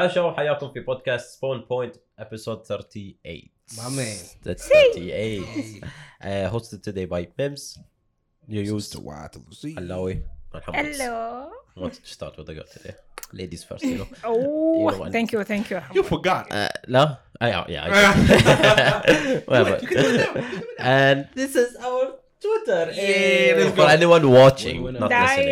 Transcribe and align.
عاشوا 0.00 0.32
حياكم 0.32 0.72
في 0.72 0.80
بودكاست 0.80 1.36
سبون 1.38 1.60
بوينت 1.60 1.96
ابيسود 2.18 2.62
38 2.66 3.56
My 3.72 3.88
man. 3.98 4.16
That's 4.44 4.68
38 4.68 5.82
uh, 6.22 6.50
hosted 6.52 6.82
today 6.82 7.04
by 7.04 7.26
Mims 7.38 7.78
you 8.48 8.60
used 8.76 8.94
Alawi 8.94 10.22
and 10.54 10.62
Hammond. 10.64 10.94
Hello. 10.96 11.50
wanted 11.76 12.02
to 12.04 12.12
start 12.18 12.36
with 12.38 12.46
the 12.46 12.54
gut 12.54 12.68
today 12.76 12.94
ladies 13.32 13.62
first 13.68 13.82
you 13.84 13.98
know 13.98 14.08
Oh, 14.24 14.78
You 14.78 15.00
want- 15.00 15.12
thank 15.16 15.28
you, 15.32 15.40
thank 15.52 15.64
you. 15.72 15.80
You 15.96 16.02
forgot. 16.14 16.44
uh, 16.52 16.68
لا 16.88 17.18
uh, 17.42 17.46
yeah, 17.52 17.64
yeah 17.74 17.84
I 17.86 17.90
Whatever. 19.50 19.76
and 20.78 21.18
this 21.40 21.52
is 21.62 21.70
our 21.86 22.04
تويتر 22.41 22.89
اي 22.89 23.53
بالقران 23.53 23.89
اني 23.89 24.05
ون 24.05 24.23
واتشينج 24.23 24.87
نوت 24.87 25.11
لسننج 25.11 25.47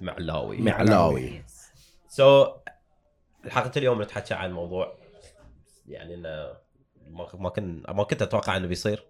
معلاوي 0.00 0.58
معلاوي 0.58 1.42
سو 2.08 2.46
حلقه 3.48 3.72
اليوم 3.76 4.02
نتحكى 4.02 4.34
عن 4.34 4.52
موضوع 4.52 4.98
يعني 5.88 6.14
إنه 6.14 6.52
ما 7.38 7.48
كنت 7.48 7.90
ما 7.90 8.02
كنت 8.02 8.22
أتوقع 8.22 8.56
إنه 8.56 8.66
بيصير. 8.66 9.06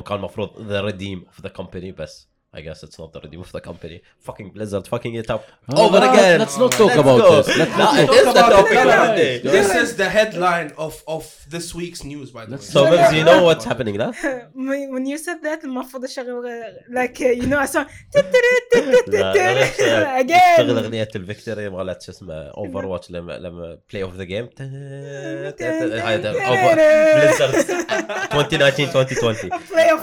كان 0.00 0.18
المفروض 0.18 0.60
ذا 0.60 0.80
ريديم 0.80 1.24
اوف 1.26 1.40
ذا 1.40 1.48
كومباني 1.48 1.92
بس 1.92 2.28
I 2.58 2.60
guess 2.66 2.78
it's 2.86 2.98
not 3.02 3.08
the 3.14 3.20
redeem 3.24 3.40
of 3.46 3.50
the 3.56 3.60
company. 3.70 3.96
Fucking 4.28 4.48
Blizzard 4.54 4.84
fucking 4.92 5.14
it 5.22 5.28
up 5.36 5.42
Oh, 5.74 5.86
over 5.86 6.00
no, 6.00 6.06
again. 6.12 6.38
let's 6.42 6.56
not 6.62 6.70
talk 6.80 6.88
Let's 6.90 7.00
about 7.04 7.20
go. 7.20 7.24
this. 7.42 7.48
Let's 7.60 7.76
No, 7.80 7.84
not 7.84 7.92
it 8.02 8.06
talk 8.06 8.16
is 8.20 8.24
the 8.24 8.30
about 8.30 8.50
topic 8.58 8.72
it. 8.72 8.78
of 8.86 8.90
the 9.08 9.14
day. 9.22 9.32
This 9.56 9.68
is 9.82 9.88
the 10.02 10.08
headline 10.16 10.68
of 10.86 10.94
of 11.16 11.24
this 11.54 11.66
week's 11.80 12.02
news, 12.12 12.28
by 12.36 12.42
the 12.46 12.52
Let's- 12.52 12.68
way. 12.74 12.76
So 12.76 12.80
Mims, 12.90 13.12
you 13.18 13.24
know 13.30 13.40
what's 13.48 13.64
happening 13.70 13.94
now? 14.04 14.12
when 14.94 15.04
you 15.12 15.18
said 15.26 15.38
that 15.46 15.60
المفروض 15.64 16.04
اشغل 16.04 16.36
like 16.98 17.18
uh, 17.20 17.24
you 17.40 17.46
know 17.52 17.58
لا، 17.58 17.64
اشتغل 17.64 17.86
again 20.26 20.60
اغنية 20.60 21.08
الفيكتوري 21.16 21.68
مالت 21.70 22.02
شو 22.02 22.12
اسمه 22.12 22.34
اوفر 22.34 22.86
واتش 22.86 23.10
لما 23.10 23.32
لما 23.32 23.78
بلاي 23.92 24.02
اوف 24.02 24.14
ذا 24.14 24.24
جيم 24.24 24.48
بليزرد 26.74 27.54
2019 28.32 28.88
2020 28.88 29.50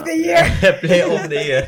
the 0.04 0.16
year 0.26 0.44
play 0.82 1.02
of 1.02 1.22
the 1.32 1.40
year 1.48 1.62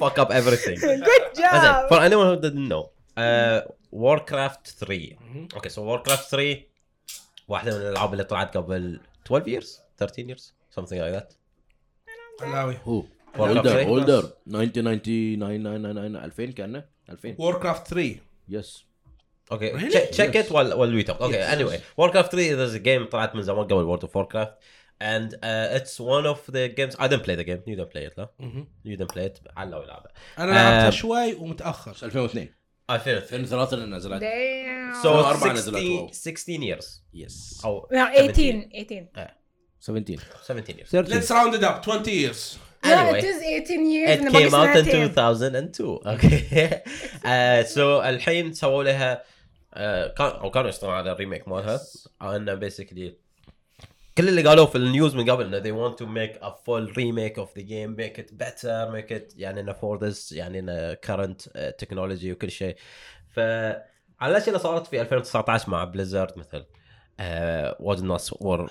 fuck 0.00 0.16
up 0.28 0.34
everything 0.40 0.76
good 1.10 1.26
job 1.40 1.88
for 1.90 1.98
anyone 2.08 2.26
who 2.30 2.36
didn't 2.46 2.68
know 2.72 2.84
uh, 3.18 3.60
Warcraft 3.92 4.68
3 4.78 5.16
أوكي 5.54 5.68
so 5.68 5.78
Warcraft 5.78 6.30
3 6.30 6.62
واحدة 7.48 7.74
من 7.74 7.80
الالعاب 7.82 8.12
اللي 8.12 8.24
طلعت 8.24 8.56
قبل 8.56 9.00
12 9.24 9.44
years 9.48 9.66
13 9.98 10.28
years 10.34 10.42
something 10.78 10.98
like 10.98 11.20
that 11.20 11.34
علاوي 12.42 12.76
هو 12.84 13.02
Warcraft 13.02 13.40
اولدر 13.40 13.70
3. 13.70 13.84
اولدر 13.86 14.30
1999 14.54 16.16
2000 16.16 16.52
كانه 16.52 16.84
2000 17.10 17.36
Warcraft 17.38 17.88
3 17.88 18.16
يس 18.48 18.84
Okay, 19.50 19.72
Really? 19.72 19.90
check, 19.94 20.06
check 20.18 20.30
Yes. 20.34 20.44
it 20.44 20.48
while 20.54 20.70
while 20.80 20.92
we 20.98 21.02
talk. 21.08 21.18
Okay, 21.26 21.40
Yes. 21.42 21.54
anyway, 21.56 21.78
Warcraft 21.98 22.30
3 22.32 22.50
there's 22.58 22.74
a 22.74 22.84
game 22.88 23.08
طلعت 23.10 23.34
من 23.34 23.42
زمان 23.42 23.64
قبل 23.64 23.84
World 23.98 24.02
of 24.04 24.10
Warcraft 24.14 24.52
and 25.00 25.34
uh, 25.42 25.76
it's 25.76 26.00
one 26.00 26.26
of 26.26 26.40
the 26.46 26.68
games 26.68 26.96
I 26.98 27.06
didn't 27.08 27.24
play 27.24 27.36
the 27.36 27.44
game 27.44 27.62
you 27.66 27.76
didn't 27.76 27.90
play 27.90 28.04
it 28.04 28.18
لا 28.18 28.28
you 28.84 28.96
didn't 28.96 29.12
play 29.12 29.26
it 29.26 29.40
علّوا 29.56 29.84
يلعبها 29.84 30.12
أنا 30.38 30.50
لعبتها 30.50 30.86
آه. 30.86 30.90
شوي 30.90 31.34
ومتاخر 31.34 31.90
2002 32.02 32.48
2003 32.90 33.36
2003 33.36 33.74
اللي 33.74 33.96
نزلت 33.96 34.22
damn 34.22 35.02
so 35.02 35.06
أربعة 35.06 35.36
16, 35.38 35.52
نزلت 35.52 36.14
16 36.14 36.60
years 36.60 36.86
يس 37.14 37.60
أو 37.64 37.88
no 37.92 38.18
18 38.18 38.68
18 38.74 39.08
17 39.80 40.18
17 40.42 40.76
years 40.78 40.90
13 40.90 41.20
Let's 41.20 41.30
round 41.30 41.54
it 41.54 41.64
up 41.64 41.82
20 41.82 42.10
years 42.10 42.58
no 42.84 42.90
anyway 42.90 43.18
it 43.18 43.24
is 43.24 43.42
18 43.42 43.86
years 43.86 44.20
it 44.20 44.32
came 44.32 44.54
out 44.54 44.76
in 44.76 44.84
سنتين. 44.84 45.04
2002 45.04 46.00
okay 46.06 46.82
uh, 47.24 47.64
so 47.74 47.78
الحين 47.78 48.52
سووا 48.52 48.84
لها 48.84 49.22
uh, 49.72 49.78
كان 50.14 50.26
أو 50.26 50.50
كانوا 50.50 50.68
يشتغلون 50.68 50.96
على 50.96 51.12
الريميك 51.12 51.48
مالها 51.48 51.80
انه 52.22 52.54
بيسكلي 52.54 53.16
كل 54.18 54.28
اللي 54.28 54.42
قالوه 54.42 54.66
في 54.66 54.78
النيوز 54.78 55.16
من 55.16 55.30
قبل 55.30 55.54
إنه 55.54 55.60
they 55.62 55.92
want 55.92 55.96
to 55.98 56.04
make 56.04 56.42
a 56.42 56.50
full 56.50 56.92
remake 56.94 57.38
of 57.44 57.48
the 57.58 57.62
game 57.62 57.96
make 57.96 58.18
it 58.18 58.32
better 58.38 58.90
make 58.92 59.10
it 59.10 59.34
يعني 59.36 59.60
إنه 59.60 59.72
for 59.72 60.00
this 60.00 60.32
يعني 60.32 60.58
إنه 60.58 60.94
current 60.94 61.42
uh, 61.42 61.72
technology 61.84 62.24
وكل 62.24 62.50
شيء. 62.50 62.76
ف 63.28 63.38
على 64.20 64.30
الأشياء 64.30 64.48
اللي 64.48 64.58
صارت 64.58 64.86
في 64.86 65.00
2019 65.00 65.70
مع 65.70 65.84
بليزرد 65.84 66.38
مثل 66.38 66.64
واجد 67.80 68.02
ناس 68.02 68.34
were 68.34 68.68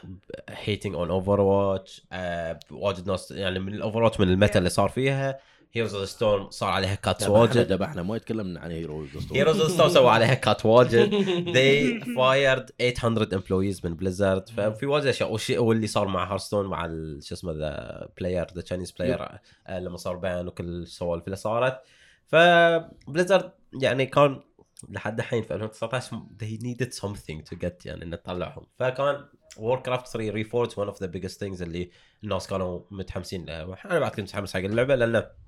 hating 0.49 0.93
on 0.93 1.09
Overwatch 1.09 2.01
آه 2.11 2.59
واجد 2.71 3.07
ناس 3.07 3.31
يعني 3.31 3.59
من 3.59 3.73
الأوفر 3.73 4.11
من 4.19 4.29
الميتا 4.29 4.59
اللي 4.59 4.69
صار 4.69 4.89
فيها. 4.89 5.39
هيروز 5.73 5.95
اوف 5.95 6.09
ستورم 6.09 6.49
صار 6.49 6.69
عليها 6.69 6.95
كاتس 6.95 7.27
واجد. 7.29 7.57
واجد 7.57 7.71
ذبحنا 7.71 8.03
ما 8.03 8.15
يتكلمنا 8.15 8.59
عن 8.59 8.71
هيروز 8.71 9.09
هيروز 9.33 9.61
اوف 9.61 9.71
ستورم 9.71 9.89
سووا 9.89 10.11
عليها 10.11 10.33
كات 10.33 10.65
واجد. 10.75 11.09
They 11.45 12.03
fired 12.05 12.93
800 12.99 13.27
employees 13.39 13.85
من 13.85 13.95
بليزرد 13.95 14.49
ففي 14.49 14.85
واجد 14.85 15.05
أشياء. 15.05 15.31
والشيء 15.31 15.59
واللي 15.59 15.87
صار 15.87 16.07
مع 16.07 16.31
هارستون 16.33 16.65
مع 16.65 16.87
شو 17.21 17.35
اسمه 17.35 17.51
ذا 17.51 18.07
بلاير 18.17 18.47
ذا 18.55 18.61
تشاينيز 18.61 18.91
بلاير 18.91 19.27
لما 19.69 19.97
صار 19.97 20.15
بان 20.15 20.47
وكل 20.47 20.63
السوالف 20.63 21.25
اللي 21.25 21.35
صارت. 21.35 21.81
فبليزرد 22.27 23.51
يعني 23.81 24.05
كان 24.05 24.41
لحد 24.89 25.19
الحين 25.19 25.43
في 25.43 25.53
2019 25.53 26.17
they 26.43 26.59
needed 26.63 26.93
something 26.99 27.49
to 27.53 27.57
get 27.65 27.85
يعني 27.85 28.03
إنه 28.03 28.15
تطلعهم. 28.15 28.65
فكان 28.79 29.25
ووركرافت 29.57 30.07
3 30.07 30.29
ريفورج 30.31 30.71
one 30.71 30.93
of 30.93 30.97
the 30.97 31.07
biggest 31.07 31.33
things 31.37 31.61
اللي 31.61 31.89
الناس 32.23 32.47
كانوا 32.47 32.81
متحمسين 32.91 33.45
لها 33.45 33.77
أنا 33.85 33.99
بعد 33.99 34.11
كنت 34.11 34.19
متحمس 34.19 34.53
حق 34.53 34.59
اللعبة 34.59 34.95
لأنه 34.95 35.46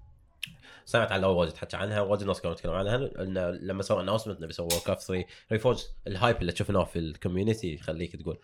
سمعت 0.89 1.11
عنها 1.11 1.27
واجد 1.27 1.57
حكى 1.57 1.77
عنها 1.77 2.01
واجد 2.01 2.23
ناس 2.23 2.41
كانوا 2.41 2.55
يتكلمون 2.55 2.77
عنها. 2.79 2.95
انه 3.23 3.49
لما 3.49 3.83
سووا 3.83 4.01
اناونسمنت 4.01 4.37
انه 4.37 4.47
بيسووا 4.47 4.69
ووركرافت 4.73 5.07
3 5.07 5.25
ريفورج 5.51 5.83
الهايب 6.07 6.41
اللي 6.41 6.55
شفناه 6.55 6.83
في 6.83 6.99
الكوميونتي 6.99 7.73
يخليك 7.73 8.15
تقول 8.15 8.39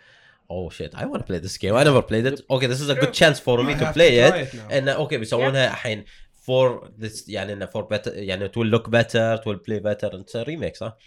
اوه 0.51 0.69
شيت 0.69 0.95
اي 0.95 1.05
ونت 1.05 1.28
بلاي 1.28 1.39
ذس 1.39 1.59
جيم 1.59 1.75
اي 1.75 1.84
نيفر 1.84 2.00
بلايد 2.00 2.25
ات 2.28 2.39
أوكي 2.51 2.67
ذس 2.67 2.81
از 2.81 2.89
ا 2.89 2.94
جود 2.94 3.11
تشانس 3.11 3.39
فور 3.39 3.61
مي 3.61 3.75
تو 3.75 3.85
بلاي 3.95 4.28
ات. 4.28 4.55
انه 4.55 4.91
أوكي 4.91 5.17
بيسوونها 5.17 5.67
الحين 5.67 6.05
فور 6.34 6.91
ذس 7.00 7.29
يعني 7.29 7.53
انه 7.53 7.66
فور 7.66 7.81
بيتر 7.84 8.17
يعني 8.17 8.47
تو 8.47 8.63
لوك 8.63 8.89
بيتر 8.89 9.38
تو 9.38 9.53
بلاي 9.53 9.79
بيتر 9.79 10.16
انت 10.16 10.38
ريميك 10.38 10.75
صح؟ 10.75 10.97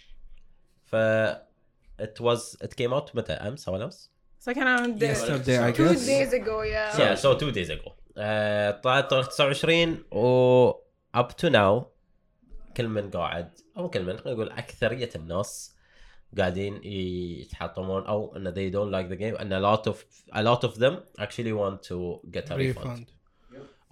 ف 0.85 0.95
it 2.01 2.21
was 2.23 2.57
it 2.63 2.69
came 2.81 2.93
out 2.93 3.15
متى؟ 3.15 3.33
أمس 3.33 3.67
أو 3.69 3.75
امس؟ 3.75 4.11
so 4.45 4.51
كان 4.51 4.77
around 4.77 5.01
Yesterday 5.01 5.73
I 5.73 5.77
two 5.77 5.89
guess 5.89 6.05
days 6.07 6.33
ago. 6.33 6.61
yeah. 6.61 6.97
Yeah, 6.99 7.15
so 7.23 7.39
two 7.39 7.51
days 7.55 7.69
ago. 7.69 7.91
آه، 8.17 8.71
طلعت 8.71 9.09
تاريخ 9.09 9.27
29 9.27 10.03
و 10.11 10.71
up 11.17 11.31
to 11.41 11.49
now 11.49 11.85
كل 12.77 12.87
من 12.87 13.09
قاعد 13.09 13.51
أو 13.77 13.89
كل 13.89 14.03
من 14.05 14.17
خلينا 14.17 14.31
نقول 14.33 14.49
اكثريه 14.51 15.09
الناس 15.15 15.75
قاعدين 16.37 16.83
يتحطمون 16.83 18.05
أو 18.05 18.35
ان 18.35 18.53
they 18.53 18.73
don't 18.73 18.91
like 18.93 19.09
the 19.09 19.19
game 19.19 19.41
and 19.41 19.51
a 19.51 19.59
lot 19.59 19.91
of 19.91 19.97
a 20.33 20.43
lot 20.43 20.63
of 20.69 20.79
them 20.79 20.93
actually 21.19 21.53
want 21.53 21.83
to 21.89 22.19
get 22.31 22.51
a 22.51 22.55
refund 22.55 22.57
ريفاند 22.57 23.07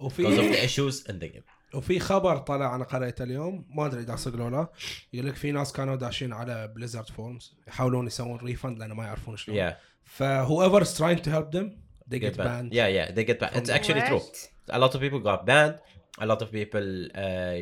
of 0.00 0.02
وفي 0.04 0.52
the 0.52 0.64
issues 0.64 1.10
in 1.10 1.18
the 1.18 1.28
game. 1.28 1.42
وفي 1.74 1.98
خبر 2.00 2.36
طلع 2.38 2.74
أنا 2.74 2.84
قريته 2.84 3.22
اليوم 3.22 3.66
ما 3.70 3.86
ادري 3.86 4.00
اذا 4.00 4.16
صدق 4.16 4.44
ولا 4.44 4.56
لا 4.56 4.68
يقول 5.12 5.28
لك 5.28 5.34
في 5.34 5.52
ناس 5.52 5.72
كانوا 5.72 5.96
داشين 5.96 6.32
على 6.32 6.68
بليزرد 6.76 7.08
فورمز 7.08 7.56
يحاولون 7.68 8.06
يسوون 8.06 8.38
ريفند 8.38 8.78
لأنه 8.78 8.94
ما 8.94 9.04
يعرفون 9.04 9.36
شلون 9.36 9.56
Yeah, 9.70 9.74
فهو 10.04 10.80
is 10.80 10.96
trying 10.98 11.22
to 11.22 11.30
help 11.30 11.52
them 11.52 11.66
they 12.10 12.18
get 12.18 12.20
get 12.20 12.36
banned. 12.36 12.70
banned 12.70 12.72
Yeah, 12.72 12.88
yeah, 12.88 13.10
they 13.12 13.24
get 13.24 13.38
banned. 13.40 13.56
It's 13.56 13.70
actually 13.70 14.02
true. 14.08 14.18
What? 14.20 14.48
A 14.70 14.78
lot 14.78 14.94
of 14.94 15.00
people 15.00 15.20
got 15.20 15.46
banned. 15.46 15.76
A 16.20 16.26
lot 16.26 16.40
of 16.42 16.50
people 16.50 17.10
uh, 17.14 17.18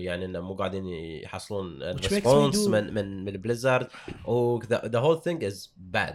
يعني 0.07 0.25
إنه 0.25 0.41
مو 0.41 0.55
قاعدين 0.55 0.87
يحصلون 1.23 1.83
ريسبونس 1.83 2.67
من 2.67 2.95
من 2.95 3.25
من 3.25 3.33
بليزرد 3.33 3.89
و 4.27 4.61
the, 4.61 4.77
the 4.77 5.01
whole 5.01 5.21
thing 5.21 5.51
is 5.51 5.69
bad. 5.95 6.15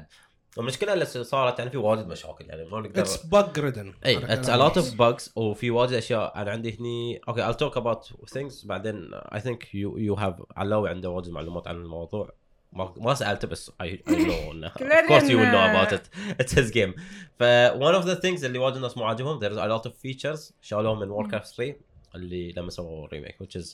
المشكلة 0.57 0.93
اللي 0.93 1.05
صارت 1.05 1.59
يعني 1.59 1.71
في 1.71 1.77
واجد 1.77 2.07
مشاكل 2.07 2.45
يعني 2.45 2.65
ما 2.65 2.79
نقدر 2.79 3.01
اتس 3.01 3.17
بug 3.17 3.57
ridden. 3.57 4.05
إي 4.05 4.33
اتس 4.33 4.49
ا 4.49 4.57
لوت 4.57 4.77
اوف 4.77 5.01
bugs 5.01 5.31
وفي 5.35 5.71
واجد 5.71 5.93
أشياء. 5.93 6.41
أنا 6.41 6.51
عندي 6.51 6.77
هني 6.79 7.21
أوكي 7.27 7.51
I'll 7.51 7.55
talk 7.55 7.75
about 7.75 8.27
things 8.33 8.67
بعدين 8.67 9.11
I 9.15 9.39
think 9.39 9.57
you 9.73 9.97
you 9.97 10.19
have 10.19 10.43
علاوي 10.57 10.89
عنده 10.89 11.09
واجد 11.09 11.29
معلومات 11.29 11.67
عن 11.67 11.75
الموضوع. 11.75 12.33
ما 12.73 12.93
ما 12.97 13.13
سالته 13.13 13.47
بس 13.47 13.71
I, 13.71 13.85
I 14.09 14.11
know 14.11 14.51
انه 14.51 14.69
of 14.69 15.07
course 15.09 15.23
you 15.23 15.37
will 15.37 15.51
know 15.51 15.65
about 15.71 15.91
it. 15.93 16.03
It's 16.41 16.53
his 16.53 16.71
game. 16.71 17.01
ف 17.39 17.43
one 17.73 17.95
of 18.01 18.05
the 18.05 18.21
things 18.21 18.43
اللي 18.43 18.59
واجد 18.59 18.75
الناس 18.75 18.97
مو 18.97 19.03
عاجبهم 19.03 19.39
there's 19.39 19.57
a 19.57 19.79
lot 19.79 19.89
of 19.89 19.93
features 19.93 20.53
شالوهم 20.61 20.99
من 20.99 21.09
Warcraft 21.09 21.55
3 21.55 21.75
اللي 22.15 22.51
لما 22.51 22.69
سووا 22.69 23.05
الريميك 23.05 23.35
which 23.43 23.61
is 23.61 23.65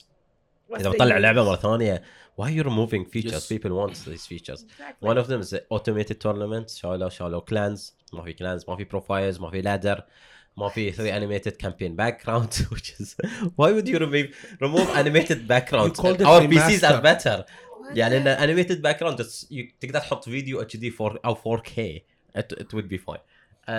اذا 0.76 0.90
بطلع? 0.90 1.18
لعبه 1.18 1.44
مره 1.44 1.56
ثانية 1.56 2.02
why 2.40 2.46
you 2.46 2.62
removing 2.64 3.04
features 3.04 3.32
Yes. 3.32 3.52
people 3.52 3.70
want 3.70 3.94
these 3.94 4.26
features 4.26 4.60
Exactly. 4.62 5.08
one 5.08 5.16
of 5.18 5.26
them 5.28 5.40
is 5.42 5.54
automated 5.70 6.16
tournaments 6.24 6.74
شالوا 6.76 7.08
شالوا 7.08 7.40
clans 7.40 7.92
ما 8.12 8.22
في 8.24 8.32
clans 8.34 8.68
ما 8.68 8.76
في 8.76 8.84
profiles 8.84 9.40
ما 9.40 9.50
في 9.50 9.62
ladder 9.62 10.02
ما 10.56 10.68
في 10.68 10.92
3 10.92 11.20
animated 11.20 11.52
campaign 11.66 11.96
background 11.96 12.52
which 12.74 12.92
is 13.00 13.14
why 13.60 13.70
would 13.72 13.88
you 13.88 13.98
remove 13.98 14.26
remove 14.62 14.88
animated 14.96 15.38
background 15.48 15.92
our 16.26 16.42
PCs 16.52 16.82
are 16.82 17.02
better 17.02 17.44
يعني 17.94 18.16
ان 18.16 18.36
animated 18.36 18.82
background 18.82 19.22
تقدر 19.80 19.98
تحط 20.00 20.24
فيديو 20.24 20.60
اتش 20.62 20.76
دي 20.76 20.94
4 21.00 21.20
أو 21.24 21.34
4K 21.34 22.00
it, 22.38 22.58
it 22.60 22.66
would 22.74 22.88
be 22.92 22.98
fine 22.98 23.18
uh, 23.18 23.70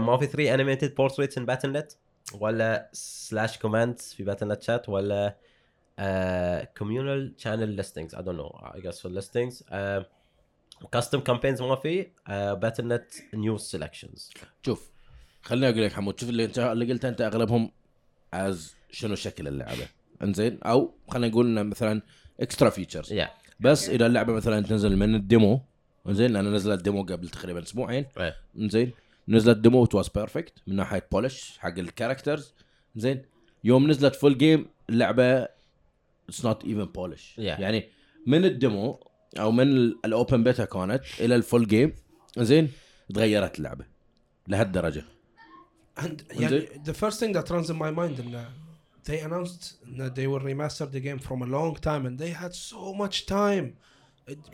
ما 0.00 0.16
في 0.20 0.26
3 0.26 0.56
animated 0.56 0.90
portraits 0.90 1.34
in 1.40 1.46
Battle.net 1.46 1.94
ولا 2.34 2.90
slash 2.94 3.52
commands 3.52 4.14
في 4.14 4.24
Battle.net 4.24 4.64
chat 4.66 4.88
ولا 4.88 5.36
uh, 5.98 6.66
communal 6.80 7.42
channel 7.42 7.70
listings. 7.80 8.14
I 8.14 8.22
don't 8.22 8.36
know. 8.36 8.52
I 8.76 8.80
guess 8.80 9.00
for 9.00 9.08
listings. 9.08 9.62
uh, 9.70 10.02
custom 10.96 11.20
campaigns 11.20 11.60
ما 11.60 11.76
في 11.76 12.04
uh, 12.04 12.30
battle.net 12.56 13.34
news 13.34 13.62
selections. 13.76 14.32
شوف 14.66 14.90
خليني 15.42 15.68
أقول 15.68 15.84
لك 15.84 15.92
حمود. 15.92 16.20
شوف 16.20 16.28
اللي 16.28 16.44
انت 16.44 16.58
اللي 16.58 16.92
قلته 16.92 17.08
أنت 17.08 17.20
أغلبهم 17.20 17.70
از 18.34 18.74
شنو 18.90 19.14
شكل 19.14 19.48
اللعبة. 19.48 19.88
إنزين؟ 20.22 20.58
أو 20.62 20.94
خلينا 21.08 21.28
نقول 21.28 21.64
مثلا 21.64 22.02
اكسترا 22.40 22.70
فيتشرز 22.70 23.12
yeah. 23.12 23.28
بس 23.60 23.88
إذا 23.88 24.06
اللعبة 24.06 24.32
مثلا 24.32 24.60
تنزل 24.60 24.96
من 24.96 25.14
الديمو 25.14 25.60
إنزين؟ 26.08 26.32
لأن 26.32 26.52
نزلت 26.52 26.82
ديمو 26.82 27.02
قبل 27.02 27.28
تقريبا 27.28 27.62
أسبوعين. 27.62 28.06
right. 28.18 28.88
نزلت 29.28 29.58
ديمو 29.58 29.88
واز 29.94 30.08
بيرفكت 30.08 30.52
من 30.66 30.76
ناحية 30.76 31.08
بولش 31.12 31.58
حق 31.58 31.78
الكاركترز 31.78 32.54
زين. 32.96 33.22
يوم 33.64 33.90
نزلت 33.90 34.14
فول 34.14 34.38
جيم 34.38 34.66
اللعبة 34.90 35.48
اتس 36.28 36.44
نوت 36.44 36.64
ايفن 36.64 36.84
بولش 36.84 37.34
Yeah. 37.36 37.40
يعني 37.40 37.88
من 38.26 38.44
الديمو 38.44 39.06
أو 39.38 39.52
من 39.52 39.62
الاوبن 40.04 40.44
بيتا 40.44 40.64
كانت 40.64 41.02
إلى 41.20 41.34
الفول 41.34 41.66
جيم 41.66 41.92
زين 42.38 42.70
تغيرت 43.14 43.58
اللعبة. 43.58 43.84
لهالدرجة. 44.48 45.04
And 45.98 46.10
يعني 46.30 46.66
the 46.84 46.94
first 46.94 47.18
thing 47.20 47.32
that 47.32 47.50
runs 47.50 47.70
in 47.70 47.76
my 47.76 47.90
mind 47.90 48.20
إن 48.20 48.44
they 49.08 49.20
announced 49.20 49.64
that 49.98 50.14
they 50.14 50.26
will 50.26 50.40
remaster 50.40 50.86
the 50.92 51.00
game 51.00 51.18
from 51.18 51.42
a 51.42 51.46
long 51.46 51.74
time 51.76 52.06
and 52.06 52.18
they 52.18 52.32
had 52.42 52.54
so 52.54 52.94
much 53.02 53.26
time. 53.26 53.66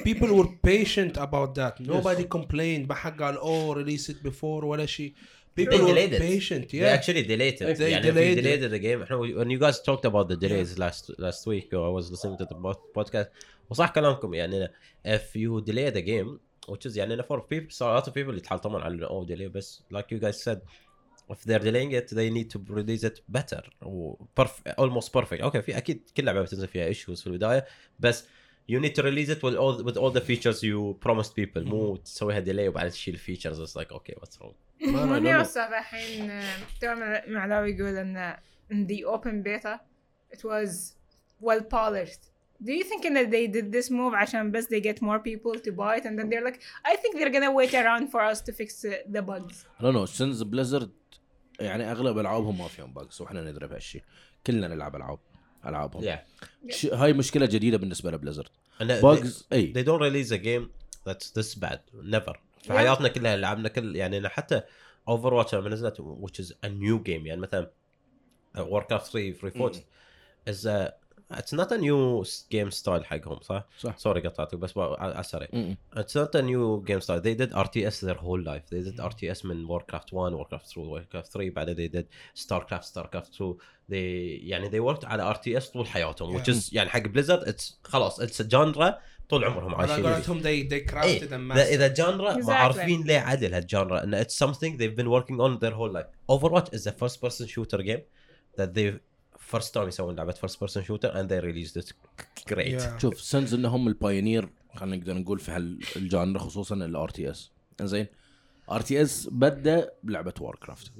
People 0.03 0.29
were 0.39 0.49
patient 0.63 1.17
about 1.17 1.53
that. 1.55 1.79
Nobody 1.79 2.23
complained. 2.23 2.87
ما 2.89 2.93
حد 2.95 3.21
قال 3.21 3.37
oh 3.37 3.75
release 3.77 4.09
it 4.09 4.23
before 4.29 4.43
ولا 4.63 4.85
شيء. 4.85 5.13
People 5.59 5.71
They 5.73 5.81
were 5.81 5.87
delayed 5.87 6.13
it. 6.13 6.21
patient. 6.21 6.69
They 6.69 6.77
Yeah. 6.79 6.97
actually 6.97 7.23
delayed 7.23 7.61
it. 7.61 7.77
They 7.77 7.81
يعني 7.81 8.11
delayed 8.11 8.37
we 8.37 8.41
delayed 8.41 8.71
the 8.71 8.79
game. 8.79 9.01
احنا 9.03 9.17
when 9.17 9.49
you 9.49 9.59
guys 9.59 9.79
talked 9.79 10.05
about 10.11 10.27
the 10.29 10.37
delays 10.37 10.77
last 10.79 11.11
last 11.19 11.45
week, 11.47 11.67
I 11.73 11.89
was 11.97 12.09
listening 12.11 12.37
to 12.37 12.45
the 12.45 12.55
pod- 12.55 12.93
podcast. 12.97 13.27
وصح 13.69 13.89
كلامكم 13.91 14.33
يعني 14.33 14.67
if 15.07 15.35
you 15.35 15.61
delay 15.61 15.91
the 15.91 16.01
game, 16.01 16.39
which 16.71 16.85
is 16.91 16.97
يعني 16.97 17.17
for 17.23 17.39
people, 17.41 17.71
so 17.71 17.85
a 17.85 17.99
lot 17.99 18.07
of 18.07 18.13
people 18.13 18.33
يتحلطمون 18.37 18.81
على 18.81 19.07
oh 19.07 19.25
delay 19.27 19.47
بس 19.55 19.83
like 19.93 20.05
you 20.15 20.19
guys 20.19 20.43
said, 20.43 20.59
if 21.33 21.43
they're 21.45 21.59
delaying 21.63 21.91
it, 21.91 22.09
they 22.09 22.29
need 22.29 22.49
to 22.49 22.59
release 22.73 23.03
it 23.03 23.19
better. 23.37 23.61
و 23.81 24.15
perf- 24.39 24.73
almost 24.77 25.09
perfect. 25.19 25.41
Okay 25.41 25.57
في 25.59 25.77
اكيد 25.77 26.09
كل 26.17 26.25
لعبه 26.25 26.41
بتنزل 26.41 26.67
فيها 26.67 26.93
issues 26.93 27.19
في 27.21 27.27
البدايه 27.27 27.65
بس 27.99 28.25
you 28.71 28.79
need 28.79 28.93
to 28.99 29.03
release 29.09 29.29
it 29.35 29.41
with 29.43 29.55
all 29.63 29.75
with 29.87 29.97
all 29.97 30.11
the 30.19 30.23
features 30.29 30.57
you 30.63 30.93
promised 31.07 31.33
people 31.35 31.57
مو 31.67 31.95
تسويها 31.95 32.41
delay 32.45 32.67
وبعدين 32.67 32.91
تشيل 32.91 33.17
features 33.19 33.57
it's 33.59 33.75
like 33.81 33.91
okay 33.91 34.13
what's 34.19 34.41
wrong 34.41 34.53
ما 34.81 35.05
ماني 35.05 35.31
لا. 35.31 35.39
أوصف 35.39 35.57
الحين 35.57 36.29
آه، 36.29 36.55
تو 36.81 36.95
معلاوي 37.27 37.71
يقول 37.71 37.95
ان 37.97 38.35
in 38.73 38.87
the 38.87 39.03
open 39.05 39.43
beta 39.43 39.79
it 40.35 40.43
was 40.43 40.93
well 41.41 41.61
polished. 41.61 42.23
Do 42.67 42.71
you 42.79 42.83
think 42.91 43.03
that 43.17 43.27
they 43.35 43.47
did 43.47 43.71
this 43.71 43.89
move 43.91 44.13
عشان 44.13 44.51
بس 44.51 44.65
they 44.65 44.81
get 44.81 45.01
more 45.01 45.19
people 45.19 45.59
to 45.59 45.71
buy 45.71 45.95
it 45.99 46.05
and 46.05 46.19
then 46.19 46.29
they're 46.29 46.45
like 46.49 46.59
I 46.85 46.95
think 46.95 47.17
they're 47.17 47.33
gonna 47.37 47.51
wait 47.61 47.73
around 47.73 48.05
for 48.11 48.21
us 48.31 48.39
to 48.41 48.51
fix 48.53 48.85
uh, 48.85 49.15
the 49.15 49.21
bugs. 49.21 49.65
لا 49.79 49.91
نو 49.91 50.05
سنز 50.05 50.43
بليزرد 50.43 50.91
يعني 51.59 51.91
اغلب 51.91 52.17
العابهم 52.19 52.57
ما 52.57 52.67
فيهم 52.67 52.93
باجز 52.93 53.21
واحنا 53.21 53.41
ندري 53.41 53.67
بهالشيء 53.67 54.03
كلنا 54.47 54.67
نلعب 54.67 54.95
العاب 54.95 55.19
ألعابهم. 55.66 56.02
Yeah. 56.04 56.18
ش- 56.70 56.86
هاي 56.86 57.12
مشكلة 57.12 57.46
جديدة 57.46 57.76
بالنسبة 57.78 58.10
لبليزرد 58.10 58.48
And 58.80 58.84
they- 58.84 59.02
باجز 59.02 59.46
أي. 59.52 59.72
they 59.76 59.86
don't 59.86 60.00
release 60.00 60.30
a 60.32 60.38
game 60.44 60.68
that's 61.08 61.26
this 61.40 61.58
bad. 61.64 61.78
Never. 62.12 62.32
في 62.62 62.72
حياتنا 62.72 63.08
كلها 63.08 63.36
لعبنا 63.36 63.68
كل 63.68 63.96
يعني 63.96 64.18
أنا 64.18 64.28
حتى 64.28 64.60
اوفر 65.08 65.34
واتش 65.34 65.54
لما 65.54 65.68
نزلت 65.68 66.00
which 66.02 66.44
is 66.44 66.48
a 66.48 66.68
new 66.68 66.98
game 67.06 67.26
يعني 67.26 67.40
مثلا 67.40 67.70
Warcraft 68.56 69.02
3 69.12 69.32
فري 69.32 69.50
فوت 69.50 69.82
a 71.30 71.36
it's 71.38 71.52
not 71.52 71.72
a 71.72 71.78
new 71.78 72.24
game 72.50 72.70
style 72.70 73.04
حقهم 73.04 73.40
صح؟ 73.40 73.64
صح. 73.78 73.98
سوري 73.98 74.20
قطعتك 74.20 74.54
بس 74.58 74.78
على 74.78 74.96
على 74.98 75.20
السريع 75.20 75.48
م-م. 75.52 75.76
It's 75.96 76.14
not 76.16 76.34
a 76.34 76.42
new 76.42 76.84
game 76.90 77.00
style. 77.00 77.20
They 77.20 77.34
did 77.34 77.52
RTS 77.52 78.00
their 78.06 78.18
whole 78.18 78.42
life. 78.42 78.66
They 78.70 78.82
did 78.90 78.98
RTS 79.00 79.44
من 79.44 79.66
Warcraft 79.66 80.12
1, 80.12 80.34
Warcraft 80.36 80.70
2, 80.74 80.80
Warcraft 80.80 81.32
3 81.32 81.50
بعدين 81.50 81.76
they 81.76 81.88
did 81.92 82.06
StarCraft, 82.42 82.84
StarCraft 82.92 83.30
2. 83.38 83.56
They 83.90 84.40
يعني 84.42 84.70
they 84.70 84.80
worked 84.94 85.04
على 85.04 85.34
RTS 85.34 85.72
طول 85.72 85.86
حياتهم 85.86 86.38
which 86.38 86.46
Yeah. 86.46 86.50
is 86.54 86.72
يعني 86.72 86.88
حق 86.90 87.02
Blizzard 87.02 87.48
it's 87.48 87.72
خلاص 87.84 88.20
it's 88.20 88.40
a 88.40 88.48
genre 88.50 88.94
طول 89.28 89.44
عمرهم 89.44 89.74
على 89.74 89.92
عايشين 89.92 90.04
فيه. 90.04 90.12
قولتهم 90.14 90.40
they 90.42 90.68
they 90.68 90.90
crafted 90.92 91.04
إيه، 91.04 91.22
إذا 91.22 91.36
إذا 91.64 91.88
mastered. 91.88 91.96
جانرا 91.96 92.34
Exactly. 92.34 92.46
ما 92.46 92.54
عارفين 92.54 93.02
ليه 93.02 93.18
عدل 93.18 93.54
هالجانرا 93.54 94.04
انه 94.04 94.22
it's 94.22 94.26
something 94.46 94.76
they've 94.78 94.96
been 95.00 95.08
working 95.08 95.38
on 95.40 95.58
their 95.64 95.74
whole 95.74 95.92
life. 95.92 96.36
Overwatch 96.36 96.74
is 96.74 96.86
a 96.86 96.92
first 96.92 97.20
person 97.24 97.46
shooter 97.46 97.82
game 97.82 98.02
that 98.58 98.74
they 98.74 98.92
first 99.54 99.72
time 99.74 99.88
يسوون 99.88 100.32
person 100.32 100.82
shooter 100.82 101.10
and 101.14 101.28
they 101.28 101.40
released 101.40 101.76
it. 101.76 101.92
Great. 102.48 102.80
Yeah. 102.80 102.98
شوف 102.98 103.20
سنز 103.20 103.54
انهم 103.54 103.88
البايونير 103.88 104.48
خلينا 104.74 104.96
نقدر 104.96 105.14
نقول 105.14 105.38
في 105.38 105.50
هالجانر 105.96 106.38
خصوصا 106.38 106.74
الار 106.74 107.08
تي 107.08 107.30
اس 107.30 107.50
زين 107.82 108.06
ار 108.70 108.80
تي 108.80 109.02
اس 109.02 109.28
بدأ 109.32 109.90
بلعبة 110.02 110.34
وار 110.40 110.56
كرافت. 110.56 110.92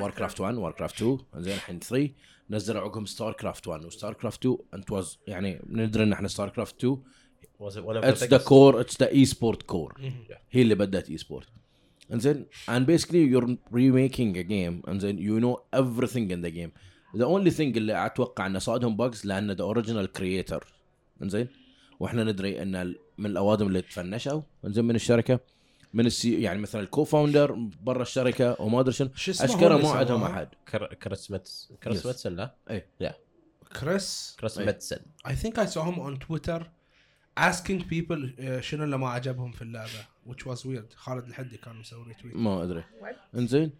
وار 0.00 0.10
كرافت 0.10 0.40
1 0.40 0.54
وار 0.54 0.72
كرافت 0.72 0.94
2 1.02 1.18
زين 1.36 1.54
الحين 1.54 1.78
3 1.80 2.10
نزلوا 2.50 2.80
عقبهم 2.82 3.06
ستار 3.06 3.32
كرافت 3.32 3.68
1 3.68 3.84
وستار 3.84 4.12
كرافت 4.14 4.40
2 4.46 4.58
انت 4.74 4.90
واز 4.90 5.18
يعني 5.26 5.60
ندري 5.68 6.02
إن 6.02 6.12
إحنا 6.12 6.28
ستار 6.28 6.48
كرافت 6.48 6.84
2 6.84 6.98
Was 7.60 7.72
it 7.76 7.80
one 7.84 7.96
of 7.96 8.02
the 8.02 8.06
اتس 8.06 8.24
ذا? 8.24 8.38
كور 8.38 8.80
اتس 8.80 9.00
ذا 9.00 9.10
اي 9.10 9.24
سبورت 9.24 9.62
كور 9.62 9.92
Yeah. 10.00 10.34
هي 10.50 10.62
اللي 10.62 10.74
بدأت 10.74 11.10
اي 11.10 11.18
سبورت 11.18 11.46
إنزين؟ 12.12 12.46
And 12.68 12.82
basically 12.86 13.32
you're 13.32 13.56
remaking 13.72 14.36
a 14.36 14.44
game. 14.48 14.88
إنزين؟ 14.88 15.18
You 15.18 15.44
know 15.44 15.80
everything 15.80 16.30
in 16.30 16.46
the 16.46 16.50
game. 16.50 16.70
The 17.14 17.26
only 17.26 17.56
thing 17.56 17.60
اللي 17.60 18.06
أتوقع 18.06 18.46
انه 18.46 18.58
صادهم 18.58 18.96
bugs 19.10 19.26
لأن 19.26 19.56
the 19.56 19.74
original 19.74 20.18
creator. 20.20 20.60
إنزين؟ 21.22 21.48
وإحنا 22.00 22.24
ندري 22.24 22.62
إن 22.62 22.94
من 23.18 23.26
الأوادم 23.26 23.66
اللي 23.66 23.82
تفنشوا. 23.82 24.42
إنزين؟ 24.64 24.84
من 24.84 24.94
الشركة. 24.94 25.40
من 25.94 26.06
السي 26.06 26.42
يعني 26.42 26.58
مثلا 26.58 26.80
الكو 26.80 27.04
فاوندر 27.04 27.52
برا 27.82 28.02
الشركة 28.02 28.56
وما 28.60 28.80
أدري 28.80 28.92
شنو. 28.92 29.10
أشكره 29.28 29.76
ما 29.76 29.90
عندهم؟ 29.90 30.22
أحد. 30.22 30.48
كر- 30.68 30.94
كريس 30.94 31.30
ميتس 31.30 31.72
كريس 31.82 32.02
Yes. 32.02 32.06
ميتسن 32.06 32.36
لا؟ 32.36 32.54
اي 32.70 32.86
كريس؟ 33.80 34.36
كريس. 34.40 34.58
ميتسن. 34.58 34.98
I 35.28 35.30
think 35.30 35.52
I 35.58 35.66
saw 35.66 35.82
him 35.90 35.98
on 35.98 36.18
Twitter 36.26 36.62
asking 37.40 37.80
people 37.90 38.18
uh, 38.38 38.60
شنو 38.60 38.84
اللي 38.84 38.98
ما 38.98 39.08
عجبهم 39.08 39.52
في 39.52 39.62
اللعبة 39.62 40.06
which 40.28 40.42
was 40.46 40.58
weird. 40.60 40.94
خالد 40.96 41.24
الحدي 41.26 41.56
كان 41.56 41.76
مسوي 41.76 42.04
ريتويت 42.08 42.36
ما 42.36 42.62
أدري? 42.62 42.84
إنزين؟ 43.34 43.72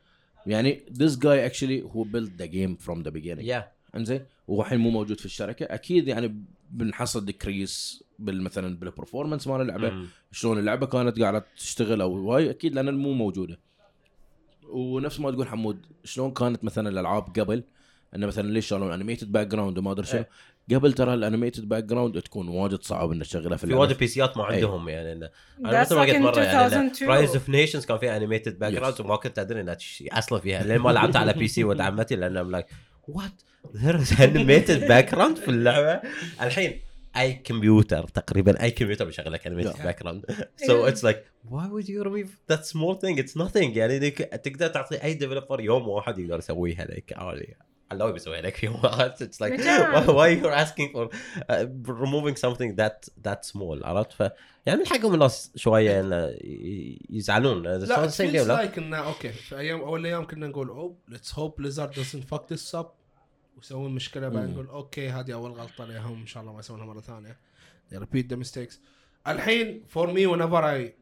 يعني 0.47 0.85
this 0.91 1.17
guy 1.17 1.51
actually 1.51 1.83
who 1.93 2.05
built 2.05 2.43
the 2.43 2.47
game 2.47 2.77
from 2.87 3.03
the 3.03 3.11
beginning. 3.11 3.47
Yeah. 3.47 3.63
انزين؟ 3.97 4.25
وهو 4.49 4.63
الحين 4.63 4.79
مو 4.79 4.91
موجود 4.91 5.21
في 5.21 5.27
الشركة. 5.27 5.65
أكيد 5.65 6.09
يعني 6.09 6.45
بنحصل 6.71 7.25
ديكريس 7.25 8.05
مثلا 8.19 8.77
بالبرفورمانس 8.77 9.47
مال 9.47 9.61
اللعبة. 9.61 9.91
مم. 9.91 10.07
شلون 10.33 10.59
اللعبة 10.59 10.87
كانت 10.87 11.21
قاعدة 11.21 11.47
تشتغل 11.57 12.01
أو 12.01 12.33
هاي 12.33 12.51
أكيد 12.51 12.75
لأن 12.75 12.95
مو 12.95 13.13
موجودة. 13.13 13.59
ونفس 14.69 15.21
ما 15.21 15.31
تقول 15.31 15.49
حمود 15.49 15.87
شلون 16.05 16.31
كانت 16.31 16.65
مثلا 16.65 16.89
الألعاب 16.89 17.23
قبل؟ 17.23 17.65
إنه 18.17 18.27
مثلا 18.27 18.51
ليش 18.51 18.67
شالون 18.67 18.93
انيميتد 18.93 19.33
باك 19.33 19.47
جراوند 19.47 19.79
وما 19.79 19.93
أدري 19.93 20.07
شنو؟ 20.07 20.25
قبل 20.71 20.93
ترى 20.93 21.15
الانيميتد 21.15 21.69
باك 21.69 21.85
جراوند 21.85 22.21
تكون 22.23 22.49
واجد 22.49 22.83
صعب 22.83 23.11
إنك 23.11 23.27
تشغلها 23.27 23.57
في 23.57 23.67
في 23.67 23.75
واجد 23.75 23.99
بيسيات 23.99 24.37
ما 24.37 24.45
عندهم 24.45 24.89
يعني 24.89 25.13
إنه. 25.13 25.31
أنا 25.65 25.81
مثل 25.81 25.95
ما 25.95 26.03
قلت 26.03 26.17
مرة 26.17 26.41
يعني 26.41 26.67
2002. 26.67 27.11
رايز 27.11 27.31
اوف 27.35 27.49
نيشنز 27.49 27.87
كان 27.87 27.99
فيها 27.99 28.17
انيميتد 28.17 28.59
باك 28.59 28.73
جراوند. 28.73 29.01
وما 29.01 29.17
كنت 29.17 29.39
أدري 29.39 29.61
إنها 29.61 29.77
أصلا 30.13 30.41
فيها 30.41 30.63
لين 30.63 30.79
ما 30.79 30.91
لعبت 30.91 31.17
على 31.17 31.33
بي 31.33 31.49
سي 31.49 31.65
ولد 31.65 31.81
عمتي 31.81 32.17
لأن 32.17 32.37
ام 32.37 32.51
لايك 32.51 32.67
وات 33.09 33.43
ذير 33.77 33.97
از 33.97 34.21
انيميتد 34.21 34.89
باك 34.89 35.15
جراوند 35.15 35.37
في 35.37 35.49
اللعبة? 35.49 36.01
الحين 36.43 36.81
أي 37.17 37.33
كمبيوتر 37.33 38.09
تقريبا 38.09 38.63
أي 38.63 38.71
كمبيوتر 38.71 39.05
بيشغل 39.05 39.33
لك 39.33 39.47
انيميتد. 39.47 39.83
باك 39.85 40.03
جراوند 40.03 40.25
سو 40.57 40.87
اتس 40.87 41.05
لايك 41.05 41.25
why 41.51 41.67
would 41.69 41.87
you 41.87 42.03
remove 42.05 42.31
that 42.53 42.65
small 42.65 42.95
thing? 42.95 43.19
It's 43.19 43.37
nothing. 43.37 43.77
يعني 43.77 44.11
تقدر 44.11 44.67
تعطي 44.67 45.03
أي 45.03 45.15
ديفلوبر 45.15 45.61
يوم 45.61 45.89
واحد 45.89 46.19
يقدر 46.19 46.39
يسويها 46.39 46.85
لك 46.85 47.13
عادي. 47.17 47.57
I 47.91 47.95
love 47.97 48.17
it. 48.17 48.23
So, 48.23 48.31
like, 48.31 48.61
what? 48.83 49.21
It's 49.21 49.41
like, 49.41 49.59
why, 49.59 50.05
why 50.07 50.29
are 50.29 50.31
you 50.31 50.49
asking 50.49 50.91
for 50.93 51.11
uh, 51.49 51.65
ذات 51.65 52.39
something 52.39 52.75
that 52.77 53.09
that 53.23 53.45
small? 53.45 53.81
يعني 54.67 54.81
من 54.81 54.87
حقهم 54.87 55.15
الناس 55.15 55.53
شوية 55.57 56.01
انه 56.01 56.37
يزعلون. 57.11 57.67
اتس 57.67 58.21
لايك 58.21 58.79
انه 58.79 58.97
أوكي. 58.97 59.33
في 59.33 59.59
أيام 59.59 59.81
أول 59.81 60.01
الأيام 60.01 60.27
كنا 60.27 60.47
نقول 60.47 60.69
أوب 60.69 60.99
ليتس 61.09 61.35
هوب 61.35 61.61
ليزارد 61.61 61.91
دزنت 61.91 62.25
فاك 62.25 62.53
ذس 62.53 62.75
اب 62.75 62.91
ويسوون 63.57 63.95
مشكلة 63.95 64.29
بعدين 64.29 64.51
نقول 64.51 64.67
أوكي 64.67 65.09
هذه 65.09 65.33
أول 65.35 65.53
غلطة 65.53 65.85
لهم 65.85 66.21
إن 66.21 66.27
شاء 66.27 66.43
الله 66.43 66.53
ما 66.53 66.61
يسوونها 66.61 66.87
مرة 66.87 67.01
ثانية. 67.01 67.39
They 67.91 67.99
repeat 67.99 68.29
the 68.29 68.37
mistakes. 68.37 68.75
الحين 69.27 69.85
for 69.89 70.07
me 70.07 70.27
whenever 70.27 70.63
I 70.63 70.93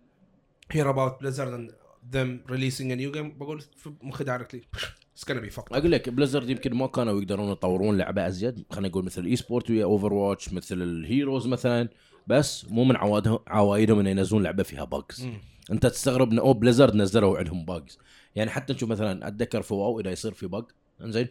hear 0.74 0.88
about 0.88 1.20
Blizzard 1.20 1.48
and 1.48 1.72
them 2.10 2.42
releasing 2.48 2.92
a 2.92 2.96
new 2.96 3.12
game 3.12 3.38
بقول 3.38 3.60
في 3.60 3.92
مخي 4.02 4.24
دايركتلي 4.24 4.62
it's 5.22 5.28
gonna 5.28 5.46
be 5.46 5.50
fucked 5.56 5.72
up. 5.72 5.76
أقول 5.76 5.92
لك 5.92 6.08
بليزرد 6.08 6.50
يمكن 6.50 6.74
ما 6.74 6.86
كانوا 6.86 7.20
يقدرون 7.20 7.52
يطورون 7.52 7.98
لعبة 7.98 8.26
أزيد. 8.26 8.64
خلينا 8.70 8.88
نقول 8.88 9.04
مثل 9.04 9.22
الاي 9.22 9.36
سبورت 9.36 9.70
ويا 9.70 9.84
اوفر 9.84 10.12
واتش 10.12 10.52
مثل 10.52 10.82
الهيروز 10.82 11.46
مثلا. 11.46 11.88
بس 12.26 12.66
مو 12.70 12.84
من 12.84 12.96
عوادهم 12.96 13.38
عوايدهم 13.46 13.98
إنه 13.98 14.10
ينزلون 14.10 14.42
لعبة 14.42 14.62
فيها 14.62 14.84
باجز. 14.84 15.28
أنت 15.70 15.86
تستغرب 15.86 16.32
ان 16.32 16.38
أو 16.38 16.52
بليزرد 16.52 16.94
نزلوا 16.94 17.38
عندهم 17.38 17.64
باجز 17.64 17.98
يعني 18.36 18.50
حتى 18.50 18.72
نشوف 18.72 18.90
مثلا 18.90 19.28
أتذكر 19.28 19.62
في 19.62 19.74
واو 19.74 20.00
إذا 20.00 20.10
يصير 20.10 20.32
في 20.32 20.46
باج 20.46 20.64
إنزين 21.00 21.28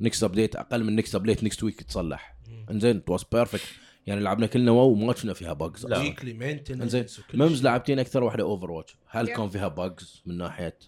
نكست 0.00 0.24
ابديت 0.24 0.56
أقل 0.56 0.84
من 0.84 0.96
نكست 0.96 1.14
ابديت 1.14 1.44
نكست 1.44 1.62
ويك 1.62 1.82
تصلح. 1.82 2.36
إنزين 2.70 2.96
ات 2.96 3.10
واز 3.10 3.24
بيرفكت 3.32 3.68
يعني 4.06 4.20
لعبنا 4.20 4.46
كلنا 4.46 4.70
واو 4.70 4.90
وما 4.90 5.12
شفنا 5.12 5.32
فيها 5.32 5.70
لا. 5.84 5.98
ويكلي 5.98 6.32
مينتنس 6.32 6.80
إنزين 6.80 7.06
ممز 7.34 7.64
لعبتين 7.64 7.98
أكثر 7.98 8.24
واحدة 8.24 8.42
اوفر 8.42 8.70
واتش 8.70 8.96
هل 9.06 9.26
كان 9.26 9.48
فيها 9.48 9.68
بجز 9.68 10.22
من 10.26 10.38
ناحية 10.38 10.78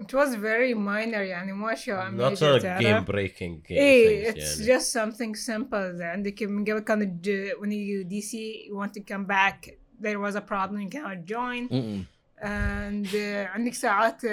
It 0.00 0.12
was 0.12 0.34
very 0.34 0.74
minor 0.74 1.20
يعني 1.22 1.52
ما 1.52 1.74
شو 1.74 1.92
not 1.96 2.32
major 2.32 2.58
a 2.58 2.62
تعرف. 2.62 2.82
game 2.82 3.04
breaking 3.12 3.68
game 3.68 3.70
ايه 3.70 4.32
things 4.32 4.36
it's 4.36 4.60
يعني. 4.60 4.80
just 4.80 4.84
something 4.92 5.34
simple 5.50 6.00
عندك 6.02 6.42
من 6.42 6.64
قبل 6.64 6.78
كان 6.78 7.02
الج- 7.02 7.52
when 7.60 7.70
you 7.70 8.04
DC 8.10 8.34
you 8.68 8.76
want 8.76 8.92
to 8.94 9.00
come 9.12 9.24
back 9.26 9.70
there 10.02 10.18
was 10.18 10.34
a 10.34 10.40
problem 10.40 10.80
you 10.80 10.90
cannot 10.90 11.24
join 11.24 11.68
م-م. 11.70 12.04
and 12.42 13.06
uh, 13.06 13.50
عندك 13.54 13.74
ساعات 13.74 14.26
uh, 14.26 14.28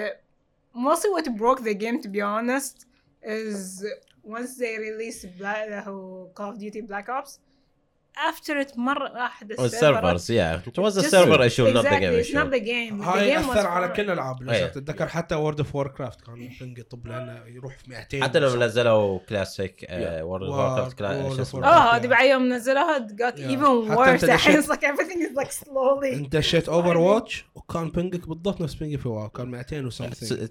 mostly 0.75 1.10
what 1.15 1.36
broke 1.38 1.62
the 1.63 1.74
game 1.75 2.01
to 2.01 2.10
be 2.10 2.21
honest 2.21 2.86
is 3.24 3.86
once 4.24 4.51
they 4.57 4.77
released 4.77 5.25
Black, 5.39 5.67
who 5.86 6.27
Call 6.38 6.50
of 6.51 6.57
Duty 6.60 6.81
Black 6.81 7.07
Ops 7.10 7.39
افتر 8.28 8.61
ات 8.61 8.78
مرة 8.78 9.08
احد 9.26 9.52
السيرفرز 9.52 10.30
يا 10.30 10.62
واز 10.78 10.99
سيرفر 10.99 11.42
ايشو 11.42 11.66
نوت 11.66 11.85
ذا 11.85 11.99
جيم 11.99 12.11
ايشو 12.11 12.38
نوت 12.38 12.49
ذا 12.49 12.56
جيم 12.56 13.02
هاي 13.02 13.38
أثر 13.38 13.66
على 13.66 13.88
كل 13.88 14.02
الألعاب 14.02 14.42
لو 14.42 14.66
تتذكر 14.66 15.06
حتى 15.06 15.35
وورد 15.35 15.58
اوف 15.61 15.75
وور 15.75 15.88
كرافت 15.88 16.20
كان 16.20 16.50
بنج 16.61 16.78
يطب 16.78 17.06
يروح 17.46 17.78
في 17.78 17.90
200 17.90 18.23
حتى 18.23 18.38
لو 18.38 18.56
نزلوا 18.56 19.18
كلاسيك 19.28 19.87
وورد 19.90 20.44
اوف 20.44 20.54
وور 20.54 20.75
كرافت 20.76 20.99
كلاسيك 20.99 21.54
آه 21.54 21.96
هذه 21.96 22.06
بعد 22.06 22.26
يوم 22.26 22.52
نزلوها 22.52 23.06
جات 23.11 23.40
ايفن 23.40 23.64
وورد 23.64 24.25
الحين 24.25 24.62
it's 24.62 24.66
like 24.66 24.85
everything 24.85 25.30
از 25.30 25.37
لايك 25.37 25.50
سلولي 25.50 26.14
أنت 26.14 26.37
دشيت 26.37 26.68
اوفر 26.68 26.96
واتش 26.96 27.44
وكان 27.54 27.90
بنجك 27.90 28.28
بالضبط 28.28 28.61
نفس 28.61 28.75
بنجي 28.75 28.99
في 28.99 29.08
واو 29.08 29.28
كان 29.28 29.46
200 29.46 29.80
وسمثينج 29.80 30.49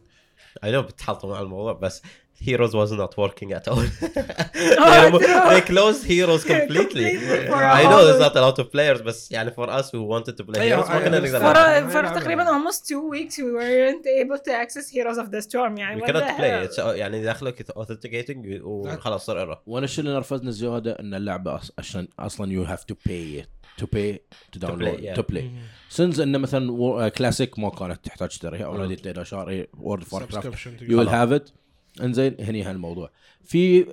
اي 0.64 0.72
نو 0.72 0.82
بتحطم 0.82 1.30
مع 1.30 1.42
الموضوع 1.42 1.74
بس 1.74 2.02
Heroes 2.42 2.74
was 2.76 2.92
not 2.92 3.14
working 3.18 3.54
at 3.54 3.68
all. 3.68 3.84
Oh, 4.78 5.20
they, 5.50 5.62
closed 5.62 6.04
Heroes 6.04 6.44
completely. 6.44 7.06
I 7.80 7.84
know 7.90 8.00
there's 8.06 8.20
not 8.20 8.36
a 8.36 8.42
lot 8.42 8.60
of 8.60 8.72
players 8.72 9.02
بس 9.02 9.32
يعني 9.32 9.52
for 9.52 9.70
us 9.70 9.86
who 9.92 10.02
wanted 10.04 10.36
to 10.38 10.44
play 10.44 10.60
Heroes 10.60 10.90
ما 10.90 11.00
كنا 11.00 11.20
نقدر 11.20 11.40
for, 11.92 12.06
uh. 12.06 12.20
تقريبا 12.20 12.46
almost 12.46 12.80
two 12.88 13.02
weeks 13.14 13.38
we 13.38 13.52
weren't 13.54 14.06
able 14.24 14.38
to 14.38 14.52
access 14.52 14.90
Heroes 14.90 15.18
of 15.18 15.30
the 15.32 15.42
Storm 15.42 15.78
يعني 15.80 16.02
We 16.02 16.06
cannot 16.06 16.38
play. 16.38 16.68
It's, 16.68 16.78
uh, 16.80 16.82
يعني 16.82 17.24
داخلك 17.24 17.72
authenticating 17.72 18.62
وخلاص 18.62 19.26
صار 19.26 19.46
error. 19.46 19.58
وأنا 19.68 19.86
الشيء 19.86 20.04
اللي 20.04 20.16
نرفزنا 20.16 20.52
زياده 20.52 20.92
ان 20.92 21.14
اللعبه 21.14 21.58
أص- 21.58 21.70
عشان 21.78 22.08
أصلا 22.20 22.52
يو 22.52 22.64
هاف 22.64 22.84
تو 22.84 22.96
باي 23.06 23.46
تو 23.78 23.86
باي 23.86 24.22
تو 24.52 24.60
داونلود 24.60 25.00
yeah. 25.02 25.16
تو 25.16 25.22
بلاي 25.22 25.52
سنز 25.90 26.20
انه 26.22 26.38
مثلا 26.38 27.10
كلاسيك 27.10 27.60
ما 27.60 27.70
كانت 27.70 28.06
تحتاج 28.06 28.30
تشتريها 28.30 28.66
اوريدي 28.66 29.10
اذا 29.12 29.24
شاري 29.24 29.68
وورد 29.78 30.04
اوف 30.14 30.26
كرافت 30.26 30.58
to 30.58 30.68
يو 30.82 31.00
ويل. 31.00 31.08
هاف 31.08 31.32
ات 31.32 31.50
انزين 32.02 32.36
هني 32.40 32.64
هالموضوع 32.64 33.12
في 33.44 33.86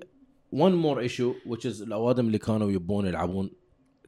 one 0.55 0.73
more 0.85 1.09
issue 1.11 1.49
which 1.51 1.65
is 1.73 1.83
الأوادم 1.83 2.27
اللي 2.27 2.39
كانوا 2.39 2.71
يبون 2.71 3.07
يلعبون 3.07 3.51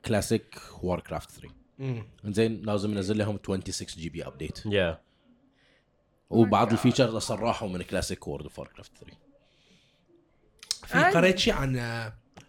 كلاسيك 0.04 0.60
وور 0.82 1.00
كرافت 1.00 1.30
3 1.30 1.54
مم. 1.78 2.06
انزين 2.24 2.62
لازم 2.62 2.90
ننزل 2.94 3.18
لهم 3.18 3.38
26 3.44 3.86
جي 4.02 4.08
بي 4.08 4.26
ابديت 4.26 4.58
Yeah. 4.58 4.96
وبعض 6.30 6.72
الفيتشرز 6.72 7.14
أصلا 7.14 7.40
راحوا 7.40 7.68
من 7.68 7.82
كلاسيك 7.82 8.28
وورد 8.28 8.42
اوف 8.42 8.60
كرافت 8.60 8.92
3 9.00 9.16
في. 10.86 10.98
قريت 11.18 11.38
شيء 11.38 11.52
عن 11.54 11.76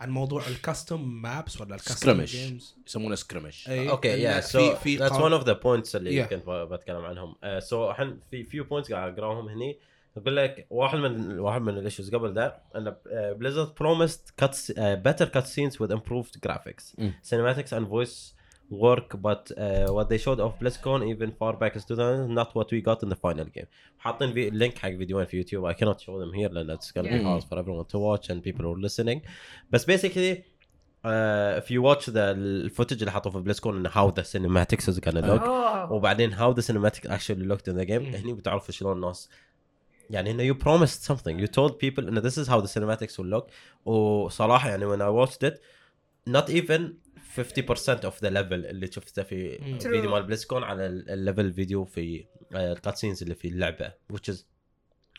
عن 0.02 0.10
موضوع 0.10 0.48
الكاستم 0.48 1.02
مابس 1.22 1.62
ولا 1.62 1.76
الكاستم 1.76 1.96
سكرمش 1.96 2.32
جيمز 2.36 2.76
يسمونه 2.88 3.16
سكرمش 3.16 3.68
Okay, 3.68 4.04
yeah. 4.04 4.46
So 4.46 4.58
في 4.58 4.76
في 4.84 4.98
that's 5.00 5.12
قان- 5.12 5.32
one 5.32 5.42
of 5.42 5.46
the 5.46 5.54
points 5.56 5.96
اللي 5.96 6.26
Yeah. 6.26 6.30
كنت 6.30 6.50
بتكلم 6.50 7.06
عنهم. 7.06 7.34
Uh, 7.34 7.64
so 7.70 7.74
الحين 7.74 8.20
في 8.32 8.44
few 8.46 8.66
points 8.68 8.92
قاعد 8.92 9.20
أقراهم 9.20 9.48
هني. 9.50 9.80
يقول 10.18 10.36
لك 10.36 10.68
واحد 10.70 10.98
من 10.98 11.40
واحد 11.40 11.62
من 11.62 11.78
الايشوز 11.78 12.16
قبل 12.16 12.34
ده 12.34 12.62
ان 12.76 12.92
uh, 12.92 13.38
Blizzard 13.40 13.70
promised 13.84 14.44
cuts 14.46 14.70
uh, 14.70 14.76
better 15.08 15.26
cutscenes 15.36 15.80
with 15.80 15.92
improved 15.92 16.40
graphics, 16.48 16.96
Mm. 16.98 17.12
cinematics 17.30 17.72
and 17.78 17.86
voice 17.88 18.34
work 18.86 19.10
but 19.28 19.44
uh, 19.52 19.88
what 19.98 20.08
they 20.12 20.20
showed 20.26 20.40
of 20.46 20.52
BlizzCon 20.62 21.00
even 21.14 21.30
far 21.40 21.54
back 21.62 21.74
as 21.76 21.84
2000 21.86 22.34
not 22.40 22.50
what 22.56 22.68
we 22.72 22.82
got 22.82 23.04
in 23.04 23.10
the 23.10 23.16
final 23.16 23.46
game. 23.56 23.68
حاطين 24.00 24.34
في 24.34 24.50
لينك 24.50 24.78
حق 24.78 24.90
فيديوين 24.90 25.26
في 25.26 25.38
يوتيوب 25.38 25.72
I 25.72 25.74
cannot 25.74 26.00
show 26.00 26.18
them 26.20 26.34
here 26.38 26.52
لأن 26.54 26.78
it's 26.78 26.92
gonna 26.92 27.10
be 27.10 27.24
hard 27.24 27.44
for 27.44 27.58
everyone 27.60 27.86
to 27.94 28.00
watch 28.00 28.30
and 28.30 28.42
people 28.44 28.66
who 28.66 28.76
are 28.76 28.82
listening. 28.90 29.20
بس 29.70 29.86
basically 29.86 30.36
uh, 31.06 31.62
if 31.62 31.70
you 31.72 31.82
watch 31.82 32.06
the 32.06 32.18
الفوتج 32.18 33.00
اللي 33.00 33.12
حطوه 33.12 33.32
في 33.34 33.40
بليزكون 33.40 33.78
ان 33.86 33.92
how 33.92 34.12
the 34.14 34.24
cinematics 34.24 34.86
is 34.94 35.00
gonna 35.00 35.26
look 35.26 35.42
Oh. 35.42 35.92
وبعدين 35.92 36.36
how 36.36 36.54
the 36.54 36.62
cinematic 36.62 37.10
actually 37.10 37.46
looked 37.52 37.68
in 37.74 37.76
the 37.78 37.86
game. 37.86 38.16
هني 38.16 38.34
بتعرفوا 38.34 38.72
شلون 38.74 38.96
الناس 38.96 39.30
يعني 40.10 40.32
إنه 40.32 40.54
you 40.54 40.58
promised 40.58 41.12
something 41.12 41.40
you 41.40 41.48
told 41.48 41.72
people 41.72 42.00
إنه 42.08 42.22
this 42.22 42.34
is 42.34 42.48
how 42.48 42.62
the 42.62 42.70
cinematics 42.70 43.18
will 43.18 43.40
look 43.40 43.50
وصراحة 43.88 44.70
يعني 44.70 44.86
when 44.86 45.00
I 45.00 45.28
watched 45.28 45.44
it 45.50 45.58
not 46.30 46.50
even 46.50 46.82
50% 47.38 48.06
of 48.06 48.20
the 48.22 48.30
level 48.30 48.54
اللي 48.54 48.92
شفته 48.92 49.24
في. 49.24 49.58
فيديو. 49.80 50.12
مال 50.12 50.24
بليزكون 50.24 50.64
على 50.64 50.86
الليفل 50.86 51.54
فيديو 51.54 51.86
في 51.86 52.26
الكات 52.56 52.98
سينز 52.98 53.22
اللي 53.22 53.36
في 53.36 53.48
اللعبة 53.48 53.92
which 54.14 54.34
is 54.34 54.36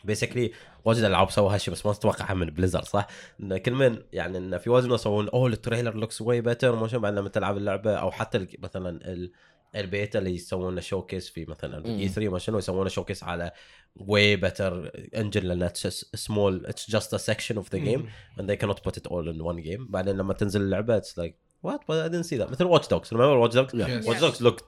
بيسكلي 0.03 0.51
واجد 0.85 1.03
ألعاب 1.03 1.31
سووا 1.31 1.53
هالشيء 1.53 1.73
بس 1.73 1.85
ما 1.85 1.93
تتوقعها 1.93 2.33
من 2.33 2.45
بليزر 2.45 2.83
صح؟ 2.83 3.07
إن 3.39 3.57
كل 3.57 3.71
من 3.71 4.03
يعني 4.13 4.37
إن 4.37 4.57
في 4.57 4.69
واجد 4.69 4.87
ناس 4.87 4.99
يسوون 4.99 5.29
أوه 5.29 5.47
التريلر 5.47 5.95
لوكس 5.95 6.21
واي 6.21 6.41
بيتر 6.41 6.75
ما 6.75 6.87
شنو 6.87 6.99
بعد 6.99 7.13
لما 7.13 7.29
تلعب 7.29 7.57
اللعبة 7.57 7.95
أو 7.95 8.11
حتى 8.11 8.47
مثلا 8.59 9.13
ال 9.13 9.31
البيتا 9.75 10.19
اللي 10.19 10.35
يسوون 10.35 10.81
شو 10.81 11.01
كيس 11.01 11.29
في 11.29 11.45
مثلا. 11.45 11.85
اي 11.85 12.07
3 12.07 12.29
ما 12.31 12.39
شنو 12.39 12.57
يسوون 12.57 12.89
شو 12.89 13.03
كيس 13.03 13.23
على 13.23 13.51
واي 13.96 14.36
بيتر 14.36 14.90
انجن 15.16 15.42
لان 15.42 15.70
سمول 16.14 16.66
اتس 16.66 16.90
جاست 16.90 17.14
ا 17.14 17.16
سكشن 17.16 17.56
اوف 17.56 17.72
ذا 17.74 17.78
جيم 17.78 18.08
and 18.38 18.42
they 18.42 18.56
cannot 18.64 18.76
put 18.88 18.96
it 18.96 19.06
all 19.06 19.34
in 19.34 19.42
one 19.42 19.60
game 19.64 19.90
بعدين 19.90 20.16
لما 20.16 20.34
تنزل 20.34 20.60
اللعبه 20.60 21.00
it's 21.00 21.16
like 21.18 21.34
what 21.66 21.78
but 21.78 21.94
I 21.94 22.08
didn't 22.08 22.26
see 22.26 22.38
that 22.38 22.50
مثل 22.50 22.64
Watch 22.78 22.88
Dogs 22.88 23.12
remember 23.12 23.38
Watch 23.38 23.54
Dogs 23.54 23.74
Yeah. 23.74 23.88
Yes. 23.88 24.06
Watch 24.06 24.20
Dogs 24.20 24.40
looked 24.40 24.64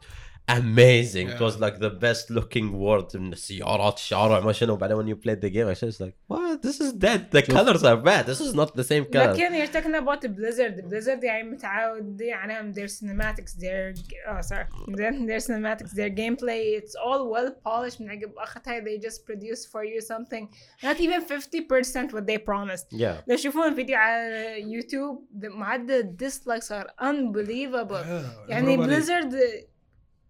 amazing 0.49 1.27
it 1.29 1.35
Yeah. 1.41 1.47
was 1.47 1.59
like 1.65 1.77
the 1.79 1.91
best 2.07 2.25
looking 2.31 2.69
world 2.85 3.17
من 3.17 3.33
السيارات 3.33 3.97
الشارع 3.97 4.41
ما 4.41 4.53
شنو 4.53 4.77
بعدين 4.77 4.97
when 4.97 5.09
you 5.09 5.17
played 5.27 5.41
the 5.41 5.51
game 5.51 5.67
I 5.69 5.87
was 5.87 6.01
like 6.01 6.15
what 6.29 6.63
this 6.63 6.81
is 6.81 6.93
dead 6.93 7.31
the 7.31 7.43
colors 7.43 7.83
are 7.83 7.97
bad 7.97 8.27
this 8.27 8.41
is 8.41 8.55
not 8.55 8.75
the 8.77 8.85
same 8.85 9.05
color 9.05 9.33
لكن 9.33 9.55
you're 9.55 9.73
talking 9.73 9.95
about 9.95 10.21
Blizzard 10.37 10.89
Blizzard 10.91 11.25
يعني 11.25 11.43
متعود 11.51 12.23
عليهم 12.23 12.73
their 12.75 12.89
cinematics 12.89 13.53
their 13.59 13.95
oh 14.29 14.41
sorry 14.43 14.67
then 15.01 15.27
their 15.27 15.41
cinematics 15.49 15.93
their 15.95 16.11
gameplay 16.11 16.63
it's 16.81 16.95
all 17.07 17.23
well 17.35 17.51
polished 17.69 18.01
من 18.01 18.11
عقب 18.11 18.33
اخذتها 18.37 18.81
they 18.81 18.99
just 19.07 19.25
produce 19.27 19.65
for 19.73 19.83
you 19.85 20.01
something 20.13 20.45
not 20.83 21.01
even 21.01 21.21
50% 21.23 22.13
what 22.13 22.27
they 22.27 22.39
promised 22.39 22.87
yeah 22.93 23.23
لو 23.29 23.37
تشوفون 23.37 23.75
فيديو 23.75 23.97
على 23.97 24.61
يوتيوب 24.73 25.25
the- 25.41 25.49
معدل 25.49 26.17
dislikes 26.23 26.67
are 26.71 26.89
unbelievable 27.07 28.05
يعني 28.49 28.77
بليزرد 28.77 29.35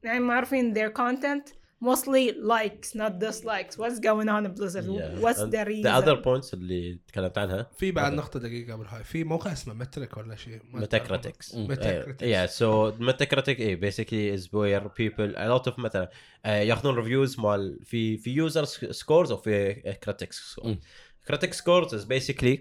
يعني 0.04 0.20
ما 0.20 0.34
عارفين 0.34 0.74
their 0.74 0.92
content. 0.92 1.60
Mostly 1.82 2.34
likes 2.34 2.94
not 2.94 3.20
dislikes. 3.20 3.78
What's 3.78 4.00
going 4.00 4.28
on 4.28 4.44
blizzard? 4.54 4.86
Yeah. 4.86 5.16
what's 5.26 5.40
the 5.40 5.64
reason? 5.66 5.84
the 5.84 5.94
other 5.94 6.18
points 6.18 6.54
اللي 6.54 7.00
تكلمت 7.08 7.38
عنها؟ 7.38 7.68
في 7.78 7.92
بعد 7.92 8.06
هذا. 8.06 8.16
نقطة 8.16 8.40
دقيقة 8.40 8.74
قبل 8.74 8.86
هاي 8.86 9.04
في 9.04 9.24
موقع 9.24 9.52
اسمه 9.52 9.74
مترك 9.74 10.18
ولا 10.18 10.36
شيء؟ 10.36 10.60
متكريتكس 10.74 11.56
متكريتكس 11.56 12.24
mm. 12.24 12.28
mm. 12.28 12.36
yeah 12.36 12.52
so 12.60 13.02
متكريتك 13.02 13.60
اي 13.60 13.76
eh, 13.76 13.80
basically 13.80 14.40
is 14.40 14.46
where 14.48 14.90
people 14.90 15.36
a 15.36 15.58
lot 15.58 15.72
of 15.72 15.80
مثلا 15.80 16.10
uh, 16.46 16.48
ياخذون 16.48 16.96
ريفيوز 16.96 17.40
مال 17.40 17.80
في 17.86 18.18
في 18.18 18.32
يوزر 18.32 18.66
سكورز 18.66 19.32
وفي 19.32 19.74
في 19.74 19.94
كريتكس 19.94 20.60
كريتكس 21.28 21.58
سكورز 21.58 22.06
is 22.06 22.08
basically 22.08 22.58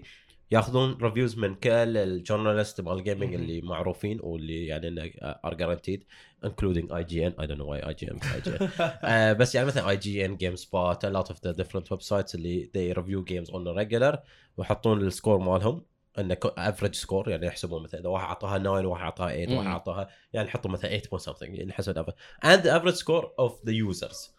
ياخذون 0.51 0.97
ريفيوز 1.01 1.37
من 1.37 1.55
كل 1.55 1.97
الجورناليست 1.97 2.81
مال 2.81 2.93
الجيمنج 2.93 3.29
mm-hmm. 3.29 3.39
اللي 3.39 3.61
معروفين 3.61 4.19
واللي 4.21 4.65
يعني 4.65 5.13
ار 5.21 5.53
جرانتيد 5.53 6.03
eh, 6.03 6.05
including 6.45 6.87
IGN 7.01 7.33
I 7.41 7.45
don't 7.47 7.59
know 7.61 7.69
why 7.71 7.79
IGN 7.91 8.17
IGN 8.37 8.61
uh, 9.03 9.37
بس 9.39 9.55
يعني 9.55 9.67
مثلا 9.67 9.95
IGN 9.95 10.37
GameSpot 10.37 10.97
a 11.03 11.09
lot 11.09 11.29
of 11.33 11.37
the 11.39 11.53
different 11.63 11.87
websites 11.97 12.35
اللي 12.35 12.69
they 12.75 12.97
review 12.99 13.23
games 13.33 13.49
on 13.53 13.67
a 13.67 13.73
regular 13.83 14.17
ويحطون 14.57 15.01
السكور 15.07 15.37
مالهم. 15.37 15.85
انه 16.19 16.37
افريج 16.43 16.95
سكور 16.95 17.29
يعني 17.29 17.45
يحسبون 17.45 17.83
مثلا 17.83 17.99
إذا 17.99 18.09
واحد 18.09 18.25
أعطاها 18.27 18.57
9 18.57 18.85
واحد 18.87 19.03
أعطاها 19.03 19.29
8 19.45 19.57
واحد. 19.57 19.67
أعطاها 19.67 20.09
يعني 20.33 20.47
يحطوا 20.47 20.71
مثلا 20.71 20.97
8 20.97 21.03
point 21.03 21.23
something 21.29 21.41
يعني 21.59 21.73
حسب 21.73 21.91
الافرج 21.91 22.13
and 22.45 22.59
the 22.63 22.69
average 22.81 22.97
score 22.99 23.25
of 23.45 23.51
the 23.69 23.73
users. 23.73 24.29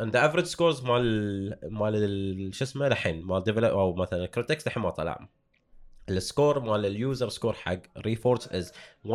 And 0.00 0.10
the 0.12 0.18
average 0.18 0.46
scores 0.46 0.84
مال 0.84 1.58
مال 1.72 1.94
ال- 1.94 2.54
شو 2.54 2.64
اسمه 2.64 2.86
الحين؟ 2.86 3.24
مال 3.26 3.42
develop 3.42 3.64
أو 3.64 3.94
مثلا 3.94 4.26
كريتكس 4.26 4.66
الحين 4.66 4.82
ما 4.82 4.90
طلع. 4.90 5.28
السكور 6.08 6.60
مال 6.60 6.86
اليوزر 6.86 7.28
سكور 7.28 7.52
حق 7.52 7.78
ريفورج 7.98 8.40
از 8.50 8.72
1.9 9.06 9.10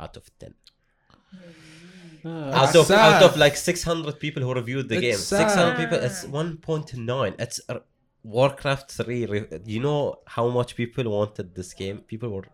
out 0.00 0.18
of 0.18 0.28
10 0.40 0.50
آه. 2.25 2.65
out 2.65 2.75
of 2.75 2.85
sad. 2.87 3.13
out 3.13 3.23
of 3.27 3.37
like 3.37 3.55
600 3.57 4.19
people 4.19 4.41
who 4.43 4.53
reviewed 4.61 4.87
the 4.89 4.97
It's 4.97 5.05
game 5.07 5.21
sad. 5.31 5.49
600 5.49 5.77
people 5.81 5.97
it's 6.07 6.21
1.9 6.25 7.35
it's 7.45 7.59
uh, 7.69 7.79
warcraft 8.23 8.91
3 8.91 9.25
re- 9.25 9.47
you 9.65 9.81
know 9.87 10.01
how 10.35 10.45
much 10.59 10.75
people 10.81 11.05
wanted 11.17 11.47
this 11.59 11.73
game 11.73 11.97
people 12.11 12.29
were 12.35 12.47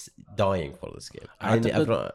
s- 0.00 0.10
dying 0.44 0.72
for 0.80 0.88
this 0.96 1.08
game 1.08 1.28
أعتقد- 1.42 1.66
يعني 1.66 1.72
everyone- 1.72 2.12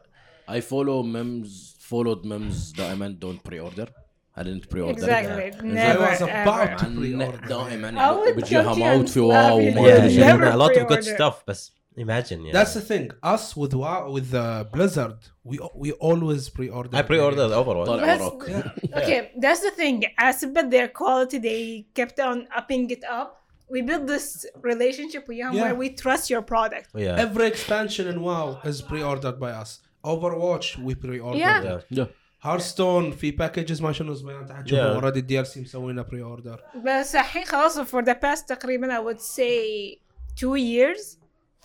I 0.48 0.60
follow 0.60 1.02
memes 1.02 1.50
followed 1.90 2.22
memes 2.26 2.76
دائما 2.76 3.16
don't 3.24 3.42
pre 3.50 3.58
order 3.60 3.88
I 4.36 4.42
didn't 4.42 4.66
pre-order 4.72 4.92
Exactly. 5.02 5.44
it. 5.50 5.56
Never, 5.64 6.04
I 6.04 6.10
was 6.12 6.20
about 6.22 6.68
ever. 6.70 6.78
to 6.78 6.84
عن- 6.84 6.98
pre-order. 6.98 7.48
دائما 7.48 7.90
I 7.90 8.12
would 8.28 8.36
بيجيها 8.36 8.62
come 8.72 8.76
to 8.76 8.78
موت 8.78 9.06
and 9.06 9.10
في 9.10 9.20
slap 9.20 9.22
واو 9.22 9.60
you. 9.60 9.76
وما 9.76 9.80
Yeah, 9.80 9.90
Yeah, 9.90 10.00
ادري 10.00 10.16
yeah, 10.16 10.20
شنو. 10.20 10.38
never 10.38 10.52
a 10.52 10.56
lot 10.62 10.76
of 10.82 10.88
good 10.88 11.04
pre-order. 11.04 11.18
stuff 11.18 11.34
بس 11.48 11.72
imagine 11.96 12.38
yeah. 12.46 12.52
That's 12.56 12.74
the 12.78 12.84
thing. 12.92 13.06
Us 13.34 13.44
with 13.62 13.72
WoW, 13.82 14.02
with 14.16 14.30
uh, 14.34 14.64
Blizzard, 14.74 15.18
we 15.48 15.56
we 15.82 15.88
always 16.08 16.42
pre-order. 16.56 16.96
I 17.00 17.02
pre-ordered 17.10 17.50
Overwatch. 17.60 17.86
طالع 17.86 18.06
That's- 18.06 18.32
وراك 18.32 18.72
Okay, 19.00 19.20
that's 19.44 19.60
the 19.68 19.74
thing. 19.82 19.96
As 20.28 20.36
about 20.48 20.68
their 20.76 20.88
quality, 21.00 21.38
they 21.48 21.62
kept 21.98 22.18
on 22.28 22.36
upping 22.60 22.84
it 22.96 23.04
up. 23.20 23.30
We 23.74 23.80
built 23.90 24.04
this 24.14 24.26
relationship 24.70 25.22
with 25.28 25.38
them 25.42 25.52
Yeah. 25.54 25.62
where 25.62 25.76
we 25.82 25.86
trust 26.04 26.24
your 26.34 26.42
product. 26.52 26.86
Yeah. 27.06 27.24
Every 27.26 27.46
expansion 27.52 28.04
in 28.12 28.16
WoW 28.28 28.48
is 28.70 28.78
pre-ordered 28.90 29.38
by 29.44 29.52
us. 29.62 29.70
Overwatch 30.12 30.68
we 30.86 30.92
pre-order. 31.04 31.38
Yeah. 31.46 31.62
Yeah. 31.68 31.80
Yeah. 31.98 32.06
هارستون 32.42 33.10
في 33.10 33.30
باكجز 33.30 33.82
ما 33.82 33.92
شنو 33.92 34.12
اسمها 34.12 34.40
انت 34.40 34.50
Yeah. 34.50 34.54
حتشوفها 34.54 34.94
اوريدي 34.94 35.18
الدي 35.18 35.40
ال 35.40 35.46
سي 35.46 35.60
مسوينا 35.60 36.02
بري 36.02 36.22
اوردر 36.22 36.60
بس 36.86 37.14
الحين 37.16 37.44
خلاص 37.44 37.78
for 37.80 38.02
the 38.04 38.14
past 38.14 38.44
تقريبا 38.48 38.98
I 38.98 39.00
would 39.04 39.20
say 39.20 39.98
two 40.40 40.56
years 40.56 41.16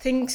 things 0.02 0.32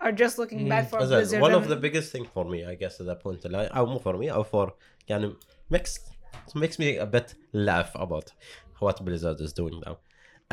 are 0.00 0.12
just 0.12 0.38
looking 0.38 0.68
bad 0.68 0.84
for 0.90 0.98
As 1.00 1.10
a- 1.10 1.14
Blizzard. 1.16 1.40
one 1.42 1.54
of 1.54 1.62
and- 1.62 1.70
the 1.74 1.80
biggest 1.86 2.08
thing 2.12 2.24
for 2.34 2.44
me 2.52 2.58
I 2.72 2.74
guess 2.82 2.94
at 3.00 3.06
that 3.10 3.20
point 3.26 3.46
لا 3.46 3.66
أو 3.78 3.86
مو 3.86 3.98
for 3.98 4.16
me 4.22 4.32
أو 4.32 4.44
for 4.44 4.72
يعني 5.08 5.34
mixed 5.74 6.02
it 6.48 6.54
makes 6.58 6.78
me 6.78 6.98
a 6.98 7.06
bit 7.06 7.34
laugh 7.52 7.92
about 7.94 8.26
what 8.80 8.96
Blizzard 9.04 9.40
is 9.40 9.52
doing 9.60 9.80
now. 9.86 9.96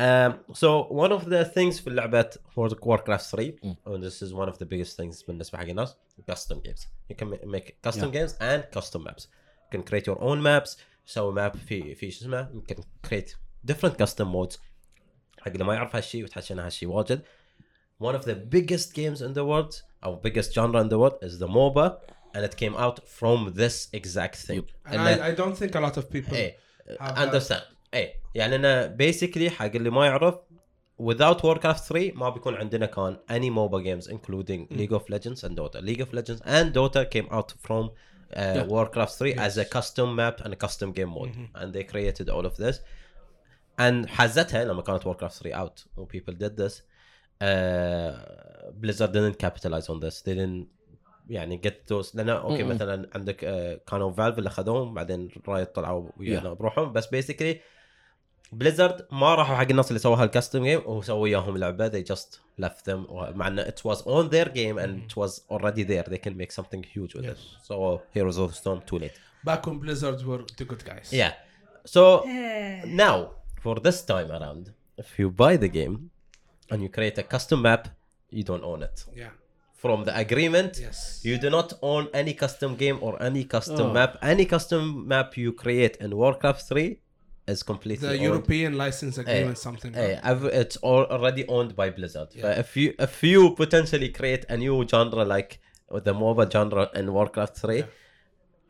Um, 0.06 0.32
so 0.62 0.68
one 1.04 1.12
of 1.12 1.22
the 1.26 1.44
things 1.44 1.80
في 1.80 1.86
اللعبة 1.86 2.30
World 2.56 2.72
of 2.72 2.78
Warcraft 2.86 3.26
3 3.30 3.56
and 3.86 4.02
this 4.02 4.22
is 4.22 4.32
one 4.32 4.48
of 4.48 4.58
the 4.58 4.64
biggest 4.66 4.96
things 4.96 5.24
بالنسبة 5.28 5.58
حق 5.58 5.64
الناس 5.64 5.96
custom 6.30 6.56
games. 6.60 6.86
You 7.12 7.16
can 7.16 7.28
ma- 7.30 7.46
make 7.56 7.76
custom 7.86 8.10
games 8.10 8.32
and 8.40 8.62
custom 8.80 9.02
maps. 9.04 9.22
You 9.26 9.78
can 9.78 9.82
create 9.82 10.06
your 10.06 10.20
own 10.20 10.42
maps. 10.42 10.76
سوي 11.06 11.32
ماب 11.32 11.56
في 11.56 11.94
في 11.94 12.10
شو 12.10 12.20
اسمه 12.20 12.48
you 12.54 12.72
can 12.74 12.80
create 13.08 13.30
different 13.72 13.92
custom 14.04 14.24
modes 14.26 14.58
حق 15.40 15.48
اللي 15.52 15.64
ما 15.64 15.74
يعرف 15.74 15.96
هالشيء 15.96 16.24
وتحكينا 16.24 16.66
هالشيء 16.66 16.88
واجد. 16.88 17.22
one 17.98 18.14
of 18.14 18.24
the 18.24 18.34
biggest 18.34 18.94
games 18.94 19.20
in 19.26 19.32
the 19.38 19.44
world 19.50 19.72
or 20.02 20.20
biggest 20.28 20.52
genre 20.54 20.80
in 20.80 20.88
the 20.88 20.98
world 21.02 21.16
is 21.22 21.38
the 21.38 21.48
MOBA 21.48 21.86
and 22.34 22.44
it 22.44 22.54
came 22.56 22.74
out 22.84 22.96
from 23.18 23.38
this 23.60 23.76
exact 23.92 24.36
thing. 24.46 24.64
and 24.86 25.00
And 25.00 25.22
I, 25.22 25.28
I 25.28 25.32
don't 25.40 25.56
think 25.60 25.74
a 25.74 25.80
lot 25.86 25.96
of 25.96 26.04
people 26.10 26.34
ايه 26.34 26.56
have 27.00 27.16
understand 27.18 27.62
ايه 27.94 28.14
يعني 28.34 28.56
انا 28.56 28.96
basically 29.00 29.48
حق 29.48 29.64
اللي 29.74 29.90
ما 29.90 30.06
يعرف 30.06 30.34
without 31.02 31.40
Warcraft 31.42 31.80
3 31.88 32.12
ما 32.14 32.28
بيكون 32.30 32.54
عندنا 32.54 32.86
كان 32.86 33.16
any 33.30 33.50
MOBA 33.50 33.82
games 33.84 34.08
including 34.10 34.76
League 34.78 34.92
of 34.92 35.08
Legends 35.10 35.42
and 35.44 35.56
Dota. 35.56 35.80
League 35.82 36.00
of 36.00 36.12
Legends 36.12 36.40
and 36.44 36.72
Dota 36.74 37.10
came 37.10 37.28
out 37.30 37.52
from 37.66 37.90
uh, 38.36 38.64
Warcraft 38.68 39.12
3 39.18 39.34
as 39.34 39.58
a 39.58 39.64
custom 39.64 40.14
map 40.16 40.40
and 40.44 40.52
a 40.52 40.56
custom 40.56 40.92
game 40.92 41.10
mode 41.10 41.32
and 41.54 41.72
they 41.72 41.84
created 41.84 42.28
all 42.28 42.46
of 42.46 42.56
this 42.56 42.76
and 43.78 44.06
حزتها 44.08 44.64
لما 44.64 44.82
كانت 44.82 45.02
Warcraft 45.04 45.42
3 45.42 45.52
out 45.52 45.84
when 45.96 46.06
people 46.06 46.34
did 46.34 46.56
this 46.56 46.82
uh, 47.42 48.12
Blizzard 48.80 49.12
didn't 49.12 49.38
capitalize 49.38 49.88
on 49.88 50.00
this 50.00 50.22
they 50.22 50.34
didn't 50.34 50.66
يعني 51.28 51.60
get 51.66 51.92
those 51.92 52.14
لان 52.16 52.28
اوكي 52.28 52.62
م-م. 52.62 52.68
مثلا 52.68 53.08
عندك 53.14 53.44
آه، 53.44 53.80
كانوا 53.86 54.12
فالف 54.12 54.38
اللي 54.38 54.48
اخذوهم 54.48 54.94
بعدين 54.94 55.30
رايت 55.48 55.74
طلعوا 55.74 56.08
ويانا 56.16 56.52
بروحهم 56.52 56.92
بس 56.92 57.06
بيسكلي 57.06 57.60
بليزرد 58.52 59.06
ما 59.12 59.34
راحوا 59.34 59.56
حق 59.56 59.66
الناس 59.70 59.88
اللي 59.88 59.98
سووها 59.98 60.24
الكاستم 60.24 60.64
جيم 60.64 60.82
وسووا 60.86 61.22
وياهم 61.22 61.56
لعبه 61.56 61.88
they 61.90 62.04
just 62.04 62.38
left 62.64 62.84
them 62.90 63.12
مع 63.12 63.48
انه 63.48 63.64
it 63.64 63.90
was 63.90 63.98
on 63.98 64.28
their 64.30 64.48
game 64.48 64.78
and 64.78 65.10
it 65.10 65.16
was 65.16 65.40
already 65.50 65.84
there 65.84 66.10
they 66.10 66.18
can 66.28 66.36
make 66.36 66.52
something 66.52 66.82
huge 66.94 67.14
with 67.14 67.24
it 67.24 67.38
so 67.68 68.00
Heroes 68.16 68.38
of 68.38 68.50
the 68.52 68.56
Storm 68.62 68.80
too 68.90 68.98
late 68.98 69.16
back 69.46 69.66
when 69.66 69.78
Blizzard 69.84 70.20
were 70.28 70.42
the 70.58 70.64
good 70.70 70.84
guys 70.90 71.08
yeah 71.12 71.32
so 71.94 72.02
Eh, 72.26 72.82
now 73.04 73.16
for 73.64 73.74
this 73.86 73.98
time 74.12 74.28
around 74.38 74.62
if 75.02 75.08
you 75.18 75.26
buy 75.44 75.54
the 75.64 75.70
game 75.80 75.94
and 76.70 76.78
you 76.84 76.88
create 76.96 77.16
a 77.24 77.26
custom 77.34 77.58
map 77.68 77.82
you 78.36 78.44
don't 78.50 78.64
own 78.72 78.80
it 78.88 78.96
yeah 79.22 79.32
from 79.82 79.98
the 80.08 80.14
agreement 80.24 80.72
yes 80.86 80.98
you 81.28 81.36
do 81.44 81.48
not 81.58 81.68
own 81.90 82.04
any 82.20 82.34
custom 82.44 82.70
game 82.84 82.98
or 83.06 83.12
any 83.28 83.44
custom 83.56 83.86
Oh. 83.90 83.96
map 83.98 84.12
any 84.32 84.44
custom 84.54 84.82
map 85.12 85.28
you 85.42 85.50
create 85.64 85.94
in 86.04 86.10
warcraft 86.22 86.62
3 86.68 87.00
is 87.52 87.60
completely 87.72 88.08
the 88.08 88.14
owned. 88.14 88.28
European 88.30 88.72
license 88.84 89.14
agreement 89.22 89.56
Eh, 89.58 89.64
something 89.68 89.92
Hey, 90.00 90.12
I've- 90.28 90.50
it's 90.62 90.76
al- 90.90 91.08
already 91.14 91.44
owned 91.56 91.72
by 91.80 91.86
Blizzard. 91.96 92.28
Yeah. 92.32 92.42
But 92.44 92.54
if 92.64 92.70
you 92.80 92.88
if 93.06 93.14
you 93.30 93.40
potentially 93.62 94.08
create 94.18 94.42
a 94.54 94.56
new 94.64 94.76
genre 94.92 95.24
like 95.34 95.50
the 96.06 96.14
MOBA 96.22 96.44
genre 96.54 96.84
in 97.00 97.06
Warcraft 97.18 97.54
3, 97.64 97.80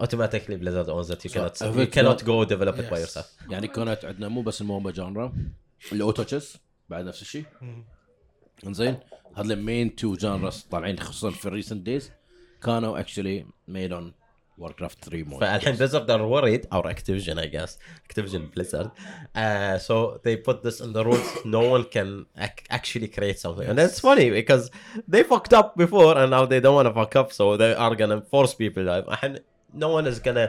automatically 0.04 0.56
Blizzard 0.56 0.88
owns 0.88 1.08
it. 1.14 1.20
You 1.24 1.30
So 1.30 1.34
cannot 1.38 1.54
if 1.70 1.76
you 1.76 1.82
it's 1.82 1.94
cannot 1.96 2.18
not- 2.18 2.24
go 2.32 2.36
develop 2.54 2.76
it 2.82 2.88
by 2.90 2.98
Yes. 2.98 3.04
yourself. 3.04 3.26
يعني 3.50 3.68
كانت 3.68 4.04
عندنا 4.04 4.28
مو 4.28 4.42
بس 4.42 4.60
الموبا 4.60 4.90
جانرا 4.90 5.32
الاوتو 5.92 6.22
تشيس 6.22 6.56
بعد 6.88 7.04
نفس 7.04 7.22
الشيء 7.22 7.44
انزين 8.66 8.98
هذول 9.36 9.52
المين 9.52 9.96
تو 9.96 10.14
جانرز 10.14 10.66
طالعين 10.70 10.98
خصوصا 10.98 11.30
في 11.30 11.46
الريسنت 11.46 11.86
دايز 11.86 12.10
كانوا 12.62 12.98
اكشلي 13.00 13.46
ميد 13.68 13.92
اون 13.92 14.12
واركرافت 14.58 15.04
3 15.04 15.22
مود 15.22 15.40
فالحين 15.40 15.76
Blizzard 15.76 16.06
are 16.08 16.22
worried 16.34 16.66
or 16.76 16.82
Activision 16.94 17.38
I 17.38 17.46
guess 17.56 17.70
Activision 18.08 18.42
Blizzard 18.54 18.88
uh, 19.36 19.78
so 19.88 20.20
they 20.24 20.36
put 20.36 20.62
this 20.62 20.80
in 20.80 20.92
the 20.92 21.04
rules 21.04 21.28
no 21.44 21.62
one 21.74 21.84
can 21.96 22.26
ac- 22.46 22.64
actually 22.70 23.08
create 23.16 23.38
something 23.44 23.66
and 23.70 23.78
it's 23.78 24.00
funny 24.08 24.28
because 24.40 24.64
they 25.12 25.22
fucked 25.32 25.52
up 25.60 25.68
before 25.84 26.12
and 26.20 26.30
now 26.36 26.44
they 26.52 26.60
don't 26.64 26.76
want 26.80 26.88
to 26.90 26.94
fuck 27.00 27.14
up 27.20 27.28
so 27.38 27.44
they 27.62 27.72
are 27.84 27.94
gonna 28.00 28.20
force 28.32 28.54
people 28.62 28.82
like 28.84 29.04
الحين 29.08 29.38
no 29.74 29.88
one 29.88 30.06
is 30.12 30.18
gonna 30.20 30.48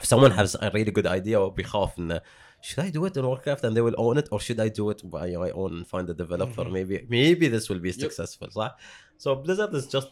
if 0.00 0.04
someone 0.12 0.32
has 0.40 0.54
a 0.66 0.70
really 0.74 0.92
good 0.98 1.06
idea 1.06 1.36
وبيخاف 1.38 1.98
انه 1.98 2.20
should 2.66 2.80
I 2.86 2.90
do 2.96 3.04
it 3.08 3.14
in 3.18 3.24
Warcraft 3.30 3.62
and 3.66 3.72
they 3.76 3.84
will 3.88 3.98
own 4.06 4.16
it 4.22 4.26
or 4.32 4.38
should 4.46 4.60
I 4.66 4.68
do 4.80 4.84
it 4.94 5.00
by 5.16 5.26
my 5.44 5.50
own 5.62 5.70
and 5.76 5.84
find 5.94 6.06
a 6.14 6.16
developer 6.22 6.64
maybe 6.78 6.94
maybe 7.16 7.46
this 7.54 7.64
will 7.70 7.82
be 7.88 7.92
successful 7.92 8.48
صح 8.50 8.76
so 9.18 9.28
Blizzard 9.44 9.74
is 9.74 9.86
just 9.96 10.08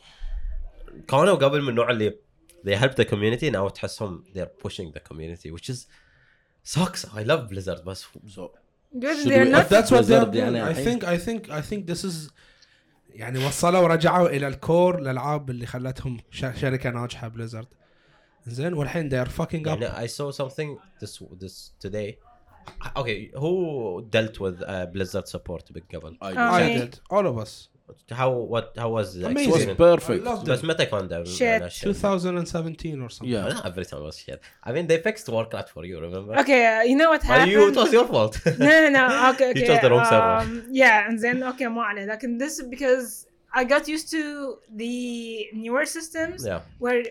كانوا 1.08 1.34
قبل 1.34 1.62
من 1.62 1.68
النوع 1.68 1.90
اللي 1.90 2.14
they 2.66 2.76
help 2.76 2.94
the 2.94 3.04
community 3.04 3.50
now 3.50 3.68
تحسهم 3.68 4.24
they're 4.34 4.66
pushing 4.68 4.92
the 4.92 5.00
community 5.10 5.50
which 5.50 5.70
is 5.70 5.86
sucks 6.64 7.04
I 7.04 7.22
love 7.22 7.48
Blizzard 7.52 7.84
بس 7.84 8.04
So, 8.04 8.50
good, 8.98 9.16
Should 9.16 9.30
they're 9.32 9.44
we- 9.44 9.50
not 9.50 9.68
But 9.68 9.70
that's 9.70 9.90
what 9.90 10.06
they're 10.06 10.24
Blizzard 10.26 10.32
doing. 10.32 10.54
يعني 10.54 10.64
I 10.64 10.76
الحين- 10.76 11.00
think 11.00 11.04
I 11.04 11.18
think 11.26 11.50
I 11.50 11.62
think 11.70 11.86
this 11.94 12.04
is 12.04 12.30
يعني 13.10 13.46
وصلوا 13.46 13.80
ورجعوا 13.80 14.28
الى 14.28 14.46
الكور 14.48 14.98
الالعاب 14.98 15.50
اللي 15.50 15.66
خلتهم 15.66 16.18
ش- 16.30 16.60
شركه 16.60 16.90
ناجحه 16.90 17.28
بليزرد 17.28 17.66
زين 18.46 18.72
والحين 18.74 19.10
they 19.10 19.26
are 19.26 19.30
fucking 19.30 19.64
up 19.66 19.82
يعني 19.82 20.08
I 20.08 20.10
saw 20.10 20.30
something 20.42 20.78
this 21.04 21.22
this 21.40 21.70
today 21.86 22.14
okay 22.96 23.30
who 23.42 23.52
dealt 24.10 24.36
with 24.40 24.56
uh, 24.62 24.86
Blizzard 24.94 25.26
support 25.28 25.64
بالقبل 25.72 26.16
I 26.22 26.32
Oh, 26.32 26.36
I 26.36 26.62
Okay. 26.62 26.74
did 26.78 27.00
all 27.10 27.26
of 27.26 27.36
us 27.38 27.52
how 28.20 28.30
what 28.52 28.66
how 28.82 28.90
was 28.98 29.08
the 29.20 29.26
Amazing. 29.26 29.52
was 29.52 29.62
experience 29.62 29.78
perfect. 29.78 30.26
I 30.26 30.30
loved 30.30 30.46
بس 30.50 30.60
it. 30.60 30.64
متى 30.66 30.86
كان 30.86 31.08
ده 31.08 31.24
Shit. 31.24 31.42
أنا 31.42 31.68
shit. 31.68 31.84
2017 31.84 33.02
or 33.02 33.08
something 33.10 33.28
Yeah. 33.34 33.48
Not 33.48 33.66
every 33.66 33.84
time 33.84 34.02
was 34.02 34.16
shit 34.18 34.40
I 34.64 34.72
mean 34.72 34.86
they 34.86 34.98
fixed 34.98 35.28
Warcraft 35.28 35.68
for 35.74 35.84
you 35.84 35.96
remember 36.00 36.32
Okay, 36.42 36.60
uh, 36.66 36.82
you 36.90 36.96
know 37.00 37.10
what 37.14 37.20
But 37.22 37.26
happened? 37.30 37.52
you 37.52 37.68
it 37.68 37.76
was 37.82 37.92
your 37.98 38.06
fault 38.12 38.34
no, 38.66 38.70
no, 38.84 38.88
no. 38.98 39.04
Okay, 39.30 39.48
You 39.48 39.62
okay. 39.62 39.66
chose 39.68 39.80
the 39.84 39.90
wrong 39.92 40.04
server. 40.12 40.36
um, 40.42 40.50
yeah, 40.82 41.08
and 41.08 41.16
then 41.24 41.36
okay, 41.52 41.66
ما 41.66 41.82
عليه. 41.82 42.04
لكن 42.06 42.38
this 42.38 42.58
is 42.60 42.66
because 42.76 43.26
I 43.60 43.64
got 43.64 43.88
used 43.88 44.08
to 44.16 44.22
the 44.82 44.94
newer 45.64 45.84
systems 45.96 46.38
yeah 46.50 46.60
where 46.84 47.02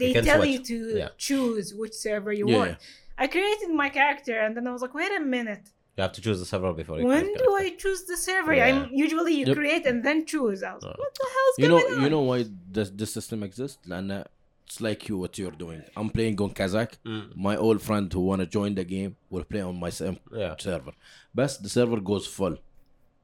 they 0.00 0.12
can 0.16 0.24
tell 0.30 0.40
switch. 0.42 0.52
you 0.54 0.60
to 0.72 0.78
Yeah. 1.02 1.08
choose 1.28 1.66
which 1.80 1.94
server 2.06 2.32
you 2.40 2.46
Yeah, 2.48 2.56
want. 2.58 2.76
I 3.23 3.27
created 3.27 3.69
my 3.83 3.89
character 3.99 4.35
and 4.43 4.51
then 4.55 4.65
I 4.69 4.71
was 4.75 4.81
like, 4.85 4.95
wait 5.01 5.13
a 5.21 5.23
minute. 5.37 5.65
You 5.95 6.01
have 6.05 6.15
to 6.17 6.21
choose 6.25 6.39
the 6.43 6.49
server 6.53 6.73
before 6.81 6.97
you 6.99 7.05
When 7.13 7.27
do 7.43 7.49
I 7.63 7.69
choose 7.83 8.01
the 8.11 8.17
server? 8.17 8.53
Yeah. 8.53 8.67
I'm 8.67 8.79
usually 9.05 9.33
you 9.39 9.45
yep. 9.49 9.55
create 9.59 9.85
and 9.91 10.03
then 10.07 10.25
choose. 10.25 10.59
I 10.69 10.73
was 10.75 10.83
like, 10.83 10.97
what 11.03 11.13
the 11.21 11.27
hell's 11.35 11.55
you 11.59 11.67
going 11.67 11.73
know, 11.73 11.95
on? 11.95 12.03
You 12.03 12.09
know 12.15 12.25
why 12.31 12.39
this, 12.75 12.89
this 12.99 13.11
system 13.17 13.39
exists? 13.49 13.79
لأن 13.87 14.11
uh, 14.11 14.23
it's 14.65 14.81
like 14.81 15.07
you 15.07 15.15
what 15.23 15.37
you're 15.37 15.57
doing. 15.65 15.81
I'm 15.95 16.09
playing 16.09 16.41
on 16.41 16.51
Kazzak. 16.59 16.91
Mm. 17.05 17.25
My 17.47 17.55
old 17.55 17.81
friend 17.81 18.11
who 18.11 18.21
wanna 18.29 18.47
join 18.57 18.75
the 18.75 18.83
game 18.83 19.15
will 19.29 19.45
play 19.45 19.61
on 19.61 19.79
my 19.79 19.91
same 20.01 20.17
yeah. 20.33 20.55
server. 20.57 20.93
But 21.33 21.49
the 21.63 21.69
server 21.69 22.01
goes 22.01 22.27
full. 22.27 22.57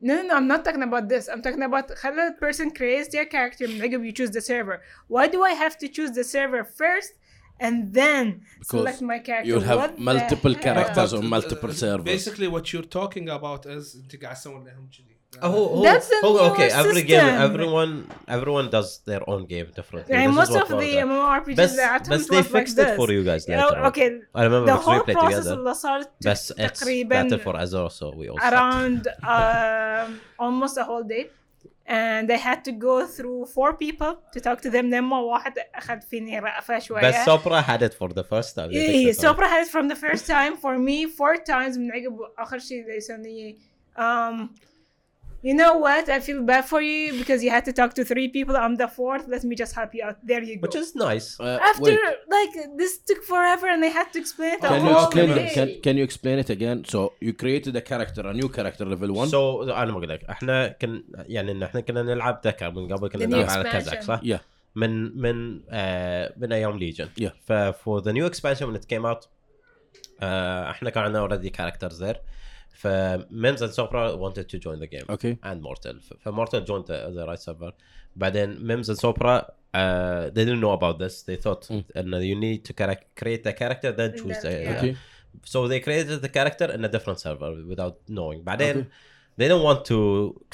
No, 0.01 0.13
no, 0.17 0.21
no, 0.29 0.35
I'm 0.37 0.47
not 0.47 0.63
talking 0.63 0.83
about 0.83 1.09
this. 1.09 1.27
I'm 1.27 1.41
talking 1.41 1.63
about 1.63 1.91
how 2.01 2.11
the 2.11 2.35
person 2.39 2.71
creates 2.71 3.09
their 3.09 3.25
character. 3.25 3.67
Maybe 3.67 3.97
you 4.07 4.13
choose 4.13 4.31
the 4.31 4.43
server. 4.51 4.81
Why 5.09 5.27
do 5.27 5.43
I 5.43 5.53
have 5.63 5.77
to 5.79 5.89
choose 5.89 6.11
the 6.11 6.23
server 6.23 6.63
first 6.63 7.11
and 7.59 7.93
then 7.93 8.25
because 8.59 8.69
select 8.69 9.01
my 9.01 9.19
character. 9.19 9.47
You'll 9.49 9.67
have 9.71 9.79
what 9.83 9.99
multiple 9.99 10.55
characters 10.55 11.13
on 11.13 11.27
multiple 11.37 11.71
uh, 11.71 11.81
servers. 11.83 12.05
Basically, 12.15 12.47
what 12.47 12.73
you're 12.73 12.91
talking 13.01 13.29
about 13.37 13.65
is 13.65 13.95
انت 13.95 14.13
oh, 15.41 15.53
oh, 15.53 15.69
oh, 15.73 15.83
That's 15.83 16.07
the 16.09 16.19
oh, 16.23 16.51
okay. 16.51 16.69
System. 16.69 16.87
Every 16.87 17.03
game, 17.03 17.33
everyone, 17.47 18.07
everyone 18.27 18.69
does 18.69 18.99
their 19.05 19.23
own 19.29 19.45
game 19.45 19.67
differently. 19.75 20.15
Yeah, 20.15 20.27
most 20.27 20.55
of 20.55 20.67
the 20.69 20.91
MMORPGs 21.07 21.55
بس, 21.55 21.75
that 21.75 22.07
بس 22.09 22.27
they 22.27 22.41
fixed 22.41 22.77
like 22.77 22.87
it 22.87 22.95
for 22.95 23.11
you 23.11 23.23
guys 23.23 23.47
later. 23.47 23.85
Okay, 23.89 24.09
I 24.33 24.43
remember 24.43 24.67
the 24.71 24.77
whole 24.77 25.03
we 25.07 25.13
process 25.13 25.47
اللي 25.47 25.73
صارت 25.73 26.09
بس 26.25 26.47
تقريبا 26.47 27.23
Battle 27.23 27.39
for 27.39 27.53
Azeroth 27.53 28.15
we 28.15 28.29
all 28.29 28.39
around 28.51 29.07
um, 29.23 30.19
almost 30.39 30.77
a 30.77 30.83
whole 30.83 31.03
day 31.03 31.29
and 31.88 32.28
they 32.28 32.38
had 32.38 32.64
to 32.64 32.72
go 32.72 33.06
through 33.06 33.44
four 33.46 33.74
people 33.74 34.12
to 34.32 34.40
talk 34.40 34.60
to 34.60 34.70
them 34.70 34.90
لما 34.90 35.18
واحد 35.20 35.52
أخذ 35.74 36.00
فيني 36.00 36.38
رأفة 36.38 36.78
شوية 36.78 37.08
بس 37.08 37.24
سوبرا 37.24 37.62
had 37.62 37.82
it 37.82 37.94
for 37.94 38.12
the 38.12 38.24
first 38.24 38.54
time 38.54 38.70
إيه 38.70 39.12
سوبرا 39.12 39.46
had 39.46 39.66
it 39.66 39.70
from 39.70 39.88
the 39.88 39.96
first 39.96 40.26
time 40.26 40.56
for 40.56 40.78
me 40.78 41.06
four 41.06 41.36
times 41.36 41.78
من 41.78 41.92
عقب 41.92 42.18
آخر 42.38 42.58
شيء 42.58 42.84
they 42.84 43.00
sent 43.00 43.22
me 43.22 43.58
um 43.96 44.50
you 45.48 45.54
know 45.62 45.74
what 45.86 46.04
I 46.16 46.18
feel 46.28 46.40
bad 46.52 46.64
for 46.72 46.80
you 46.90 47.02
because 47.20 47.40
you 47.44 47.50
had 47.56 47.64
to 47.68 47.72
talk 47.80 47.90
to 47.98 48.02
three 48.12 48.28
people 48.36 48.54
I'm 48.64 48.74
the 48.82 48.88
fourth 48.98 49.24
let 49.34 49.42
me 49.50 49.54
just 49.62 49.72
help 49.78 49.90
you 49.96 50.02
out 50.08 50.18
there 50.30 50.42
you 50.48 50.54
go 50.56 50.62
which 50.64 50.76
is 50.82 50.88
nice 51.08 51.26
Uh, 51.46 51.58
after 51.70 51.92
wait, 51.96 52.16
like 52.36 52.54
this 52.80 52.92
took 53.08 53.20
forever 53.32 53.66
and 53.72 53.80
they 53.84 53.92
had 54.00 54.08
to 54.14 54.18
explain 54.24 54.52
it 54.56 54.60
a 54.64 54.68
can 54.72 54.80
you 54.86 54.92
whole 54.94 55.04
explain 55.06 55.28
day. 55.38 55.46
it? 55.46 55.54
Can, 55.58 55.68
can 55.86 55.94
you 55.98 56.04
explain 56.10 56.36
it 56.44 56.48
again? 56.56 56.78
So 56.92 56.98
you 57.26 57.32
created 57.42 57.72
a 57.82 57.84
character, 57.90 58.22
a 58.32 58.34
new 58.40 58.48
character, 58.58 58.84
level 58.94 59.10
one. 59.22 59.28
so 59.34 59.40
انا 59.62 59.92
بقول 59.92 60.08
لك 60.08 60.24
احنا 60.24 60.68
كن 60.68 61.04
يعني 61.16 61.52
ان 61.52 61.62
احنا 61.62 61.80
كنا 61.80 62.02
نلعب 62.02 62.40
ذكر 62.46 62.70
من 62.70 62.92
قبل 62.92 63.08
كنا 63.08 63.24
The 63.24 63.28
new 63.28 63.34
نلعب 63.34 63.50
على 63.50 63.64
expansion. 63.64 63.72
كازاك 63.72 64.02
صح؟ 64.02 64.20
Yeah. 64.24 64.40
من 64.76 65.20
من 65.20 65.62
آه 65.70 66.34
من 66.36 66.52
ايام 66.52 66.78
ليجن 66.78 67.08
Yeah. 67.20 67.32
ف 67.46 67.52
for 67.52 68.00
the 68.06 68.12
new 68.12 68.26
expansion 68.32 68.64
when 68.70 68.76
it 68.80 68.86
came 68.94 69.04
out 69.12 69.28
آه 70.22 70.70
احنا 70.70 70.90
كان 70.90 71.04
عندنا 71.04 71.28
already 71.28 71.50
characters 71.60 71.98
there 72.00 72.16
ف 72.80 72.86
Mims 73.44 73.60
and 73.62 73.72
Sopra 73.78 74.02
wanted 74.24 74.46
to 74.52 74.56
join 74.66 74.78
the 74.84 74.86
game 74.94 75.06
Okay. 75.16 75.34
and 75.48 75.58
Mortal 75.68 75.96
ف 76.08 76.12
ف 76.24 76.28
Mortal 76.28 76.60
joined 76.70 76.86
the, 76.86 76.98
the 77.16 77.24
right 77.30 77.42
server 77.48 77.72
بعدين 78.16 78.58
Mims 78.68 78.88
and 78.88 78.98
Sopra 78.98 79.34
uh, 79.74 80.30
they 80.34 80.44
didn't 80.46 80.60
know 80.66 80.72
about 80.80 80.96
this 81.02 81.14
they 81.28 81.36
thought 81.44 81.62
Mm. 81.70 81.84
and 81.98 82.06
you 82.30 82.36
need 82.46 82.60
to 82.68 82.72
chara- 82.80 83.04
create 83.20 83.44
a 83.46 83.52
character 83.62 83.90
then 84.00 84.10
choose 84.20 84.38
the, 84.44 84.50
Yeah. 84.50 84.72
Okay. 84.78 84.92
so 85.52 85.58
they 85.70 85.80
created 85.86 86.18
the 86.26 86.32
character 86.38 86.66
in 86.76 86.80
a 86.88 86.90
different 86.96 87.18
server 87.26 87.50
without 87.72 87.96
knowing 88.18 88.40
بعدين 88.44 88.76
Okay. 88.76 88.86
they 89.39 89.47
don't 89.51 89.65
want 89.69 89.81
to 89.91 89.99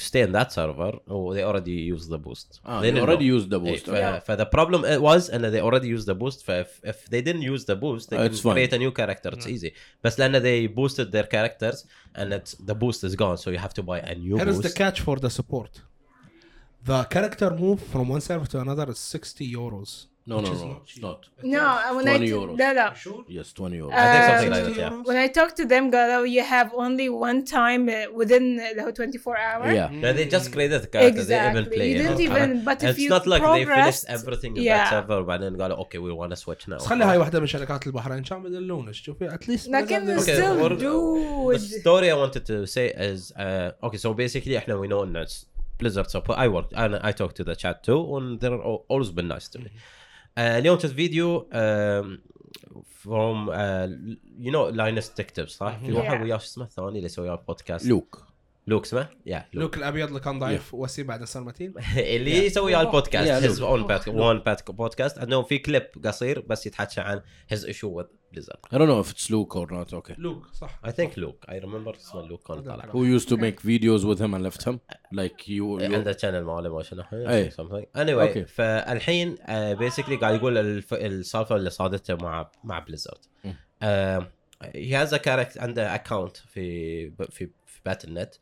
stay 0.08 0.22
in 0.26 0.32
that 0.38 0.48
server 0.56 0.92
or 1.14 1.34
they 1.36 1.44
already 1.50 1.76
used 1.94 2.08
the 2.14 2.20
boost 2.26 2.48
ah, 2.64 2.80
they, 2.82 2.90
they 2.92 3.02
already 3.06 3.28
use 3.34 3.36
used 3.36 3.50
the 3.54 3.60
boost 3.66 3.84
yeah. 3.88 4.20
For 4.28 4.36
the 4.42 4.48
problem 4.56 4.80
was 5.08 5.22
and 5.32 5.40
they 5.54 5.62
already 5.68 5.88
used 5.96 6.06
the 6.12 6.18
boost 6.22 6.38
if, 6.64 6.70
if 6.92 6.98
they 7.12 7.22
didn't 7.28 7.46
use 7.54 7.62
the 7.70 7.76
boost 7.84 8.04
they 8.10 8.18
uh, 8.18 8.28
it's 8.28 8.40
can 8.40 8.44
fine. 8.48 8.56
create 8.56 8.72
a 8.78 8.80
new 8.84 8.92
character 9.00 9.30
it's 9.36 9.46
yeah. 9.46 9.54
easy 9.54 9.70
but 10.04 10.12
then 10.20 10.32
they 10.48 10.58
boosted 10.80 11.08
their 11.16 11.28
characters 11.36 11.78
and 12.18 12.26
it's, 12.38 12.52
the 12.70 12.76
boost 12.82 13.00
is 13.08 13.14
gone 13.22 13.36
so 13.42 13.46
you 13.54 13.60
have 13.66 13.74
to 13.80 13.82
buy 13.90 13.98
a 14.12 14.14
new 14.24 14.36
Here 14.36 14.46
boost. 14.46 14.62
the 14.68 14.74
catch 14.82 14.98
for 15.06 15.16
the 15.26 15.32
support 15.38 15.72
the 16.90 16.98
character 17.14 17.50
move 17.64 17.78
from 17.92 18.04
one 18.16 18.22
server 18.28 18.48
to 18.52 18.58
another 18.66 18.86
is 18.94 18.98
60 18.98 19.52
euros 19.60 19.90
No, 20.31 20.35
no, 20.35 20.41
Which 20.41 20.51
is 20.57 20.61
no, 20.61 20.67
not 20.67 20.81
it's 20.83 20.93
cheap. 20.93 21.03
not. 21.03 21.19
no 21.43 21.95
when 21.97 22.07
I 22.07 22.17
20 22.17 22.27
euros. 22.35 22.57
لا 22.59 22.73
لا 22.73 22.93
Sure. 22.93 23.23
Yes, 23.27 23.53
20 23.53 23.77
euros. 23.81 23.91
I 23.91 24.05
think 24.11 24.23
Uh, 24.23 24.29
something 24.29 24.51
like 24.55 24.65
that 24.65 24.77
yeah 24.77 25.09
when 25.09 25.17
I 25.25 25.27
talked 25.39 25.55
to 25.61 25.65
them 25.65 25.91
قالوا 25.91 26.25
you 26.35 26.43
have 26.55 26.69
only 26.85 27.09
one 27.09 27.39
time 27.43 27.83
uh, 27.89 28.19
within 28.19 28.43
اللي 28.71 28.81
هو 28.81 28.91
24 28.91 29.37
hours 29.37 29.73
yeah. 29.75 29.89
no, 29.91 30.13
they 30.13 30.25
just 30.35 30.51
created 30.53 30.81
the 30.83 30.87
character 30.95 31.13
they 31.13 31.21
exactly 31.21 31.61
even 31.61 31.65
play 31.73 31.89
you 31.91 31.95
it. 31.95 32.03
didn't 32.03 32.19
Uh, 32.19 32.27
even 32.29 32.65
but 32.69 32.77
if 32.83 32.89
it's 32.89 32.99
you 33.03 33.09
not 33.09 33.25
like 33.33 33.41
they 33.41 33.65
finished 33.65 33.67
progressed 33.67 34.05
everything 34.17 34.51
in 34.57 34.63
yeah. 34.63 34.77
that 34.77 34.89
server 34.91 35.17
وبعدين 35.21 35.61
قالوا 35.61 35.77
okay 35.83 35.97
we 36.05 36.11
want 36.21 36.31
to 36.35 36.39
switch 36.45 36.67
now 36.67 36.75
بس 36.75 36.85
خلي 36.85 37.03
هاي 37.05 37.17
واحدة 37.17 37.39
من 37.39 37.47
شركات 37.47 37.87
البحرين 37.87 38.23
كانوا 38.23 38.47
يدلونك 38.47 38.93
شوفي 38.93 39.33
اتليست 39.33 39.69
لكن 39.69 40.17
Okay, 40.19 40.23
still 40.23 40.65
or- 40.65 40.75
dude 40.79 41.59
the 41.59 41.81
story 41.81 42.07
I 42.11 42.15
wanted 42.23 42.43
to 42.51 42.65
say 42.75 42.87
is 43.11 43.31
uh, 43.35 43.85
okay. 43.87 43.97
So 43.97 44.13
basically, 44.13 44.57
احنا 44.57 44.75
we 44.81 44.87
know 44.87 45.03
ان 45.03 45.25
it's 45.25 45.45
Blizzard 45.83 46.09
support. 46.15 46.37
I 46.37 46.47
worked 46.57 46.73
and 46.81 46.93
I 47.09 47.11
talked 47.21 47.35
to 47.41 47.43
the 47.49 47.55
chat 47.63 47.77
too, 47.87 48.01
and 48.17 48.39
they're 48.41 48.61
al- 48.69 48.83
always 48.93 49.11
been 49.17 49.27
nice 49.35 49.47
to 49.53 49.59
me. 49.63 49.69
Uh, 49.71 49.71
آه، 50.38 50.58
اليوم 50.58 50.78
شفت 50.78 50.94
فيديو 50.94 51.48
فروم 52.90 53.50
يو 54.38 54.52
نو 54.52 54.68
لاينس 54.68 55.14
تكتب 55.14 55.48
صح؟ 55.48 55.78
في 55.78 55.92
واحد 55.92 56.20
وياه 56.22 56.38
شو 56.38 56.44
اسمه 56.44 56.64
الثاني 56.64 56.98
اللي 56.98 57.08
سوى 57.08 57.38
بودكاست 57.48 57.86
لوك 57.86 58.25
لوك 58.68 58.84
اسمه؟ 58.84 59.08
يا 59.26 59.38
لوك 59.38 59.62
لوك 59.62 59.76
الأبيض 59.76 60.08
اللي 60.08 60.20
كان 60.20 60.38
ضعيف 60.38 60.74
وسيم 60.74 61.06
بعد 61.06 61.24
صار 61.24 61.44
متين 61.44 61.74
اللي 61.96 62.46
يسوي 62.46 62.72
Yeah, 62.76 62.78
البودكاست 62.78 63.60
own 63.60 63.88
one 64.10 64.70
بودكاست 64.70 65.18
عندهم 65.18 65.44
في 65.44 65.58
كليب 65.58 65.86
قصير 66.04 66.40
بس 66.40 66.66
يتحكى 66.66 67.00
عن 67.00 67.20
his 67.54 67.58
issue 67.58 67.88
with 67.98 68.06
Blizzard. 68.32 68.60
I 68.72 68.78
don't 68.78 68.88
know 68.88 69.00
if 69.00 69.10
it's 69.12 69.30
Luke 69.30 69.56
or 69.56 69.66
not. 69.70 69.92
Okay. 69.92 70.14
لوك 70.18 70.46
صح 70.52 70.80
I 70.84 70.90
think 70.90 71.16
Luke. 71.16 71.48
I 71.48 71.54
remember 71.54 71.96
اسمه 71.96 72.28
لوك 72.28 72.48
كان 72.48 72.62
طالع. 72.62 72.84
Who 72.84 73.20
used 73.20 73.28
to 73.28 73.36
make 73.36 73.60
videos 73.60 74.04
with 74.04 74.20
him 74.20 74.34
and 74.34 74.42
left 74.50 74.68
him? 74.68 74.78
Like 75.14 75.48
you. 75.48 75.82
عنده 75.82 76.12
channel 76.12 76.46
ماله 76.46 76.74
ما 76.74 76.82
شنو 76.82 77.02
أي. 77.12 77.50
something 77.50 77.84
anyway 77.98 78.34
Okay. 78.34 78.48
فالحين 78.48 79.36
بيسكلي 79.48 80.16
قاعد 80.16 80.34
يقول 80.34 80.58
الف... 80.58 80.94
السالفة 80.94 81.56
اللي 81.56 81.70
صادته 81.70 82.14
مع 82.14 82.50
مع 82.64 82.78
بليزرد. 82.78 83.18
هي 84.62 84.94
هاز 84.94 85.14
كاركتر 85.14 85.60
عنده 85.60 85.94
اكونت 85.94 86.36
في 86.36 87.10
في 87.10 87.50
في 87.66 87.80
باتل 87.86 88.14
نت 88.14 88.34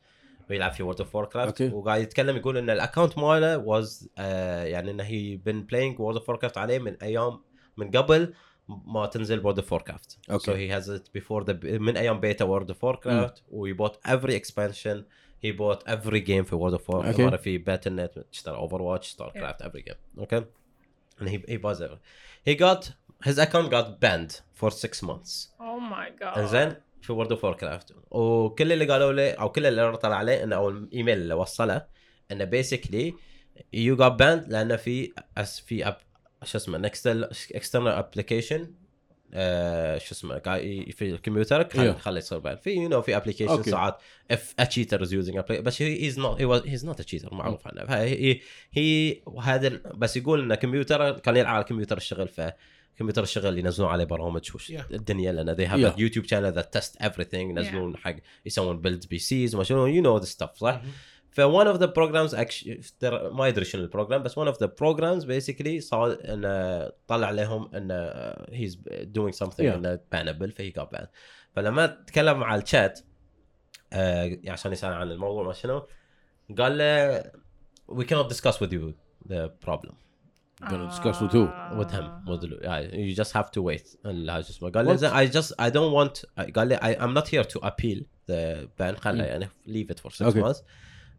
ويلعب 0.50 0.72
في 0.72 0.82
وورد 0.82 1.00
اوف 1.00 1.16
كرافت 1.16 1.62
Okay. 1.62 1.72
وقاعد 1.72 2.00
يتكلم 2.02 2.36
يقول 2.36 2.56
إن 2.56 2.70
الاكونت 2.70 3.18
ماله 3.18 3.58
واز 3.58 4.08
يعني 4.18 4.90
انه 4.90 5.04
هي 5.04 5.36
بن 5.36 5.62
بلاينج 5.62 6.00
وورد 6.00 6.16
اوف 6.16 6.30
كرافت 6.30 6.58
عليه 6.58 6.78
من 6.78 6.96
أيام 7.02 7.40
من 7.76 7.90
قبل 7.90 8.34
ما 8.68 9.06
تنزل 9.06 9.40
وورد 9.44 9.58
اوف 9.58 9.74
كرافت 9.74 10.18
Okay. 10.32 10.36
so 10.44 10.52
he 10.54 10.68
has 10.76 10.88
it 10.88 11.20
before 11.20 11.44
the 11.44 11.64
من 11.64 11.96
أيام 11.96 12.20
بيتا 12.20 12.44
وورد 12.44 12.70
اوف 12.70 12.86
كرافت 12.96 13.42
وي 13.50 13.76
bought 13.76 14.08
every 14.08 14.32
expansion 14.42 15.02
he 15.46 15.52
bought 15.52 15.82
every 15.88 16.20
game 16.26 16.42
في 16.44 16.54
وورد 16.54 16.72
اوف. 16.72 16.90
مره 17.20 17.36
في 17.36 17.58
باتل 17.58 17.94
نت 17.94 18.24
اشترى 18.32 18.56
اوفر 18.56 18.82
واتش 18.82 19.08
ستار 19.08 19.30
كرافت 19.30 19.62
every 19.62 19.82
game. 19.90 20.22
Okay. 20.22 20.42
And 21.20 21.28
he 21.28 21.36
he 21.52 21.56
buys 21.56 21.80
everything. 21.80 22.02
He 22.48 22.54
got 22.54 22.82
his 23.28 23.38
account 23.38 23.68
got 23.70 23.86
banned 24.04 24.32
for 24.60 24.70
six 24.70 24.92
months. 25.08 25.32
Oh 25.60 25.78
my 25.94 26.22
god. 26.22 26.38
انزين 26.38 26.74
في 27.04 27.12
وورد 27.12 27.30
اوف 27.32 27.46
كرافت 27.46 27.94
وكل 28.10 28.72
اللي 28.72 28.84
قالوا 28.84 29.12
له 29.12 29.30
أو 29.32 29.48
كل 29.52 29.66
اللي 29.66 29.96
طلع 29.96 30.16
عليه 30.16 30.44
انه 30.44 30.56
أو 30.56 30.68
الإيميل 30.68 31.18
اللي 31.18 31.34
وصله 31.34 31.86
انه 32.32 32.44
بيسكلي 32.44 33.14
يو 33.72 33.96
جات 33.96 34.12
باند 34.12 34.48
لأنه 34.48 34.76
في 34.76 35.12
أس 35.38 35.60
في 35.60 35.88
أب 35.88 35.96
شو 36.44 36.58
اسمه 36.58 36.86
اكسترنال 37.54 37.88
ابلكيشن 37.92 38.58
شو 39.98 40.12
اسمه 40.14 40.38
في 40.90 41.02
الكمبيوتر 41.02 41.68
خلي 41.70 41.92
Yeah. 41.94 41.96
خلي 41.96 42.18
يصير 42.18 42.38
باند 42.38 42.58
في 42.58 42.70
يو 42.70 42.88
نو 42.88 43.02
في 43.02 43.16
ابلكيشن 43.16 43.62
Okay. 43.62 43.68
ساعات 43.68 43.98
اف 44.30 44.54
ا 44.58 44.64
تشيتر 44.64 45.02
از 45.02 45.12
يوزنج 45.12 45.38
بس 45.38 45.82
هي 45.82 46.08
از 46.08 46.18
نوت 46.18 46.42
هيز 46.66 46.84
نوت 46.84 47.00
ا 47.00 47.02
تشيتر 47.02 47.34
معروف 47.34 47.66
عنه 47.66 47.82
هي 47.94 48.40
هي 48.72 49.16
هذا 49.42 49.68
بس 49.94 50.16
يقول 50.16 50.42
انه 50.42 50.54
كمبيوتر 50.54 51.18
كان 51.18 51.36
يلعب 51.36 51.54
على 51.54 51.64
كمبيوتر 51.64 51.96
الشغل 51.96 52.28
ف 52.28 52.40
كمبيوتر 52.98 53.22
الشغل 53.22 53.58
ينزلون 53.58 53.88
عليه 53.88 54.04
برامج 54.04 54.50
وش 54.54 54.72
Yeah. 54.72 54.80
الدنيا 54.92 55.32
لأن 55.32 55.56
they 55.56 55.68
have 55.70 55.78
Yeah. 55.78 55.96
a 55.96 56.00
YouTube 56.00 56.26
channel 56.26 56.58
that 56.62 56.78
test 56.80 57.06
everything 57.06 57.34
ينزلون 57.34 57.96
حق 57.96 58.16
يسوون 58.46 58.82
build 58.82 59.08
بي 59.08 59.18
سيز 59.18 59.54
وما 59.54 59.64
شنو 59.64 59.86
you 59.88 60.04
know 60.04 60.24
the 60.24 60.28
stuff 60.30 60.54
صح؟ 60.54 60.82
ف 61.30 61.40
one 61.40 61.66
of 61.74 61.78
the 61.80 61.86
programs 61.88 62.34
actually 62.34 63.04
ما 63.32 63.48
ادري 63.48 63.64
شنو 63.64 63.82
البروجرام 63.82 64.22
بس 64.22 64.38
one 64.38 64.48
of 64.52 64.56
the 64.56 64.68
programs 64.68 65.24
basically 65.24 65.78
صار 65.78 66.18
انه 66.24 66.88
طلع 67.08 67.30
لهم 67.30 67.74
انه 67.74 68.32
he's 68.32 68.74
doing 69.18 69.36
something 69.44 69.58
Yeah. 69.58 69.74
انه 69.74 70.00
bannable 70.14 70.52
فهي 70.56 70.72
got 70.72 70.96
banned 70.98 71.06
فلما 71.56 71.86
تكلم 71.86 72.38
مع 72.40 72.54
الشات 72.56 73.00
آه 73.92 74.38
عشان 74.48 74.72
يسال 74.72 74.92
عن 74.92 75.10
الموضوع 75.10 75.44
ما 75.46 75.52
شنو 75.52 75.86
قال 76.58 76.78
له 76.78 77.22
we 77.92 78.04
cannot 78.04 78.28
discuss 78.34 78.54
with 78.60 78.72
you 78.72 78.92
the 79.28 79.48
problem 79.66 79.94
Gonna 80.70 80.88
discuss 80.88 81.20
with 81.22 81.32
who? 81.32 81.44
with 81.78 81.90
him 81.96 82.06
Ah. 82.08 82.30
with 82.30 82.42
yeah, 82.62 82.78
you 83.08 83.14
just 83.22 83.32
have 83.38 83.50
to 83.56 83.60
wait 83.62 83.86
اسمه 84.06 84.70
قال? 84.70 84.86
لي 85.00 85.10
I 85.10 85.30
just 85.32 85.52
I 85.58 85.70
don't 85.70 85.92
want 85.92 86.24
قال 86.54 86.68
لي 86.68 86.76
I, 86.76 87.00
I'm 87.00 87.14
not 87.14 87.28
here 87.28 87.44
to 87.44 87.58
appeal 87.66 88.00
the 88.30 88.68
ban 88.80 88.96
خله 89.00 89.24
يعني 89.24 89.48
leave 89.68 89.90
it 89.94 90.00
for 90.00 90.10
six 90.14 90.22
Okay. 90.26 90.40
months 90.42 90.62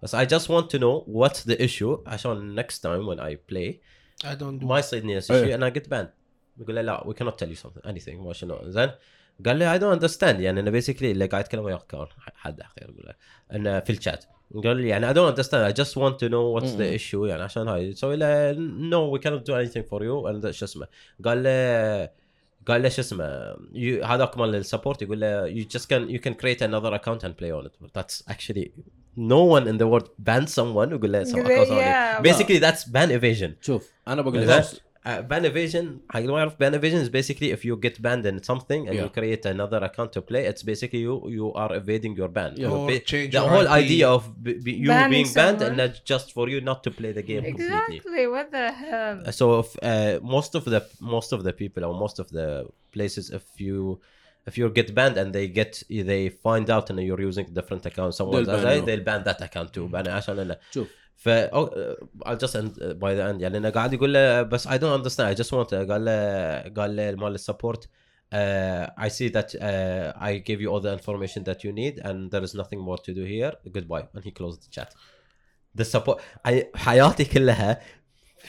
بس 0.04 0.16
I 0.16 0.26
just 0.26 0.48
want 0.50 0.70
to 0.70 0.80
know 0.80 1.06
what's 1.08 1.44
the 1.52 1.62
issue 1.62 1.98
عشان 2.08 2.56
next 2.64 2.76
time 2.82 3.06
when 3.08 3.20
I 3.20 3.36
play 3.54 3.74
I 4.24 4.36
don't 4.36 4.60
do 4.62 4.66
ما 4.66 4.80
يصيدني 4.80 5.16
نفس 5.18 5.32
إيه. 5.32 5.42
الشيء 5.42 5.56
أنا 5.56 5.66
قلت 5.66 5.94
ban 5.94 6.06
يقول 6.62 6.76
لي 6.76 6.82
لا 6.82 7.04
we 7.04 7.14
cannot 7.14 7.34
tell 7.46 7.50
you 7.50 7.60
something 7.66 7.90
anything 7.90 8.16
ما 8.16 8.34
شنو 8.34 8.60
زين 8.70 8.92
قال 9.46 9.58
لي 9.58 9.80
I 9.80 9.82
don't 9.82 10.00
understand 10.02 10.24
يعني 10.40 10.60
أنا 10.60 10.82
basically 10.82 11.04
اللي 11.04 11.26
قاعد 11.26 11.44
يتكلم 11.46 11.64
وياك 11.64 11.88
كان 11.88 12.06
حد 12.36 12.62
اخير 12.62 12.90
يقول 12.90 13.14
انه 13.54 13.80
في 13.80 13.90
الشات 13.90 14.26
قال 14.65 14.77
لي 14.77 14.89
يعني 14.89 15.11
I 15.13 15.17
don't 15.17 15.35
understand 15.37 15.73
I 15.73 15.83
just 15.83 15.95
want 15.97 16.15
to 16.19 16.29
know 16.29 16.55
what's 16.61 16.73
the 16.77 16.91
مم. 16.91 16.99
issue 16.99 17.27
يعني 17.29 17.43
عشان 17.43 17.69
هاي 17.69 17.89
يسوي 17.89 18.17
له 18.17 18.53
no 18.91 19.17
we 19.19 19.21
cannot 19.23 19.45
do 19.45 19.55
anything 19.55 19.83
for 19.83 20.01
you 20.03 20.29
and 20.33 20.51
شو 20.51 20.65
اسمه 20.65 20.87
قال 21.25 21.43
له 21.43 22.11
قال 22.69 22.83
له 22.83 22.89
شو 22.89 23.01
اسمه 23.03 23.55
you- 23.73 24.05
هذاك 24.05 24.39
مال 24.39 24.55
السبورت 24.55 25.03
يقول 25.03 25.21
له 25.21 25.55
you 25.55 25.67
just 25.67 25.83
can 25.85 26.11
you 26.11 26.19
can 26.29 26.33
create 26.35 26.61
another 26.63 26.95
account 27.01 27.23
and 27.25 27.33
play 27.43 27.53
on 27.61 27.67
it 27.67 27.99
that's 27.99 28.33
actually 28.33 28.71
no 29.17 29.43
one 29.57 29.65
in 29.69 29.77
the 29.83 29.87
world 29.93 30.09
banned 30.29 30.49
someone 30.49 30.93
يقول 30.93 31.13
له 31.13 31.25
some 31.25 31.37
يقول 31.37 31.49
له 31.49 31.65
account 31.65 31.69
only. 31.69 31.81
yeah. 31.81 32.33
basically 32.33 32.61
that's 32.61 32.85
ban 32.93 33.11
evasion 33.21 33.51
شوف 33.67 33.91
انا 34.09 34.23
بقول 34.23 34.47
That, 34.47 34.51
لك 34.75 34.83
uh, 35.06 35.22
ban 35.22 35.46
evasion. 35.46 36.02
I 36.10 36.22
don't 36.22 36.30
know 36.30 36.48
if 36.48 36.58
ban 36.58 36.74
evasion 36.74 37.00
is 37.00 37.10
basically 37.10 37.52
if 37.52 37.64
you 37.64 37.78
get 37.78 38.02
banned 38.02 38.26
in 38.26 38.42
something 38.44 38.88
and 38.88 38.96
yeah. 38.96 39.04
you 39.04 39.10
create 39.10 39.46
another 39.46 39.78
account 39.78 40.14
to 40.14 40.22
play, 40.22 40.46
it's 40.46 40.64
basically 40.64 41.00
you 41.00 41.16
you 41.30 41.54
are 41.54 41.72
evading 41.76 42.16
your 42.16 42.28
ban. 42.28 42.54
Yeah. 42.58 42.70
Or 42.70 42.88
ba- 42.88 43.00
change 43.00 43.34
the 43.34 43.42
whole 43.42 43.68
IP. 43.68 43.70
idea 43.84 44.10
of 44.10 44.22
b- 44.44 44.60
b- 44.66 44.74
you 44.84 44.88
Banning 44.88 45.12
being 45.12 45.26
someone. 45.26 45.58
banned 45.58 45.70
and 45.70 45.80
that's 45.80 46.00
just 46.00 46.34
for 46.34 46.50
you 46.50 46.60
not 46.60 46.84
to 46.86 46.92
play 46.92 47.12
the 47.12 47.22
game 47.22 47.46
exactly. 47.46 48.00
Completely. 48.00 48.28
What 48.28 48.52
the 48.52 48.72
hell? 48.72 49.22
Uh, 49.26 49.32
so 49.32 49.60
if, 49.60 49.70
uh, 49.84 50.20
most 50.24 50.56
of 50.56 50.66
the 50.66 50.82
most 51.00 51.32
of 51.32 51.44
the 51.44 51.54
people 51.54 51.86
or 51.86 51.94
most 51.94 52.18
of 52.20 52.30
the 52.30 52.68
places, 52.92 53.30
if 53.30 53.46
you 53.60 54.00
if 54.48 54.58
you 54.58 54.70
get 54.70 54.94
banned 54.94 55.18
and 55.18 55.34
they 55.34 55.48
get 55.48 55.84
they 55.90 56.30
find 56.30 56.70
out 56.70 56.90
and 56.90 57.00
you're 57.00 57.22
using 57.22 57.46
different 57.54 57.86
account 57.86 58.14
someone 58.16 58.44
they'll 58.44 58.64
ban, 58.64 58.86
they'll 58.86 59.04
ban 59.04 59.24
that 59.24 59.42
account 59.42 59.74
too. 59.74 59.88
Mm-hmm. 59.88 60.84
ف 61.17 61.29
أو- 61.29 61.71
uh, 61.71 62.29
I'll 62.29 62.39
just 62.47 62.55
end 62.55 62.71
uh, 62.83 62.95
by 62.95 63.15
the 63.15 63.23
end 63.33 63.41
يعني 63.43 63.59
انه 63.59 63.71
قاعد 63.71 63.93
يقول 63.93 64.15
له 64.15 64.43
بس 64.43 64.69
I 64.69 64.71
don't 64.71 65.01
understand 65.05 65.37
I 65.37 65.43
just 65.43 65.51
want 65.53 65.75
قال 65.75 66.05
له 66.05 66.59
قال 66.61 66.97
له 66.97 67.11
مال 67.13 67.35
السبورت 67.35 67.85
uh, 67.85 68.87
I 69.05 69.09
see 69.09 69.29
that 69.37 69.49
uh, 69.55 70.13
I 70.29 70.39
gave 70.49 70.61
you 70.61 70.69
all 70.73 70.81
the 70.81 70.93
information 70.93 71.43
that 71.45 71.65
you 71.65 71.73
need 71.73 71.95
and 72.09 72.31
there 72.31 72.45
is 72.49 72.55
nothing 72.55 72.81
more 72.89 72.99
to 73.07 73.13
do 73.15 73.25
here 73.35 73.53
goodbye 73.77 74.05
and 74.15 74.23
he 74.25 74.31
closed 74.31 74.61
the 74.65 74.71
chat 74.77 74.91
the 75.81 75.85
support 75.85 76.19
I- 76.49 76.67
حياتي 76.75 77.25
كلها 77.25 77.81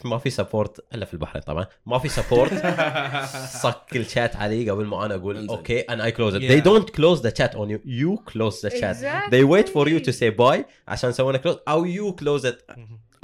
ما 0.04 0.18
في 0.18 0.30
سبورت 0.30 0.85
إلا 0.94 1.04
في 1.04 1.14
البحرين 1.14 1.42
طبعا. 1.42 1.66
ما 1.87 1.98
في 1.98 2.09
سبورت 2.09 2.52
صك 3.62 3.96
الشات 3.96 4.37
علي 4.37 4.70
قبل 4.70 4.85
ما 4.85 5.06
أنا 5.06 5.14
أقول 5.14 5.48
أوكي 5.48 5.80
أنا 5.80 6.04
اي 6.04 6.12
كلوز 6.12 6.37
ذي 6.37 6.61
دونت 6.61 6.90
كلوز 6.90 7.20
ذا 7.20 7.35
شات 7.38 7.54
اون 7.54 7.70
يو 7.70 7.80
يو 7.85 8.16
كلوز 8.16 8.66
ذا 8.66 8.80
شات 8.80 8.96
ذي 9.35 9.42
ويت 9.42 9.68
فور 9.68 9.88
يو 9.88 9.98
تو 9.98 10.11
سي 10.11 10.30
باي 10.30 10.64
عشان 10.88 11.11
يسوون 11.11 11.37
كلوز 11.37 11.56
أو 11.68 11.85
يو 11.85 12.12
كلوز 12.12 12.46
ات 12.46 12.62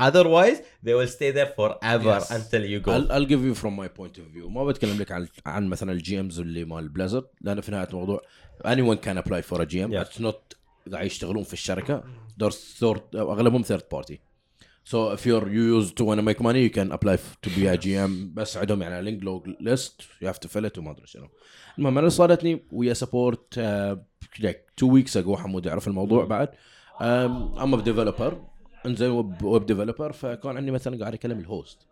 اذروايز 0.01 0.63
ذي 0.85 0.95
ويل 0.95 1.09
ستي 1.09 1.31
ذير 1.31 1.47
فور 1.47 1.71
ايفر 1.71 2.37
انتل 2.37 2.65
يو 2.65 2.81
جو 2.81 2.93
ايل 2.93 3.29
جيف 3.29 3.41
يو 3.41 3.55
فروم 3.55 3.77
ماي 3.77 3.89
بوينت 3.97 4.19
اوف 4.19 4.29
فيو 4.29 4.49
ما 4.49 4.65
بتكلم 4.65 4.99
لك 4.99 5.13
عن 5.13 5.29
عن 5.47 5.69
مثلا 5.69 5.93
الجي 5.93 6.21
امز 6.21 6.41
اللي 6.41 6.65
مال 6.65 6.89
بليزر 6.89 7.25
لأن 7.41 7.61
في 7.61 7.73
نهاية 7.73 7.89
الموضوع 7.89 8.23
اني 8.67 8.83
ون 8.83 8.97
كان 8.97 9.19
ابلاي 9.19 9.43
فور 9.43 9.65
gm 9.65 9.71
yeah. 9.71 9.95
اتس 9.95 10.21
نوت 10.21 10.57
قاعد 10.93 11.07
يشتغلون 11.07 11.45
في 11.45 11.53
الشركة. 11.53 12.05
دور 12.39 13.01
أغلبهم 13.15 13.63
ثيرد 13.63 13.83
بارتي 13.93 14.21
so 14.85 14.97
if 15.17 15.21
you're 15.27 15.47
you 15.57 15.65
use 15.79 15.89
to 15.99 16.03
want 16.09 16.19
to 16.21 16.25
make 16.31 16.41
money 16.49 16.63
you 16.69 16.73
can 16.79 16.89
apply 16.97 17.17
to 17.45 17.51
be 17.57 17.67
a 17.75 17.77
GM 17.85 18.11
بس 18.35 18.57
عندهم 18.57 18.83
يعني 18.83 19.03
لينك 19.03 19.23
لوج 19.23 19.49
ليست 19.61 20.03
you 20.03 20.27
have 20.27 20.39
to 20.47 20.49
fill 20.53 20.65
it 20.71 20.79
وما 20.79 20.91
أدري 20.91 21.07
شنو. 21.07 21.29
المهم 21.79 21.99
أنا 21.99 22.09
صارتني 22.09 22.63
ويا 22.73 22.95
سبورت 22.95 23.61
like 24.41 24.85
two 24.85 24.89
weeks 24.89 25.23
ago 25.23 25.31
حمود 25.37 25.67
يعرف 25.67 25.89
الموضوع 25.89 26.25
بعد. 26.25 26.49
Um, 26.49 27.59
I'm 27.59 27.75
a 27.81 27.83
developer. 27.85 28.33
إنزين 28.87 29.11
ويب 29.43 29.67
ديفلوبر 29.67 30.13
فكان 30.13 30.57
عندي 30.57 30.71
مثلا 30.71 30.99
قاعد 31.01 31.15
أكلم 31.15 31.39
الهوست 31.39 31.87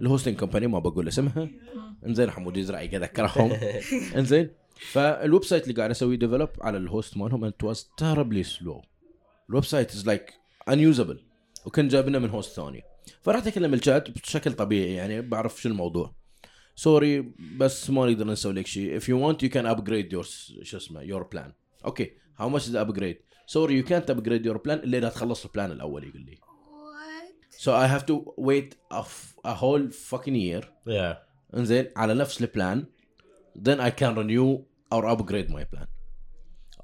الهوستنج 0.00 0.36
كومباني 0.36 0.66
ما 0.66 0.78
بقول 0.78 1.08
اسمها. 1.08 1.48
إنزين 2.06 2.30
حمود 2.30 2.56
يزرع 2.56 2.82
اذكرهم 2.82 3.52
إنزين. 4.16 4.50
فالويب 4.76 5.44
سايت 5.44 5.62
اللي 5.62 5.74
قاعد 5.74 5.90
أسوي 5.90 6.16
ديفلوب 6.16 6.48
على 6.60 6.78
الهوست 6.78 7.16
مالهم 7.16 7.44
انت 7.44 7.64
واز 7.64 7.90
تيربلي 7.96 8.42
سلو 8.42 8.82
الويب 9.50 9.64
سايت 9.64 9.90
از 9.90 10.06
لايك 10.06 10.32
unusable. 10.70 11.31
وكان 11.66 11.88
جايبنا 11.88 12.18
من 12.18 12.30
هوست 12.30 12.56
ثاني 12.56 12.82
فرحت 13.22 13.46
اكلم 13.46 13.74
الشات 13.74 14.10
بشكل 14.10 14.52
طبيعي 14.52 14.94
يعني 14.94 15.20
بعرف 15.20 15.60
شو 15.62 15.68
الموضوع 15.68 16.14
سوري 16.76 17.32
بس 17.56 17.90
ما 17.90 18.06
نقدر 18.10 18.26
نسوي 18.26 18.52
لك 18.52 18.66
شيء 18.66 19.00
if 19.00 19.02
you 19.02 19.06
want 19.06 19.36
you 19.46 19.50
can 19.52 19.66
upgrade 19.76 20.12
your 20.16 20.26
شو 20.62 20.76
اسمه 20.76 21.06
your 21.06 21.24
plan 21.24 21.50
أوكي 21.84 22.12
how 22.40 22.44
much 22.48 22.62
is 22.62 22.72
the 22.72 22.84
upgrade 22.86 23.16
sorry 23.54 23.72
you 23.82 23.88
can't 23.88 24.10
upgrade 24.14 24.44
your 24.46 24.58
plan 24.58 24.68
الا 24.84 24.98
اذا 24.98 25.08
تخلص 25.08 25.44
البلان 25.44 25.70
الأول 25.72 26.04
يقول 26.04 26.20
لي 26.20 26.36
What? 26.36 27.62
so 27.64 27.70
I 27.72 27.86
have 27.94 28.06
to 28.06 28.14
wait 28.48 28.70
a, 28.94 29.00
f- 29.00 29.34
a 29.44 29.54
whole 29.54 29.90
fucking 30.10 30.36
year 30.36 30.64
yeah 30.88 31.16
انزين 31.56 31.88
على 31.96 32.14
نفس 32.14 32.40
البلان 32.40 32.84
then 33.68 33.78
I 33.80 33.90
can 33.90 34.16
renew 34.16 34.58
or 34.94 35.04
upgrade 35.06 35.50
my 35.50 35.64
plan 35.74 35.86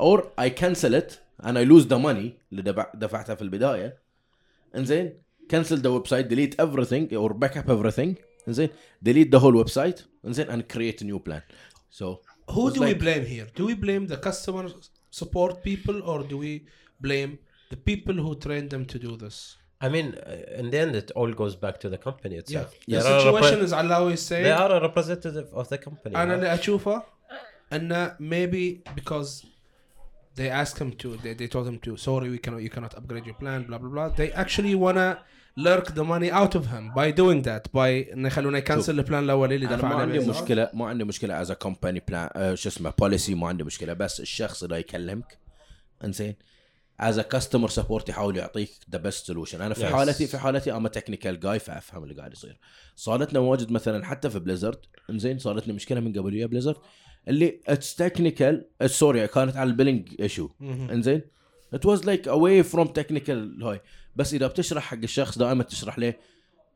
or 0.01 0.19
I 0.39 0.49
cancel 0.51 0.95
it 1.03 1.11
and 1.47 1.55
I 1.59 1.65
lose 1.73 1.87
the 1.87 1.99
money 1.99 2.31
اللي 2.53 2.63
دفع- 2.63 2.93
دفعتها 2.95 3.35
في 3.35 3.43
البداية 3.43 4.08
انزين 4.78 5.14
cancel 5.54 5.78
the 5.78 5.90
website 6.00 6.28
delete 6.28 6.56
everything 6.60 7.16
or 7.16 7.34
back 7.34 7.58
up 7.58 7.70
everything 7.70 8.16
انزين 8.48 8.70
delete 9.06 9.32
the 9.32 9.40
whole 9.40 9.64
website 9.66 10.02
انزين 10.26 10.48
and 10.48 10.62
create 10.76 11.02
a 11.02 11.06
new 11.06 11.20
plan 11.20 11.42
so 11.90 12.06
Who 12.56 12.68
it's 12.68 12.76
do 12.78 12.82
we 12.82 12.88
like- 12.94 13.00
blame 13.06 13.26
here? 13.36 13.48
Do 13.60 13.64
we 13.70 13.76
blame 13.86 14.04
the 14.14 14.18
customer 14.28 14.66
support 15.22 15.52
people 15.70 15.98
or 16.12 16.18
do 16.32 16.38
we 16.46 16.54
blame 17.06 17.32
the 17.74 17.80
people 17.90 18.16
who 18.24 18.32
trained 18.46 18.70
them 18.74 18.84
to 18.94 18.98
do 19.08 19.12
this? 19.24 19.38
I 19.86 19.88
mean 19.96 20.08
uh, 20.16 20.60
in 20.62 20.68
the 20.74 20.80
end 20.86 20.94
it 21.02 21.10
all 21.20 21.32
goes 21.42 21.56
back 21.64 21.76
to 21.84 21.88
the 21.94 22.00
company 22.08 22.34
Yeah. 22.36 22.44
itself 22.44 22.70
The 22.74 22.92
They 22.92 22.98
are 23.02 23.18
a 23.18 23.22
situation 23.26 23.58
repre- 23.60 23.68
is 23.68 23.74
Alawi 23.82 24.14
is 24.18 24.24
they 24.30 24.44
saying 24.44 24.60
are 24.64 24.72
a 24.80 24.82
representative 24.88 25.48
of 25.60 25.66
the 25.74 25.80
company 25.88 26.14
انا 26.16 26.32
huh? 26.34 26.36
اللي 26.38 26.54
اشوفه 26.54 27.04
انه 27.74 28.18
maybe 28.20 28.66
because 29.00 29.30
they 30.39 30.51
asked 30.61 30.79
him 30.83 30.91
to 31.03 31.09
they, 31.25 31.35
they 31.41 31.49
told 31.55 31.67
him 31.71 31.79
to 31.87 31.91
sorry 32.07 32.29
we 32.35 32.39
cannot 32.45 32.61
you 32.67 32.73
cannot 32.77 32.93
upgrade 33.01 33.27
your 33.31 33.39
plan 33.43 33.59
blah 33.69 33.79
blah 33.83 33.91
blah 33.95 34.09
they 34.21 34.29
actually 34.43 34.75
wanna 34.85 35.09
lurk 35.69 35.87
the 35.99 36.05
money 36.13 36.31
out 36.41 36.55
of 36.61 36.65
him 36.75 36.85
by 36.99 37.07
doing 37.23 37.41
that 37.49 37.65
by 37.73 38.13
انه 38.13 38.29
يخلونه 38.29 38.59
يكنسل 38.59 38.99
البلان 38.99 39.25
الاولي 39.25 39.55
اللي 39.55 39.67
دفع 39.67 39.89
ما 39.89 39.95
عندي. 39.95 40.19
مشكله 40.19 40.71
ما 40.75 40.87
عندي 40.87 41.05
مشكله 41.05 41.41
از 41.41 41.53
كومباني 41.53 42.03
بلان 42.09 42.57
شو 42.57 42.69
اسمه 42.69 42.93
بوليسي 42.99 43.35
ما 43.35 43.49
عندي 43.49 43.65
مشكله 43.65 43.93
بس 43.93 44.21
الشخص 44.21 44.63
اللي 44.63 44.79
يكلمك 44.81 45.39
انزين 46.05 46.35
از 47.01 47.21
كاستمر 47.21 47.69
سبورت 47.69 48.09
يحاول 48.09 48.37
يعطيك 48.37 48.71
ذا 48.91 48.99
بيست 48.99 49.27
سولوشن 49.27 49.61
أنا 49.63 49.75
في 49.75 49.81
Yes. 49.81 49.93
حالتي 49.93 50.27
في 50.27 50.39
حالتي 50.39 50.73
اما 50.73 50.89
تكنيكال 50.89 51.41
جاي 51.41 51.59
فأفهم 51.59 52.03
اللي 52.05 52.15
قاعد 52.15 52.33
يصير. 52.33 52.59
صارتنا 52.97 53.39
واجد 53.39 53.71
مثلا 53.73 54.05
حتى 54.05 54.31
في 54.31 54.39
بليزرد 54.39 54.79
إنزين 55.11 55.39
صارت 55.39 55.67
لي 55.67 55.73
مشكلة 55.73 56.01
من 56.01 56.13
قبل 56.19 56.35
ويا 56.35 56.47
بليزرد 56.47 56.77
اللي 57.29 57.61
اتس 57.67 57.95
تكنيكال 57.95 58.65
سوري 58.87 59.27
كانت 59.27 59.57
على 59.57 59.71
البيلنج 59.71 60.15
ايشو 60.21 60.49
إنزين؟ 60.63 61.23
ات 61.75 61.87
واز 61.87 62.05
لايك 62.05 62.29
اواي 62.29 62.63
فروم 62.63 62.87
تكنيكال 62.87 63.63
هاي. 63.63 63.81
بس 64.17 64.35
إذا 64.35 64.47
بتشرح 64.47 64.83
حق 64.83 64.99
الشخص 64.99 65.39
دائما 65.39 65.63
تشرح 65.65 65.99
له 65.99 66.15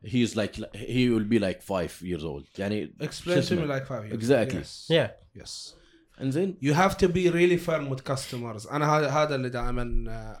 he 0.05 0.27
is 0.27 0.31
like 0.35 0.55
he 0.75 1.09
will 1.13 1.27
be 1.33 1.39
like 1.39 1.61
five 1.61 1.91
years 2.05 2.23
old. 2.23 2.59
يعني 2.59 2.93
explain 3.03 3.07
شو 3.23 3.33
to 3.33 3.35
me 3.35 3.37
اسمه؟ 3.37 3.79
like 3.79 3.83
five 3.83 4.11
years 4.13 4.23
Exactly. 4.23 4.55
yes. 4.55 4.93
yeah. 4.93 5.41
Yes. 5.43 5.73
انزين 6.21 6.57
you 6.61 6.73
have 6.73 6.93
to 6.93 7.07
be 7.07 7.29
really 7.29 7.57
firm 7.67 7.89
with 7.93 8.03
customers 8.13 8.71
أنا 8.71 8.97
هذا 8.97 9.09
هذا 9.09 9.35
اللي 9.35 9.49
دائما 9.49 10.39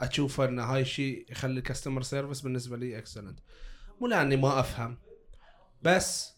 اشوفه 0.00 0.44
ان 0.44 0.58
هاي 0.58 0.80
الشيء 0.80 1.26
يخلي 1.30 1.58
الكاستمر 1.58 2.02
سيرفيس 2.02 2.40
بالنسبة 2.40 2.76
لي 2.76 2.98
اكسلنت 2.98 3.38
مو 4.00 4.06
لاني 4.06 4.36
ما 4.36 4.60
افهم 4.60 4.98
بس 5.82 6.32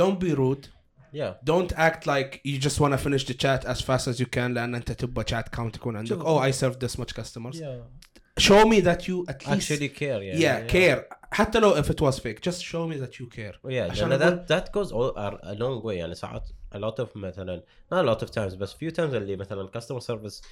don't 0.00 0.18
be 0.24 0.34
rude 0.34 0.66
yeah 1.12 1.34
don't 1.44 1.72
act 1.76 2.06
like 2.06 2.40
you 2.44 2.58
just 2.58 2.80
want 2.80 2.92
to 2.92 2.98
finish 2.98 3.24
the 3.26 3.34
chat 3.34 3.64
as 3.64 3.80
fast 3.80 4.08
as 4.08 4.20
you 4.20 4.26
can 4.26 4.54
لأن 4.54 4.74
انت 4.74 4.92
تبغى 4.92 5.24
chat 5.24 5.48
count 5.56 5.76
يكون 5.76 5.96
عندك 5.96 6.18
oh 6.18 6.38
I 6.38 6.50
served 6.50 6.80
this 6.80 6.98
much 6.98 7.14
customers 7.14 7.60
yeah 7.60 7.82
show 8.38 8.64
me 8.64 8.80
that 8.80 9.06
you 9.08 9.26
at 9.28 9.46
least 9.46 9.70
actually 9.70 9.88
care 9.88 10.22
yeah 10.22 10.38
yeah, 10.38 10.72
care 10.72 11.04
حتى 11.30 11.60
لو 11.60 11.82
if 11.82 11.86
it 11.86 12.00
was 12.00 12.18
fake 12.18 12.40
just 12.50 12.62
show 12.62 12.86
me 12.88 12.96
that 12.96 13.18
you 13.18 13.26
care 13.36 13.56
yeah 13.64 13.90
عشان 13.90 14.18
that 14.18 14.48
that 14.48 14.72
goes 14.72 14.92
all, 14.92 15.12
a 15.42 15.54
long 15.54 15.82
way 15.84 15.92
يعني 15.92 16.14
ساعات 16.14 16.48
a 16.72 16.78
lot 16.78 17.04
of 17.04 17.16
مثلا 17.16 17.62
not 17.94 18.04
a 18.04 18.08
lot 18.08 18.26
of 18.26 18.30
times 18.30 18.54
بس 18.54 18.74
few 18.74 18.90
times 18.94 19.00
اللي 19.14 19.36
مثلا 19.36 19.70
customer 19.78 20.00
service 20.00 20.42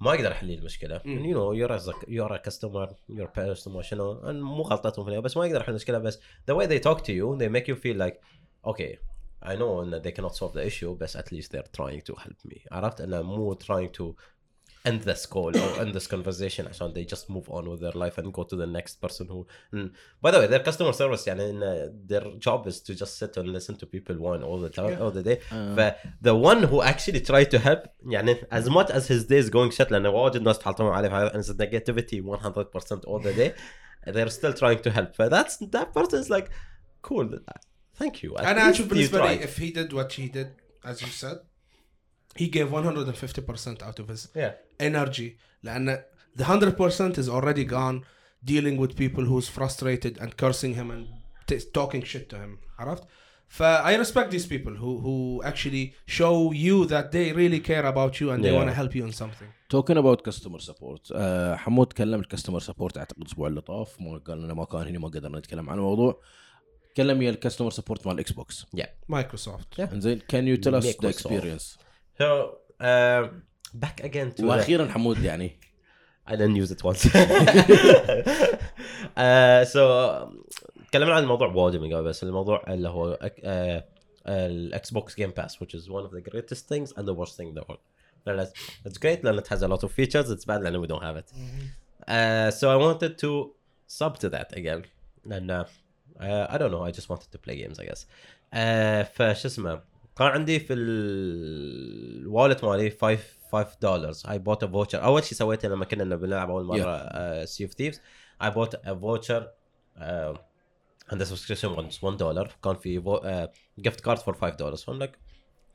ما 0.00 0.14
يقدر 0.14 0.30
يحل 0.30 0.46
لي 0.46 0.54
المشكلة 0.54 1.00
مم. 1.04 1.22
you 1.22 1.36
know 1.36 1.58
you're 1.60 1.72
a 1.72 1.92
you're 2.08 2.32
a 2.32 2.50
customer 2.50 2.88
you're 3.10 3.30
a 3.30 3.54
customer 3.54 3.80
شنو 3.80 4.20
and 4.20 4.34
مو 4.34 4.62
غلطتهم 4.62 5.08
هنا 5.08 5.20
بس 5.20 5.36
ما 5.36 5.46
يقدر 5.46 5.60
يحل 5.60 5.70
المشكلة 5.70 5.98
بس 5.98 6.18
the 6.50 6.54
way 6.54 6.66
they 6.66 6.82
talk 6.88 6.98
to 6.98 7.10
you 7.10 7.38
they 7.38 7.48
make 7.48 7.66
you 7.66 7.76
feel 7.76 7.96
like 7.96 8.14
okay 8.70 8.96
I 9.42 9.54
know 9.56 9.84
that 9.90 10.02
they 10.02 10.12
cannot 10.12 10.34
solve 10.36 10.52
the 10.52 10.64
issue 10.70 10.94
but 11.00 11.16
at 11.16 11.32
least 11.32 11.48
they're 11.52 11.72
trying 11.78 12.02
to 12.10 12.14
help 12.14 12.44
me 12.44 12.58
عرفت 12.72 13.00
انه 13.00 13.22
مو 13.22 13.54
trying 13.54 13.90
to 13.98 14.14
end 14.87 15.01
this 15.01 15.25
call 15.25 15.51
or 15.57 15.81
end 15.81 15.93
this 15.95 16.07
conversation 16.07 16.67
عشان 16.67 16.93
they 16.93 17.03
just 17.15 17.27
move 17.29 17.49
on 17.49 17.67
with 17.67 17.79
their 17.81 17.93
life 18.03 18.17
and 18.19 18.31
go 18.31 18.43
to 18.43 18.55
the 18.55 18.67
next 18.67 19.01
person 19.01 19.25
who 19.27 19.45
and 19.73 19.89
by 20.21 20.29
the 20.31 20.37
way 20.39 20.47
their 20.47 20.63
customer 20.63 20.93
service 20.93 21.27
يعني 21.27 21.49
in, 21.49 21.63
uh, 21.63 21.89
their 22.11 22.25
job 22.37 22.67
is 22.67 22.79
to 22.81 22.93
just 22.93 23.17
sit 23.17 23.35
and 23.37 23.47
listen 23.47 23.75
to 23.75 23.85
people 23.87 24.15
whine 24.15 24.43
all 24.43 24.59
the 24.59 24.69
time 24.69 24.91
Yeah. 24.91 25.01
all 25.01 25.11
the 25.11 25.23
day 25.23 25.39
آه. 25.53 25.75
ف 25.75 25.93
the 26.27 26.35
one 26.35 26.63
who 26.69 26.81
actually 26.83 27.19
tried 27.31 27.49
to 27.51 27.59
help 27.59 27.87
يعني 28.05 28.35
as 28.51 28.69
much 28.69 28.91
as 28.91 29.07
his 29.07 29.23
day 29.25 29.39
is 29.45 29.49
going 29.49 29.71
shit 29.77 29.91
لانه 29.91 30.09
واجد 30.09 30.41
ناس 30.41 30.59
تحطموا 30.59 30.91
عليه 30.93 31.09
في 31.09 31.15
هذا 31.15 31.29
and 31.29 31.43
it's 31.45 31.49
negativity 31.49 32.21
100% 32.21 33.05
all 33.07 33.19
the 33.19 33.33
day 33.33 33.51
they're 34.13 34.29
still 34.29 34.53
trying 34.53 34.81
to 34.87 34.91
help 34.91 35.15
ف 35.15 35.21
that's 35.21 35.57
that 35.57 35.87
person 35.97 36.19
is 36.23 36.29
like 36.29 36.49
cool 37.01 37.27
thank 37.99 38.23
you 38.23 38.35
At 38.37 38.41
انا 38.45 38.61
least 38.71 38.75
اشوف 38.75 38.87
you 38.87 38.89
بالنسبه 38.89 39.19
لي 39.25 39.37
tried. 39.39 39.41
if 39.41 39.57
he 39.59 39.71
did 39.77 39.93
what 39.93 40.11
he 40.19 40.29
did 40.37 40.47
as 40.91 41.01
you 41.01 41.23
said 41.23 41.37
he 42.39 42.47
gave 42.47 42.69
150% 42.71 43.83
out 43.83 43.99
of 43.99 44.07
his 44.09 44.27
yeah 44.35 44.53
energy 44.81 45.37
لان 45.63 46.03
the 46.39 46.43
100% 46.43 47.17
is 47.17 47.29
already 47.29 47.63
gone 47.65 48.01
dealing 48.45 48.77
with 48.77 48.95
people 48.95 49.23
who's 49.25 49.47
frustrated 49.57 50.17
and 50.21 50.29
cursing 50.43 50.73
him 50.79 50.91
and 50.91 51.05
t- 51.49 51.65
talking 51.77 52.03
shit 52.03 52.29
to 52.29 52.35
him 52.35 52.57
عرفت 52.79 53.03
ف 53.47 53.61
I 53.63 53.95
respect 54.03 54.29
these 54.31 54.47
people 54.53 54.73
who 54.81 54.91
who 55.05 55.43
actually 55.51 55.85
show 56.19 56.35
you 56.65 56.85
that 56.93 57.05
they 57.15 57.27
really 57.41 57.59
care 57.71 57.85
about 57.93 58.13
you 58.21 58.27
and 58.33 58.39
they 58.43 58.51
Yeah. 58.51 58.59
want 58.59 58.69
to 58.69 58.75
help 58.81 58.93
you 58.95 59.05
in 59.11 59.13
something 59.23 59.49
توكن 59.69 59.97
اباوت 59.97 60.21
كاستمر 60.25 60.59
سبورت 60.59 61.13
حمود 61.57 61.87
تكلم 61.87 62.19
الكاستمر 62.19 62.59
سبورت 62.59 62.97
اعتقد 62.97 63.21
الاسبوع 63.21 63.47
اللي 63.47 63.61
طاف 63.61 64.01
ما 64.01 64.17
قال 64.17 64.41
لنا 64.41 64.53
ما 64.53 64.65
كان 64.65 64.87
هنا 64.87 64.99
ما 64.99 65.07
قدرنا 65.07 65.39
نتكلم 65.39 65.69
عن 65.69 65.77
الموضوع 65.77 66.21
تكلم 66.93 67.19
ويا 67.19 67.29
الكاستمر 67.29 67.71
سبورت 67.71 68.07
مال 68.07 68.15
الاكس 68.15 68.31
بوكس 68.31 68.65
مايكروسوفت 69.09 69.81
Yeah. 69.81 69.93
انزين 69.93 70.19
كان 70.27 70.47
يو 70.47 70.55
تيل 70.55 70.75
اس 70.75 70.85
ذا 70.85 70.91
Microsoft. 70.91 71.05
اكسبيرينس 71.05 71.77
so 72.19 72.25
uh, 72.81 73.27
back 73.73 73.99
again 74.03 74.31
to 74.35 74.41
the- 74.41 74.43
واخيرا 74.45 74.91
حمود 74.91 75.19
يعني 75.23 75.57
I 76.27 76.31
didn't 76.35 76.55
use 76.55 76.71
it 76.71 76.83
once. 76.83 77.05
uh, 79.17 79.65
so 79.65 79.79
تكلمنا 80.91 81.15
عن 81.15 81.23
الموضوع 81.23 81.47
واجد 81.47 81.79
من 81.79 81.93
قبل 81.93 82.03
بس 82.03 82.23
الموضوع 82.23 82.63
اللي 82.67 82.89
هو 82.89 83.17
uh, 83.21 83.83
الاكس 84.27 84.91
بوكس 84.91 85.15
جيم 85.15 85.29
باس 85.29 85.55
which 85.63 85.75
is 85.79 85.89
one 85.89 86.05
of 86.05 86.11
the 86.15 86.29
greatest 86.31 86.61
things 86.73 86.91
and 86.97 87.05
the 87.05 87.13
worst 87.13 87.35
thing 87.37 87.47
in 87.55 87.59
the 87.61 87.65
world 87.69 87.79
لأن 88.25 88.45
it's- 88.45 88.87
it's 88.89 88.97
great 88.97 89.23
لأن 89.23 89.39
it 89.39 89.47
has 89.47 89.61
a 89.61 89.67
lot 89.67 89.83
of 89.83 89.91
features 89.91 90.29
it's 90.29 90.45
bad 90.45 90.61
لأن 90.61 90.81
we 90.85 90.87
don't 90.87 91.03
have 91.03 91.17
it 91.17 91.29
uh, 92.07 92.51
so 92.59 92.69
I 92.69 92.77
wanted 92.85 93.17
to 93.23 93.51
sub 93.87 94.17
to 94.19 94.29
that 94.29 94.57
again 94.57 94.81
لأن 95.25 95.63
uh, 95.63 96.47
I 96.49 96.57
don't 96.57 96.71
know 96.71 96.83
I 96.83 96.91
just 96.91 97.09
wanted 97.09 97.29
to 97.31 97.37
play 97.37 97.55
games 97.63 97.79
I 97.79 97.85
guess 97.85 98.01
uh, 98.53 99.03
فش 99.13 99.45
اسمه 99.45 99.81
كان 100.18 100.26
عندي 100.26 100.60
في 100.60 100.72
الوالت 100.74 102.64
مالي 102.64 102.90
5 102.90 103.18
5 103.52 103.76
دولار 103.82 104.12
اي 104.30 104.38
بوت 104.38 104.64
ا 104.64 104.66
فوتشر 104.66 105.04
أول 105.04 105.24
شيء 105.24 105.38
سويته 105.38 105.68
لما 105.68 105.84
كنا 105.84 106.16
بنلعب 106.16 106.50
أول 106.50 106.64
مرة 106.64 107.44
سي 107.44 107.64
اوف 107.64 107.72
ثيفز 107.72 108.00
اي 108.42 108.50
بوت 108.50 108.74
ا 108.74 108.94
فوتشر 108.94 109.50
عنده 111.12 111.24
سبسكريبشن 111.24 111.88
1 112.02 112.16
دولار 112.16 112.50
كان 112.64 112.74
في 112.74 112.98
جفت 113.78 114.00
كارد 114.00 114.18
فور 114.18 114.34
5 114.34 114.56
دولار 114.56 114.76
فهمت 114.76 115.02
لك 115.02 115.18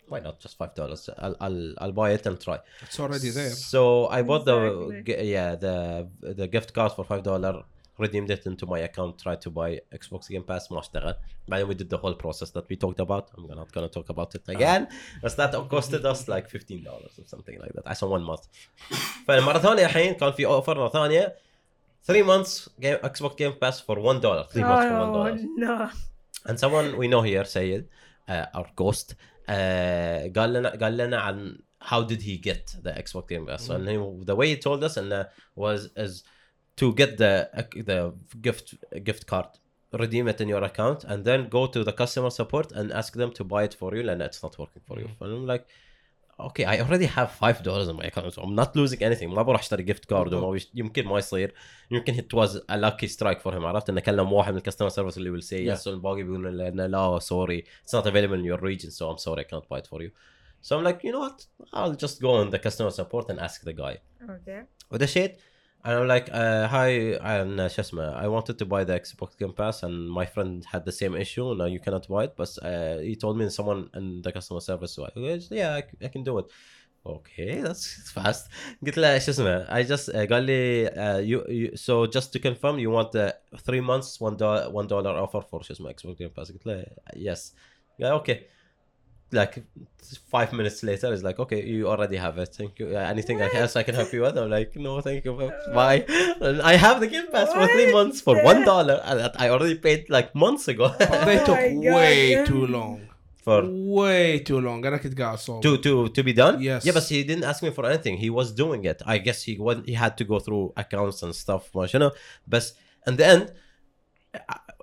why 0.10 0.20
not 0.20 0.40
just 0.40 0.58
five 0.58 0.74
dollars? 0.76 1.10
I'll, 1.18 1.36
I'll 1.46 1.74
I'll 1.82 1.92
buy 1.92 2.12
it 2.12 2.26
and 2.26 2.40
try. 2.40 2.60
It's 2.82 3.00
already 3.00 3.30
there. 3.30 3.50
So 3.50 4.08
I 4.08 4.22
bought 4.22 4.42
exactly. 4.42 5.02
the 5.02 5.26
yeah 5.36 5.56
the 5.56 5.76
the 6.40 6.48
gift 6.48 6.74
card 6.74 6.92
for 6.98 7.04
five 7.12 7.24
dollar 7.24 7.64
redeemed 7.99 8.31
it 8.31 8.47
into 8.47 8.65
my 8.67 8.79
account 8.89 9.13
tried 9.25 9.41
to 9.47 9.51
buy 9.51 9.71
Xbox 10.01 10.29
Game 10.31 10.43
Pass 10.51 10.73
ما 10.73 10.79
اشتغل 10.81 11.15
بعدين 11.49 11.67
we 11.69 11.75
did 11.75 11.91
the 11.91 11.99
whole 11.99 12.15
process 12.15 12.51
that 12.51 12.65
we 12.71 12.77
talked 12.77 13.01
about 13.01 13.31
I'm 13.37 13.47
not 13.57 13.73
gonna 13.73 13.89
talk 13.89 14.09
about 14.09 14.35
it 14.35 14.49
again 14.49 14.87
but 15.23 15.37
that 15.37 15.53
costed 15.69 16.05
us 16.05 16.29
like 16.29 16.49
15 16.49 16.85
dollars 16.85 17.19
or 17.19 17.25
something 17.27 17.59
like 17.61 17.73
that 17.75 17.87
عشان 17.87 18.09
one 18.09 18.23
month 18.23 18.47
فمرة 19.29 19.59
ثانية 19.59 19.87
الحين 19.87 20.15
كان 20.15 20.33
في 20.33 20.47
اوفر 20.47 20.79
مرة 20.79 20.89
ثانية 20.89 21.37
3 22.05 22.23
months 22.23 22.69
game 22.81 22.99
Xbox 23.05 23.35
Game 23.37 23.53
Pass 23.61 23.81
for 23.81 23.99
1 23.99 24.21
dollar 24.21 24.45
3 24.45 24.63
months 24.65 24.85
for 24.89 25.01
1 25.01 25.09
Oh, 25.09 25.15
dollar 25.15 25.37
no. 25.59 25.91
and 26.49 26.59
someone 26.59 26.97
we 26.97 27.07
know 27.09 27.23
here 27.23 27.45
سيد 27.45 27.87
uh, 28.31 28.33
our 28.55 28.67
ghost 28.77 29.15
uh, 29.49 30.33
قال 30.39 30.53
لنا 30.53 30.71
قال 30.71 30.97
لنا 30.97 31.21
عن 31.21 31.59
how 31.83 32.03
did 32.03 32.21
he 32.23 32.37
get 32.37 32.77
the 32.85 32.93
Xbox 32.93 33.27
Game 33.29 33.47
Pass 33.47 33.69
and 33.71 33.89
he, 33.89 33.97
the 34.25 34.35
way 34.37 34.49
he 34.49 34.57
told 34.57 34.85
us 34.85 34.97
and 34.97 35.13
uh, 35.13 35.25
was 35.57 35.81
is 35.97 36.25
to 36.81 36.87
get 37.01 37.11
the 37.23 37.33
the 37.91 37.99
gift 38.47 38.67
gift 39.09 39.23
card 39.33 39.49
redeem 40.03 40.27
it 40.33 40.39
in 40.45 40.49
your 40.55 40.65
account 40.71 41.01
and 41.11 41.19
then 41.29 41.41
go 41.59 41.63
to 41.75 41.81
the 41.89 41.95
customer 42.03 42.31
support 42.41 42.67
and 42.79 42.87
ask 43.01 43.11
them 43.21 43.31
to 43.39 43.43
buy 43.53 43.63
it 43.69 43.75
for 43.81 43.91
you 43.97 44.03
and 44.13 44.19
it's 44.29 44.41
not 44.47 44.55
working 44.63 44.83
for 44.89 44.97
you 45.03 45.09
and 45.21 45.31
I'm 45.37 45.47
like 45.55 45.65
okay 46.49 46.65
I 46.73 46.75
already 46.85 47.09
have 47.19 47.29
five 47.45 47.59
dollars 47.69 47.87
in 47.93 47.97
my 48.01 48.07
account 48.11 48.33
so 48.35 48.41
I'm 48.45 48.55
not 48.63 48.71
losing 48.81 49.01
anything 49.09 49.29
ما 49.29 49.43
بروح 49.43 49.61
اشتري 49.61 49.85
gift 49.95 50.07
card 50.13 50.33
وما 50.33 50.51
بيش- 50.51 50.71
يمكن 50.75 51.05
ما 51.07 51.19
يصير 51.19 51.55
يمكن 51.91 52.15
it 52.15 52.35
was 52.39 52.51
a 52.57 52.77
lucky 52.77 53.09
strike 53.17 53.41
for 53.43 53.53
him 53.53 53.65
عرفت 53.65 53.91
انه 53.91 54.01
كلم 54.01 54.33
واحد 54.33 54.53
من 54.53 54.59
الكاستمر 54.59 54.89
سيرفيس 54.89 55.19
اللي 55.19 55.41
will 55.41 55.45
say 55.45 55.79
yes 55.79 55.87
والباقي 55.87 56.23
بيقولون 56.23 56.57
لنا 56.57 56.89
لا 56.89 57.19
sorry 57.19 57.63
it's 57.87 57.99
not 57.99 58.05
available 58.07 58.39
in 58.41 58.45
your 58.53 58.61
region 58.63 58.91
so 58.91 59.05
I'm 59.11 59.19
sorry 59.19 59.41
I 59.41 59.55
can't 59.55 59.69
buy 59.69 59.79
it 59.79 59.87
for 59.87 60.03
you 60.03 60.11
so 60.67 60.79
I'm 60.79 60.85
like 60.85 61.05
you 61.07 61.13
know 61.13 61.23
what 61.27 61.39
I'll 61.73 61.97
just 62.07 62.21
go 62.21 62.31
on 62.41 62.51
the 62.55 62.59
customer 62.69 62.91
support 63.01 63.25
and 63.31 63.39
ask 63.41 63.59
the 63.65 63.73
guy 63.83 63.95
Okay. 64.31 64.65
ودشيت 64.93 65.37
and 65.85 65.93
I'm 65.99 66.09
like 66.09 66.29
uh, 66.33 66.67
hi 66.69 66.91
and 67.21 67.67
شو 67.71 67.81
اسمه 67.83 68.23
I 68.23 68.29
wanted 68.29 68.57
to 68.59 68.67
buy 68.67 68.85
the 68.85 68.95
Xbox 69.01 69.31
Game 69.39 69.55
Pass 69.61 69.83
and 69.83 70.11
my 70.11 70.27
friend 70.27 70.65
had 70.73 70.85
the 70.85 70.93
same 70.93 71.15
issue 71.25 71.55
no 71.55 71.65
you 71.65 71.81
cannot 71.81 72.09
buy 72.09 72.25
it 72.25 72.35
but 72.37 72.51
uh, 72.63 72.99
he 72.99 73.17
told 73.17 73.35
me 73.39 73.49
someone 73.49 73.81
in 73.95 74.23
the 74.23 74.33
customer 74.33 74.61
service 74.61 74.93
so 74.95 75.01
I 75.07 75.11
goes, 75.15 75.49
yeah 75.51 75.71
I, 75.79 75.83
c- 75.89 75.99
I 76.07 76.09
can 76.09 76.23
do 76.23 76.39
it 76.41 76.47
okay 77.07 77.53
that's 77.67 77.85
fast 78.17 78.51
قلت 78.87 78.99
له 78.99 79.19
شو 79.19 79.31
اسمه 79.31 79.67
I 79.67 79.83
just 79.93 80.09
uh, 80.09 80.17
قال 80.31 80.43
لي 80.43 80.87
uh, 80.89 81.21
you, 81.31 81.39
you 81.49 81.77
so 81.77 82.07
just 82.17 82.29
to 82.35 82.39
confirm 82.49 82.79
you 82.79 82.91
want 82.91 83.11
the 83.13 83.35
three 83.67 83.81
months 83.91 84.21
one 84.21 84.37
dollar 84.37 84.71
one 84.81 84.87
dollar 84.87 85.13
offer 85.25 85.41
for 85.51 85.63
شو 85.63 85.73
اسمه 85.73 85.93
Xbox 85.93 86.15
Game 86.19 86.33
Pass 86.41 86.53
قلت 86.53 86.67
له 86.67 86.85
yes 87.17 87.41
قال 88.03 88.21
okay 88.21 88.54
like 89.33 89.55
five 90.35 90.53
minutes 90.53 90.83
later 90.83 91.09
it's 91.15 91.23
like 91.23 91.39
okay 91.45 91.61
you 91.65 91.89
already 91.93 92.17
have 92.17 92.37
it 92.45 92.51
thank 92.59 92.73
you 92.81 92.87
Uh, 92.97 92.99
anything 93.15 93.41
else 93.41 93.77
i 93.81 93.83
can 93.89 93.95
help 94.01 94.11
you 94.13 94.23
with 94.23 94.37
i'm 94.37 94.51
like 94.51 94.75
no 94.87 95.01
thank 95.01 95.25
you 95.25 95.33
bye 95.79 96.01
and 96.47 96.61
i 96.63 96.75
have 96.85 96.97
the 97.05 97.07
game 97.15 97.29
pass 97.35 97.49
for 97.53 97.65
three 97.75 97.87
What 97.93 97.97
months 97.99 98.21
for 98.27 98.35
one 98.53 98.61
dollar 98.65 98.97
and 99.05 99.21
that 99.21 99.35
i 99.43 99.49
already 99.55 99.77
paid 99.87 100.01
like 100.17 100.29
months 100.35 100.67
ago 100.75 100.87
They 101.29 101.39
Oh 101.41 101.47
took 101.49 101.61
my 101.61 101.69
God, 101.85 101.95
way 101.97 102.15
yeah. 102.33 102.45
too 102.51 102.65
long. 102.77 102.97
for 103.47 103.59
Way 104.01 104.41
too 104.49 104.61
long. 104.67 104.85
انا 104.87 104.97
كنت 104.97 105.21
قاعد 105.21 105.39
صوب. 105.39 105.63
to 105.67 105.77
to 105.85 105.93
to 106.17 106.23
be 106.29 106.33
done 106.43 106.57
Yes. 106.69 106.85
yeah 106.87 106.93
but 106.99 107.05
he 107.15 107.23
didn't 107.31 107.45
ask 107.51 107.63
me 107.63 107.71
for 107.71 107.85
anything 107.91 108.15
he 108.25 108.31
was 108.39 108.49
doing 108.63 108.83
it 108.93 108.99
i 109.07 109.17
guess 109.27 109.39
he 109.49 109.55
was 109.67 109.77
he 109.91 109.95
had 110.05 110.13
to 110.21 110.25
go 110.33 110.39
through 110.47 110.65
accounts 110.83 111.23
and 111.23 111.33
stuff 111.45 111.63
ما 111.75 111.87
شنو 111.87 112.11
بس 112.49 112.75
in 113.09 113.13
the 113.21 113.27
end 113.35 113.43
uh, 113.43 113.51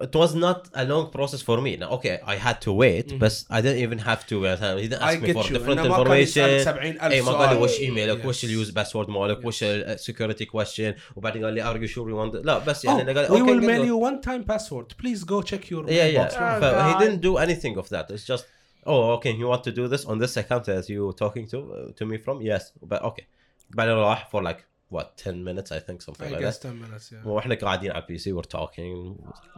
it 0.06 0.14
was 0.22 0.32
not 0.36 0.60
a 0.82 0.84
long 0.92 1.06
process 1.18 1.42
for 1.42 1.58
me 1.66 1.72
now 1.82 1.90
okay 1.98 2.16
i 2.34 2.36
had 2.36 2.58
to 2.66 2.72
wait 2.84 3.08
but 3.24 3.34
i 3.50 3.60
didn't 3.62 3.82
even 3.86 3.98
have 4.10 4.22
to 4.32 4.36
uh, 4.46 4.76
he 4.78 4.88
didn't 4.90 5.02
I 5.02 5.14
ask 5.14 5.22
me 5.22 5.28
get 5.28 5.36
for 5.38 5.46
you. 5.48 5.54
different 5.58 5.80
إنه 5.80 5.88
ما 5.90 6.04
كان 6.04 6.18
يسألك 6.18 6.62
information 6.62 6.66
70,000 6.66 7.12
اي 7.12 7.22
ما 7.22 7.32
قال 7.32 7.50
لي 7.50 7.56
سؤال. 7.56 7.64
وش 7.64 7.80
ايميلك 7.80 8.22
Yes. 8.24 8.26
وش 8.26 8.44
اليوز 8.46 8.70
باسورد 8.70 9.10
مالك 9.10 9.46
وش 9.46 9.64
السكيورتي 9.64 10.46
كويشن 10.46 10.94
وبعدين 11.16 11.46
قال 11.46 11.54
لي 11.54 11.62
ار 11.62 11.82
يو 11.82 11.88
شور 11.88 12.10
يو 12.10 12.32
want 12.32 12.36
لا 12.36 12.58
بس 12.58 12.86
Oh, 12.86 12.90
يعني 12.90 13.02
أنا 13.02 13.22
قال 13.22 13.28
we 13.28 13.42
will 13.42 13.60
okay, 13.62 13.68
mail 13.68 13.82
good. 13.82 13.88
you 13.88 13.98
one 14.10 14.22
time 14.30 14.44
password. 14.54 14.88
Please 15.02 15.24
go 15.24 15.42
check 15.42 15.72
your 15.72 15.84
yeah 15.90 16.06
yeah 16.06 16.18
mailbox. 16.18 16.34
Oh, 16.36 16.60
but 16.62 16.74
he 16.88 16.94
God. 16.94 17.00
didn't 17.02 17.22
do 17.30 17.38
anything 17.46 17.76
of 17.82 17.88
that 17.94 18.06
it's 18.16 18.26
just 18.34 18.44
oh 18.92 19.04
okay 19.18 19.32
you 19.42 19.48
want 19.54 19.64
to 19.70 19.72
do 19.80 19.84
this 19.94 20.04
on 20.12 20.16
this 20.24 20.34
account 20.42 20.64
that 20.70 20.86
you 20.94 21.02
talking 21.24 21.46
to 21.54 21.58
uh, 21.60 21.92
to 22.00 22.04
me 22.10 22.16
from 22.26 22.36
yes 22.52 22.64
but 22.92 23.00
okay 23.10 23.26
بعدين 23.70 23.94
راح 23.96 24.30
for 24.32 24.42
like 24.44 24.60
what 24.95 25.07
10 25.17 25.45
minutes 25.45 25.73
I 25.73 25.81
think 25.89 26.03
something 26.03 26.29
I 26.29 26.33
like 26.33 26.41
guess 26.45 26.59
that 26.59 26.69
10 26.69 26.81
minutes, 26.83 27.13
yeah. 27.13 27.27
وإحنا 27.27 27.55
قاعدين 27.55 27.91
على 27.91 28.03
البي 28.03 28.19
سي 28.19 28.33
we're 28.35 28.51
talking 28.59 29.17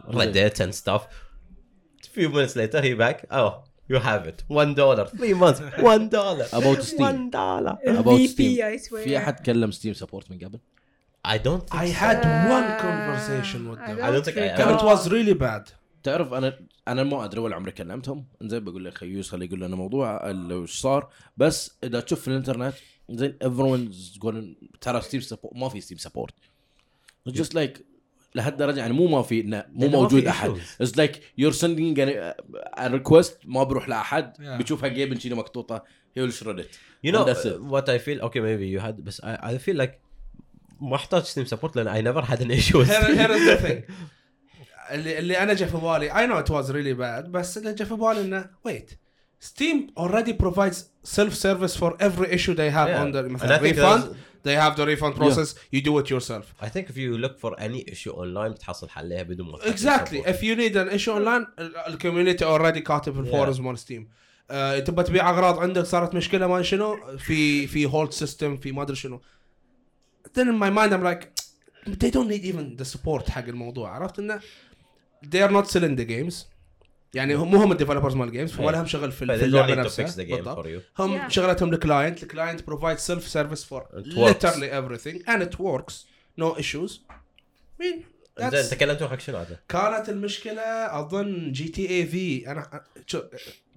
Reddit 0.09 0.61
and 0.61 0.75
stuff 0.75 1.03
few 2.15 2.29
minutes 2.29 2.55
later 2.57 2.81
he 2.83 2.93
back 3.05 3.19
oh 3.31 3.53
you 3.93 3.99
have 4.09 4.23
it 4.33 4.39
one 4.61 4.73
dollar 4.83 5.05
three 5.19 5.35
months 5.43 5.61
one 5.93 6.05
dollar 6.19 6.47
About 6.61 6.81
Steam. 6.83 7.01
one 7.11 7.23
dollar 7.31 7.75
About 7.87 8.19
VP, 8.19 8.29
Steam. 8.79 9.05
في 9.05 9.19
احد 9.19 9.41
كلم 9.41 9.71
ستيم 9.71 9.93
سبورت 9.95 10.31
من 10.31 10.39
قبل؟ 10.39 10.59
I 11.27 11.39
don't 11.39 11.65
think 11.71 11.81
I 11.81 11.87
so. 11.87 11.93
had 12.05 12.19
Uh, 12.25 12.57
one 12.57 12.69
conversation 12.87 13.61
with 13.71 13.81
I 13.81 13.87
them. 13.95 14.05
I 14.07 14.11
don't 14.13 14.25
think 14.27 14.37
I- 14.39 14.75
it 14.77 14.83
was 14.91 15.09
really 15.11 15.35
bad. 15.35 15.73
تعرف 16.03 16.33
أنا 16.33 16.59
أنا 16.89 17.03
ما 17.03 17.25
ادري 17.25 17.41
ولا 17.41 17.57
عمري 17.57 17.73
كلمتهم 17.73 18.27
زين 18.43 18.65
بقول 18.65 18.85
لك 18.85 18.99
خيوس 18.99 19.31
خليه 19.31 19.47
يقول 19.47 19.61
لنا 19.61 19.77
موضوع 19.77 20.31
وش 20.31 20.81
صار 20.81 21.09
بس 21.37 21.77
اذا 21.85 22.01
تشوف 22.01 22.21
في 22.21 22.29
الانترنت 22.29 22.75
زين 23.11 23.39
everyone's 23.45 24.19
going 24.19 24.69
ترى 24.81 25.01
ستيم 25.01 25.21
سبورت 25.21 25.57
ما 25.57 25.69
في 25.69 25.81
ستيم 25.81 25.99
سبورت 25.99 26.35
جست 27.27 27.55
لايك 27.55 27.85
لهالدرجة 28.35 28.79
يعني 28.79 28.93
مو 28.93 29.07
ما 29.07 29.23
في 29.23 29.41
انه 29.41 29.65
مو 29.73 29.89
موجود 29.89 30.27
أحد. 30.27 30.51
اتس 30.81 30.97
لايك 30.99 31.21
يور 31.39 31.53
سندينج 31.53 32.25
ريكوست 32.81 33.39
ما 33.45 33.63
بروح 33.63 33.89
لأحد 33.89 34.37
yeah. 34.37 34.41
بتشوفها 34.41 34.89
جيم 34.89 35.19
شنو 35.19 35.37
مقطوطة 35.37 35.85
هي 36.17 36.23
ويل 36.23 36.33
شريد 36.33 36.67
يو 37.05 37.13
نو 37.13 37.35
وات 37.47 37.89
اي 37.89 37.99
فيل 37.99 38.21
أوكي 38.21 38.41
ميبي 38.41 38.71
يو 38.71 38.81
هاد 38.81 38.97
بس 38.97 39.21
اي 39.25 39.59
فيل 39.59 39.77
لايك 39.77 40.01
ما 40.81 40.97
احتاج 40.97 41.23
ستيم 41.23 41.45
سبورت 41.45 41.77
لأن 41.77 41.89
اي 41.89 42.03
نيفر 42.03 42.25
هاد 42.25 42.43
ان 42.43 42.51
ايشوز 42.51 42.91
اللي 44.91 45.19
اللي 45.19 45.39
أنا 45.39 45.55
جا 45.55 45.67
في 45.67 45.77
بالي 45.77 46.19
اي 46.19 46.27
نو 46.27 46.39
ات 46.39 46.51
واز 46.51 46.71
ريلي 46.71 46.95
باد 46.95 47.33
بس 47.33 47.59
اللي 47.59 47.73
جا 47.73 47.85
في 47.85 47.95
بالي 47.95 48.21
إنه 48.21 48.51
ويت 48.65 48.91
Steam 49.44 49.78
already 49.98 50.34
provides 50.34 50.78
self 51.04 51.34
service 51.46 51.74
for 51.82 51.92
every 52.08 52.28
issue 52.38 52.54
they 52.62 52.70
have 52.78 52.90
Yeah. 52.90 53.02
on 53.04 53.12
the 53.14 53.20
And 53.20 53.30
I 53.30 53.34
مثلا 53.34 53.58
think 53.60 53.76
refund 53.76 54.04
there's- 54.04 54.16
they 54.48 54.56
have 54.64 54.76
the 54.80 54.86
refund 54.94 55.14
process 55.22 55.50
you 55.74 55.82
do 55.90 55.94
it 56.02 56.08
yourself 56.14 56.46
I 56.62 56.70
think 56.74 56.86
if 56.90 56.98
you 57.04 57.18
look 57.26 57.36
for 57.44 57.52
any 57.60 57.82
issue 57.94 58.12
online 58.12 58.52
بتحصل 58.54 58.90
حلها 58.90 59.24
بدون 59.24 59.52
ما 59.52 59.58
تحتاج 59.58 59.76
exactly 59.78 60.24
support. 60.24 60.36
if 60.36 60.40
you 60.44 60.56
need 60.56 60.76
an 60.76 61.00
issue 61.00 61.12
online 61.12 61.46
ال- 61.60 61.78
الكوميونتي 61.88 62.46
already 62.46 62.78
كاتب 62.80 63.14
في 63.14 63.20
الفورز 63.20 63.60
مال 63.60 63.80
ستيم 63.80 64.08
آه، 64.52 64.80
تبى 64.80 65.04
تبيع 65.04 65.30
اغراض 65.30 65.60
عندك 65.60 65.84
صارت 65.84 66.16
مشكله 66.16 66.48
ما 66.48 66.62
شنو 66.62 67.18
في 67.18 67.68
في 67.68 67.86
هولد 67.86 68.12
سيستم 68.12 68.58
في 68.58 68.72
ما 68.72 68.82
ادري 68.82 68.96
شنو 68.96 69.22
then 70.28 70.44
in 70.48 70.60
my 70.64 70.70
mind 70.78 70.92
I'm 70.94 71.04
like 71.04 71.24
they 71.90 72.12
don't 72.12 72.30
need 72.30 72.44
even 72.54 72.82
the 72.82 72.86
support 72.98 73.30
حق 73.30 73.48
الموضوع 73.48 73.90
عرفت 73.96 74.20
انه 74.20 74.40
they 75.26 75.40
are 75.48 75.52
not 75.52 75.68
selling 75.70 75.96
the 76.00 76.06
games 76.10 76.36
يعني 77.15 77.35
هم 77.35 77.51
مو 77.51 77.63
هم 77.63 77.73
الديفلوبرز 77.73 78.15
مال 78.15 78.33
جيمز 78.33 78.61
ولا 78.61 78.81
هم 78.81 78.87
شغل 78.87 79.13
في 79.13 79.23
اللعبة 79.23 79.75
نفسها. 79.75 80.05
هم 80.99 81.29
شغلتهم 81.31 81.73
الكلاينت 81.73 82.23
الكلاينت 82.23 82.67
بروفايد 82.67 82.99
سيلف 82.99 83.29
سيرفيس 83.29 83.65
فور 83.65 83.87
ليترلي 83.95 84.77
ايفري 84.77 84.99
ثينج 84.99 85.23
اند 85.29 85.43
ات 85.43 85.61
وركس 85.61 86.07
نو 86.39 86.57
ايشوز 86.57 87.03
مين 87.81 88.05
زين 88.39 88.61
انت 88.65 88.75
كلمتوا 88.75 89.09
حق 89.09 89.21
شنو 89.21 89.37
هذا؟ 89.37 89.61
كانت 89.69 90.09
المشكلة 90.09 90.63
أظن 91.01 91.53
جي 91.53 91.69
تي 91.69 91.91
اي 91.91 92.07
في 92.07 92.51
أنا 92.51 92.85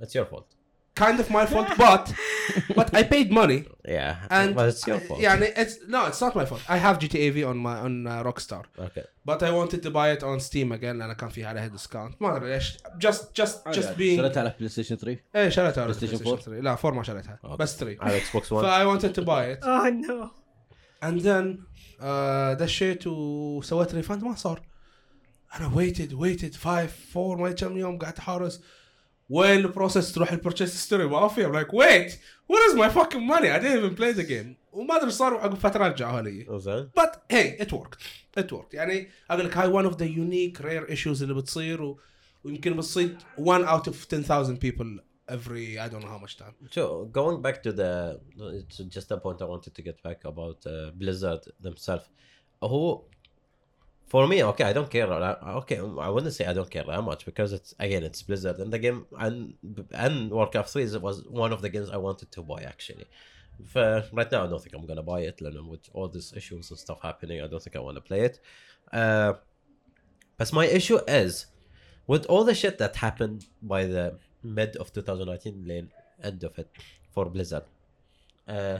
اتس 0.01 0.15
يور 0.15 0.25
فولت 0.25 0.45
kind 1.04 1.18
of 1.22 1.26
my 1.38 1.44
fault 1.52 1.68
but 1.86 2.04
but 2.78 2.88
I 3.00 3.02
paid 3.14 3.28
money 3.40 3.60
Yeah. 3.98 4.14
and 4.38 4.48
but 4.58 4.66
it's 4.72 4.86
your 4.90 5.00
fault. 5.08 5.20
يعني 5.20 5.46
it's 5.62 5.74
no 5.88 6.00
it's 6.10 6.20
not 6.24 6.34
my 6.40 6.44
fault 6.50 6.60
I 6.68 6.76
have 6.86 6.98
GTA 6.98 7.28
V 7.34 7.44
on 7.44 7.56
my 7.66 7.76
on 7.86 8.06
uh, 8.06 8.22
Rockstar 8.28 8.64
Okay. 8.88 9.04
but 9.30 9.38
I 9.42 9.50
wanted 9.58 9.80
to 9.86 9.90
buy 9.90 10.08
it 10.16 10.22
on 10.22 10.38
Steam 10.40 10.72
again 10.72 10.96
لان 10.98 11.12
كان 11.12 11.28
في 11.28 11.44
عليها 11.44 11.66
ديسكاونت 11.66 12.22
ما 12.22 12.36
ادري 12.36 12.48
ليش 12.54 12.76
just 12.98 13.40
just 13.42 13.74
just 13.76 13.88
being 13.96 14.16
شريتها 14.16 14.40
على 14.40 14.54
بلاي 14.58 14.68
ستيشن 14.68 14.96
3 14.96 15.18
ايه 15.36 15.48
شريتها 15.48 15.82
على 15.84 15.94
PlayStation 15.94 15.98
PlayStation 15.98 16.26
4 16.26 16.36
3 16.36 16.60
لا 16.60 16.72
4 16.72 16.90
ما 16.90 17.02
شريتها 17.02 17.38
Okay. 17.44 17.56
بس 17.56 17.76
3 17.76 17.96
على 18.04 18.16
اكس 18.16 18.32
بوكس 18.32 18.52
1 18.52 18.66
ف 18.66 18.70
I 18.70 19.00
wanted 19.00 19.14
to 19.14 19.24
buy 19.24 19.56
it 19.56 19.64
Oh 19.64 19.90
no. 20.08 20.30
and 21.08 21.20
then 21.24 21.58
uh, 22.00 22.62
دشيت 22.62 23.06
وسويت 23.06 23.94
ريفاند 23.94 24.24
ما 24.24 24.34
صار 24.34 24.62
انا 25.60 25.70
waited 25.76 26.10
waited 26.12 26.56
5 26.56 26.88
4 27.16 27.36
ما 27.36 27.52
كم 27.52 27.78
يوم 27.78 27.98
قاعد 27.98 28.18
احارس 28.18 28.60
وين 29.28 29.60
البروسيس 29.60 30.12
تروح 30.12 30.32
البرشيس 30.32 30.84
ستوري 30.84 31.06
ما 31.06 31.28
في 31.28 31.46
I'm 31.46 31.52
like 31.52 31.72
wait 31.72 32.10
where 32.52 32.70
is 32.70 32.76
my 32.76 32.88
fucking 32.88 33.26
money 33.26 33.50
I 33.50 33.58
didn't 33.58 33.78
even 33.78 33.94
play 33.96 34.12
the 34.12 34.28
game 34.28 34.56
وما 34.72 34.96
ادري 34.96 35.06
ايش 35.06 35.14
صار 35.14 35.34
عقب 35.34 35.54
فتره 35.54 35.88
رجعوها 35.88 36.22
لي 36.22 36.46
زين 36.50 36.90
but 37.00 37.34
hey 37.34 37.64
it 37.64 37.72
worked 37.72 37.98
it 38.40 38.52
worked 38.52 38.74
يعني 38.74 39.08
اقول 39.30 39.44
لك 39.44 39.56
هاي 39.56 39.72
one 39.72 39.92
of 39.92 39.96
the 39.96 40.06
unique 40.06 40.62
rare 40.62 40.94
issues 40.96 41.22
اللي 41.22 41.34
بتصير 41.34 41.82
و... 41.82 41.98
ويمكن 42.44 42.76
بتصير 42.76 43.16
one 43.38 43.64
out 43.66 43.88
of 43.88 44.08
10,000 44.08 44.58
people 44.58 45.02
every 45.28 45.78
I 45.78 45.88
don't 45.88 46.02
know 46.04 46.12
how 46.16 46.18
much 46.18 46.36
time 46.36 46.54
So 46.70 46.82
going 47.20 47.40
back 47.42 47.62
to 47.62 47.72
the, 47.72 48.20
it's 48.58 48.78
just 48.96 49.10
a 49.10 49.18
point 49.24 49.40
I 49.42 49.44
wanted 49.44 49.74
to 49.74 49.82
get 49.82 50.02
back 50.02 50.20
about 50.24 50.58
uh, 50.66 50.90
Blizzard 51.00 51.42
themselves. 51.60 52.06
Who, 52.60 53.04
for 54.06 54.26
me, 54.28 54.44
okay, 54.44 54.64
I 54.64 54.72
don't 54.72 54.90
care. 54.90 55.10
I- 55.12 55.54
Okay, 55.60 55.78
I 55.78 56.08
wouldn't 56.14 56.34
say 56.34 56.44
I 56.44 56.52
don't 56.52 56.70
care 56.70 56.84
that 56.84 57.02
much 57.02 57.24
because 57.24 57.50
it's 57.52 57.74
again 57.78 58.02
it's 58.08 58.22
Blizzard 58.22 58.58
and 58.58 58.70
the 58.72 58.78
game 58.78 59.06
and 59.18 59.54
and 60.04 60.30
Warcraft 60.30 60.68
Three 60.72 60.82
is- 60.88 60.98
was 60.98 61.16
one 61.42 61.52
of 61.52 61.60
the 61.62 61.70
games 61.74 61.88
I 61.90 61.96
wanted 62.08 62.30
to 62.32 62.42
buy 62.42 62.62
actually. 62.74 63.06
For 63.72 64.04
right 64.12 64.30
now, 64.32 64.44
I 64.44 64.48
don't 64.48 64.62
think 64.62 64.74
I'm 64.74 64.86
gonna 64.86 65.02
buy 65.14 65.20
it. 65.30 65.40
Like, 65.40 65.54
with 65.74 65.84
all 65.92 66.08
these 66.08 66.32
issues 66.40 66.70
and 66.70 66.78
stuff 66.78 67.00
happening, 67.02 67.40
I 67.40 67.46
don't 67.48 67.62
think 67.62 67.76
I 67.76 67.80
want 67.80 67.96
to 67.96 68.00
play 68.10 68.20
it. 68.28 68.40
Uh, 68.92 69.34
but 70.38 70.52
my 70.52 70.66
issue 70.66 70.98
is 71.06 71.46
with 72.06 72.24
all 72.26 72.44
the 72.44 72.54
shit 72.54 72.78
that 72.78 72.96
happened 72.96 73.46
by 73.62 73.84
the 73.86 74.18
mid 74.42 74.76
of 74.76 74.92
2019 74.92 75.64
lane 75.66 75.90
end 76.22 76.42
of 76.44 76.58
it 76.58 76.68
for 77.14 77.24
Blizzard. 77.26 77.64
Uh, 78.48 78.78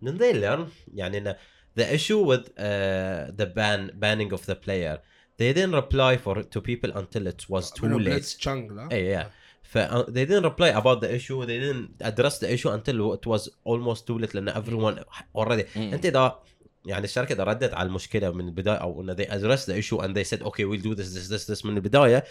then 0.00 0.16
they 0.18 0.32
learn 0.32 0.70
يعني 0.94 1.16
إن 1.18 1.34
the 1.79 1.87
issue 1.97 2.21
with 2.29 2.43
uh, 2.57 3.31
the 3.39 3.47
ban 3.57 3.81
banning 4.03 4.31
of 4.37 4.41
the 4.49 4.55
player 4.65 4.95
they 5.39 5.49
didn't 5.57 5.75
reply 5.83 6.13
for 6.25 6.35
to 6.53 6.59
people 6.69 6.91
until 7.01 7.23
it 7.33 7.41
was 7.53 7.65
too 7.71 7.87
late. 7.87 7.97
بليتس 7.97 8.37
تشانج 8.37 8.71
لا 8.71 8.89
Hey, 8.89 9.17
yeah. 9.17 9.27
ف 9.61 9.77
uh, 9.77 10.05
they 10.05 10.25
didn't 10.25 10.45
reply 10.51 10.69
about 10.81 11.01
the 11.01 11.15
issue 11.17 11.45
they 11.45 11.59
didn't 11.59 12.07
address 12.11 12.35
the 12.39 12.49
issue 12.55 12.69
until 12.77 13.13
it 13.13 13.25
was 13.27 13.49
almost 13.65 14.07
too 14.07 14.17
late 14.19 14.35
لأن 14.35 14.49
everyone 14.49 15.03
already 15.37 15.77
انت 15.77 16.05
اذا 16.05 16.39
يعني 16.85 17.05
الشركة 17.05 17.33
اذا 17.33 17.43
ردت 17.43 17.73
على 17.73 17.87
المشكلة 17.87 18.29
من 18.29 18.47
البدايه 18.47 18.77
أو 18.77 19.01
ان 19.01 19.15
they 19.15 19.27
addressed 19.29 19.65
the 19.65 19.75
issue 19.83 19.99
and 20.01 20.09
they 20.15 20.23
said 20.23 20.41
okay 20.41 20.63
we'll 20.65 20.83
do 20.89 20.95
this 20.95 21.13
this 21.13 21.27
this 21.29 21.47
this 21.55 21.65
من 21.65 21.77
البدايه 21.77 22.23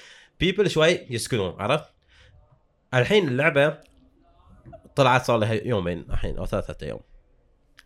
people 0.44 0.66
شوي 0.66 1.06
يسكنون 1.10 1.54
عرفت؟ 1.58 1.84
الحين 2.94 3.28
اللعبه 3.28 3.78
طلعت 4.96 5.24
صار 5.24 5.38
لها 5.38 5.52
يومين 5.52 6.06
الحين 6.10 6.38
أو 6.38 6.46
ثلاثة 6.46 6.86
أيام 6.86 6.98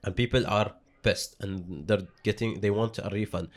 and 0.06 0.10
people 0.10 0.46
are 0.46 0.70
pissed 1.03 1.35
and 1.41 1.87
they're 1.87 2.07
getting 2.23 2.59
they 2.61 2.71
want 2.71 2.99
a 2.99 3.09
refund 3.09 3.47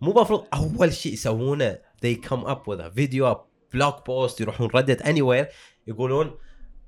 مو 0.00 0.10
المفروض 0.10 0.46
اول 0.54 0.92
شيء 0.92 1.12
يسوونه 1.12 1.78
they 2.04 2.16
come 2.28 2.44
up 2.46 2.66
with 2.66 2.80
a 2.80 2.90
video 2.90 3.24
a 3.24 3.36
blog 3.76 3.94
post 4.04 4.40
يروحون 4.40 4.68
ردت 4.74 5.02
anywhere 5.02 5.46
يقولون 5.86 6.34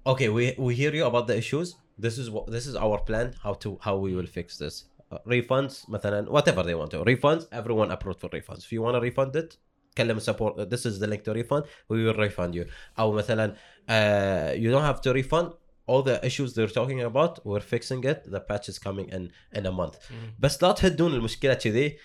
okay 0.08 0.28
we 0.28 0.54
we 0.58 0.74
hear 0.74 0.94
you 0.94 1.06
about 1.06 1.26
the 1.26 1.36
issues 1.36 1.76
this 1.98 2.18
is 2.18 2.30
what 2.30 2.46
this 2.46 2.66
is 2.66 2.74
our 2.74 2.98
plan 2.98 3.32
how 3.44 3.54
to 3.54 3.78
how 3.80 3.96
we 3.96 4.14
will 4.16 4.26
fix 4.26 4.58
this 4.58 4.84
uh, 5.12 5.18
refunds 5.26 5.88
مثلا 5.88 6.30
whatever 6.30 6.62
they 6.62 6.74
want 6.74 6.90
to 6.90 7.04
refunds 7.04 7.46
everyone 7.52 7.90
approved 7.90 8.20
for 8.20 8.28
refunds 8.28 8.64
if 8.66 8.72
you 8.72 8.82
want 8.82 8.94
to 8.96 9.00
refund 9.00 9.36
it 9.36 9.58
كلم 9.96 10.18
support 10.18 10.70
this 10.70 10.86
is 10.86 10.98
the 10.98 11.06
link 11.06 11.22
to 11.24 11.32
refund 11.32 11.64
we 11.88 12.04
will 12.04 12.28
refund 12.28 12.54
you 12.54 12.66
او 12.98 13.12
مثلا 13.12 13.54
uh, 13.88 14.54
you 14.56 14.70
don't 14.70 14.84
have 14.92 15.00
to 15.00 15.12
refund 15.12 15.52
all 15.90 16.02
the 16.02 16.18
issues 16.28 16.48
they're 16.54 16.74
talking 16.80 17.00
about 17.10 17.32
we're 17.48 17.66
fixing 17.74 18.02
it 18.12 18.18
the 18.34 18.40
patch 18.50 18.66
is 18.72 18.78
coming 18.86 19.06
in 19.16 19.22
in 19.58 19.66
a 19.66 19.72
month 19.80 19.96
بس 20.38 20.62
لا 20.62 20.72
تهدون 20.72 21.14
المشكله 21.14 21.54
كذي 21.54 21.96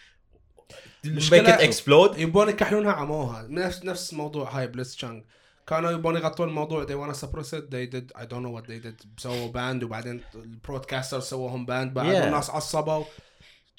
make 1.05 1.07
المشكلة- 1.07 1.59
it 1.59 1.61
explode 1.69 2.17
يبون 2.19 2.49
يكحلونها 2.49 2.91
عموها 2.91 3.45
نفس 3.49 3.83
نفس 3.85 4.13
موضوع 4.13 4.49
هاي 4.59 4.67
بليتس 4.67 4.95
تشانج 4.95 5.23
كانوا 5.67 5.91
يبون 5.91 6.15
يغطون 6.15 6.49
الموضوع 6.49 6.85
they 6.85 6.89
wanna 6.89 7.15
suppress 7.17 7.53
it 7.53 7.63
they 7.71 7.85
did 7.95 8.21
I 8.21 8.25
don't 8.25 8.43
know 8.43 8.59
what 8.59 8.67
they 8.67 8.85
did 8.87 9.05
سووا 9.17 9.47
باند 9.51 9.83
وبعدين 9.83 10.21
البرودكاستر 10.35 11.19
سووهم 11.19 11.65
باند 11.65 11.93
بعد 11.93 12.05
Yeah. 12.05 12.25
الناس 12.25 12.49
عصبوا 12.49 13.03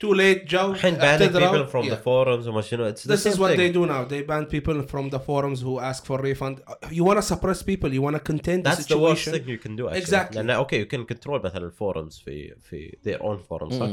too 0.05 0.15
late 0.15 0.45
جو 0.47 0.71
الحين 0.73 0.97
banning 0.99 1.01
اعتذروا. 1.03 1.67
people 1.67 1.71
from 1.73 1.85
the 1.85 1.97
Yeah. 1.97 2.05
forums 2.05 2.47
وما 2.47 2.61
شنو 2.61 2.93
it's 2.93 3.03
the 3.03 3.09
This 3.09 3.27
is 3.27 3.35
same 3.35 3.41
what 3.41 3.51
thing. 3.51 3.57
they 3.59 3.73
do 3.73 3.87
now. 3.87 4.05
They 4.05 4.23
ban 4.23 4.47
people 4.47 4.83
from 4.93 5.11
the 5.11 5.19
forums 5.29 5.61
who 5.63 5.79
ask 5.91 6.05
for 6.07 6.19
refund. 6.23 6.57
You 6.91 7.05
want 7.05 7.19
to 7.23 7.27
suppress 7.35 7.63
people. 7.63 7.91
You 7.97 8.03
want 8.07 8.17
to 8.21 8.25
contain 8.33 8.59
the 8.63 8.71
That's 8.71 8.87
the 8.95 8.99
worst 9.07 9.25
situation. 9.25 9.33
thing 9.35 9.47
you 9.55 9.59
can 9.67 9.75
do 9.81 9.85
actually. 9.89 10.01
Exactly. 10.03 10.37
لان 10.37 10.51
اوكي 10.51 10.85
you 10.85 10.89
can 10.89 11.05
control 11.15 11.45
مثلا 11.45 11.71
الفورums 11.71 12.25
في 12.25 12.55
في 12.63 12.97
their 13.07 13.23
own 13.23 13.39
forums 13.49 13.75
صح؟ 13.75 13.91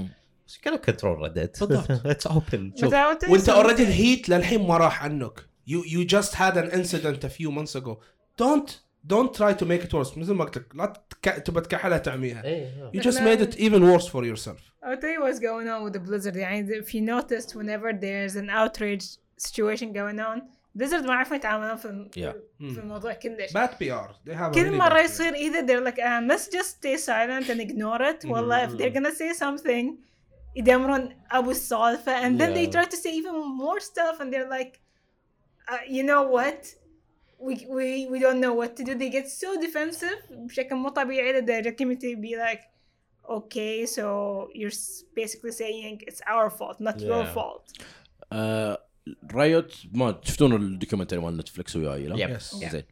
بس 0.48 0.58
you 0.58 0.70
cannot 0.70 0.82
control 0.92 1.18
Reddit. 1.26 1.60
بالضبط. 1.60 1.92
it's 2.08 2.26
open. 2.32 2.74
But 2.78 2.94
I 2.94 3.08
would 3.08 3.20
tell 3.20 3.28
you 3.28 3.32
وانت 3.32 3.42
something. 3.46 3.50
اوريدي 3.50 3.84
الهيت 3.84 4.30
للحين 4.30 4.68
ما 4.68 4.78
راح 4.78 5.04
عنك. 5.04 5.40
You 5.70 5.84
you 5.84 6.06
just 6.16 6.34
had 6.34 6.56
an 6.56 6.72
incident 6.80 7.24
a 7.24 7.30
few 7.30 7.52
months 7.52 7.76
ago. 7.76 8.00
Don't 8.42 8.70
don't 9.08 9.34
try 9.34 9.54
to 9.54 9.66
make 9.66 9.84
it 9.84 9.94
worse. 9.94 10.18
مثل 10.18 10.34
ما 10.34 10.44
قلت 10.46 10.58
لك 10.58 10.76
لا 10.76 10.94
تك... 11.10 11.44
تبى 11.46 11.62
تكحلها 11.62 11.98
تعميها. 11.98 12.44
إيه، 12.44 12.92
You 12.96 13.00
just 13.02 13.18
made 13.20 13.42
it 13.42 13.56
even 13.60 13.82
worse 13.84 14.08
for 14.08 14.24
yourself. 14.26 14.60
I'll 14.84 14.98
tell 15.02 15.12
you 15.16 15.22
what's 15.22 15.40
going 15.40 15.68
on 15.70 15.84
with 15.84 15.94
the 15.94 16.00
Blizzard 16.00 16.36
يعني 16.36 16.82
if 16.82 16.94
you 16.94 17.02
noticed 17.02 17.56
whenever 17.56 17.92
there's 17.94 18.36
an 18.36 18.50
outrage 18.50 19.06
situation 19.38 19.92
going 19.94 20.20
on 20.20 20.42
Blizzard 20.78 21.06
ما 21.06 21.14
عرفوا 21.14 21.36
يتعاملون 21.36 21.76
في 21.78 22.10
Yeah. 22.16 22.64
في 22.74 22.80
الموضوع 22.80 23.14
كلش 23.14 23.52
Bad 23.54 23.70
PR. 23.70 24.30
They 24.30 24.34
have 24.34 24.52
a 24.52 24.56
كل 24.56 24.64
really 24.66 24.78
مرة 24.78 24.90
bad 24.90 25.02
PR. 25.02 25.04
يصير 25.06 25.34
either 25.34 25.68
they're 25.68 25.90
like 25.92 26.00
um, 26.00 26.28
let's 26.28 26.48
just 26.58 26.70
stay 26.82 26.98
silent 26.98 27.50
and 27.50 27.60
ignore 27.62 28.02
it 28.02 28.26
والله 28.26 28.68
if 28.68 28.72
they're 28.78 28.94
gonna 29.00 29.16
say 29.16 29.34
something 29.40 29.96
يدمرون 30.56 31.16
أبو 31.32 31.52
السالفة 31.52 32.22
and 32.22 32.40
then 32.42 32.54
they 32.54 32.68
Yeah. 32.68 32.82
try 32.82 32.86
to 32.90 32.96
say 32.98 33.10
even 33.12 33.34
more 33.58 33.80
stuff 33.80 34.20
and 34.22 34.34
they're 34.34 34.50
like 34.50 34.80
uh, 35.70 35.78
you 35.96 36.04
know 36.04 36.24
what 36.38 36.66
We, 37.47 37.55
we 37.77 37.87
we 38.13 38.19
don't 38.25 38.41
know 38.45 38.55
what 38.61 38.71
to 38.79 38.83
do 38.89 38.93
they 39.03 39.11
get 39.19 39.27
so 39.29 39.49
defensive 39.67 40.33
بشكل 40.33 40.75
مو 40.77 40.89
طبيعي 40.89 41.33
لدرجة 41.41 41.77
community 41.83 42.17
be 42.17 42.37
like 42.37 42.61
okay 43.37 43.87
so 43.87 44.03
you're 44.55 44.77
basically 45.21 45.53
saying 45.53 45.97
it's 46.11 46.21
our 46.33 46.51
fault 46.59 46.77
not 46.81 47.01
your 47.01 47.25
Yeah. 47.25 47.35
fault 47.35 47.83
آه، 48.33 48.79
رايوت 49.35 49.75
ما 49.93 50.21
شفتون 50.23 50.53
الدوكيومنتري 50.57 51.19
مال 51.21 51.37
نتفلكس 51.37 51.77
وياي 51.77 52.07
لا؟ 52.09 52.39
Yes. 52.39 52.43
زين 52.57 52.83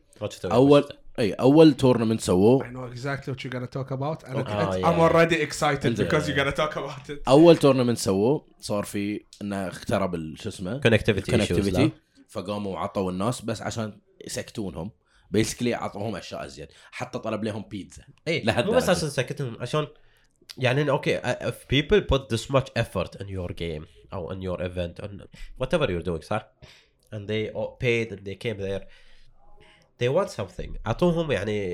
اول 0.45 0.85
اي 1.19 1.33
اول 1.33 1.73
تورنمنت 1.75 2.21
سووه 2.21 2.65
I 2.65 2.67
know 2.67 2.97
exactly 2.97 3.33
what 3.33 3.37
you're 3.45 3.55
gonna 3.55 3.79
talk 3.79 3.91
about 3.91 4.29
and 4.29 4.37
Okay. 4.37 4.53
Oh, 4.53 4.73
I'm 4.73 4.99
yeah. 4.99 5.09
already 5.09 5.37
excited 5.49 5.93
Yeah. 5.99 6.03
because 6.05 6.29
you're 6.29 6.41
gonna 6.45 6.57
talk 6.63 6.77
about 6.77 7.11
it. 7.11 7.19
اول 7.29 7.57
تورنمنت 7.57 7.99
سووه 7.99 8.47
صار 8.61 8.85
في 8.85 9.25
انه 9.43 9.69
اخترب 9.69 10.15
ال- 10.15 10.37
شو 10.43 10.49
اسمه 10.49 10.81
كونكتيفيتي 10.81 11.71
لا؟ 11.71 11.91
فقاموا 12.29 12.79
عطوا 12.79 13.11
الناس 13.11 13.41
بس 13.41 13.63
عشان 13.63 13.93
يسكتونهم 14.27 14.91
بيسكلي 15.31 15.75
عطوهم 15.75 16.17
اشياء 16.17 16.45
ازيد 16.45 16.69
حتى 16.91 17.19
طلب 17.19 17.45
لهم 17.45 17.63
بيتزا 17.63 18.03
اي 18.29 18.43
مو 18.47 18.73
بس. 18.73 18.89
عشان 18.89 19.11
سكتهم 19.11 19.57
عشان 19.61 19.87
يعني 20.59 20.91
أوكي 20.91 21.21
if 21.21 21.55
people 21.75 22.01
put 22.15 22.37
this 22.37 22.51
much 22.51 22.83
effort 22.83 23.21
in 23.21 23.27
your 23.27 23.53
game 23.53 23.87
أو 24.13 24.35
in 24.35 24.39
your 24.43 24.61
event 24.61 25.05
on 25.05 25.11
whatever 25.63 25.87
you're 25.87 26.07
doing 26.09 26.23
صح 26.23 26.53
and 27.15 27.27
they 27.29 27.51
paid 27.85 28.13
and 28.13 28.25
they 28.25 28.37
came 28.45 28.59
there 28.59 28.85
they 30.03 30.09
want 30.09 30.29
something 30.31 30.71
اعطوهم 30.87 31.33
يعني 31.33 31.67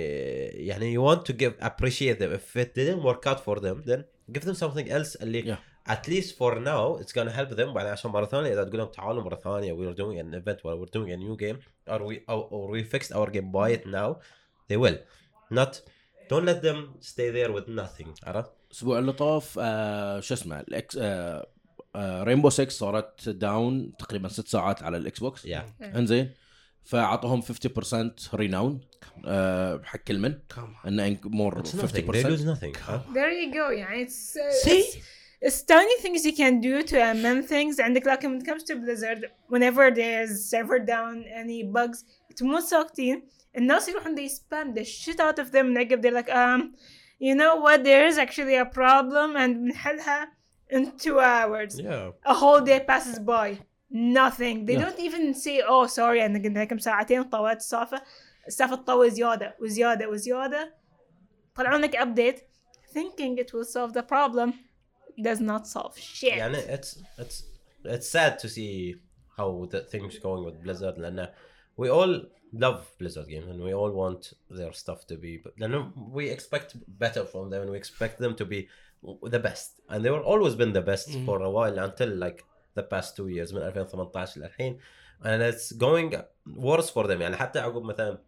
يعني 0.46 0.98
you 0.98 1.00
want 1.00 1.20
to 1.20 1.32
give 1.32 1.64
appreciate 1.64 2.18
them 2.18 2.32
if 2.38 2.60
it 2.60 2.68
didn't 2.74 3.02
work 3.02 3.26
out 3.26 3.40
for 3.40 3.60
them 3.60 3.82
then 3.86 4.02
give 4.32 4.44
them 4.44 4.54
something 4.54 4.88
else 4.90 5.22
اللي 5.22 5.54
Yeah. 5.54 5.75
At 5.88 6.08
least 6.08 6.30
for 6.38 6.52
now 6.60 6.96
it's 7.00 7.12
gonna 7.12 7.30
help 7.38 7.50
them 7.56 7.68
بعدين 7.74 7.92
عشان 7.92 8.10
مره 8.10 8.26
ثانية 8.26 8.52
اذا 8.52 8.64
تقول 8.64 8.78
لهم 8.78 8.88
تعالوا 8.88 9.22
مره 9.22 9.36
ثانية 9.36 9.72
we're 9.72 9.96
doing 9.96 10.18
an 10.20 10.34
event 10.40 10.58
or 10.64 10.76
we're 10.76 10.90
doing 10.98 11.10
a 11.12 11.16
new 11.16 11.36
game 11.36 11.56
or 11.90 11.98
we 12.02 12.14
or, 12.28 12.48
or 12.50 12.70
we 12.70 12.82
fixed 12.96 13.12
our 13.12 13.30
game 13.30 13.50
buy 13.52 13.70
it 13.76 13.86
now 13.86 14.16
they 14.70 14.76
will 14.76 14.98
not 15.50 15.72
don't 16.30 16.44
let 16.52 16.60
them 16.62 16.78
stay 17.00 17.30
there 17.30 17.52
with 17.52 17.68
nothing 17.68 18.08
عرفت؟ 18.24 18.50
الأسبوع 18.70 18.98
اللي 18.98 19.12
طاف 19.12 19.58
آه 19.58 20.20
شو 20.20 20.34
اسمه 20.34 20.60
الاكس 20.60 20.96
آه 21.00 21.46
آه 21.96 22.22
رينبو 22.22 22.50
6 22.50 22.68
صارت 22.68 23.28
داون 23.28 23.92
تقريبا 23.98 24.28
ست 24.28 24.48
ساعات 24.48 24.82
على 24.82 24.96
الاكس 24.96 25.20
بوكس 25.20 25.44
يا 25.44 25.66
انزين 25.80 26.34
فاعطوهم 26.84 27.42
50% 27.42 28.34
ريناون 28.34 28.80
آه 29.26 29.80
حق 29.84 29.98
كل 29.98 30.18
من 30.18 30.38
Come 30.54 30.56
on. 30.56 30.86
انه 30.86 31.18
مور 31.24 31.62
It's 31.62 31.66
nothing. 31.68 32.06
They 32.06 32.22
50% 32.22 32.24
lose 32.24 32.44
nothing. 32.44 32.74
Huh? 32.86 32.98
There 33.14 33.30
you 33.32 33.52
go. 33.54 33.70
يعني 33.70 34.06
it's 34.06 34.36
uh, 34.36 34.68
See? 34.68 34.82
it's 34.82 34.96
tiny 35.67 35.97
things 36.01 36.25
you 36.25 36.33
can 36.33 36.61
do 36.61 36.83
to 36.83 36.97
amend 37.11 37.47
things. 37.47 37.79
عندك 37.79 38.07
لكن 38.07 38.29
when 38.29 38.41
it 38.41 38.45
comes 38.45 38.63
to 38.63 38.75
Blizzard, 38.75 39.31
whenever 39.47 39.89
there's 39.91 40.45
server 40.49 40.79
down, 40.79 41.25
any 41.33 41.63
bugs, 41.63 42.03
تموت 42.35 42.63
ساكتين. 42.63 43.21
الناس 43.57 43.89
يروحون 43.89 44.15
they 44.15 44.29
spam 44.29 44.75
the 44.75 44.83
shit 44.83 45.19
out 45.19 45.39
of 45.39 45.51
them 45.51 45.73
نقب 45.73 46.01
they're 46.01 46.11
like 46.11 46.29
um 46.29 46.73
you 47.19 47.35
know 47.35 47.55
what 47.55 47.83
there 47.83 48.07
is 48.07 48.17
actually 48.17 48.55
a 48.55 48.65
problem 48.65 49.35
and 49.35 49.55
بنحلها 49.55 50.27
in 50.71 50.91
two 50.97 51.19
hours. 51.19 51.79
Yeah. 51.79 52.11
A 52.25 52.33
whole 52.33 52.61
day 52.61 52.79
passes 52.79 53.19
by. 53.19 53.59
Nothing. 53.89 54.65
They 54.65 54.75
Yeah. 54.75 54.83
don't 54.85 54.99
even 54.99 55.33
say 55.33 55.61
oh 55.67 55.85
sorry 55.87 56.21
انا 56.21 56.39
قلنا 56.39 56.59
لكم 56.59 56.77
ساعتين 56.77 57.23
طولت 57.23 57.57
السالفة. 57.57 58.01
السالفة 58.47 58.75
تطول 58.75 59.11
زيادة 59.11 59.55
وزيادة 59.59 60.09
وزيادة. 60.09 60.75
طلعوا 61.55 61.77
لك 61.77 61.95
update 61.97 62.39
thinking 62.93 63.37
it 63.37 63.53
will 63.53 63.65
solve 63.65 63.93
the 63.93 64.03
problem 64.03 64.53
does 65.21 65.39
not 65.41 65.67
solve 65.67 65.97
shit. 65.97 66.33
يعني 66.33 66.57
it's 66.77 66.97
it's 67.19 67.43
it's 67.85 68.07
sad 68.09 68.39
to 68.39 68.47
see 68.49 68.95
how 69.37 69.65
the 69.71 69.79
things 69.81 70.17
going 70.19 70.45
with 70.45 70.63
Blizzard 70.63 70.97
لأنه 70.97 71.29
we 71.77 71.89
all 71.89 72.25
love 72.53 72.85
Blizzard 72.99 73.27
games 73.27 73.47
and 73.47 73.61
we 73.63 73.73
all 73.73 73.91
want 73.91 74.33
their 74.49 74.73
stuff 74.73 75.05
to 75.07 75.15
be 75.15 75.43
لأنه 75.57 75.93
we 76.13 76.29
expect 76.29 76.75
better 76.87 77.25
from 77.25 77.49
them 77.49 77.61
and 77.61 77.69
we 77.71 77.77
expect 77.77 78.19
them 78.19 78.35
to 78.35 78.45
be 78.45 78.67
the 79.23 79.39
best 79.39 79.81
and 79.89 80.03
they 80.05 80.11
were 80.11 80.23
always 80.23 80.55
been 80.55 80.73
the 80.73 80.81
best 80.91 81.09
Mhm. 81.09 81.25
for 81.25 81.41
a 81.41 81.51
while 81.57 81.77
until 81.87 82.09
like 82.25 82.39
the 82.75 82.83
past 82.83 83.15
two 83.17 83.27
years 83.29 83.53
من 83.53 83.61
2018 83.61 84.41
للحين 84.41 84.79
and 85.23 85.41
it's 85.53 85.71
going 85.77 86.15
worse 86.57 86.89
for 86.89 87.07
them 87.07 87.21
يعني 87.21 87.35
حتى 87.35 87.59
عقب 87.59 87.81
مثلا 87.83 88.21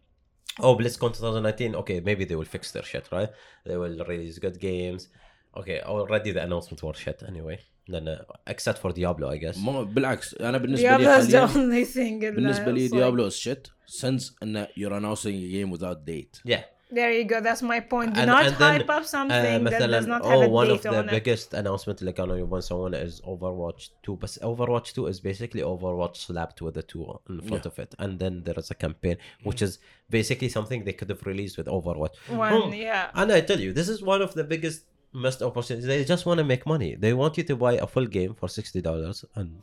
oh 0.60 0.76
BlizzCon 0.78 1.12
2019 1.12 1.74
okay 1.74 2.00
maybe 2.00 2.24
they 2.24 2.36
will 2.36 2.50
fix 2.56 2.72
their 2.72 2.84
shit 2.84 3.06
right 3.12 3.30
they 3.66 3.76
will 3.76 4.04
release 4.06 4.38
good 4.38 4.58
games 4.60 5.08
okay 5.56 5.80
already 5.82 6.30
the 6.32 6.42
announcement 6.42 6.82
were 6.82 6.94
shit 7.04 7.22
anyway 7.28 7.58
لأن 7.88 8.18
except 8.50 8.78
for 8.78 8.92
Diablo 8.92 9.28
I 9.30 9.36
guess 9.44 9.58
ما 9.58 9.82
بالعكس 9.82 10.34
انا 10.34 10.58
بالنسبه 10.58 10.96
لي 10.96 11.04
Diablo 11.04 11.22
is 11.24 11.30
the 11.30 11.36
حاليا 11.36 11.48
only 11.48 11.86
thing 11.94 12.22
in 12.22 12.34
بالنسبه 12.34 12.70
لي 12.72 12.88
the- 12.88 12.92
ديابلو 12.92 13.30
is 13.30 13.34
shit 13.34 13.70
since 14.00 14.32
ان 14.42 14.66
you're 14.66 14.92
announcing 14.92 15.34
a 15.34 15.52
game 15.52 15.70
without 15.78 15.98
date 16.06 16.50
yeah 16.52 16.62
There 17.00 17.12
you 17.20 17.24
go. 17.32 17.38
That's 17.48 17.62
my 17.72 17.80
point. 17.92 18.10
Do 18.14 18.20
And- 18.20 18.30
not 18.34 18.44
and 18.48 18.54
then, 18.62 18.72
hype 18.80 18.90
up 18.98 19.04
something 19.16 19.60
uh, 19.66 19.70
that 19.70 19.80
does 19.94 20.06
مثلا 20.06 20.18
not 20.18 20.22
oh 20.24 20.30
have 20.32 20.42
a 20.48 20.50
one 20.60 20.70
of 20.74 20.78
date 20.82 20.90
the 20.92 20.98
on 21.00 21.08
it. 21.08 21.12
biggest 21.18 21.48
announcement 21.54 22.00
اللي 22.00 22.12
كانوا 22.12 22.36
يبون 22.36 22.58
يسوونه 22.58 23.04
is 23.08 23.20
Overwatch 23.20 23.88
2 24.06 24.16
بس 24.16 24.38
Overwatch 24.38 24.92
2 24.94 25.08
is 25.12 25.20
basically 25.20 25.62
Overwatch 25.62 26.16
slapped 26.16 26.62
with 26.62 26.76
a 26.76 26.82
2 26.82 27.20
in 27.30 27.40
front 27.48 27.66
of 27.66 27.78
it 27.78 27.94
and 27.98 28.18
then 28.22 28.42
there 28.46 28.58
is 28.62 28.70
a 28.70 28.74
campaign 28.86 29.16
which 29.44 29.62
is 29.62 29.78
basically 30.10 30.48
something 30.48 30.84
they 30.84 30.96
could 31.00 31.10
have 31.14 31.22
released 31.32 31.56
with 31.58 31.66
Overwatch 31.78 32.14
One, 32.28 32.52
Oh, 32.52 32.72
yeah. 32.72 33.20
and 33.20 33.28
I 33.32 33.40
tell 33.50 33.60
you 33.64 33.70
this 33.80 33.88
is 33.94 33.98
one 34.14 34.22
of 34.26 34.30
the 34.38 34.44
biggest 34.54 34.78
missed 35.13 35.41
opportunities 35.41 35.87
they 35.87 36.03
just 36.05 36.25
want 36.25 36.37
to 36.37 36.43
make 36.43 36.65
money 36.65 36.95
they 36.95 37.13
want 37.13 37.37
you 37.37 37.43
to 37.43 37.55
buy 37.55 37.73
a 37.73 37.87
full 37.87 38.05
game 38.05 38.33
for 38.35 38.47
$60 38.47 39.25
and 39.35 39.59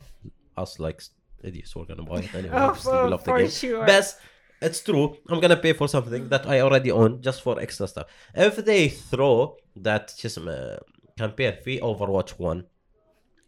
us 0.57 0.79
like 0.79 1.01
idiots 1.43 1.75
we're 1.75 1.85
gonna 1.85 2.03
buy 2.03 2.19
it 2.19 2.33
anyway 2.35 2.53
Oh, 2.57 2.73
for, 2.73 3.09
love 3.09 3.23
the 3.23 3.31
for 3.31 3.37
game 3.39 3.49
sure. 3.49 3.85
Best, 3.85 4.17
it's 4.61 4.81
true. 4.81 5.15
I'm 5.29 5.39
gonna 5.39 5.55
pay 5.57 5.73
for 5.73 5.87
something 5.87 6.29
that 6.29 6.47
I 6.47 6.61
already 6.61 6.91
own 6.91 7.21
just 7.21 7.41
for 7.43 7.59
extra 7.59 7.87
stuff. 7.87 8.07
If 8.33 8.57
they 8.57 8.89
throw 8.89 9.55
that 9.75 10.13
just 10.17 10.37
uh, 10.39 10.77
campaign 11.17 11.53
free 11.63 11.79
Overwatch 11.79 12.31
1 12.31 12.65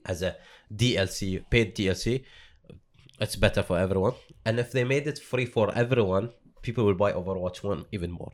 as 0.05 0.21
a 0.21 0.35
DLC, 0.73 1.43
paid 1.49 1.75
DLC, 1.75 2.23
it's 3.19 3.35
better 3.35 3.63
for 3.63 3.77
everyone. 3.77 4.13
And 4.45 4.59
if 4.59 4.71
they 4.71 4.83
made 4.83 5.07
it 5.07 5.19
free 5.19 5.45
for 5.45 5.73
everyone, 5.75 6.29
people 6.61 6.85
will 6.85 6.93
buy 6.93 7.11
Overwatch 7.11 7.63
1 7.63 7.85
even 7.91 8.11
more 8.11 8.31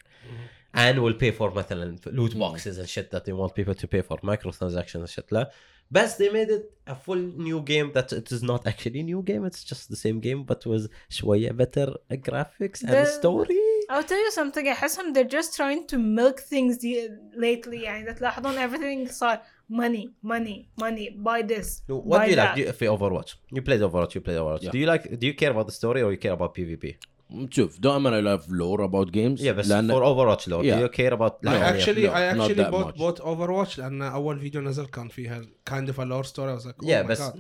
And 0.75 0.99
will 0.99 1.15
pay 1.15 1.33
for 1.33 1.51
مثلا 1.55 1.97
loot 2.07 2.35
boxes 2.35 2.79
and 2.79 2.87
shit 2.89 3.11
that 3.11 3.25
they 3.25 3.33
want 3.33 3.55
people 3.55 3.75
to 3.75 3.87
pay 3.89 4.03
for 4.03 4.17
microtransactions 4.19 5.01
and 5.01 5.09
shit 5.09 5.33
لا 5.33 5.51
بس 5.91 6.17
they 6.23 6.31
made 6.33 6.51
it 6.51 6.91
a 6.91 6.95
full 6.95 7.19
new 7.49 7.61
game 7.63 7.91
that 7.93 8.13
it 8.13 8.31
is 8.33 8.43
not 8.43 8.67
actually 8.67 9.01
a 9.01 9.03
new 9.03 9.23
game 9.23 9.45
it's 9.51 9.65
just 9.65 9.89
the 9.91 9.97
same 9.97 10.21
game 10.21 10.45
but 10.45 10.67
with 10.67 10.89
شوية 11.09 11.51
better 11.53 11.95
graphics 12.13 12.83
and 12.83 12.91
The- 12.91 13.07
story 13.21 13.57
I'll 13.91 14.05
tell 14.05 14.25
you 14.27 14.31
something 14.31 14.67
أحسهم 14.69 15.13
they're 15.15 15.33
just 15.39 15.57
trying 15.57 15.87
to 15.89 15.99
milk 15.99 16.41
things 16.41 16.79
the- 16.79 17.11
lately 17.37 17.83
يعني 17.85 18.03
إذا 18.03 18.13
تلاحظون 18.13 18.55
everything 18.69 19.13
صار 19.13 19.41
money 19.73 20.09
money 20.23 20.69
money 20.83 21.11
buy 21.27 21.43
this 21.43 21.83
what 21.89 22.19
buy 22.19 22.27
do 22.27 22.31
you 22.31 22.37
like 22.37 22.37
that. 22.37 22.55
do 22.57 22.61
you, 22.63 22.73
في 22.73 22.89
Overwatch 22.99 23.35
you 23.55 23.63
played 23.63 23.81
Overwatch 23.81 24.15
you 24.15 24.21
played 24.21 24.39
Overwatch 24.39 24.63
Yeah. 24.63 24.71
do 24.73 24.79
you 24.79 24.87
like 24.87 25.19
do 25.21 25.27
you 25.27 25.35
care 25.35 25.51
about 25.51 25.67
the 25.67 25.77
story 25.81 26.01
or 26.03 26.11
you 26.13 26.19
care 26.19 26.33
about 26.39 26.55
PvP 26.57 26.85
شوف 27.51 27.79
دائما 27.81 28.11
I 28.21 28.25
love 28.25 28.43
lore 28.49 28.81
about 28.81 29.13
games 29.13 29.41
yeah 29.43 29.49
بس 29.51 29.69
لأن 29.69 29.93
for 29.93 30.03
Overwatch 30.03 30.47
lore 30.49 30.65
Yeah. 30.65 30.77
do 30.79 30.81
you 30.85 30.89
care 30.89 31.13
about 31.15 31.33
I 31.33 31.47
like, 31.47 31.63
actually 31.63 32.03
no, 32.07 32.13
I 32.13 32.33
not 32.35 32.51
actually 32.51 32.55
that 32.55 32.71
bought 32.71 32.87
much. 32.87 32.99
bought 32.99 33.21
Overwatch 33.21 33.79
لان 33.79 34.03
اول 34.03 34.41
فيديو 34.41 34.61
نزل 34.61 34.87
كان 34.87 35.09
فيها 35.09 35.43
kind 35.71 35.89
of 35.89 35.95
a 35.99 36.05
lore 36.05 36.27
story 36.27 36.51
I 36.51 36.57
was 36.61 36.67
like 36.67 36.75
oh 36.83 36.87
yeah 36.89 37.03
my 37.03 37.11
بس 37.11 37.21
God. 37.23 37.37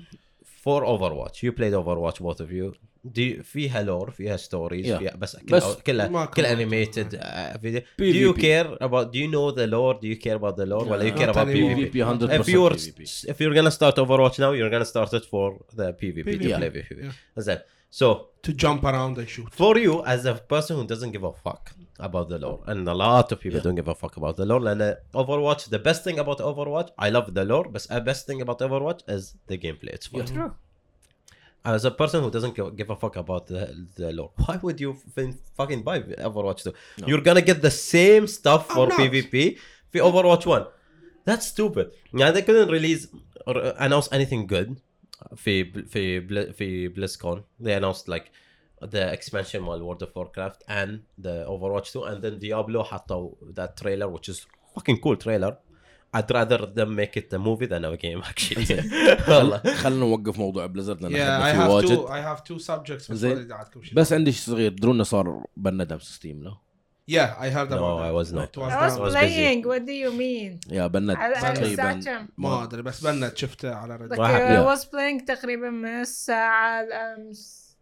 for 0.64 0.85
Overwatch 0.85 1.43
you 1.43 1.53
played 1.53 1.73
Overwatch 1.75 2.18
both 2.21 2.41
of 2.41 2.51
you 2.53 2.73
do 3.14 3.23
you, 3.23 3.43
فيها 3.43 3.83
لور 3.83 4.11
فيها 4.11 4.37
ستوريز 4.37 4.87
Yeah. 4.87 4.99
فيها 4.99 5.16
بس 5.16 5.37
كل 5.37 5.47
بس 5.57 5.64
ما 5.64 5.75
كلها 5.75 6.07
كان 6.07 6.27
كل 6.27 6.43
مرتب. 6.43 6.57
animated 6.59 7.14
uh, 7.21 7.59
video 7.59 7.81
do 7.99 8.05
you 8.05 8.35
PvP. 8.35 8.41
care 8.41 8.85
about 8.87 9.12
do 9.12 9.18
you 9.18 9.29
know 9.35 9.51
the 9.59 9.66
lore 9.66 9.95
do 10.03 10.07
you 10.07 10.16
care 10.27 10.37
about 10.37 10.57
the 10.57 10.66
lore 10.66 10.89
ولا 10.91 11.11
you 11.11 11.12
No, 11.12 11.18
care 11.18 11.27
not 11.27 11.37
about 11.37 11.49
anymore. 11.49 11.77
PvP 11.77 11.95
PvP 11.95 12.31
100% 12.31 12.41
if 12.41 12.49
you're 12.49 12.71
PvP. 12.71 13.31
if 13.33 13.41
you're 13.41 13.55
gonna 13.59 13.77
start 13.81 13.95
Overwatch 14.05 14.39
now 14.45 14.51
you're 14.59 14.71
gonna 14.77 14.91
start 14.95 15.11
it 15.18 15.25
for 15.33 15.49
the 15.79 15.89
PvP 16.01 16.27
to 16.43 16.49
Yeah. 16.49 16.59
play 16.61 16.71
PvP 16.77 16.91
Yeah. 17.05 17.12
That's 17.37 17.49
it. 17.55 17.61
so 18.01 18.07
to 18.46 18.54
jump 18.54 18.84
around 18.84 19.18
and 19.18 19.28
shoot. 19.28 19.52
For 19.52 19.76
you, 19.78 20.06
as 20.06 20.26
a 20.26 20.36
person 20.36 20.78
who 20.78 20.86
doesn't 20.86 21.12
give 21.12 21.24
a 21.24 21.34
fuck 21.34 21.72
about 22.00 22.30
the 22.30 22.38
lore, 22.38 22.62
and 22.68 22.88
a 22.88 22.93
lot 22.93 23.32
of 23.32 23.39
people 23.39 23.58
yeah. 23.58 23.64
don't 23.64 23.74
give 23.74 23.88
a 23.88 23.96
fuck 23.96 24.18
about 24.18 24.38
the 24.38 24.46
lore. 24.46 24.68
And 24.68 24.82
uh, 24.82 24.96
Overwatch, 25.16 25.70
the 25.70 25.80
best 25.80 26.04
thing 26.04 26.20
about 26.20 26.38
Overwatch, 26.38 26.89
I 27.06 27.10
love 27.10 27.34
the 27.34 27.43
lore, 27.43 27.66
but 27.74 27.82
the 27.89 28.02
best 28.02 28.28
thing 28.28 28.41
about 28.41 28.60
Overwatch 28.60 29.02
is 29.08 29.34
the 29.48 29.58
gameplay. 29.58 29.93
It's 29.98 30.08
fun. 30.08 30.22
Yeah. 30.22 30.34
True. 30.36 30.54
As 31.66 31.84
a 31.84 31.89
person 31.89 32.22
who 32.24 32.30
doesn't 32.30 32.54
give 32.78 32.91
a 32.91 32.96
fuck 32.96 33.16
about 33.16 33.48
the, 33.48 33.88
the 33.96 34.12
lore, 34.12 34.32
why 34.46 34.60
would 34.62 34.80
you 34.80 34.96
fucking 35.58 35.82
buy 35.82 36.02
Overwatch 36.02 36.62
2? 36.64 36.74
No. 37.00 37.08
You're 37.08 37.22
gonna 37.22 37.41
get 37.41 37.64
the 37.64 37.72
same 37.72 38.28
stuff 38.28 38.68
for 38.68 38.88
PvP 38.89 39.58
for 39.91 40.00
Overwatch 40.00 40.46
1. 40.46 40.68
That's 41.24 41.48
stupid. 41.48 41.91
Yeah, 42.14 42.30
they 42.30 42.43
couldn't 42.43 42.70
release 42.70 43.08
or 43.48 43.58
uh, 43.58 43.74
announce 43.80 44.08
anything 44.12 44.46
good 44.46 44.80
في 45.36 45.63
في 45.88 46.20
بل- 46.20 46.53
في 46.53 46.89
BlizzCon 46.89 47.39
they 47.66 47.80
announced 47.82 48.07
like 48.13 48.26
the 48.86 49.18
expansion 49.18 49.55
مال 49.55 49.82
World 49.95 50.03
of 50.03 50.09
Warcraft 50.16 50.63
and 50.70 50.99
the 51.26 51.45
Overwatch 51.47 51.91
2 51.93 52.05
and 52.05 52.22
then 52.24 52.39
Diablo 52.39 52.84
حطوا 52.84 53.32
that 53.59 53.84
trailer 53.84 54.07
which 54.18 54.30
is 54.34 54.38
fucking 54.76 54.97
cool 55.03 55.16
trailer 55.26 55.53
I'd 56.18 56.32
rather 56.32 56.59
them 56.78 56.89
make 57.01 57.13
it 57.22 57.34
a 57.34 57.39
movie 57.47 57.68
than 57.74 57.84
a 57.86 57.97
game 57.97 58.22
actually 58.30 58.84
والله 59.30 59.57
خلينا 59.76 59.99
نوقف 59.99 60.39
موضوع 60.39 60.66
بليزرد 60.66 61.01
لأن 61.01 61.11
yeah 61.11 61.53
I 61.53 61.57
have 61.57 61.70
واجد 61.70 61.97
two 61.97 62.07
I 62.09 62.22
have 62.38 62.43
two 62.43 62.59
subjects 62.66 63.93
بس 63.93 64.13
عندي 64.13 64.32
شيء 64.32 64.41
صغير 64.53 64.72
تدرون 64.72 64.95
انه 64.95 65.03
صار 65.03 65.43
بندم 65.57 65.99
ستيم 65.99 66.43
لا 66.43 66.57
yeah 67.08 67.36
I 67.45 67.49
heard 67.56 67.70
No, 67.70 67.78
about 67.78 68.01
I 68.10 68.12
was 68.20 68.30
not. 68.38 68.49
It 68.49 68.58
was 68.58 68.74
I 68.74 68.86
was 68.86 68.97
was 69.06 69.14
busy. 69.14 69.36
playing. 69.36 69.62
What 69.72 69.82
do 69.86 69.93
you 70.03 70.12
mean? 70.12 70.60
يا 70.72 70.88
بند 70.88 71.10
على 71.10 71.36
على 71.36 71.56
تقريبا؟ 71.56 72.26
ما 72.38 72.64
أدري 72.64 72.82
بس 72.82 73.03
بنت 73.03 73.38
شفته 73.38 73.76
على 73.76 73.93
واحد- 73.93 74.12
uh, 74.12 74.18
yeah. 74.18 74.62
I 74.62 74.76
was 74.78 74.86
playing 74.86 75.26
تقريبا 75.28 75.70
من 75.70 75.86
الساعة 76.01 76.82
الأمس 76.84 77.76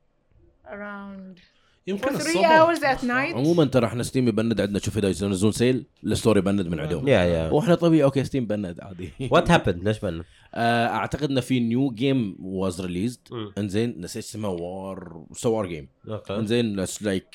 around 0.67 1.39
يمكن 1.87 2.15
الصبح 2.15 2.59
hours 2.65 2.79
at 2.79 3.03
night. 3.03 3.35
عموما 3.35 3.65
ترى 3.65 3.85
إحنا 3.85 4.03
ستيم 4.03 4.27
يبند 4.27 4.61
عندنا 4.61 4.79
شوف 4.79 4.97
إذا 4.97 5.07
ينزلون 5.07 5.51
سيل 5.51 5.85
الستوري 6.03 6.39
يبند 6.39 6.67
من 6.67 6.79
عندهم 6.79 7.05
yeah 7.05 7.07
yeah 7.49 7.53
وإحنا 7.53 7.75
طبيعي 7.75 8.03
أوكي 8.03 8.23
ستيم 8.23 8.45
بند 8.45 8.79
عادي 8.81 9.11
what 9.33 9.47
happened 9.47 9.83
ليش 9.83 9.99
بنا 9.99 10.23
آه، 10.55 10.87
أعتقد 10.87 11.29
انه 11.29 11.41
في 11.41 11.59
نيو 11.59 11.89
جيم 11.91 12.35
واز 12.39 12.81
ريليزد. 12.81 13.19
إنزين 13.57 14.01
نسيت 14.01 14.23
اسمها 14.23 14.49
وار 14.49 15.25
سوار 15.33 15.65
جيم 15.65 15.87
okay 16.07 16.31
إنزين 16.31 16.85
لايك 17.01 17.25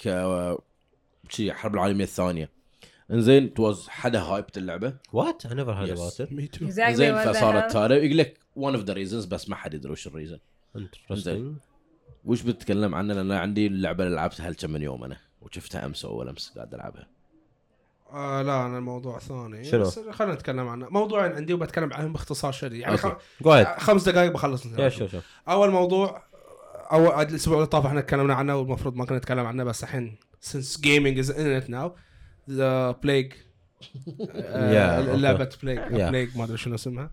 شيء 1.28 1.50
الحرب 1.50 1.74
العالمية 1.74 2.04
الثانية. 2.04 2.50
انزين 3.10 3.44
ات 3.44 3.60
واز 3.60 3.88
حدا 3.88 4.20
هايبت 4.20 4.58
اللعبة. 4.58 4.94
What? 5.12 5.46
I 5.46 5.52
never 5.54 5.72
heard 5.72 5.88
Yes. 5.88 5.98
about 5.98 6.26
it. 6.26 6.30
Me 6.30 6.58
too. 6.58 6.66
Exactly 6.66 6.80
انزين 6.80 7.14
what 7.14 7.24
the 7.24 7.28
فصارت. 7.28 7.76
هذا 7.76 7.94
يقول 7.94 8.18
لك 8.18 8.38
ون 8.56 8.74
اوف 8.74 8.84
ذا 8.84 8.92
ريزنز 8.92 9.24
بس 9.24 9.48
ما 9.48 9.56
حد 9.56 9.74
يدري 9.74 9.92
وش 9.92 10.06
الريزن 10.06 10.38
interesting. 10.78 11.68
وش 12.24 12.42
بتتكلم 12.42 12.94
عنه؟ 12.94 13.14
لأن 13.14 13.30
أنا 13.30 13.40
عندي 13.40 13.66
اللعبة 13.66 14.04
اللي 14.04 14.16
لعبتها 14.16 14.52
كم 14.52 14.70
من 14.70 14.82
يوم 14.82 15.04
أنا. 15.04 15.16
وشفتها 15.42 15.86
أمس 15.86 16.04
اول 16.04 16.28
أمس 16.28 16.52
قاعد 16.56 16.74
ألعبها. 16.74 17.06
آه 18.12 18.42
لا 18.42 18.66
أنا 18.66 18.78
الموضوع 18.78 19.18
ثاني. 19.18 19.64
شنو؟ 19.64 19.82
بس 19.82 19.98
خلينا 19.98 20.34
نتكلم 20.34 20.68
عنه. 20.68 20.88
موضوعين 20.90 21.32
عندي 21.32 21.52
وبتكلم 21.52 21.92
عنهم 21.92 22.12
باختصار 22.12 22.52
شديد. 22.52 22.80
يعني 22.80 22.96
Okay. 22.98 23.00
خ... 23.00 23.08
go 23.42 23.46
ahead. 23.46 23.80
خمس 23.80 24.08
دقائق 24.08 24.32
بخلص. 24.32 24.62
Yeah 24.62 24.92
sure 24.92 25.10
sure. 25.12 25.48
أول 25.48 25.70
موضوع 25.70 26.22
اول 26.92 27.22
الأسبوع 27.26 27.56
اللي 27.56 27.66
طاف 27.66 27.86
إحنا 27.86 28.00
تكلمنا 28.00 28.34
عنه 28.34 28.56
والمفروض 28.56 28.96
ما 28.96 29.04
كنا 29.04 29.18
نتكلم 29.18 29.46
عنه 29.46 29.64
بس 29.64 29.82
الحين 29.82 30.16
since 30.40 30.76
gaming 30.76 31.16
is 31.22 31.30
in 31.30 31.62
it 31.62 31.68
now 31.68 31.88
the 32.48 32.94
plague. 33.02 33.34
لعبه 35.16 35.48
Yeah. 35.62 36.10
بليج 36.10 36.36
ما 36.36 36.44
أدري 36.44 36.56
شنو 36.56 36.74
اسمها 36.74 37.10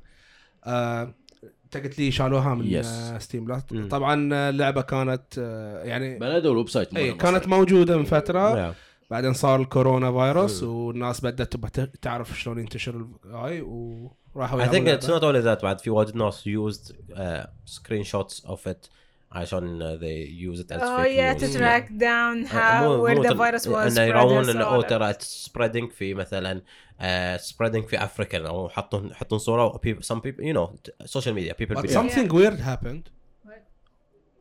انت 1.66 1.78
قلت 1.78 2.00
لي 2.00 2.12
شالوها 2.12 2.54
من 2.56 2.84
ستيم 3.20 3.48
لا 3.48 3.62
Mm. 3.72 3.90
طبعا 3.90 4.50
اللعبه 4.50 4.82
كانت 4.82 5.24
آه، 5.40 5.84
يعني 5.84 6.20
بنادوا 6.20 6.52
الويب 6.52 6.70
سايت 6.70 6.96
اي 6.98 7.14
كانت. 7.14 7.48
موجودة 7.48 7.98
من 7.98 8.04
فترة 8.04 8.76
بعدين 9.12 9.34
صار 9.34 9.62
الكورونا 9.62 10.12
فيروس 10.12 10.60
Mm. 10.62 10.64
والناس 10.64 11.22
بدأت 11.22 11.52
تبغى 11.54 11.88
تعرف 12.02 12.40
شلون 12.40 12.60
ينتشر 12.60 13.08
هاي 13.32 13.62
وراحوا 13.62 14.66
I 14.66 14.68
think 14.70 14.88
it's 14.88 15.06
not 15.08 15.22
only 15.22 15.44
that 15.46 15.62
بعد 15.64 15.82
في 15.82 15.90
واجد 15.90 16.16
ناس 16.16 16.44
used 16.50 16.92
uh, 16.92 17.46
screenshots 17.76 18.46
of 18.48 18.60
it 18.72 18.90
عشان 19.35 19.81
uh, 19.83 20.01
they 20.01 20.29
use 20.29 20.61
it 20.61 20.73
as 20.73 20.83
Oh 20.83 21.03
fake 21.03 21.17
yeah, 21.17 21.33
news. 21.35 21.53
to 21.55 21.59
track 21.59 21.89
down 21.99 22.45
Uh, 22.45 22.49
how 22.53 22.83
مو- 22.83 23.07
where 23.07 23.17
مو 23.17 23.23
the 23.23 23.29
تل- 23.29 23.39
virus 23.39 23.63
was 23.67 23.69
انه 23.69 23.95
spread 23.95 23.99
يراون 23.99 24.45
and 24.45 24.49
انه 24.49 24.65
so 24.65 24.67
او 24.67 24.83
on. 24.83 24.87
ترى 24.87 25.13
it's 25.15 25.49
spreading 25.49 25.93
في 25.93 26.15
مثلا 26.15 26.63
uh, 27.01 27.41
spreading 27.43 27.87
في 27.89 28.05
افريكا 28.05 28.49
او 28.49 28.67
يحطون 28.67 29.11
يحطون 29.11 29.39
صوره 29.39 29.81
people, 29.87 30.03
some 30.03 30.17
people 30.21 30.45
you 30.45 30.55
know 30.55 30.75
t- 30.89 31.07
social 31.07 31.33
media 31.35 31.55
people 31.55 31.77
But 31.77 31.83
be- 31.83 31.89
something 31.93 32.29
weird 32.33 32.59
happened. 32.61 33.05
What? 33.45 33.63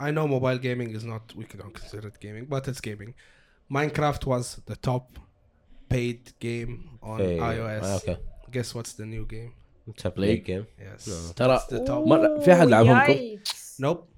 I 0.08 0.10
know 0.12 0.26
mobile 0.36 0.60
gaming 0.68 0.90
is 1.00 1.04
not 1.14 1.24
we 1.40 1.44
don't 1.62 1.76
consider 1.82 2.08
it 2.08 2.18
gaming, 2.26 2.46
but 2.54 2.64
it's 2.70 2.82
gaming. 2.90 3.12
Minecraft 3.78 4.24
was 4.34 4.46
the 4.72 4.78
top 4.90 5.06
paid 5.94 6.22
game 6.48 6.74
on 7.12 7.18
Hey, 7.20 7.38
iOS. 7.54 7.84
ah, 7.90 7.98
okay 8.00 8.18
Guess 8.56 8.70
what's 8.76 8.94
the 9.00 9.08
new 9.16 9.26
game? 9.36 9.52
it's 9.90 10.06
a 10.10 10.12
play 10.18 10.36
game 10.50 10.66
Yes. 10.88 11.02
No. 11.10 11.34
ترى 11.36 11.58
It's 11.60 11.70
the 11.74 11.80
top. 11.88 12.08
مرة 12.08 12.40
في 12.40 12.54
احد 12.54 12.68
لعبهم 12.68 13.00
كم؟ 13.08 13.40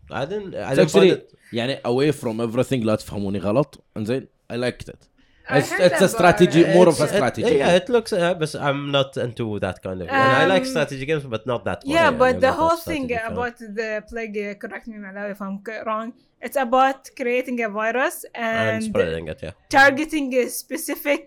Yikes. 0.06 0.10
Nope. 0.10 0.22
I 0.22 0.26
didn't 0.26 0.56
I 0.56 0.72
It's 0.72 0.76
didn't 0.76 0.76
find 0.76 0.82
actually 0.82 1.10
it 1.12 1.34
يعني 1.54 1.78
away 1.86 2.12
from 2.12 2.40
everything 2.42 2.84
لا 2.86 2.96
تفهموني 2.96 3.40
غلط 3.40 3.84
انزين 3.98 4.28
I 4.54 4.56
liked 4.56 4.90
it 4.90 5.02
I 5.50 5.58
it's, 5.58 5.72
heard 5.72 5.82
it's 5.88 6.02
a 6.02 6.06
about 6.06 6.18
strategy 6.18 6.62
it. 6.62 6.76
more 6.78 6.88
of 6.94 6.98
a 7.00 7.04
It's- 7.04 7.12
it- 7.14 7.18
strategy 7.20 7.54
yeah 7.62 7.80
it 7.80 7.88
looks 7.96 8.12
uh, 8.14 8.34
but 8.42 8.52
I'm 8.68 8.82
not 8.98 9.12
into 9.26 9.46
that 9.66 9.78
kind 9.86 10.00
of 10.02 10.08
and 10.08 10.32
I 10.42 10.46
like 10.54 10.66
Um, 10.68 10.74
strategy 10.76 11.06
games 11.12 11.24
but 11.36 11.44
not 11.52 11.62
that 11.70 11.80
one 11.84 11.94
Yeah, 11.96 12.08
I'm 12.10 12.18
but 12.24 12.34
the 12.46 12.52
not 12.52 12.58
a 12.58 12.60
whole 12.62 12.78
strategy 12.84 13.08
thing 13.08 13.18
fan. 13.18 13.32
about 13.34 13.56
the 13.80 13.90
plague, 14.10 14.38
uh, 14.46 14.54
correct 14.64 14.86
me, 14.92 14.96
Malawi, 15.06 15.32
if 15.36 15.42
I'm 15.46 15.58
c- 15.68 15.82
wrong. 15.88 16.08
It's 16.46 16.60
about 16.68 17.02
creating 17.20 17.58
a 17.68 17.70
virus 17.82 18.18
and 18.50 18.70
and, 18.76 18.84
spreading 18.90 19.26
it 19.34 19.40
yeah 19.46 19.54
targeting 19.78 20.28
a 20.44 20.46
specific 20.64 21.26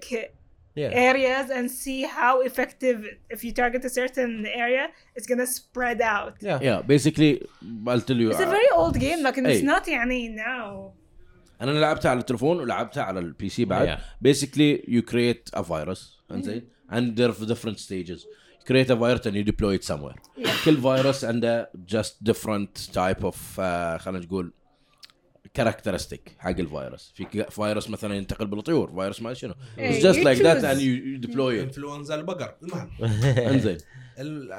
yeah 0.81 0.91
areas 1.11 1.47
and 1.57 1.67
see 1.83 2.01
how 2.19 2.35
effective. 2.49 2.99
If 3.35 3.41
you 3.45 3.53
target 3.63 3.81
a 3.91 3.93
certain 4.01 4.33
area, 4.65 4.85
it's 5.17 5.29
gonna 5.31 5.49
spread 5.61 6.01
out. 6.17 6.35
yeah 6.49 6.59
yeah 6.69 6.79
basically 6.95 7.33
I'll 7.93 8.05
tell 8.09 8.19
you 8.23 8.29
It's 8.33 8.47
a 8.51 8.55
very 8.59 8.71
old 8.81 8.97
game, 9.07 9.21
like 9.27 9.39
it's 9.39 9.47
إيه. 9.47 9.65
not 9.67 9.89
يعني 9.89 10.37
now. 10.37 10.93
انا 11.63 11.71
لعبتها 11.71 12.11
على 12.11 12.21
التليفون 12.21 12.57
ولعبتها 12.61 13.03
على 13.03 13.21
البي 13.21 13.49
سي 13.49 13.65
بعد 13.65 13.89
Yeah. 13.89 14.01
basically 14.29 14.85
you 14.89 15.03
create 15.13 15.61
a 15.61 15.63
virus 15.63 16.01
انزين 16.31 16.63
and 16.91 17.17
there 17.17 17.29
are 17.31 17.47
different 17.47 17.79
stages 17.79 18.21
you 18.61 18.67
create 18.67 18.91
a 18.91 18.97
virus 18.97 19.27
and 19.27 19.35
you 19.35 19.45
deploy 19.53 19.75
it 19.79 19.85
somewhere 19.85 20.17
Yeah. 20.39 20.65
كل 20.65 20.77
فيروس 20.81 21.25
عنده 21.25 21.71
just 21.95 22.25
different 22.31 22.91
type 22.95 23.25
of 23.25 23.35
uh, 23.59 23.97
خلينا 23.99 24.25
نقول 24.25 24.53
characteristic 25.60 26.20
حق 26.40 26.50
الفيروس 26.50 27.12
في 27.16 27.24
ك- 27.26 27.50
فيروس 27.50 27.90
مثلا 27.90 28.16
ينتقل 28.16 28.48
بالطيور 28.48 28.92
فيروس 28.92 29.22
ما 29.22 29.34
شنو 29.34 29.54
إيه، 29.78 30.00
it's 30.00 30.04
just 30.04 30.18
you 30.18 30.24
like 30.24 30.38
that 30.44 30.62
choose. 30.62 30.64
and 30.66 30.80
you, 30.80 30.94
you 31.22 31.30
deploy 31.32 31.52
it 31.60 31.64
انفلونزا 31.64 32.16
البقر 32.16 32.56
المهم 32.64 32.90
انزين 33.38 33.78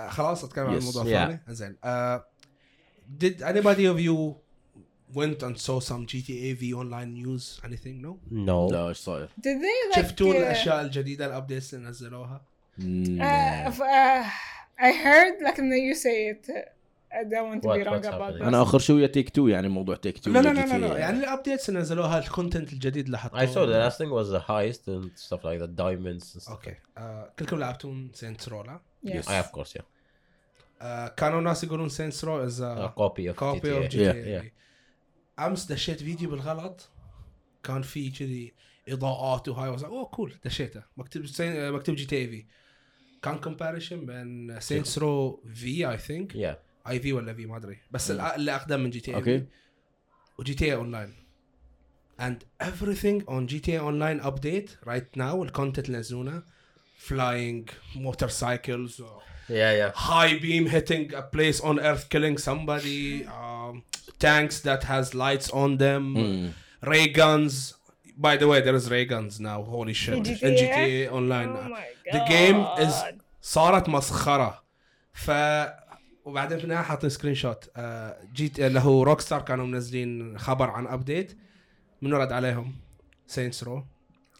خلاص 0.08 0.44
اتكلم 0.44 0.66
عن. 0.66 0.76
الموضوع. 0.76 1.02
الثاني 1.02 1.40
زين 1.48 1.76
uh, 1.84 2.20
did 3.24 3.42
anybody 3.42 3.84
of 3.86 3.98
you 4.06 4.34
went 5.20 5.42
and 5.42 5.56
saw 5.66 5.78
some 5.90 6.02
GTA 6.12 6.50
V 6.60 6.72
online 6.82 7.10
news 7.22 7.60
anything 7.64 7.96
no 8.06 8.12
no 8.32 8.72
لا 8.72 8.88
إيش 8.88 8.96
صاير؟ 8.96 9.28
Did 9.40 9.42
they 9.42 9.96
like? 9.96 10.00
شفتوا 10.00 10.32
uh, 10.32 10.36
الاشياء 10.36 10.80
الجديده 10.82 11.26
الابديتس 11.26 11.74
اللي 11.74 11.88
نزلوها 11.88 12.42
Uh, 12.80 12.82
uh, 12.82 14.24
I 14.88 14.90
heard 15.04 15.34
like 15.46 15.58
when 15.58 15.72
you 15.88 15.94
say 16.06 16.16
it. 16.32 16.44
I 17.12 17.24
don't 17.24 17.48
want 17.50 17.62
to 17.62 17.68
What- 17.68 17.78
be 17.78 17.84
wrong 17.86 17.94
what's 18.02 18.06
about 18.08 18.20
happening? 18.20 18.38
this. 18.38 18.42
أنا 18.48 18.62
آخر 18.62 18.78
شوية 18.78 19.06
تيك 19.06 19.30
تو 19.30 19.48
يعني 19.48 19.68
موضوع 19.68 19.96
تيك 19.96 20.18
تو 20.18 20.30
لا 20.30 20.38
لا 20.42 20.52
لا 20.52 20.78
لا. 20.78 20.98
يعني. 20.98 21.18
الابديتس 21.18 21.68
اللي 21.68 21.80
نزلوها 21.80 22.18
الكونتنت 22.18 22.72
الجديد 22.72 23.04
اللي 23.04 23.18
حطوه 23.18 23.46
I 23.46 23.48
saw 23.48 23.54
the 23.66 23.90
last 23.90 23.96
thing 23.98 24.10
was 24.10 24.30
the 24.36 24.40
heist 24.48 24.82
and 24.88 25.18
stuff 25.28 25.40
like 25.44 25.60
that 25.62 25.76
diamonds 25.76 26.34
and 26.36 26.42
stuff. 26.42 26.50
أوكي. 26.50 26.74
آه 26.98 27.32
كلكم 27.38 27.58
لعبتون 27.58 28.10
سينتس 28.14 28.48
رو 28.48 28.62
لا؟ 28.62 28.80
Yes. 29.06 29.24
I 29.24 29.44
of 29.44 29.58
course 29.58 29.72
yeah. 29.78 29.82
آه 30.82 31.08
كانوا 31.08 31.40
ناس 31.40 31.64
يقولون 31.64 31.88
سينتس 31.88 32.24
رو 32.24 32.44
از 32.44 32.62
a 32.62 32.88
copy 32.88 33.30
of 33.32 33.36
كوبي 33.36 33.72
اوف 33.76 33.84
GTA 33.84 33.88
جي 33.88 34.12
تي 34.12 34.52
أمس 35.38 35.72
دشيت 35.72 36.02
فيديو 36.02 36.30
بالغلط 36.30 36.88
كان 37.62 37.82
في 37.82 38.10
كذي 38.10 38.52
إضاءات 38.88 39.48
وهاي 39.48 39.68
أوه 39.84 40.04
كول 40.04 40.34
دشيته. 40.44 40.82
مكتوب 40.96 41.26
سين... 41.26 41.72
مكتوب 41.72 41.94
جي 41.94 42.06
تي 42.06 42.26
في 42.28 42.44
كان 43.22 43.38
كومباريشن 43.38 44.06
بين 44.06 44.60
سينتس 44.60 44.98
رو 44.98 45.42
في 45.54 45.90
اي 45.90 45.98
ثينك 45.98 46.32
yeah. 46.32 46.69
اي 46.88 47.00
في 47.00 47.12
ولا 47.12 47.34
في 47.34 47.46
ما 47.46 47.56
ادري 47.56 47.78
بس 47.90 48.10
اللي 48.10 48.54
اقدم 48.54 48.80
من 48.80 48.90
جي 48.90 49.00
تي 49.00 49.10
اي 49.10 49.14
أوكي 49.16 49.44
وجي 50.38 50.54
تي 50.54 50.64
اي 50.64 50.74
اونلاين 50.74 51.14
and 52.20 52.66
everything 52.66 53.22
on 53.34 53.46
GTA 53.50 53.80
Online 53.90 54.20
update 54.30 54.70
right 54.86 55.16
now 55.16 55.34
الكونتنت 55.42 55.86
اللي 55.86 55.96
ينزلونه 55.96 56.42
flying 57.08 57.64
motorcycles 57.96 58.92
or 59.00 59.20
yeah 59.48 59.72
yeah 59.80 59.90
high 60.10 60.34
beam 60.44 60.64
hitting 60.76 61.04
a 61.14 61.22
place 61.34 61.58
on 61.68 61.74
earth 61.90 62.04
killing 62.14 62.36
somebody 62.48 63.02
um, 63.38 63.74
tanks 64.26 64.56
that 64.68 64.82
has 64.92 65.06
lights 65.24 65.48
on 65.62 65.70
them 65.84 66.04
Mm. 66.14 66.48
ray 66.92 67.06
guns 67.20 67.54
by 68.26 68.34
the 68.40 68.46
way 68.50 68.58
there 68.66 68.76
is 68.80 68.86
ray 68.94 69.04
guns 69.14 69.32
now 69.50 69.58
holy 69.76 69.94
shit 70.02 70.14
In 70.18 70.24
in 70.46 70.52
GTA? 70.58 70.58
GTA 70.60 71.12
Online 71.18 71.50
Oh 71.58 71.66
the 72.16 72.22
game 72.36 72.58
is. 72.84 72.94
صارت 73.42 73.88
مسخره 73.88 74.62
ف 75.12 75.30
وبعدين 76.30 76.58
في 76.58 76.64
النهاية 76.64 76.82
حاطين 76.82 77.10
سكرين 77.10 77.34
شوت 77.34 77.70
آه، 77.76 78.16
جيت 78.34 78.60
اللي 78.60 78.80
هو 78.80 79.02
روك 79.02 79.20
ستار 79.20 79.42
كانوا 79.42 79.66
منزلين 79.66 80.38
خبر 80.38 80.70
عن 80.70 80.86
ابديت 80.86 81.38
من 82.02 82.14
رد 82.14 82.32
عليهم؟ 82.32 82.72
سينس 83.26 83.64
رو 83.64 83.84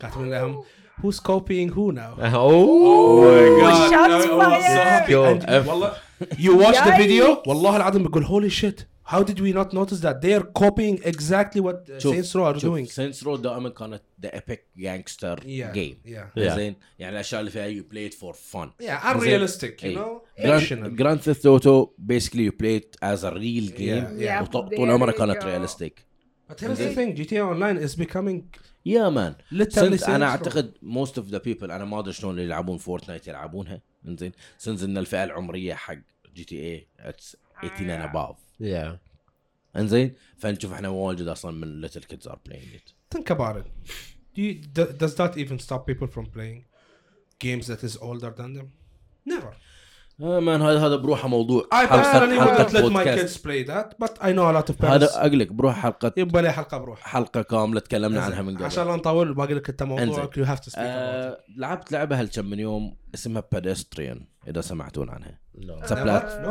كاتبين 0.01 0.31
لهم 0.31 0.65
who's 1.03 1.17
copying 1.21 1.71
who 1.75 1.93
now? 1.93 2.13
Oh 2.35 3.23
happy. 4.73 5.13
Yo, 5.13 5.25
And 5.25 5.67
والله 5.69 5.93
you 6.39 6.57
watch 6.57 6.79
the 6.85 6.93
video? 6.99 7.35
Yikes. 7.35 7.49
والله 7.49 7.77
العظيم 7.77 8.03
بقول 8.03 8.27
holy 8.27 8.51
shit. 8.55 8.85
How 9.13 9.23
did 9.31 9.39
we 9.41 9.53
not 9.61 9.69
notice 9.81 10.01
that? 10.07 10.17
They 10.25 10.35
are 10.39 10.47
copying 10.63 10.97
exactly 11.13 11.61
what 11.67 11.79
uh, 11.91 11.99
شوف 11.99 12.15
Saints 12.15 12.35
Row 12.35 12.45
are 12.55 12.61
doing. 12.61 12.85
سينس 12.85 13.23
رو 13.23 13.37
دائما 13.37 13.69
كانت 13.69 14.03
ذا 14.23 14.35
ايبك 14.35 14.67
جانجستر 14.77 15.41
Yeah, 15.41 15.73
جيم 15.75 15.99
yeah. 16.07 16.11
Yeah. 16.39 16.55
زين؟ 16.55 16.77
يعني 16.99 17.13
الأشياء 17.15 17.41
اللي 17.41 17.51
فيها 17.51 17.67
يو 17.67 17.85
بلاي 17.85 18.11
فور 18.11 18.33
فن 18.35 18.71
yeah 18.83 19.05
unrealistic 19.05 19.83
you 19.83 19.97
know 19.97 20.43
جراند 20.45 20.63
fictional. 20.63 20.89
جراند 20.97 21.21
ثيفت 21.21 21.47
اوتو 21.47 21.89
بيسكلي 21.99 22.45
يو 22.45 22.53
بلاي 22.61 22.91
از 23.03 23.25
ا 23.25 23.29
ريل 23.29 23.69
Yeah, 23.77 24.45
yeah. 24.47 24.51
طول 24.51 24.91
عمرها 24.91 25.13
كانت 25.13 25.43
you. 25.43 25.45
ريالستيك 25.45 26.07
but 26.53 26.55
here's 26.57 26.79
the 26.79 26.95
thing 26.97 27.17
GTA 27.21 27.43
Online 27.53 27.89
is 27.89 28.01
becoming 28.03 28.61
يا 28.87 29.09
مان 29.09 29.35
literally 29.55 29.79
أنا 29.79 29.97
Saints 29.99 30.07
Row. 30.07 30.09
أعتقد 30.23 30.73
موست 30.83 31.19
اوف 31.19 31.29
ذا 31.29 31.39
بيبل 31.39 31.71
أنا 31.71 31.85
ما 31.85 31.99
أدري 31.99 32.13
شلون 32.13 32.31
اللي 32.33 32.45
يلعبون 32.45 32.79
فورتنايت 32.79 33.29
يلعبونها. 33.29 33.81
إنزين؟ 34.09 34.33
سنز 34.59 34.85
إن 34.85 34.99
الفئة 34.99 35.25
العمرية 35.25 35.75
حق 35.75 35.95
جي 36.35 36.45
تي 36.45 36.57
اي 36.63 36.87
اتس 37.01 37.37
18 37.63 37.77
and 38.03 38.11
above. 38.13 38.50
yeah 38.62 38.92
انزين 39.76 40.14
فنشوف 40.38 40.74
احنا 40.74 40.90
واجد 40.90 41.28
اصلا 41.28 41.52
من 41.52 41.82
ليتل 41.82 42.04
كيدز 42.04 42.28
ار 42.28 42.40
بلاينج 42.46 42.66
ات 42.76 42.90
think 43.18 43.36
about 43.38 43.56
it 43.58 43.68
Do 44.38 44.42
you, 44.42 44.54
do- 44.78 44.94
does 45.04 45.14
that 45.20 45.34
even 45.44 45.58
stop 45.68 45.82
people 45.90 46.08
from 46.16 46.26
playing 46.38 46.60
games 47.46 47.66
that 47.72 47.82
is 47.90 47.94
older 48.10 48.32
than 48.40 48.50
them 48.58 48.68
never 49.34 49.52
آه، 50.23 50.41
مان 50.41 50.63
هذا 50.63 50.87
هذا 50.87 50.97
بروحه 50.97 51.29
موضوع. 51.29 51.69
حلقة 51.73 52.03
حلقة 52.03 52.81
بودكاست 52.81 53.47
بس 54.01 54.11
اي 54.25 54.33
نو 54.33 54.51
لوت 54.51 54.71
اوف 54.71 54.85
هذا 54.85 55.09
أقلك 55.15 55.53
بروح 55.53 55.79
حلقه 55.79 56.13
يبقى 56.17 56.43
لي 56.43 56.53
حلقة 56.53 56.79
بروح. 56.79 57.01
حلقة 57.01 57.43
كاملة 57.43 57.81
تكلمنا 57.81 58.21
عنها 58.21 58.43
من 58.43 58.55
قبل. 58.57 58.65
عشان 58.65 58.87
لا 58.87 58.97
نطول 58.97 59.35
باقي 59.35 59.55
لك 59.55 59.69
انت 59.69 59.83
موضوعك 59.83 60.39
يو 60.39 60.45
هاف 60.45 60.61
تو 60.61 60.71
سبيك 60.71 60.87
لعبت 61.57 61.93
لعبة 61.93 62.21
هالكم 62.21 62.47
من 62.47 62.59
يوم 62.59 62.97
اسمها 63.15 63.43
بيدستريان 63.53 64.27
إذا 64.49 64.61
سمعتون 64.61 65.11
عنها. 65.11 65.41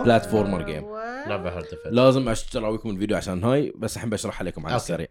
بلاتفورمر 0.03 0.61
جيم 0.61 0.85
لعبة 1.27 1.63
لازم 1.85 2.29
أشتري 2.29 2.73
لكم 2.73 2.89
الفيديو 2.89 3.17
عشان 3.17 3.43
هاي 3.43 3.73
بس 3.75 3.95
الحين 3.95 4.09
بشرحها 4.09 4.45
لكم 4.45 4.65
على 4.65 4.75
السريع. 4.75 5.07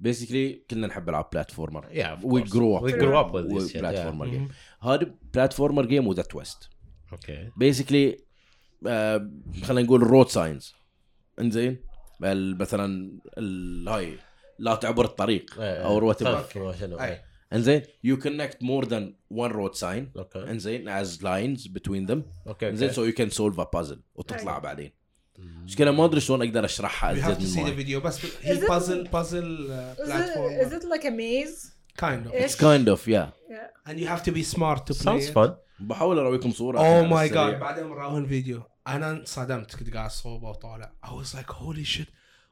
بيسكلي 0.00 0.62
كلنا 0.70 0.86
نحب 0.86 1.08
ألعاب 1.08 1.26
بلاتفورمر 1.32 1.86
وي 2.22 2.40
جرو 2.42 2.78
اب 2.78 2.82
وي 2.82 2.92
جرو 2.92 3.20
اب 3.20 3.32
بلاتفورمر 3.32 4.28
جيم 4.28 4.48
هذا 4.82 5.10
بلاتفورمر 5.34 5.86
جيم 5.86 6.06
وذا 6.06 6.22
تويست 6.22 6.70
okay 7.14 7.58
بيسكلي 7.58 8.16
آه 8.86 9.30
خلينا 9.62 9.86
نقول 9.86 10.02
رود 10.02 10.28
ساينز 10.28 10.74
إنزين؟ 11.40 11.78
مثلا 12.20 13.18
هاي 13.88 14.18
لا 14.58 14.74
تعبر 14.74 15.04
الطريق 15.04 15.50
أو 15.58 16.08
وات 16.08 16.24
خلف 16.24 16.56
ما 16.58 16.72
شنو 16.80 17.00
أي. 17.00 17.08
إيه. 17.08 17.22
إنزين؟ 17.52 17.82
يو 18.04 18.18
كونكت 18.18 18.62
مور 18.62 18.84
ذان 18.88 19.14
وان 19.30 19.50
رود 19.50 19.74
ساين 19.74 20.12
okay 20.18 20.36
إنزين؟ 20.36 20.88
از 20.88 21.22
لاينز 21.24 21.66
بتوين 21.66 22.06
ذم 22.06 22.22
okay 22.48 22.62
إنزين؟ 22.62 22.92
سو 22.92 23.04
يو 23.04 23.12
كان 23.12 23.30
سولف 23.30 23.60
ا 23.60 23.64
بازل 23.74 24.02
وتطلع 24.14 24.56
أي. 24.56 24.60
بعدين. 24.60 24.92
مشكلة 25.64 25.90
ما 25.90 26.04
أدري 26.04 26.20
شلون 26.20 26.42
أقدر 26.42 26.64
أشرحها 26.64 27.14
you 27.14 27.18
have 27.18 27.38
to 27.38 27.46
see 27.46 27.64
the 27.64 27.84
video 27.84 28.04
بس 28.04 28.20
هي 28.42 28.60
puzzle 28.60 29.08
puzzle 29.08 29.70
uh, 29.70 30.66
Is 30.66 30.72
it, 30.72 30.84
like 30.84 31.04
a 31.04 31.10
maze? 31.10 31.72
kind 31.96 32.26
of. 32.26 32.32
It's 32.32 32.44
It's 32.44 32.54
kind 32.68 32.88
of 32.94 33.00
yeah. 33.08 33.28
Yeah. 33.56 33.88
and 33.88 33.98
you 34.00 34.06
have 34.14 34.22
to 34.28 34.32
be 34.38 34.42
smart 34.54 34.80
to 34.88 34.92
play 34.94 35.04
sounds 35.04 35.26
it. 35.28 35.34
fun. 35.38 35.50
بحاول 35.80 36.18
اراويكم 36.18 36.52
صورة 36.52 36.78
اوه 36.78 37.06
ماي 37.06 37.28
جاد 37.28 37.60
بعدين 37.60 37.92
راوه 37.92 38.18
الفيديو 38.18 38.62
أنا 38.88 39.10
انصدمت 39.10 39.76
كنت 39.76 39.94
قاعد 39.94 40.10
صوبه 40.10 40.48
وطالع. 40.48 40.92
اي 41.04 41.10
واز 41.16 41.34
لايك 41.34 41.50
هولي 41.50 41.84
شيت 41.84 42.08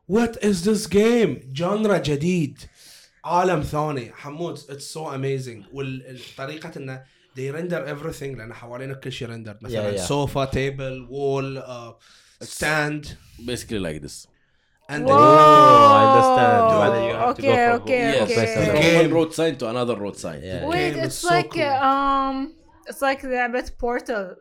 وات 0.08 0.44
از 0.44 0.68
ذس 0.68 0.88
جيم 0.88 1.52
جانرا 1.52 1.98
جديد. 1.98 2.58
عالم 3.24 3.62
ثاني. 3.62 4.12
حمود 4.12 4.58
اتس 4.70 4.92
سو 4.92 5.14
اميزنج 5.14 5.64
والطريقة 5.72 6.72
إنه 6.76 7.02
they 7.36 7.40
ريندر 7.40 7.96
everything 7.96 8.22
لأن 8.38 8.54
حوالينا 8.54 8.94
كل 8.94 9.12
شيء 9.12 9.28
ريندر 9.28 9.58
مثلا 9.62 9.96
yeah, 9.96 10.00
yeah. 10.00 10.02
سوفا 10.02 10.44
تيبل 10.44 11.06
وول 11.10 11.62
ستاند 12.42 13.06
بيسكلي 13.38 13.78
لايك 13.78 14.02
ذس 14.02 14.28
And 14.90 15.06
then 15.06 15.16
Whoa! 15.16 15.92
you 15.92 16.08
understand. 16.08 16.62
Okay, 17.30 17.62
okay, 17.78 18.06
okay. 18.22 18.46
The 18.66 18.80
game. 18.80 19.12
road 19.16 19.30
sign 19.38 19.54
to 19.60 19.68
another 19.68 19.96
road 20.04 20.16
sign. 20.16 20.40
Yeah. 20.42 20.66
Wait, 20.66 20.96
it's 20.96 21.18
so 21.24 21.28
like 21.28 21.50
cool. 21.50 21.88
um, 21.90 22.36
it's 22.89 23.01
like 23.01 23.23
لعبة 23.25 23.65
Portal, 23.79 24.35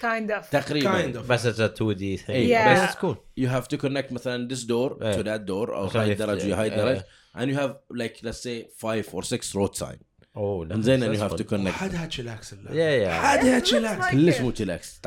kind 0.00 0.30
of. 0.30 0.50
تقريبا 0.50 1.02
kind 1.02 1.16
of 1.16 1.26
بس 1.28 1.46
it's 1.46 1.58
a 1.60 1.68
2D 1.68 2.18
thing 2.26 2.48
Yeah. 2.48 2.76
but 2.76 2.88
it's 2.90 2.98
cool 3.00 3.16
you 3.40 3.48
have 3.48 3.68
to 3.68 3.80
connect 3.80 4.12
مثلا 4.12 4.48
this 4.48 4.60
door 4.64 4.90
Yeah. 5.00 5.16
to 5.16 5.22
that 5.24 5.44
door 5.48 5.70
او 5.74 5.86
عشان 5.86 6.00
هاي 6.00 6.10
يفتح- 6.16 6.20
الدرج 6.20 6.50
وهاي 6.50 6.70
Yeah. 6.70 6.72
الدرج 6.72 7.00
and 7.36 7.50
you 7.50 7.58
have 7.60 7.98
like 8.02 8.26
let's 8.28 8.40
say 8.42 8.66
five 8.84 9.14
or 9.14 9.22
six 9.22 9.54
road 9.54 9.74
sign 9.84 9.98
Oh, 10.36 10.40
that's- 10.40 10.72
انزين 10.74 11.00
and 11.00 11.14
you 11.14 11.18
that's 11.18 11.32
have 11.32 11.36
to 11.38 11.44
fun. 11.44 11.48
connect 11.48 11.68
حدها 11.68 12.06
تشيلاكس 12.06 12.52
اللعبة. 12.52 12.74
Yeah, 12.76 13.06
yeah. 13.08 13.24
حدها 13.24 13.58
Looks 13.60 13.62
تشيلاكس 13.62 14.04
like 14.06 14.10
كلش 14.10 14.36
it. 14.36 14.40
مو 14.40 14.50
تشيلاكس 14.50 15.00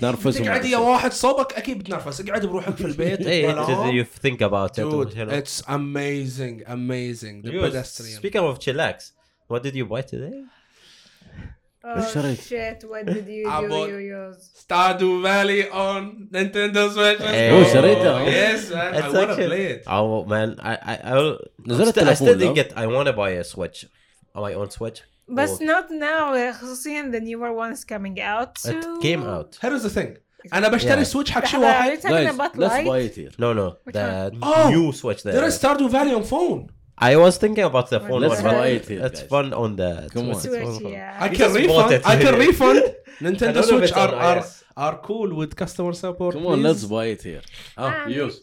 تنرفز 0.00 0.38
تقعد 0.38 0.64
يا 0.64 0.78
واحد 0.78 1.12
صوبك 1.12 1.52
اكيد 1.52 1.78
بتنرفز 1.78 2.20
اقعد 2.20 2.46
بروحك 2.46 2.74
في 2.76 2.84
البيت 2.84 3.18
Hey, 3.20 3.22
it 3.22 3.56
ظلام. 3.66 3.90
is, 3.90 4.04
you 4.04 4.08
think 4.20 4.38
about 4.40 4.70
it. 4.70 4.84
Dude, 4.84 5.14
you 5.14 5.30
know. 5.30 5.42
it's 5.42 5.62
amazing, 5.68 6.62
amazing. 6.66 7.42
The 7.44 7.52
You- 7.52 7.62
pedestrian. 7.66 8.18
Speaking 8.22 8.44
of 8.50 8.58
chillax, 8.64 8.96
what 9.50 9.62
did 9.66 9.74
you 9.80 9.86
buy 9.92 10.02
today? 10.12 10.36
Oh 11.84 11.94
اشتريت. 12.00 12.38
shit, 12.40 12.84
what 12.90 13.06
did 13.06 13.26
you 13.28 13.48
I 13.48 13.60
do 13.62 13.68
bought- 13.68 13.88
you 13.88 13.98
use? 13.98 14.50
Stardew 14.62 15.22
Valley 15.22 15.62
on 15.70 16.28
Nintendo 16.32 16.82
Switch. 16.94 17.20
Let's 17.20 17.38
Hey. 17.38 17.50
go. 17.50 17.58
Oh, 17.58 17.64
شريته. 17.74 18.26
Yes, 18.26 18.70
man. 18.70 18.94
I 18.94 18.98
It's 18.98 19.02
want 19.02 19.14
to 19.14 19.20
actually- 19.22 19.46
play 19.46 19.64
it. 19.74 19.82
Oh 19.86 20.24
man, 20.32 20.48
I 20.70 20.74
I 20.92 20.94
I, 21.10 21.14
will, 21.18 21.38
نزلت 21.68 21.88
I 21.88 21.90
still, 21.90 22.08
I 22.08 22.14
still 22.14 22.34
تلفون، 22.34 22.38
didn't 22.40 22.56
لا؟ 22.56 22.62
get. 22.62 22.72
I 22.76 22.86
want 22.94 23.06
to 23.06 23.12
buy 23.22 23.30
a 23.30 23.44
Switch, 23.44 23.78
my 24.46 24.52
own 24.60 24.70
Switch. 24.78 24.98
But 25.38 25.48
Oh, 25.50 25.64
not 25.72 25.86
now 25.90 26.52
خصوصيا 26.52 27.12
the 27.12 27.20
newer 27.20 27.52
ones 27.52 27.84
coming 27.84 28.16
out 28.20 28.58
soon. 28.58 28.78
it 28.78 29.02
came 29.06 29.22
out. 29.34 29.58
Here's 29.62 29.82
the 29.82 29.90
thing. 29.98 30.16
انا 30.54 30.68
بشتري 30.68 31.00
Yeah. 31.00 31.06
سويتش 31.06 31.30
حق 31.30 31.44
شي 31.46 31.56
Are 31.56 31.60
you 31.60 31.62
واحد. 31.62 31.98
talking 31.98 32.10
Guys, 32.10 32.34
about 32.34 32.56
let's 32.56 32.72
light? 32.72 32.86
buy 32.86 32.98
it 33.08 33.14
here. 33.14 33.30
No, 33.38 33.52
no, 33.52 33.66
Which 33.84 33.94
the 33.94 34.30
Oh, 34.42 34.68
new 34.70 34.92
Switch. 34.92 35.22
There. 35.22 35.32
There 35.34 35.46
is 35.50 35.58
Stardew 35.62 35.88
Valley 35.96 36.14
on 36.18 36.24
phone. 36.34 36.60
I 36.97 37.15
was 37.15 37.37
thinking 37.37 37.63
about 37.63 37.89
the 37.89 37.99
phone 37.99 38.21
Let's 38.21 38.35
one. 38.35 38.43
but 38.43 38.53
buy 38.61 38.67
it 38.67 38.85
here, 38.87 39.05
It's 39.05 39.21
guys. 39.21 39.29
fun 39.29 39.53
on 39.53 39.75
the 39.75 40.09
Come 40.13 40.29
on. 40.29 40.35
Switch, 40.39 40.61
fun. 40.81 40.91
yeah. 40.91 41.17
I 41.25 41.29
can 41.29 41.51
refund. 41.53 41.91
it. 41.95 42.01
I 42.13 42.15
can 42.23 42.35
refund. 42.47 42.81
Nintendo 43.21 43.63
Switch 43.63 43.83
it's 43.89 43.91
are, 44.03 44.13
are 44.29 44.43
are 44.85 44.95
cool 45.09 45.29
with 45.39 45.51
customer 45.55 45.93
support. 45.93 46.33
Come 46.35 46.45
on, 46.47 46.53
please. 46.59 46.63
let's 46.67 46.83
buy 46.95 47.05
it 47.15 47.21
here. 47.29 47.41
Oh, 47.77 47.83
Ah, 47.85 48.07
use. 48.07 48.37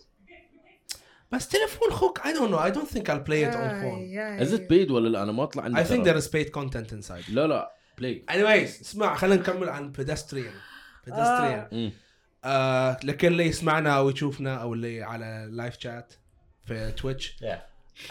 بس 1.33 1.49
تليفون 1.49 1.91
خوك 1.91 2.19
I 2.19 2.33
don't 2.33 2.51
know. 2.51 2.59
I 2.59 2.71
don't 2.77 2.89
think 2.89 3.09
I'll 3.09 3.25
play 3.31 3.43
it 3.43 3.55
on 3.55 3.69
phone. 3.83 4.01
Is 4.45 4.53
it 4.53 4.69
paid 4.69 4.91
ولا 4.91 5.09
لا؟ 5.09 5.23
أنا 5.23 5.33
ما 5.33 5.43
اطلع 5.43 5.63
عندي 5.65 5.81
I 5.81 5.85
think 5.87 6.05
there 6.05 6.17
is 6.23 6.29
paid 6.29 6.51
content 6.53 6.93
inside. 6.93 7.31
لا 7.35 7.47
لا 7.47 7.73
play. 8.01 8.33
Anyways 8.35 8.81
اسمع 8.81 9.15
خلينا 9.15 9.37
نكمل 9.41 9.69
عن 9.69 9.93
pedestrian. 9.93 10.55
pedestrian. 11.11 11.91
آه 12.45 12.97
لكل 13.05 13.27
اللي 13.27 13.47
يسمعنا 13.47 13.91
أو 13.99 14.11
يشوفنا 14.11 14.55
أو 14.57 14.75
اللي 14.75 15.03
على 15.03 15.49
لايف 15.51 15.77
شات 15.81 16.13
في 16.67 16.93
تويتش 16.97 17.37
Yeah. 17.43 17.59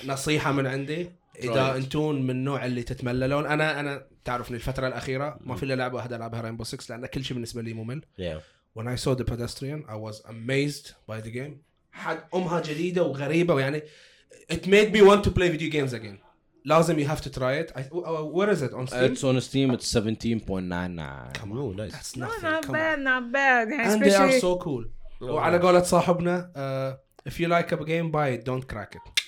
نصيحه 0.06 0.52
من 0.52 0.68
عندي 0.68 1.12
اذا. 1.40 1.76
انتون 1.76 2.22
من 2.24 2.30
النوع 2.30 2.66
اللي 2.66 2.84
تتمللون 2.84 3.46
أنا 3.46 3.80
أنا 3.80 4.06
تعرفني 4.26 4.56
الفترة 4.58 4.88
الاخيره 4.88 5.38
ما 5.42 5.56
في 5.56 5.64
الا 5.64 5.74
لعبه 5.74 5.96
واحدة 5.96 6.16
العبها 6.16 6.42
رينبو 6.42 6.64
6 6.64 6.96
لأن 6.96 7.06
كل 7.06 7.24
شيء 7.24 7.34
بالنسبة 7.34 7.62
لي 7.62 7.74
ممل 7.74 8.02
Yeah. 8.20 8.40
when 8.80 8.86
I 8.88 8.96
saw 9.06 9.16
the 9.16 9.24
pedestrian 9.32 9.84
I 9.90 9.96
was 9.96 10.22
amazed 10.30 10.86
by 11.12 11.22
the 11.28 11.32
game 11.32 11.52
حق 11.92 12.36
امها 12.36 12.60
جديده 12.62 13.04
وغريبه 13.04 13.54
ويعني 13.54 13.82
it 14.54 14.66
made 14.66 14.92
me 14.96 15.02
want 15.02 15.24
to 15.24 15.32
play 15.32 15.50
video 15.58 15.72
games 15.74 15.94
again 15.94 16.18
لازم 16.66 17.06
you 17.06 17.08
have 17.08 17.22
to 17.22 17.30
try 17.30 17.54
it 17.64 17.72
I, 17.76 17.82
uh, 17.82 18.24
where 18.38 18.50
is 18.50 18.62
it 18.62 18.74
on 18.74 18.88
Steam 18.88 19.14
It's 19.14 19.24
on 19.24 19.42
Steam. 19.42 19.72
It's 19.72 19.94
17.99. 19.96 21.34
come 21.40 21.52
on 21.52 21.76
nice. 21.76 21.92
that's 21.92 22.16
No, 22.18 22.26
nothing 22.26 22.44
not 22.44 22.64
come 22.66 22.74
bad, 22.74 22.98
on. 23.00 23.04
not 23.04 23.32
bad. 23.32 23.68
يعني 23.72 23.94
and 23.94 24.02
they 24.04 24.16
are 24.16 24.40
so 24.40 24.58
cool 24.58 24.86
وعلى 25.22 25.58
قولة 25.60 25.84
صاحبنا 25.84 26.52
uh, 26.56 27.30
if 27.30 27.34
you 27.40 27.48
like 27.48 27.72
a 27.72 27.86
game 27.86 28.12
buy 28.12 28.30
it 28.30 28.46
don't 28.46 28.68
crack 28.74 28.96
it 28.96 29.19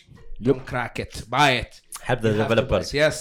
don't 0.42 0.64
crack 0.70 0.94
it 1.04 1.14
buy 1.36 1.50
it 1.62 1.72
Help 2.08 2.20
the 2.20 2.28
You 2.28 2.34
have 2.34 2.48
to 2.48 2.54
buy 2.54 2.54
developers. 2.54 2.86
it. 2.88 2.94
yes 3.02 3.16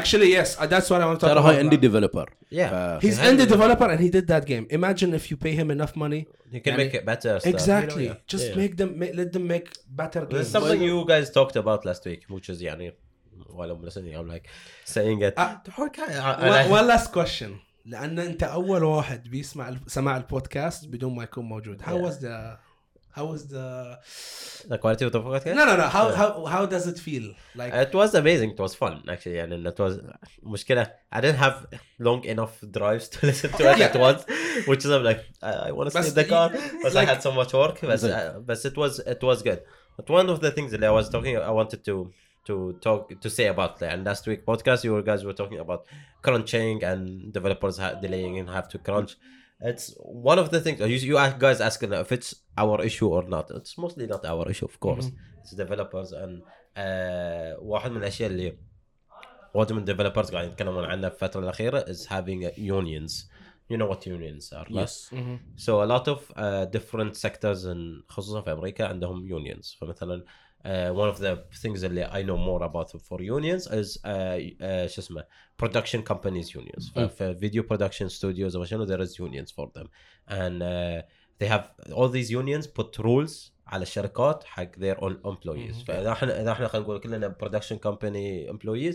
actually 0.00 0.28
yes 0.38 0.48
uh, 0.60 0.66
that's 0.72 0.88
what 0.90 1.00
I 1.02 1.06
want 1.10 1.20
to 1.20 1.26
talk 1.26 1.30
ترى 1.34 1.40
about 1.40 1.54
هاي 1.54 1.62
indie 1.70 1.80
developer. 1.88 2.26
Yeah. 2.50 2.98
ف- 2.98 3.02
he's 3.04 3.18
He 3.18 3.28
indie 3.30 3.46
has- 3.46 3.54
developer 3.56 3.88
and 3.94 4.00
he 4.04 4.10
did 4.16 4.26
that 4.34 4.44
game 4.52 4.64
imagine 4.78 5.10
if 5.20 5.24
you 5.30 5.36
pay 5.46 5.54
him 5.60 5.68
enough 5.76 5.94
money 6.04 6.22
You 6.54 6.60
can 6.60 6.72
يعني- 6.74 6.76
make 6.82 6.94
it 7.00 7.04
better. 7.12 7.34
Stuff, 7.40 7.54
exactly 7.54 8.02
You 8.04 8.08
know, 8.08 8.18
yeah. 8.20 8.32
just 8.34 8.46
Yeah. 8.48 8.60
make 8.62 8.72
them 8.80 8.90
make, 9.00 9.12
let 9.20 9.28
them 9.36 9.44
make 9.54 9.68
better 10.02 10.20
There's 10.20 10.32
games 10.32 10.52
something 10.56 10.80
you 10.90 10.98
guys 11.12 11.26
talked 11.38 11.56
about 11.64 11.80
last 11.88 12.02
week, 12.10 12.22
which 12.34 12.48
is 12.54 12.58
يعني 12.68 12.88
while 13.58 13.70
I'm 13.74 13.82
listening, 13.88 14.12
I'm 14.20 14.28
like 14.34 14.44
saying 14.94 15.18
it. 15.28 15.34
Ah. 15.36 15.60
I- 15.66 16.48
one, 16.48 16.58
I- 16.62 16.68
one 16.78 16.86
last 16.94 17.08
question 17.18 17.50
لان 17.86 18.18
انت 18.18 18.42
اول 18.42 18.84
واحد 18.84 19.28
بيسمع 19.28 19.68
ال- 19.68 19.80
سماع 19.86 20.16
البودكاست 20.16 20.86
بدون 20.86 21.14
ما 21.16 21.22
يكون 21.24 21.44
موجود 21.44 21.82
how 21.82 21.84
Yeah. 21.84 22.08
was 22.10 22.14
the 22.22 22.56
how 23.16 23.24
was 23.32 23.42
the 23.48 23.66
the 24.72 24.78
quality 24.78 25.04
of 25.04 25.12
the 25.12 25.20
podcast. 25.20 25.54
no 25.58 25.64
no 25.70 25.74
no 25.82 25.86
how 25.96 26.04
Yeah. 26.08 26.16
how 26.20 26.28
how 26.54 26.62
does 26.74 26.86
it 26.92 26.98
feel 27.06 27.24
like 27.60 27.70
It 27.86 27.92
was 28.00 28.10
amazing. 28.22 28.50
It 28.54 28.60
was 28.66 28.74
fun 28.82 28.94
actually, 29.14 29.38
and 29.42 29.52
it 29.52 29.78
was 29.78 29.94
مشكلة. 30.54 30.84
I 31.16 31.20
didn't 31.20 31.38
have 31.46 31.56
long 31.98 32.24
enough 32.24 32.54
drives 32.78 33.08
to 33.14 33.26
listen 33.26 33.50
to 33.58 33.70
it 33.70 33.78
Yeah. 33.78 33.86
at 33.90 33.96
once, 34.08 34.22
which 34.70 34.82
is 34.86 34.90
I'm 34.96 35.04
like 35.10 35.20
I, 35.42 35.52
I 35.68 35.70
want 35.72 35.90
to 35.90 35.94
But 35.98 36.02
stay 36.04 36.08
in 36.10 36.14
the 36.20 36.24
car, 36.34 36.46
but 36.82 36.92
like- 36.94 37.08
I 37.08 37.12
had 37.12 37.22
so 37.22 37.32
much 37.40 37.52
work. 37.52 37.76
But, 37.90 38.02
uh, 38.04 38.40
but 38.48 38.58
it 38.70 38.76
was 38.82 38.92
it 39.14 39.22
was 39.30 39.38
good. 39.48 39.60
But 39.98 40.06
one 40.18 40.28
of 40.34 40.38
the 40.44 40.50
things 40.56 40.70
that 40.72 40.82
I 40.82 40.90
was 40.98 41.06
talking, 41.14 41.34
I 41.36 41.50
wanted 41.60 41.80
to 41.88 41.96
to 42.48 42.54
talk 42.86 43.00
to 43.24 43.28
say 43.38 43.46
about 43.54 43.72
the 43.80 43.86
and 43.92 44.00
last 44.10 44.22
week 44.30 44.40
podcast, 44.50 44.80
you 44.86 44.92
guys 45.10 45.20
were 45.28 45.36
talking 45.42 45.60
about 45.66 45.80
crunching 46.26 46.82
and 46.90 47.00
developers 47.38 47.76
ha- 47.82 47.94
delaying 48.04 48.34
and 48.40 48.48
have 48.58 48.68
to 48.72 48.78
crunch. 48.78 49.12
It's 49.70 49.86
one 50.28 50.38
of 50.42 50.48
the 50.54 50.60
things 50.64 50.76
you, 50.80 50.98
you 51.10 51.16
ask- 51.24 51.38
guys 51.46 51.58
asking 51.70 51.92
if 51.92 52.10
it's 52.16 52.30
our 52.62 52.76
issue 52.90 53.08
or 53.16 53.22
not. 53.34 53.46
It's 53.58 53.74
mostly 53.84 54.06
not 54.14 54.22
our 54.32 54.44
issue, 54.52 54.66
of 54.72 54.76
course. 54.86 55.06
It's 55.42 55.52
developers 55.64 56.10
and 56.22 56.32
uh, 56.76 57.58
واحد 57.62 57.90
من 57.90 57.96
الاشياء 57.96 58.30
اللي 58.30 58.56
واحد 59.54 59.72
من 59.72 59.84
developers 59.86 60.30
قاعدين 60.32 60.50
يتكلمون 60.50 60.84
عنها 60.84 61.08
في 61.10 61.14
الفترة 61.14 61.40
الأخيرة 61.40 61.84
is 61.84 62.06
having 62.06 62.44
uh, 62.44 62.58
unions. 62.58 63.26
You 63.70 63.76
know 63.78 63.86
what 63.86 64.06
unions 64.06 64.52
are. 64.52 64.66
right? 64.70 64.80
Yes. 64.80 65.10
So 65.56 65.82
a 65.82 65.86
lot 65.94 66.08
of 66.08 66.20
uh, 66.36 66.64
different 66.66 67.16
sectors 67.16 67.64
in 67.64 68.02
خصوصا 68.08 68.40
في 68.42 68.52
أمريكا 68.52 68.86
عندهم 68.86 69.28
unions. 69.28 69.76
فمثلا 69.80 70.24
uh, 70.64 70.92
one 70.94 71.14
of 71.14 71.18
the 71.20 71.36
things 71.62 71.84
اللي 71.84 72.06
I 72.06 72.22
know 72.26 72.36
more 72.36 72.62
about 72.62 72.90
for 73.00 73.20
unions 73.20 73.66
is 73.66 73.96
uh, 73.96 74.08
uh, 74.60 74.86
شو 74.86 75.00
اسمه 75.00 75.24
production 75.62 76.02
companies 76.12 76.54
unions. 76.56 76.90
ففي 76.94 77.34
video 77.34 77.62
production 77.62 78.08
studios 78.08 78.54
وما 78.56 78.64
شنو 78.64 78.86
there 78.86 79.00
is 79.06 79.10
unions 79.18 79.50
for 79.52 79.66
them. 79.78 79.86
And 80.28 80.62
uh, 80.62 81.02
they 81.42 81.48
have 81.48 81.64
all 81.92 82.08
these 82.08 82.30
unions 82.30 82.66
put 82.66 82.98
rules 82.98 83.50
على 83.66 83.82
الشركات 83.82 84.44
حق 84.44 84.72
their 84.76 85.00
own 85.00 85.14
employees. 85.26 85.84
فإذا 85.86 86.12
احنا 86.12 86.40
إذا 86.40 86.52
احنا 86.52 86.68
خلينا 86.68 86.86
نقول 86.86 87.00
كلنا 87.00 87.34
production 87.44 87.76
company 87.76 88.50
employees 88.54 88.94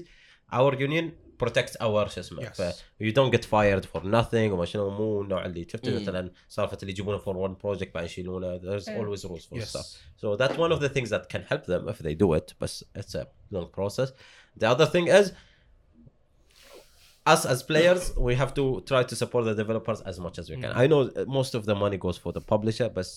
our 0.55 0.73
union 0.75 1.11
protects 1.43 1.75
our 1.81 2.07
شو 2.07 2.19
اسمه 2.19 2.41
Yes. 2.41 2.61
ف 2.61 2.83
you 3.03 3.11
don't 3.13 3.31
get 3.37 3.43
fired 3.45 3.85
for 3.85 4.01
nothing 4.03 4.33
وما 4.51 4.65
شنو 4.65 4.89
مو 4.89 5.21
النوع 5.21 5.45
اللي 5.45 5.67
شفت 5.69 5.89
مم. 5.89 5.95
مثلا 5.95 6.31
سالفه 6.47 6.77
اللي 6.81 6.91
يجيبونه 6.91 7.17
for 7.19 7.49
one 7.49 7.55
project 7.63 7.91
بعدين 7.93 8.05
يشيلونه 8.05 8.57
there's 8.59 8.83
Yeah. 8.83 8.89
always 8.89 9.25
rules 9.25 9.45
for 9.45 9.57
Yes. 9.61 9.69
stuff 9.69 9.85
so 10.21 10.37
that's 10.41 10.57
one 10.57 10.71
of 10.77 10.79
the 10.79 10.89
things 10.89 11.09
that 11.09 11.23
can 11.33 11.41
help 11.51 11.63
them 11.65 11.89
if 11.93 11.97
they 12.03 12.15
do 12.25 12.33
it 12.39 12.53
but 12.63 12.71
it's 13.01 13.15
a 13.15 13.25
long 13.55 13.67
process 13.79 14.09
the 14.61 14.67
other 14.75 14.85
thing 14.93 15.07
is 15.19 15.31
us 17.33 17.41
as 17.53 17.59
players 17.71 18.01
we 18.27 18.33
have 18.41 18.51
to 18.59 18.65
try 18.91 19.01
to 19.11 19.15
support 19.21 19.43
the 19.49 19.55
developers 19.63 19.99
as 20.11 20.17
much 20.25 20.35
as 20.41 20.45
we 20.51 20.55
can 20.63 20.71
i 20.83 20.85
know 20.91 21.01
most 21.39 21.51
of 21.59 21.61
the 21.69 21.75
money 21.83 21.97
goes 22.05 22.17
for 22.23 22.31
the 22.37 22.43
publisher 22.53 22.87
but 22.97 23.07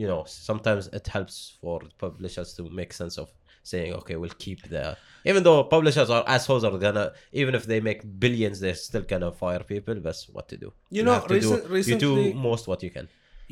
you 0.00 0.06
know 0.10 0.22
sometimes 0.26 0.82
it 0.98 1.06
helps 1.16 1.36
for 1.60 1.76
publishers 2.04 2.48
to 2.58 2.62
make 2.80 2.92
sense 3.02 3.16
of 3.22 3.28
saying 3.72 3.90
okay 4.00 4.16
we'll 4.20 4.38
keep 4.46 4.60
the 4.74 4.84
even 5.30 5.42
though 5.46 5.58
publishers 5.76 6.08
are 6.16 6.24
assholes 6.36 6.62
are 6.68 6.76
gonna 6.86 7.06
even 7.40 7.52
if 7.58 7.64
they 7.70 7.80
make 7.90 8.00
billions 8.24 8.56
they're 8.62 8.80
still 8.88 9.04
gonna 9.12 9.30
fire 9.44 9.62
people 9.72 9.94
that's 10.06 10.22
what 10.34 10.46
to 10.52 10.56
do 10.64 10.68
You 10.96 11.02
know, 11.06 11.14
have 11.18 11.26
to 11.32 11.40
do, 11.40 11.50
recent- 11.54 11.88
you 11.92 11.96
do 12.08 12.10
recently- 12.16 12.32
most 12.50 12.64
what 12.70 12.80
you 12.86 12.90
can 12.96 13.06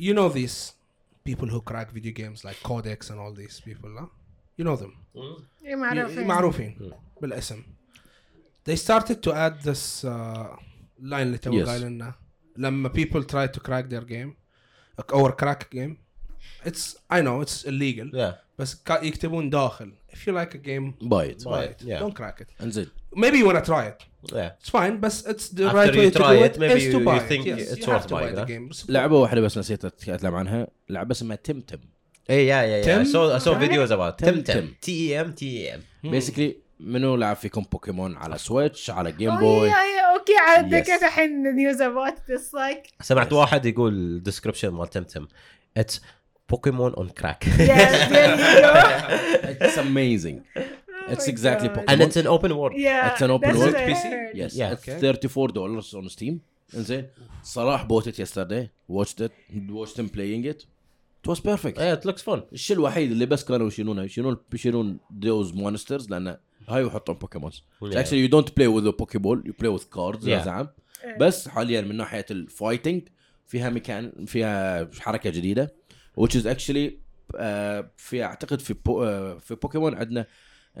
you 0.05 0.13
know 0.17 0.27
these 0.41 0.57
people 1.29 1.47
who 1.53 1.59
crack 1.69 1.87
video 1.97 2.13
games 2.21 2.39
like 2.47 2.57
Codex 2.69 2.99
and 3.11 3.17
all 3.23 3.33
these 3.43 3.57
people 3.67 3.91
huh? 3.99 4.07
you 4.57 4.63
know 4.67 4.75
them 4.81 4.93
إيه 5.65 5.75
معروفين. 5.75 6.27
معروفين 6.27 6.91
بالاسم 7.21 7.63
they 8.69 8.75
started 8.75 9.17
to 9.27 9.31
add 9.33 9.55
this 9.69 10.05
uh, 10.05 10.09
line 11.01 11.13
اللي 11.13 11.37
تو 11.37 11.51
Yes. 11.63 11.67
قايلنا 11.67 12.13
لما 12.57 12.89
people 12.89 13.21
try 13.23 13.47
to 13.57 13.61
crack 13.61 13.85
their 13.93 14.03
game 14.05 14.31
or 15.13 15.31
crack 15.31 15.61
a 15.61 15.75
game 15.77 15.95
it's 16.65 16.95
I 17.13 17.21
know 17.21 17.41
it's 17.45 17.65
illegal 17.67 18.09
yeah 18.13 18.33
بس 18.59 18.75
كا- 18.75 19.03
يكتبون 19.03 19.49
داخل 19.49 19.91
if 20.13 20.17
you 20.17 20.33
like 20.33 20.53
a 20.55 20.57
game 20.67 21.07
Buy 21.07 21.25
it. 21.25 21.43
buy 21.43 21.63
it, 21.63 21.81
it 21.81 21.87
yeah. 21.87 21.99
don't 21.99 22.13
crack 22.21 22.41
it 22.41 22.61
انزين. 22.61 22.87
maybe 23.15 23.37
you 23.37 23.45
wanna 23.47 23.65
try 23.65 23.85
it 23.87 24.03
yeah 24.33 24.49
it's 24.61 24.69
fine 24.71 24.99
بس 24.99 25.23
it's 25.27 25.53
the 25.53 25.63
After 25.63 25.75
right 25.75 25.93
you 25.93 25.99
way 25.99 26.11
to 26.11 26.19
try 26.19 26.37
do 26.39 26.43
it, 26.45 26.55
it 26.55 26.59
maybe 26.59 26.73
is 26.81 26.93
to 26.93 26.99
you- 26.99 27.05
buy 27.05 27.15
you 27.15 27.21
it 27.21 27.29
think 27.31 27.45
yes 27.45 27.71
it's 27.73 27.85
you 27.85 27.91
have 27.93 27.93
worth 27.93 28.07
to 28.07 28.15
buy 28.15 28.21
buying, 28.21 28.35
the 28.35 28.41
huh? 28.41 28.47
game 28.47 28.69
بس- 28.69 28.89
لعبه 28.89 29.15
واحده 29.19 29.41
بس 29.41 29.57
نسيت 29.57 29.85
اتكلم 29.85 30.35
عنها 30.35 30.67
لعبه 30.89 31.11
اسمها 31.11 31.35
تمتم 31.35 31.79
Hey, 32.29 32.43
yeah, 32.51 32.63
yeah, 32.71 32.79
yeah. 32.79 32.83
I 32.83 32.87
Tim? 32.87 33.05
saw, 33.13 33.23
I 33.37 33.39
saw 33.45 33.53
Right? 33.53 33.63
videos 33.65 33.89
about 33.97 34.13
Tim 34.21 34.35
Tim 34.35 34.43
Tim. 34.43 34.65
Tim. 34.85 35.27
T 35.39 35.43
E 35.63 35.73
منو 36.82 37.16
لعب 37.16 37.36
فيكم 37.36 37.64
بوكيمون؟ 37.72 38.16
على 38.16 38.38
سويتش 38.38 38.90
على 38.90 39.12
جيم 39.12 39.38
بوي 39.38 39.70
أوكي 39.70 40.36
عاد 40.48 40.74
كيف 40.74 41.04
الحين 41.04 41.42
نيوز 41.56 41.82
ابوت 41.82 42.14
ذس 42.30 42.54
لايك 42.54 42.82
سمعت 43.00 43.32
واحد 43.32 43.66
يقول 43.66 44.22
ديسكربشن 44.22 44.68
مال 44.68 44.90
تمتم 44.90 45.26
اتس 45.76 46.02
بوكيمون 46.50 46.94
اون 46.94 47.08
كراك 47.08 47.48
اتس 49.44 49.78
اميزنج 49.78 50.42
اتس 51.08 51.28
اكزاكتلي 51.28 51.68
بوكيمون 51.68 51.90
اند 51.90 52.02
اتس 52.02 52.18
ان 52.18 52.26
اوبن 52.26 52.52
وورد 52.52 52.74
اتس 52.78 53.22
ان 53.22 53.30
اوبن 53.30 53.56
وورد 53.56 53.76
بي 53.76 53.94
سي 53.94 54.08
يس 54.34 54.60
34 54.60 55.46
دولار 55.46 55.82
اون 55.94 56.08
ستيم 56.08 56.40
انزين 56.76 57.06
صراحة 57.42 57.84
بوت 57.84 58.08
ات 58.08 58.18
يسترداي 58.20 58.70
واتشت 58.88 59.22
ات 59.22 59.32
واتشت 59.70 60.00
ام 60.00 60.06
بلاينج 60.06 60.46
ات 60.46 60.62
ات 61.22 61.28
واز 61.28 61.40
بيرفكت 61.40 61.78
إيه 61.78 61.92
ات 61.92 62.06
لوكس 62.06 62.22
فون 62.22 62.42
الشيء 62.52 62.76
الوحيد 62.76 63.10
اللي 63.10 63.26
بس 63.26 63.44
كانوا 63.44 63.66
يشيلونه 63.66 64.02
يشيلون 64.02 64.36
يشيلون 64.54 64.98
ذوز 65.24 65.52
مونسترز 65.54 66.10
لأنه 66.10 66.38
هاي 66.68 66.84
وحطهم 66.84 67.16
بوكيمونز 67.16 67.64
اكشلي 67.82 68.20
يو 68.20 68.28
دونت 68.28 68.56
بلاي 68.56 68.66
وذ 68.66 68.90
بوكي 68.90 69.18
بول 69.18 69.42
يو 69.46 69.52
بلاي 69.58 69.72
وذ 69.72 69.84
كاردز 69.84 70.28
يا 70.28 70.44
زعم. 70.44 70.68
إيه. 71.04 71.18
بس 71.18 71.48
حاليا 71.48 71.80
من 71.80 71.96
ناحية 71.96 72.26
الفايتنج 72.30 73.08
فيها 73.46 73.70
مكان 73.70 74.24
فيها 74.26 74.90
حركة 75.00 75.30
جديدة 75.30 75.74
which 76.20 76.34
is 76.34 76.46
actually 76.46 76.90
uh, 77.34 77.84
في 77.96 78.22
أعتقد 78.22 78.60
في 78.60 78.74
بو, 78.74 79.04
uh, 79.04 79.06
آه، 79.06 79.38
في 79.38 79.54
بوكيمون 79.54 79.94
عندنا 79.94 80.26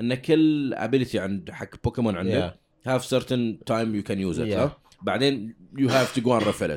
إن 0.00 0.14
كل 0.14 0.74
ابيلتي 0.74 1.18
عند 1.18 1.50
حق 1.50 1.68
بوكيمون 1.84 2.16
عندك 2.16 2.54
هاف 2.86 3.14
certain 3.14 3.64
تايم 3.66 3.94
يو 3.94 4.02
كان 4.02 4.20
يوز 4.20 4.40
ات 4.40 4.72
بعدين 5.02 5.54
يو 5.78 5.88
هاف 5.88 6.14
تو 6.14 6.20
جو 6.20 6.34
اند 6.34 6.42
ريفيل 6.42 6.70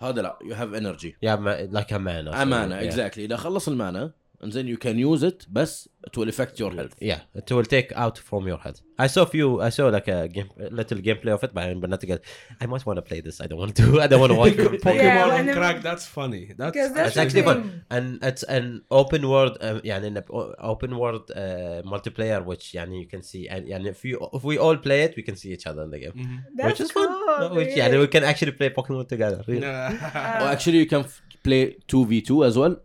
هذا 0.00 0.22
لا 0.22 0.38
يو 0.44 0.54
هاف 0.54 0.74
انرجي 0.74 1.16
يا 1.22 1.36
لايك 1.72 1.92
امانا 1.92 2.42
امانا 2.42 2.82
اكزاكتلي 2.82 3.24
إذا 3.24 3.36
خلص 3.36 3.68
المانا 3.68 4.12
and 4.45 4.51
then 4.55 4.67
you 4.71 4.77
can 4.85 4.97
use 5.09 5.21
it 5.27 5.45
بس 5.57 5.71
it 6.07 6.17
will 6.19 6.29
affect 6.33 6.59
your 6.61 6.71
health 6.77 6.95
Yeah, 7.09 7.21
it 7.41 7.51
will 7.55 7.67
take 7.75 7.91
out 8.03 8.17
from 8.29 8.43
your 8.49 8.57
head. 8.65 8.75
I 9.03 9.07
saw 9.13 9.23
few. 9.33 9.47
I 9.67 9.69
saw 9.75 9.85
like 9.95 10.07
a 10.15 10.17
game, 10.35 10.49
a 10.65 10.69
little 10.79 10.99
gameplay 11.07 11.31
of 11.35 11.41
it, 11.45 11.51
but 11.55 11.61
I'm 11.69 11.79
not 11.93 12.03
get. 12.09 12.19
I 12.63 12.65
might 12.73 12.85
want 12.89 12.97
to 13.01 13.05
play 13.09 13.19
this. 13.27 13.37
I 13.43 13.47
don't 13.49 13.61
want 13.63 13.73
to. 13.79 13.85
I 14.03 14.07
don't 14.11 14.21
want 14.23 14.33
to 14.33 14.37
watch 14.41 14.53
people 14.59 14.77
play. 14.85 14.93
Yeah, 14.97 15.07
Pokemon 15.07 15.31
when 15.31 15.41
on 15.45 15.49
it- 15.53 15.57
crack, 15.59 15.77
that's 15.87 16.05
funny. 16.17 16.41
That's, 16.59 16.71
Because 16.75 16.91
that's 16.97 17.07
It's 17.07 17.17
the 17.17 17.23
actually 17.23 17.45
fun, 17.49 17.63
thing. 17.63 17.81
and 17.97 18.05
it's 18.29 18.43
an 18.57 18.67
open 19.01 19.27
world. 19.33 19.57
Um, 19.69 19.79
يعني 19.91 20.05
in 20.11 20.17
a 20.21 20.23
o- 20.41 20.53
open 20.73 20.93
world 21.03 21.33
uh, 21.43 21.81
multiplayer, 21.95 22.39
which 22.51 22.67
يعني 22.77 23.01
you 23.03 23.09
can 23.15 23.23
see, 23.31 23.43
and 23.57 23.67
يعني 23.73 23.89
if 23.95 24.05
you 24.11 24.21
if 24.39 24.47
we 24.51 24.57
all 24.67 24.77
play 24.87 25.01
it, 25.07 25.19
we 25.21 25.25
can 25.31 25.41
see 25.43 25.51
each 25.57 25.67
other 25.73 25.83
in 25.89 25.91
the 25.97 26.01
game, 26.05 26.15
Mhm. 26.23 26.39
That's 26.55 26.67
which 26.69 26.81
is 26.87 26.95
fun. 26.99 27.09
cool, 27.25 27.49
which 27.59 27.73
yeah. 27.75 27.83
يعني 27.87 28.01
we 28.05 28.11
can 28.17 28.29
actually 28.33 28.55
play 28.61 28.71
Pokemon 28.79 29.09
together. 29.17 29.41
Really. 29.51 29.67
Yeah. 29.67 30.41
or 30.43 30.47
actually 30.55 30.81
you 30.85 30.89
can 30.95 31.05
f- 31.11 31.21
play 31.49 31.61
2v2 31.93 32.41
as 32.51 32.63
well 32.63 32.81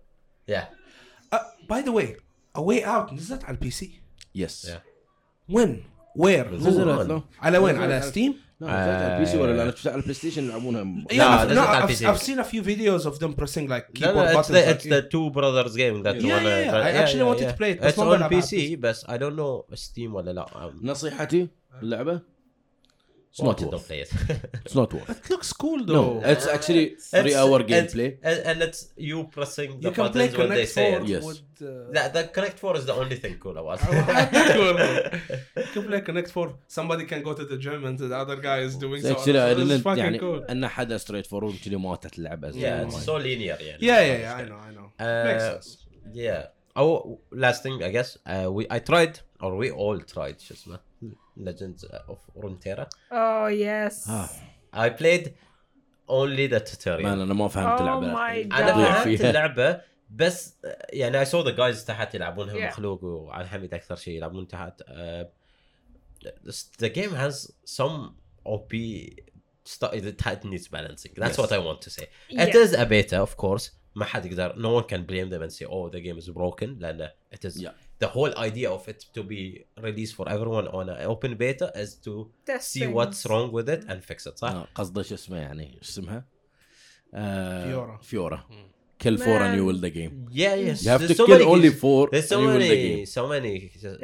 Yeah. 0.56 0.66
Uh, 1.65 1.67
by 1.67 1.81
the 1.81 1.91
way, 1.91 2.15
A 2.55 2.61
Way 2.61 2.83
Out 2.85 3.13
نزلت 3.13 3.43
على 3.43 3.55
البي 3.57 3.71
سي. 3.71 4.01
yes 4.37 4.65
Yeah. 4.67 4.71
وين؟ 5.49 5.83
وير؟ 6.15 6.55
نزلت 6.55 7.23
على 7.41 7.57
وين؟ 7.57 7.75
على 7.77 8.01
ستيم؟ 8.01 8.35
لا 8.59 8.71
على 8.71 9.13
البي 9.15 9.25
سي 9.25 9.37
آه. 9.37 9.41
ولا 9.41 9.51
لا 9.57 9.73
على 9.85 9.95
البلاي 9.95 10.13
ستيشن 10.13 10.43
يلعبونها 10.45 10.83
لا، 11.11 11.45
نزلت 11.45 11.57
no, 11.57 11.61
على 11.61 11.77
I've, 11.79 11.81
البي 11.81 11.93
سي. 11.95 12.07
I've 12.13 12.21
seen 12.21 12.39
a 12.39 12.43
few 12.43 12.61
videos 12.63 13.05
of 13.05 13.19
them 13.19 13.33
pressing 13.33 13.67
like 13.69 13.93
keyboard 13.93 14.15
no, 14.15 14.23
it's 14.23 14.35
buttons. 14.35 14.47
the, 14.47 14.69
it's 14.71 14.83
the 14.85 15.01
two 15.13 15.29
brothers 15.29 15.75
game 15.75 16.03
that 16.03 16.15
Yeah, 16.21 16.33
wanna, 16.33 16.49
yeah, 16.49 16.65
yeah. 16.65 16.87
I 16.87 16.91
actually 17.01 17.23
wanted 17.23 17.47
to 17.49 17.55
play 17.59 17.71
it, 17.71 17.81
بس 17.81 17.93
It's 17.93 17.97
on 17.97 18.29
PC, 18.29 18.53
على 18.53 18.77
but 18.81 18.97
I 19.09 19.17
don't 19.17 19.35
know 19.35 19.75
Steam 19.75 20.13
ولا 20.13 20.31
لا. 20.31 20.45
Um, 20.45 20.85
نصيحتي 20.85 21.47
اللعبه 21.83 22.21
it's 23.34 23.42
not 23.48 23.58
don't 23.58 23.72
worth 23.72 23.86
play 23.88 24.00
it. 24.04 24.10
it's 24.66 24.74
not 24.80 24.88
worth 24.96 25.10
It 25.10 25.30
looks 25.32 25.50
cool 25.62 25.80
though. 25.88 25.98
no 26.00 26.04
it's 26.32 26.46
actually 26.56 26.86
three 27.10 27.20
It's- 27.32 27.36
hour 27.40 27.56
it's- 27.60 27.70
gameplay 27.72 28.08
and, 28.28 28.38
and 28.50 28.56
it's 28.66 28.80
you 29.08 29.18
pressing 29.36 29.70
the 29.82 29.84
you 29.88 29.92
can 29.98 30.06
play 30.16 30.26
buttons 30.28 30.38
when 30.40 30.48
they 30.58 30.66
Connect 30.66 30.72
say 30.78 30.86
Four 30.90 31.00
it. 31.02 31.08
Yes. 31.14 31.24
with. 31.28 31.40
Uh, 31.62 31.70
The, 31.94 32.02
the 32.16 32.22
Connect 32.36 32.56
Four 32.62 32.72
is 32.80 32.84
the 32.90 32.96
only 33.02 33.16
thing 33.22 33.34
cool 33.44 33.56
about 33.62 33.78
Oh, 33.84 33.92
cool. 34.58 34.76
it. 34.86 35.12
you 35.64 35.70
can 35.74 35.84
play 35.90 36.00
Connect 36.08 36.30
Four. 36.36 36.48
Somebody 36.78 37.04
can 37.12 37.20
go 37.28 37.32
to 37.40 37.44
the 37.52 37.58
gym 37.64 37.80
and 37.88 37.96
the 38.12 38.16
other 38.24 38.36
guy 38.48 38.58
is 38.68 38.74
doing 38.84 39.00
So 39.02 39.08
so. 39.08 39.14
actually 39.16 39.40
I 39.46 39.50
It's 39.52 39.60
didn't 39.60 39.82
fucking 39.88 39.98
يعني 40.04 40.18
cool. 40.20 40.50
ان 40.50 40.68
حدا 40.68 40.96
ستريت 40.98 41.26
فورورد 41.26 41.54
كذي 41.64 41.76
ماتت 41.76 42.18
اللعبه 42.18 42.50
yeah, 42.52 42.86
it's 42.88 43.04
so 43.04 43.16
linear. 43.26 43.60
يعني. 43.60 43.78
Yeah, 43.78 44.00
yeah, 44.08 44.20
yeah. 44.24 44.40
I 44.40 44.44
know, 44.50 44.58
I 44.68 44.72
know. 44.78 44.86
Uh, 45.00 45.26
Makes 45.28 45.44
sense. 45.52 45.76
Yeah. 46.14 46.42
Oh, 46.82 47.18
last 47.44 47.62
thing, 47.64 47.76
I 47.88 47.90
guess. 47.96 48.10
Uh, 48.26 48.48
we 48.56 48.62
I 48.76 48.78
tried, 48.90 49.14
or 49.44 49.50
we 49.62 49.68
all 49.70 49.98
tried, 50.14 50.40
شو 50.40 50.54
اسمه, 50.54 50.80
Legends 51.37 51.83
of 51.83 52.17
Runeterra. 52.43 52.85
Oh 53.11 53.47
yes. 53.47 54.09
آه. 54.09 54.29
I 54.73 54.89
played 54.89 55.27
only 56.09 56.47
the 56.47 56.59
tutorial. 56.59 57.03
مان 57.03 57.19
أنا 57.21 57.33
ما 57.33 57.47
فهمت 57.47 57.77
Oh 57.79 57.81
اللعبه 57.81 58.13
my 58.13 58.53
أنا 58.55 58.71
God. 58.71 58.75
ضيع 58.75 59.03
فهمت. 59.03 59.21
اللعبه 59.21 59.81
بس 60.09 60.55
آه، 60.65 60.87
يعني 60.93 61.25
I 61.25 61.27
saw 61.27 61.43
the 61.45 61.51
guys 61.57 61.85
تحت 61.85 62.15
يلعبونها 62.15 62.55
Yeah. 62.55 62.71
مخلوق 62.73 63.03
وعلى 63.03 63.47
حميد 63.47 63.73
أكثر 63.73 63.95
شيء 63.95 64.13
يلعبون 64.17 64.47
تحت 64.47 64.81
uh, 64.83 65.25
the 66.81 66.89
game 66.89 67.13
has 67.13 67.51
some 67.65 68.15
OP 68.45 68.71
stuff 69.63 69.93
it 69.93 70.43
needs 70.45 70.67
balancing 70.67 71.11
that's 71.17 71.37
Yes. 71.37 71.39
what 71.39 71.51
I 71.51 71.59
want 71.67 71.81
to 71.81 71.89
say 71.89 72.05
it 72.29 72.37
Yeah. 72.49 72.63
is 72.63 72.73
a 72.73 72.85
beta 72.85 73.17
of 73.21 73.35
course 73.37 73.71
ما 73.95 74.05
حد 74.05 74.25
يقدر 74.25 74.53
no 74.55 74.81
one 74.83 74.87
can 74.87 75.01
blame 75.05 75.29
them 75.29 75.41
and 75.41 75.51
say 75.51 75.65
oh 75.65 75.89
the 75.89 75.99
game 76.01 76.17
is 76.17 76.29
broken 76.29 76.79
لأن 76.79 77.09
it 77.33 77.45
is 77.45 77.61
Yeah. 77.61 77.69
the 78.04 78.10
whole 78.16 78.32
idea 78.48 78.68
of 78.76 78.82
it 78.92 79.00
to 79.16 79.22
be 79.32 79.40
released 79.86 80.14
for 80.18 80.26
everyone 80.34 80.66
on 80.78 80.84
an 80.94 81.00
open 81.14 81.32
beta 81.42 81.66
is 81.82 81.90
to 82.06 82.12
see 82.20 82.52
Testing. 82.52 82.92
what's 82.98 83.20
wrong 83.30 83.46
with 83.56 83.68
it 83.74 83.82
and 83.90 83.98
fix 84.10 84.18
it 84.26 84.36
صح؟ 84.38 84.50
آه، 84.50 84.68
قصده 84.74 85.02
شو 85.02 85.14
اسمه 85.14 85.36
يعني 85.38 85.78
شو 85.82 85.90
اسمها؟ 85.90 86.24
آه، 87.14 87.64
فيورا. 87.64 87.98
فيورا 88.02 88.44
kill 89.04 89.16
four 89.16 89.38
and 89.44 89.52
Man. 89.52 89.58
you 89.58 89.64
will 89.68 89.80
the 89.86 89.90
game 89.98 90.12
Yeah, 90.42 90.54
yes. 90.66 90.78
you 90.84 90.90
have 90.94 91.00
to 91.00 91.06
There's 91.08 91.16
so 91.22 91.26
kill 91.26 91.38
many 91.38 91.50
only 91.54 91.70
keys. 91.70 91.80
four 91.84 92.02
There's 92.12 92.28
so 92.28 92.36
and 92.36 92.42
you 92.44 92.48
will 92.54 92.64
the 92.68 92.74
many, 92.74 92.96
game 92.96 93.06
so 93.18 93.22
many. 93.34 93.54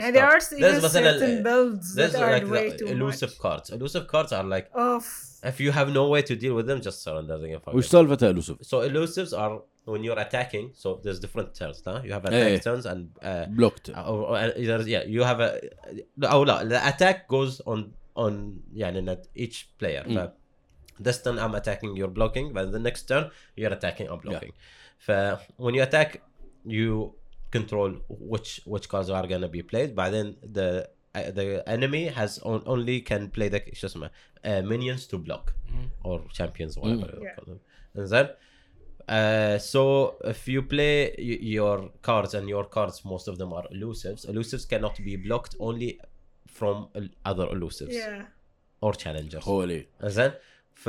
And 0.04 0.12
there 0.16 0.26
are 0.32 0.40
stuff. 0.46 0.58
even 0.58 0.62
There's 0.72 0.84
مثلا 0.84 1.12
certain 1.18 1.42
builds 1.48 1.94
there's 1.98 2.12
that 2.12 2.22
are 2.22 2.32
like 2.38 2.50
way 2.56 2.66
the 2.70 2.78
too 2.78 2.86
elusive 2.94 3.32
much. 3.34 3.38
cards. 3.44 3.66
Elusive 3.78 4.04
cards 4.12 4.30
are 4.38 4.44
like 4.54 4.66
Oof. 4.86 5.06
if 5.52 5.56
you 5.64 5.70
have 5.78 5.88
no 6.00 6.04
way 6.14 6.22
to 6.30 6.34
deal 6.44 6.54
with 6.58 6.66
them, 6.70 6.78
just 6.88 6.98
surrender 7.06 7.36
the 7.42 7.48
game. 7.50 7.60
fuck 7.66 7.74
وش 7.74 7.86
it. 7.86 7.90
سالفته 7.92 8.30
الوسف؟ 8.30 8.56
So 8.62 8.76
elusives 8.88 9.32
are 9.42 9.62
when 9.85 10.03
you're 10.03 10.19
attacking, 10.19 10.71
so 10.73 10.99
there's 11.03 11.19
different 11.19 11.55
turns. 11.55 11.81
Huh? 11.83 12.01
You 12.03 12.13
have 12.13 12.25
attack 12.25 12.51
yeah, 12.51 12.57
turns 12.59 12.85
and 12.85 13.09
uh, 13.21 13.45
blocked. 13.45 13.89
Uh, 13.89 14.03
or, 14.03 14.29
or, 14.29 14.37
uh, 14.37 14.51
yeah, 14.85 15.03
you 15.03 15.23
have 15.23 15.39
a. 15.39 15.59
Oh 16.23 16.43
no, 16.43 16.65
the 16.65 16.85
attack 16.87 17.27
goes 17.27 17.61
on 17.61 17.93
on 18.15 18.61
yeah, 18.73 18.89
at 18.89 19.27
each 19.35 19.69
player. 19.79 20.03
Mm. 20.05 20.31
this 20.99 21.21
turn 21.23 21.39
I'm 21.39 21.55
attacking, 21.55 21.95
you're 21.95 22.07
blocking. 22.07 22.53
But 22.53 22.71
the 22.71 22.79
next 22.79 23.03
turn 23.03 23.31
you're 23.55 23.73
attacking, 23.73 24.09
I'm 24.09 24.19
blocking. 24.19 24.51
Yeah. 25.07 25.37
when 25.57 25.73
you 25.73 25.81
attack, 25.81 26.21
you 26.65 27.15
control 27.49 27.95
which 28.07 28.61
which 28.65 28.87
cards 28.87 29.09
are 29.09 29.25
gonna 29.27 29.49
be 29.49 29.63
played. 29.63 29.95
But 29.95 30.11
then 30.11 30.37
the 30.43 30.89
uh, 31.15 31.31
the 31.31 31.63
enemy 31.67 32.05
has 32.05 32.39
on, 32.39 32.63
only 32.65 33.01
can 33.01 33.29
play 33.29 33.49
the 33.49 33.61
uh, 34.43 34.61
minions 34.61 35.07
to 35.07 35.17
block 35.17 35.53
mm. 35.69 35.89
or 36.03 36.23
champions 36.31 36.77
whatever. 36.77 37.07
Mm. 37.47 37.59
And 37.95 38.07
then 38.07 38.29
uh, 39.10 39.58
so 39.72 39.82
if 40.32 40.40
you 40.54 40.60
play 40.74 40.96
y- 41.30 41.40
your 41.58 41.76
cards 42.08 42.32
and 42.38 42.46
your 42.54 42.64
cards 42.76 42.96
most 43.12 43.26
of 43.30 43.34
them 43.40 43.50
are 43.58 43.66
elusives 43.76 44.20
elusives 44.32 44.64
cannot 44.72 44.94
be 45.08 45.14
blocked 45.26 45.54
only 45.68 45.90
from 46.58 46.76
el- 46.98 47.12
other 47.30 47.46
elusives 47.56 47.94
Yeah. 48.02 48.22
or 48.84 48.92
challengers 49.04 49.44
هولي 49.48 49.86
زين 50.04 50.32
ف 50.74 50.88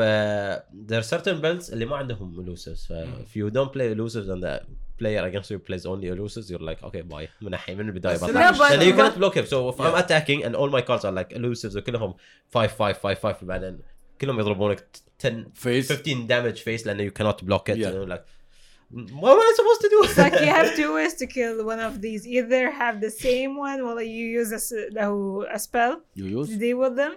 there 0.90 1.00
are 1.02 1.08
certain 1.16 1.42
builds 1.42 1.72
اللي 1.74 1.86
ما 1.86 1.96
عندهم 1.96 2.46
elusives 2.46 2.88
ف 2.88 2.94
if 2.94 3.36
you 3.40 3.50
don't 3.54 3.72
play 3.74 3.94
elusives 3.96 4.30
and 4.30 4.44
the 4.44 4.62
player 5.04 5.24
against 5.30 5.50
you 5.52 5.60
plays 5.70 5.86
only 5.86 6.08
elusives 6.16 6.50
you're 6.52 6.68
like 6.72 6.84
okay 6.84 7.02
bye 7.14 7.28
من 7.42 7.54
الحين 7.54 7.78
من 7.78 7.88
البدايه 7.90 8.16
بس 8.16 8.24
بطل 8.24 8.34
لا، 8.34 8.52
but- 8.52 8.62
لان 8.72 8.80
you 8.80 8.96
but- 8.96 8.98
cannot 9.00 9.22
block 9.22 9.34
him 9.38 9.46
so 9.46 9.74
if 9.76 9.82
I'm 9.82 9.96
attacking 10.04 10.44
and 10.46 10.56
all 10.56 10.70
my 10.70 10.82
cards 10.90 11.04
are 11.06 11.16
like 11.24 11.38
elusives 11.38 11.76
وكلهم 11.78 12.14
5 12.50 12.68
5 12.72 12.98
5 12.98 13.18
5 13.20 13.44
بعدين 13.46 13.80
كلهم 14.22 14.40
يضربونك 14.40 14.88
10 15.20 15.46
فيس 15.54 15.92
15 15.92 16.28
damage 16.28 16.60
face 16.64 16.86
لان 16.86 17.10
you 17.10 17.14
cannot 17.14 17.46
block 17.46 17.70
it 17.70 17.78
Yeah. 17.78 17.88
and 17.88 17.94
you're 17.94 18.10
like 18.16 18.24
what 19.22 19.32
am 19.34 19.40
I 19.40 19.54
supposed 19.60 19.82
to 19.86 19.90
do 19.96 20.00
It's 20.04 20.18
like 20.18 20.34
you 20.46 20.52
have 20.58 20.70
two 20.82 20.92
ways 20.98 21.14
to 21.22 21.26
kill 21.38 21.56
one 21.74 21.82
of 21.90 21.94
these. 22.06 22.22
Either 22.38 22.64
have 22.82 22.96
the 23.08 23.12
same 23.26 23.52
one 23.68 23.80
while 23.86 24.02
you 24.16 24.26
use 24.40 24.52
a, 24.60 24.62
s- 24.68 24.88
the, 24.98 25.06
a 25.58 25.60
spell 25.66 25.94
يو 26.16 26.26
to 26.26 26.32
يوز 26.32 26.50
deal 26.58 26.78
with 26.86 26.96
them. 27.02 27.14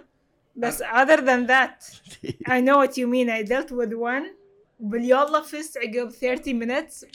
But 0.63 0.75
other 1.01 1.19
than 1.29 1.41
that, 1.53 1.75
I 2.55 2.59
know 2.67 2.77
what 2.83 2.93
you 2.99 3.07
mean. 3.15 3.27
I 3.29 3.41
dealt 3.53 3.71
with 3.71 3.93
one. 3.93 4.25
باليلا 4.79 5.41
fist 5.43 5.77
عقب 5.77 6.09
30 6.11 6.53
minutes. 6.53 7.05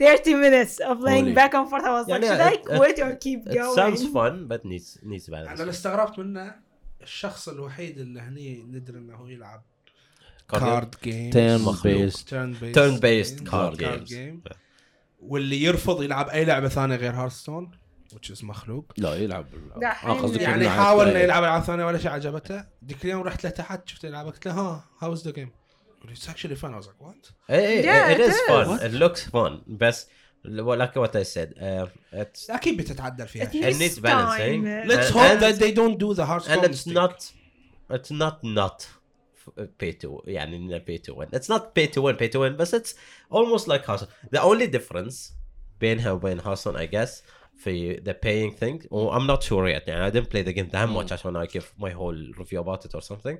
30 0.00 0.34
minutes 0.34 0.80
of 0.80 1.00
laying 1.00 1.24
Holy. 1.24 1.34
back 1.34 1.54
and 1.54 1.68
forth. 1.70 1.84
I 1.84 1.90
was 1.90 2.08
like, 2.08 2.22
Yeah, 2.22 2.28
should 2.30 2.38
yeah, 2.38 2.46
I 2.46 2.52
it- 2.52 2.58
it- 2.58 2.78
quit 2.78 2.98
or 3.04 3.16
keep 3.26 3.40
it 3.48 3.54
going? 3.54 3.74
sounds 3.80 4.02
fun 4.16 4.34
but 4.50 4.60
needs 4.64 4.88
needs 5.02 5.26
balance 5.28 5.48
انا 5.50 5.60
اللي 5.60 5.70
استغربت 5.70 6.18
منه 6.18 6.54
الشخص 7.03 7.49
الوحيد 7.49 7.97
اللي 7.99 8.19
هني 8.21 8.63
ندري 8.63 8.97
إنه 8.97 9.15
هو 9.15 9.27
يلعب 9.27 9.63
Card 10.53 10.59
كارد 10.59 10.95
جيم 11.03 11.29
تيرن 11.31 11.75
بيست 11.83 12.35
based. 13.05 13.49
Card 13.49 13.77
games. 13.79 14.03
جيم 14.03 14.41
واللي 15.21 15.63
يرفض 15.63 16.03
يلعب 16.03 16.29
أي 16.29 16.45
لعبة 16.45 16.67
ثانية 16.67 16.95
غير 16.95 17.11
هارستون 17.13 17.71
which 18.13 18.29
is 18.35 18.43
مخلوق. 18.43 18.93
لا 18.97 19.15
يلعب. 19.15 19.45
حين 19.83 20.11
قصدك 20.11 20.41
يعني 20.41 20.69
حاول 20.69 21.05
إنه 21.07 21.15
عاد- 21.17 21.23
يلعب 21.23 21.43
ألعاب 21.43 21.63
ثانية 21.63 21.85
ولا 21.85 21.97
شيء 21.97 22.11
عجبته. 22.11 22.65
ذيك 22.85 23.05
اليوم 23.05 23.21
رحت 23.23 23.43
له 23.43 23.49
تحت 23.49 23.89
شفت 23.89 24.03
يلعب 24.03 24.25
قلت 24.25 24.45
له 24.45 24.51
ها 24.53 24.85
هاوز 25.01 25.25
ذا 25.27 25.31
جيم 25.33 25.51
It's 26.05 26.27
actually 26.29 26.55
fun. 26.61 26.71
I 26.73 26.77
was 26.81 26.87
like, 26.89 27.01
what? 27.07 27.23
Eh, 27.49 27.55
eh, 27.55 27.83
Yeah, 27.85 28.11
it 28.13 28.19
it 28.19 28.29
is 28.29 28.33
is. 28.35 28.41
fun. 28.49 28.67
What? 28.67 28.81
it 28.81 28.93
looks 29.03 29.21
fun. 29.31 29.53
بس 29.67 30.07
like 30.45 30.95
what 30.95 31.15
I 31.15 31.23
said 31.23 31.55
uh, 31.61 31.87
it's 32.11 32.49
it 32.49 33.79
needs 33.79 33.99
balancing. 33.99 34.63
let's 34.87 35.09
hope 35.09 35.21
and 35.23 35.41
that 35.41 35.55
they 35.59 35.71
don't 35.71 35.97
do 35.97 36.13
the 36.13 36.25
hard 36.25 36.43
and 36.47 36.63
it's 36.65 36.85
not 36.85 37.31
it's 37.89 38.11
not 38.11 38.43
not 38.43 38.87
uh, 39.57 39.65
pay 39.77 39.93
to 39.93 40.21
يعني 40.27 40.85
pay 40.85 40.97
to 40.97 41.13
win. 41.13 41.29
It's 41.31 41.49
not 41.49 41.73
pay 41.75 41.87
to 41.87 42.01
win 42.01 42.15
pay 42.15 42.27
to 42.29 42.39
win 42.39 42.55
but 42.57 42.73
it's 42.73 42.95
almost 43.29 43.67
like 43.67 43.85
Hearthstone 43.85 44.09
the 44.31 44.41
only 44.41 44.67
difference 44.67 45.33
بينها 45.81 46.11
وبين 46.11 46.41
Hearthstone 46.41 46.75
I 46.75 46.85
guess 46.87 47.23
For 47.55 47.69
the 47.69 48.13
paying 48.19 48.51
thing 48.51 48.83
I'm 48.91 49.27
not 49.27 49.43
sure 49.43 49.67
yet 49.69 49.87
I 49.87 50.09
didn't 50.09 50.29
play 50.29 50.41
the 50.41 50.53
game 50.53 50.69
that 50.69 50.89
much. 50.89 51.11
عشان 51.11 51.37
I 51.37 51.45
give 51.45 51.73
my 51.77 51.91
whole 51.91 52.17
review 52.37 52.59
about 52.59 52.83
it 52.85 52.93
or 52.95 53.01
something 53.01 53.37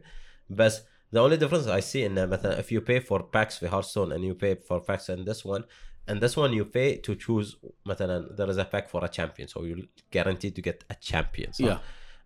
But 0.49 0.73
the 1.11 1.19
only 1.19 1.37
difference 1.37 1.67
I 1.67 1.79
see 1.79 2.03
in 2.03 2.17
uh, 2.17 2.27
مثلا 2.27 2.55
uh, 2.55 2.59
if 2.59 2.71
you 2.71 2.81
pay 2.81 2.99
for 2.99 3.23
packs 3.23 3.59
with 3.61 3.71
Hearthstone 3.71 4.11
and 4.11 4.23
you 4.23 4.33
pay 4.35 4.55
for 4.55 4.79
packs 4.81 5.09
in 5.09 5.25
this 5.25 5.43
one 5.43 5.63
and 6.10 6.20
this 6.20 6.36
one 6.36 6.52
you 6.52 6.64
pay 6.64 6.96
to 7.06 7.14
choose 7.14 7.56
مثلا 7.86 8.36
there 8.36 8.50
is 8.50 8.56
a 8.58 8.64
pack 8.64 8.88
for 8.88 9.04
a 9.04 9.08
champion 9.08 9.48
so 9.48 9.64
you're 9.64 9.84
guaranteed 10.10 10.54
to 10.56 10.62
get 10.62 10.84
a 10.90 10.94
champion 11.10 11.52
صح؟ 11.52 11.64
Yeah. 11.64 11.78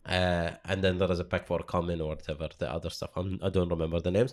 uh, 0.07 0.51
and 0.71 0.83
then 0.85 0.99
there 0.99 1.13
is 1.13 1.21
a 1.21 1.25
pack 1.33 1.45
for 1.47 1.59
common 1.75 2.01
or 2.01 2.09
whatever 2.15 2.49
the 2.59 2.69
other 2.77 2.91
stuff. 2.91 3.11
I'm, 3.17 3.39
I 3.47 3.49
don't 3.57 3.71
remember 3.77 3.99
the 4.01 4.11
names. 4.19 4.33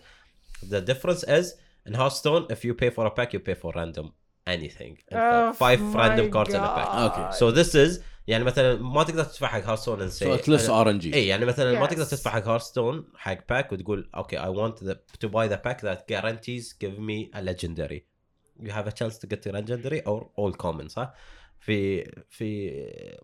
The 0.74 0.82
difference 0.82 1.22
is 1.40 1.46
in 1.88 1.94
Hearthstone, 2.02 2.44
if 2.56 2.60
you 2.66 2.74
pay 2.84 2.90
for 2.98 3.04
a 3.12 3.14
pack, 3.18 3.30
you 3.36 3.40
pay 3.50 3.54
for 3.64 3.70
random 3.82 4.08
anything. 4.56 4.94
In 5.12 5.16
fact, 5.18 5.34
Oh 5.36 5.54
five 5.64 5.80
my 5.82 6.00
random 6.02 6.28
cards 6.36 6.54
in 6.58 6.62
a 6.70 6.72
pack. 6.78 6.88
God. 6.98 7.06
Okay. 7.10 7.28
So 7.40 7.46
this 7.60 7.72
is 7.76 8.00
يعني 8.28 8.44
مثلا 8.44 8.76
ما 8.76 9.04
تقدر 9.04 9.24
تدفع 9.24 9.48
حق 9.48 9.64
هارستون 9.66 10.00
and 10.10 10.12
say 10.14 10.26
So 10.26 10.34
it's 10.34 10.48
less 10.48 10.68
RNG. 10.70 11.14
اي 11.14 11.28
يعني 11.28 11.46
مثلا 11.46 11.80
ما 11.80 11.86
تقدر 11.86 12.06
Yes. 12.06 12.10
تدفع 12.10 12.32
حق 12.32 12.48
هارستون 12.48 13.06
حق 13.16 13.48
باك 13.50 13.72
وتقول 13.72 14.10
اوكي 14.16 14.38
I 14.40 14.50
want 14.50 14.80
the, 14.86 14.96
to 15.26 15.30
buy 15.30 15.48
the 15.54 15.58
pack 15.68 15.82
that 15.82 16.08
guarantees 16.08 16.74
give 16.84 17.00
me 17.00 17.30
a 17.40 17.42
legendary 17.42 18.02
you 18.61 18.71
have 18.71 18.87
a 18.87 18.93
chance 18.93 19.19
to 19.19 19.27
get 19.27 19.45
your 19.45 19.55
legendary 19.55 20.03
or 20.05 20.29
all 20.37 20.53
common 20.53 20.89
صح؟ 20.89 21.15
في 21.61 22.05
في 22.31 23.19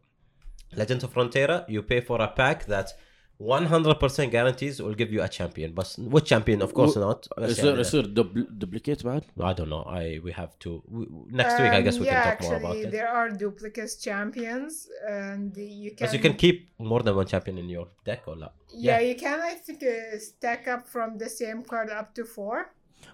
Legends 0.76 1.04
of 1.04 1.14
Runeterra 1.14 1.64
you 1.68 1.82
pay 1.82 2.00
for 2.00 2.20
a 2.20 2.28
pack 2.28 2.66
that 2.66 2.92
100% 3.40 4.30
guarantees 4.30 4.82
will 4.82 4.94
give 4.94 5.10
you 5.10 5.22
a 5.22 5.28
champion. 5.28 5.72
But 5.72 5.94
which 5.98 6.26
champion? 6.26 6.60
Of 6.60 6.74
course 6.74 6.94
not. 6.96 7.26
is 7.38 7.56
there, 7.56 7.78
is 7.78 7.90
duplicate 7.90 9.02
بعد 9.02 9.22
I 9.40 9.52
don't 9.54 9.70
know. 9.70 9.84
I 9.86 10.20
we 10.22 10.32
have 10.32 10.58
to 10.58 10.82
we, 10.86 11.06
next 11.30 11.54
um, 11.54 11.62
week 11.62 11.72
I 11.72 11.78
um, 11.78 11.84
guess 11.84 11.98
we 11.98 12.06
yeah, 12.06 12.12
can 12.12 12.22
talk 12.22 12.32
actually, 12.32 12.48
more 12.48 12.58
about 12.58 12.74
there 12.74 12.86
it. 12.86 12.90
there 12.90 13.08
are 13.08 13.30
duplicates 13.30 13.96
champions 13.96 14.88
and 15.08 15.56
you 15.56 15.92
can 15.92 16.06
but 16.06 16.12
you 16.12 16.20
can 16.20 16.34
keep 16.34 16.68
more 16.78 17.02
than 17.02 17.16
one 17.16 17.26
champion 17.26 17.56
in 17.56 17.68
your 17.70 17.88
deck 18.04 18.22
or 18.26 18.36
not? 18.36 18.52
Yeah, 18.74 18.98
yeah. 18.98 19.08
you 19.08 19.14
can 19.14 19.40
I 19.40 19.54
think 19.54 19.82
uh, 19.82 20.18
stack 20.18 20.68
up 20.68 20.86
from 20.86 21.16
the 21.16 21.30
same 21.30 21.62
card 21.62 21.88
up 21.88 22.14
to 22.16 22.24
four. 22.24 22.56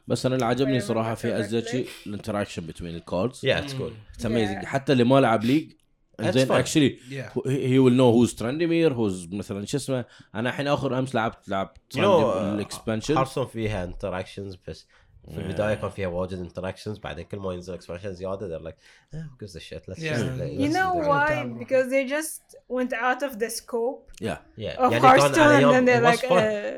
بس 0.06 0.26
أنا 0.26 0.34
اللي 0.34 0.46
عجبني 0.46 0.80
صراحة 0.80 1.14
في 1.14 1.64
شيء 1.70 1.88
الانتراكشن 2.06 2.66
بين 2.80 2.94
الكاردز 2.94 3.46
yeah 3.46 3.58
it's 3.60 3.72
good 3.80 3.92
اتس 4.14 4.26
اميزنج. 4.26 4.64
حتى 4.64 4.92
اللي 4.92 5.04
ما 5.04 5.20
لعب 5.20 5.44
ليج 5.44 5.72
زين. 6.20 6.52
اكشلي. 6.52 6.98
هي 7.46 7.78
ويل 7.78 7.94
نو 7.96 8.10
هوز 8.10 8.34
ترندمير 8.34 8.94
هوز 8.94 9.28
مثلا 9.32 9.66
شو 9.66 9.76
اسمه 9.76 10.04
أنا 10.34 10.48
الحين 10.50 10.68
آخر 10.68 10.98
أمس 10.98 11.14
لعبت 11.14 11.48
لعبت 11.48 11.76
You 11.94 11.96
know, 11.96 12.00
uh, 12.00 12.36
الاكسبانشن 12.36 13.14
فيها 13.44 13.84
انتراكشنز 13.84 14.58
بس 14.68 14.86
في 15.30 15.38
البدايه 15.38 15.74
كان 15.74 15.90
فيها 15.90 16.08
واجد 16.08 16.38
انتراكشنز 16.38 16.98
بعدين 16.98 17.24
كل 17.24 17.38
ما 17.38 17.52
ينزل 17.52 17.74
اكسبانشن 17.74 18.12
زياده 18.12 18.58
they're 18.58 18.62
like 18.62 18.76
eh, 19.14 19.16
who 19.16 19.46
gives 19.46 19.56
a 19.56 19.60
shit 19.60 19.82
let's 19.88 19.98
Yeah. 19.98 20.16
just 20.16 20.36
play, 20.36 20.50
You 20.62 20.68
know 20.76 20.92
do 20.94 21.02
it." 21.02 21.08
why? 21.08 21.28
Time. 21.28 21.58
Because 21.64 21.86
they 21.94 22.04
just 22.16 22.42
went 22.68 22.92
out 22.92 23.22
of 23.28 23.38
the 23.42 23.50
scope 23.50 24.12
يا 24.22 24.42
yeah. 24.58 24.78
of 24.78 24.92
يعني 24.92 25.00
Hearthstone, 25.00 25.34
كان 25.36 25.84
and 25.84 25.88
then 25.88 26.14
like, 26.14 26.24
uh, 26.30 26.32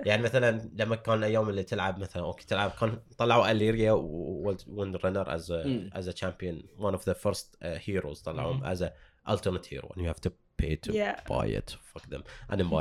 يعني 0.06 0.22
مثلا 0.22 0.70
لما 0.76 0.96
كان 0.96 1.22
أيام 1.22 1.48
اللي 1.48 1.62
تلعب 1.62 1.98
مثلا 1.98 2.22
أوكي 2.22 2.46
تلعب 2.46 2.70
كان 2.70 2.98
طلعوا 3.18 3.50
اليريا 3.50 3.92
وين 3.92 4.96
رنر 4.96 5.34
از. 5.34 5.52
از 5.92 6.08
ا 6.08 6.12
champion 6.12 6.82
one 6.82 6.94
of 6.94 7.00
the 7.04 7.14
first 7.14 7.44
uh, 7.62 7.66
heroes 7.88 8.22
طلعوهم 8.24 8.74
as 8.74 8.78
a 8.80 8.88
alternate 9.30 9.66
hero 9.66 9.88
and 9.94 10.00
you 10.02 10.08
have 10.14 10.28
to 10.28 10.30
pay 10.62 10.72
to 10.84 10.90
Yeah. 10.92 11.16
buy 11.32 11.46
it 11.60 11.68
fuck 11.92 12.04
them 12.12 12.22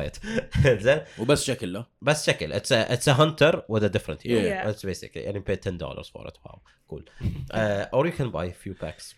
it 0.08 0.16
زين 0.86 1.02
وبس 1.20 1.44
شكل 1.44 1.74
له 1.74 1.86
بس 2.02 2.26
شكل 2.30 2.54
it's 2.54 2.72
a 2.72 2.80
it's 2.96 3.08
a 3.08 3.14
hunter 3.22 3.54
with 3.74 3.84
a 3.84 3.90
different 3.96 4.20
hero 4.28 4.42
Yeah. 4.42 4.50
Yeah. 4.54 4.66
that's 4.68 4.84
basically 4.92 5.24
and 5.28 5.36
you 5.36 5.42
pay 5.50 5.56
10 5.56 5.78
dollars 5.78 6.08
for 6.14 6.28
it 6.28 6.38
wow 6.46 6.58
cool 6.90 7.04
uh, 7.52 7.86
or 7.96 8.02
you 8.08 8.14
can 8.20 8.30
buy 8.38 8.46
a 8.46 8.58
few 8.64 8.74
packs 8.84 9.16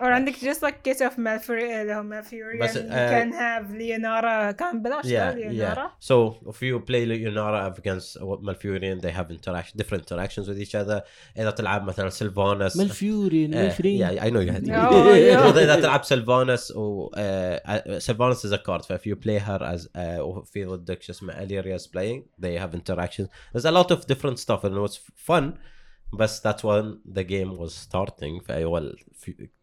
or 0.00 0.04
عندك 0.04 0.32
just 0.34 0.62
like 0.62 0.82
case 0.88 1.00
of 1.00 1.16
Malfuri 1.18 1.50
اللي 1.62 1.94
هو 1.94 2.02
Malfurion 2.02 2.62
بس, 2.62 2.76
you 2.76 2.80
uh, 2.80 2.92
can 2.92 3.32
have 3.32 3.70
Leonara 3.72 4.50
كان 4.56 4.82
بلاش 4.82 5.04
yeah 5.04 5.34
Leonara 5.34 5.76
yeah 5.76 6.08
so 6.08 6.48
if 6.48 6.56
you 6.62 6.80
play 6.80 7.06
Leonara 7.06 7.74
against 7.78 8.18
Malfurion 8.20 9.00
they 9.00 9.10
have 9.10 9.30
interaction 9.30 9.78
different 9.78 10.02
interactions 10.02 10.48
with 10.48 10.58
each 10.60 10.74
other 10.74 11.02
اذا 11.38 11.50
تلعب 11.50 11.84
مثلا 11.84 12.10
سيلفانس 12.10 12.76
مالفيورين 12.76 13.52
Uh, 13.52 13.56
مالفيورين 13.56 14.00
yeah, 14.00 14.22
I 14.22 14.30
know 14.30 14.40
you 14.40 14.52
had 14.52 14.64
to. 14.64 14.72
Oh, 14.72 15.14
yeah. 15.14 15.58
اذا 15.58 15.80
تلعب 15.80 16.04
سيلفانس 16.04 16.72
و 16.76 17.10
سيلفانس 17.98 18.46
is 18.46 18.52
a 18.52 18.58
card 18.58 18.82
so 18.84 18.94
if 18.94 19.06
you 19.06 19.16
play 19.16 19.38
her 19.38 19.60
as 19.74 19.86
uh, 19.86 19.98
وفي 20.20 20.64
ضدك 20.64 21.02
شو 21.02 21.12
اسمه 21.12 21.32
Illyria 21.32 21.78
is 21.80 21.86
playing 21.86 22.44
they 22.44 22.58
have 22.62 22.74
interactions 22.74 23.28
there's 23.52 23.64
a 23.64 23.70
lot 23.78 23.90
of 23.90 24.06
different 24.06 24.38
stuff 24.38 24.64
and 24.64 24.74
it 24.76 24.80
was 24.88 24.96
fun 25.30 25.54
بس 26.13 26.47
that's 26.47 26.61
when 26.61 27.13
the 27.17 27.23
game 27.23 27.57
was 27.59 27.71
starting 27.89 28.43
في 28.45 28.63
اول 28.63 28.99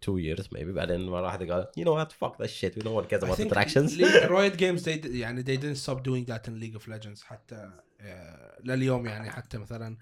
two 0.06 0.14
years 0.18 0.44
maybe 0.44 0.64
بعدين 0.74 1.06
مره 1.06 1.22
واحدة 1.22 1.54
قال 1.54 1.66
you 1.80 1.84
know 1.84 1.94
what 2.04 2.12
fuck 2.12 2.36
that 2.42 2.50
shit 2.50 2.78
we 2.78 2.82
don't 2.84 2.94
want 3.02 3.12
about 3.22 3.36
think 3.36 3.52
interactions 3.52 3.90
League- 3.98 4.28
Riot 4.30 4.56
Games 4.58 4.82
they 4.84 5.02
did- 5.04 5.14
يعني 5.14 5.42
they 5.44 5.60
didn't 5.60 5.78
stop 5.86 5.98
doing 6.02 6.24
that 6.32 6.48
in 6.50 6.60
League 6.62 6.80
of 6.80 6.88
Legends 6.88 7.22
حتى 7.24 7.70
آه، 8.00 8.58
لليوم 8.64 9.06
يعني 9.06 9.30
حتى 9.30 9.58
مثلا 9.58 9.96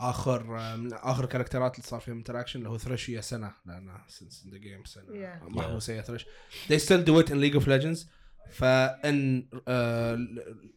اخر 0.00 0.58
آه، 0.58 0.76
من 0.76 0.92
اخر 0.92 1.26
كاركترات 1.26 1.74
اللي 1.76 1.86
صار 1.86 2.00
فيهم 2.00 2.16
انتراكشن 2.16 2.58
اللي 2.58 2.68
هو 2.70 2.78
ثريش 2.78 3.10
هي 3.10 3.22
سنه 3.22 3.52
لأنه 3.66 3.92
since 4.08 4.34
in 4.46 4.50
the 4.54 4.58
game 4.58 4.86
سنه 4.88 5.04
Yeah. 5.04 5.42
محبوسه 5.42 5.92
هي 5.94 6.02
ثريش 6.02 6.26
they 6.68 6.76
still 6.80 7.04
do 7.06 7.24
it 7.24 7.30
in 7.30 7.34
League 7.36 7.60
of 7.62 7.66
Legends 7.66 8.06
فان 8.50 9.46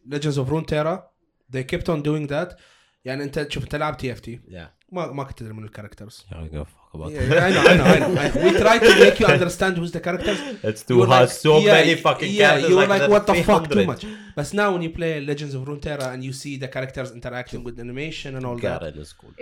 Legends 0.08 0.36
of 0.38 0.48
Runeterra 0.50 0.96
they 1.54 1.64
kept 1.64 1.88
on 1.88 2.02
doing 2.02 2.26
that 2.30 2.54
يعني 3.04 3.24
انت 3.24 3.46
شوف 3.50 3.64
انت 3.64 3.74
لعب 3.76 3.96
تي 3.96 4.12
اف 4.12 4.20
تي 4.20 4.40
yeah 4.48 4.83
ما 4.94 5.12
ما 5.12 5.24
كنت 5.24 5.42
أدري 5.42 5.54
من 5.54 5.64
الكاركترز 5.64 6.26
وي 6.34 6.64
تراي 8.50 8.80
تو 8.80 9.04
ميك 9.04 9.20
يو 9.20 9.26
اندرستاند 9.26 9.78
هوز 9.78 9.90
ذا 9.90 10.00
كاركترز 10.00 10.38
اتس 10.64 10.84
تو 10.84 11.04
هاز 11.04 11.28
سو 11.28 11.60
ماني 11.60 11.96
فاكينج 11.96 12.38
كاركترز 12.38 12.70
يو 12.70 12.82
لايك 12.82 13.10
وات 13.10 13.30
ذا 13.30 13.42
فاك 13.42 13.66
تو 13.66 13.84
ماتش 13.84 14.06
بس 14.36 14.54
ناو 14.54 14.72
وين 14.72 14.82
يو 14.82 14.92
بلاي 14.92 15.20
ليجندز 15.20 15.54
اوف 15.54 15.68
Runeterra 15.68 16.06
and 16.14 16.22
you 16.22 16.32
see 16.42 16.56
the 16.64 16.68
characters 16.76 17.10
interacting 17.18 17.60
with 17.66 17.76
animation 17.86 18.30
and 18.36 18.44
all 18.46 18.58
that 18.58 18.82
it 18.82 18.96
is 19.04 19.12
cool. 19.12 19.32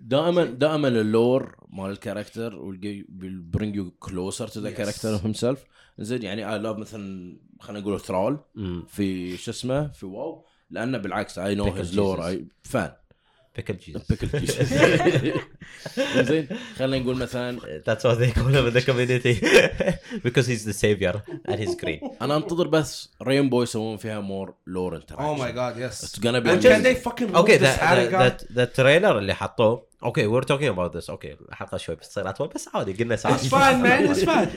دائما 0.00 0.44
دائما 0.44 0.88
اللور 0.88 1.56
مال 1.70 1.90
الكاركتر 1.90 2.56
ويل 2.56 3.40
برينج 3.40 3.76
يو 3.76 3.90
كلوزر 3.90 4.48
تو 4.48 4.60
ذا 4.60 4.70
كاركتر 4.70 5.18
character 5.18 5.22
himself. 5.22 5.58
زين 5.98 6.22
يعني 6.22 6.52
اي 6.52 6.58
لاف 6.58 6.76
مثلا 6.76 7.36
خلينا 7.60 7.80
نقول 7.80 8.00
ثرول 8.00 8.38
في 8.88 9.36
شو 9.36 9.50
اسمه؟ 9.50 9.88
في 9.88 10.06
واو 10.06 10.44
لأنه 10.70 10.98
بالعكس 10.98 11.38
اي 11.38 11.54
نو 11.54 11.64
هيز 11.64 11.96
لور 11.96 12.28
اي 12.28 12.46
فان 12.62 12.92
بيكل 13.58 13.76
تشيز 13.76 13.96
بيكل 13.96 14.28
تشيز 14.28 14.74
زين 16.28 16.48
خلينا 16.76 17.04
نقول 17.04 17.16
مثلا 17.16 17.58
ذاتس 17.86 18.06
وات 18.06 18.18
ذي 18.18 18.30
كول 18.30 18.72
ذا 18.72 18.80
كوميونيتي 18.80 19.40
بيكوز 20.24 20.50
هيز 20.50 20.66
ذا 20.66 20.72
سيفير 20.72 21.20
اند 21.48 21.58
هيز 21.58 21.76
جرين 21.76 22.00
أنا 22.22 22.36
أنتظر 22.36 22.68
بس 22.68 23.10
رينبو 23.22 23.62
يسوون 23.62 23.96
فيها 23.96 24.20
مور 24.20 24.54
لور 24.66 24.96
انتراكشن 24.96 25.24
أو 25.24 25.34
ماي 25.34 25.52
جاد 25.52 25.78
يس 25.78 26.04
اتس 26.04 26.26
غانا 26.26 26.38
بي 26.38 26.50
أوكي 27.36 27.56
ذا 28.52 28.64
تريلر 28.64 29.18
اللي 29.18 29.34
حطوه 29.34 29.88
أوكي 30.02 30.26
وير 30.26 30.42
توكينج 30.42 30.68
اباوت 30.68 30.96
ذس 30.96 31.10
أوكي 31.10 31.36
الحلقة 31.48 31.76
شوي 31.76 31.94
بتصير 31.94 32.28
أطول 32.28 32.48
بس 32.48 32.68
عادي 32.74 32.92
قلنا 32.92 33.16
ساعات 33.16 33.38
اتس 33.38 33.48
فاين 33.48 33.82
مان 33.82 34.06
اتس 34.06 34.24
فاين 34.24 34.48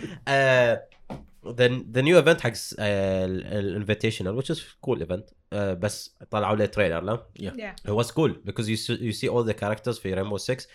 ذا 1.91 2.01
نيو 2.01 2.17
ايفنت 2.17 2.41
حق 2.41 2.51
الانفيتيشنال 2.79 4.35
ويتش 4.35 4.51
از 4.51 4.61
كول 4.81 4.99
ايفنت 4.99 5.29
uh, 5.53 5.55
بس 5.57 6.15
طلعوا 6.29 6.55
له 6.55 6.65
تريلر 6.65 7.03
لا 7.03 7.23
yeah 7.39 7.89
it 7.89 7.91
was 8.03 8.07
cool 8.11 8.31
because 8.49 8.65
you 8.67 8.77
see, 8.77 8.95
you 9.01 9.13
see 9.13 9.27
all 9.29 9.43
the 9.43 9.53
characters 9.63 9.99
في 9.99 10.15
Rainbow 10.15 10.37
6 10.37 10.67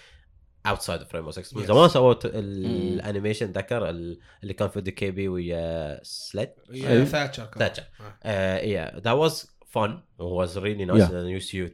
outside 0.69 1.01
of 1.01 1.13
Rainbow 1.15 1.31
6 1.31 1.57
من 1.57 1.63
Yes. 1.63 1.67
زمان 1.67 1.89
سووا 1.89 2.15
الانيميشن 2.25 3.53
ذكر 3.53 3.89
ال- 3.91 4.19
اللي 4.43 4.55
كان 4.55 4.69
في 4.69 4.81
دي 4.81 4.91
كي 4.91 5.11
بي 5.11 5.29
ويا. 5.29 6.01
Thatcher. 7.59 7.85
Ah. 8.01 8.05
uh, 8.25 8.61
yeah, 8.63 9.01
that 9.05 9.17
was 9.23 9.35
fun. 9.75 9.91
It 10.21 10.31
was 10.41 10.57
really 10.57 10.85
nice. 10.85 10.99
Yeah. 11.11 11.19
And 11.21 11.31
you 11.31 11.41
see 11.41 11.71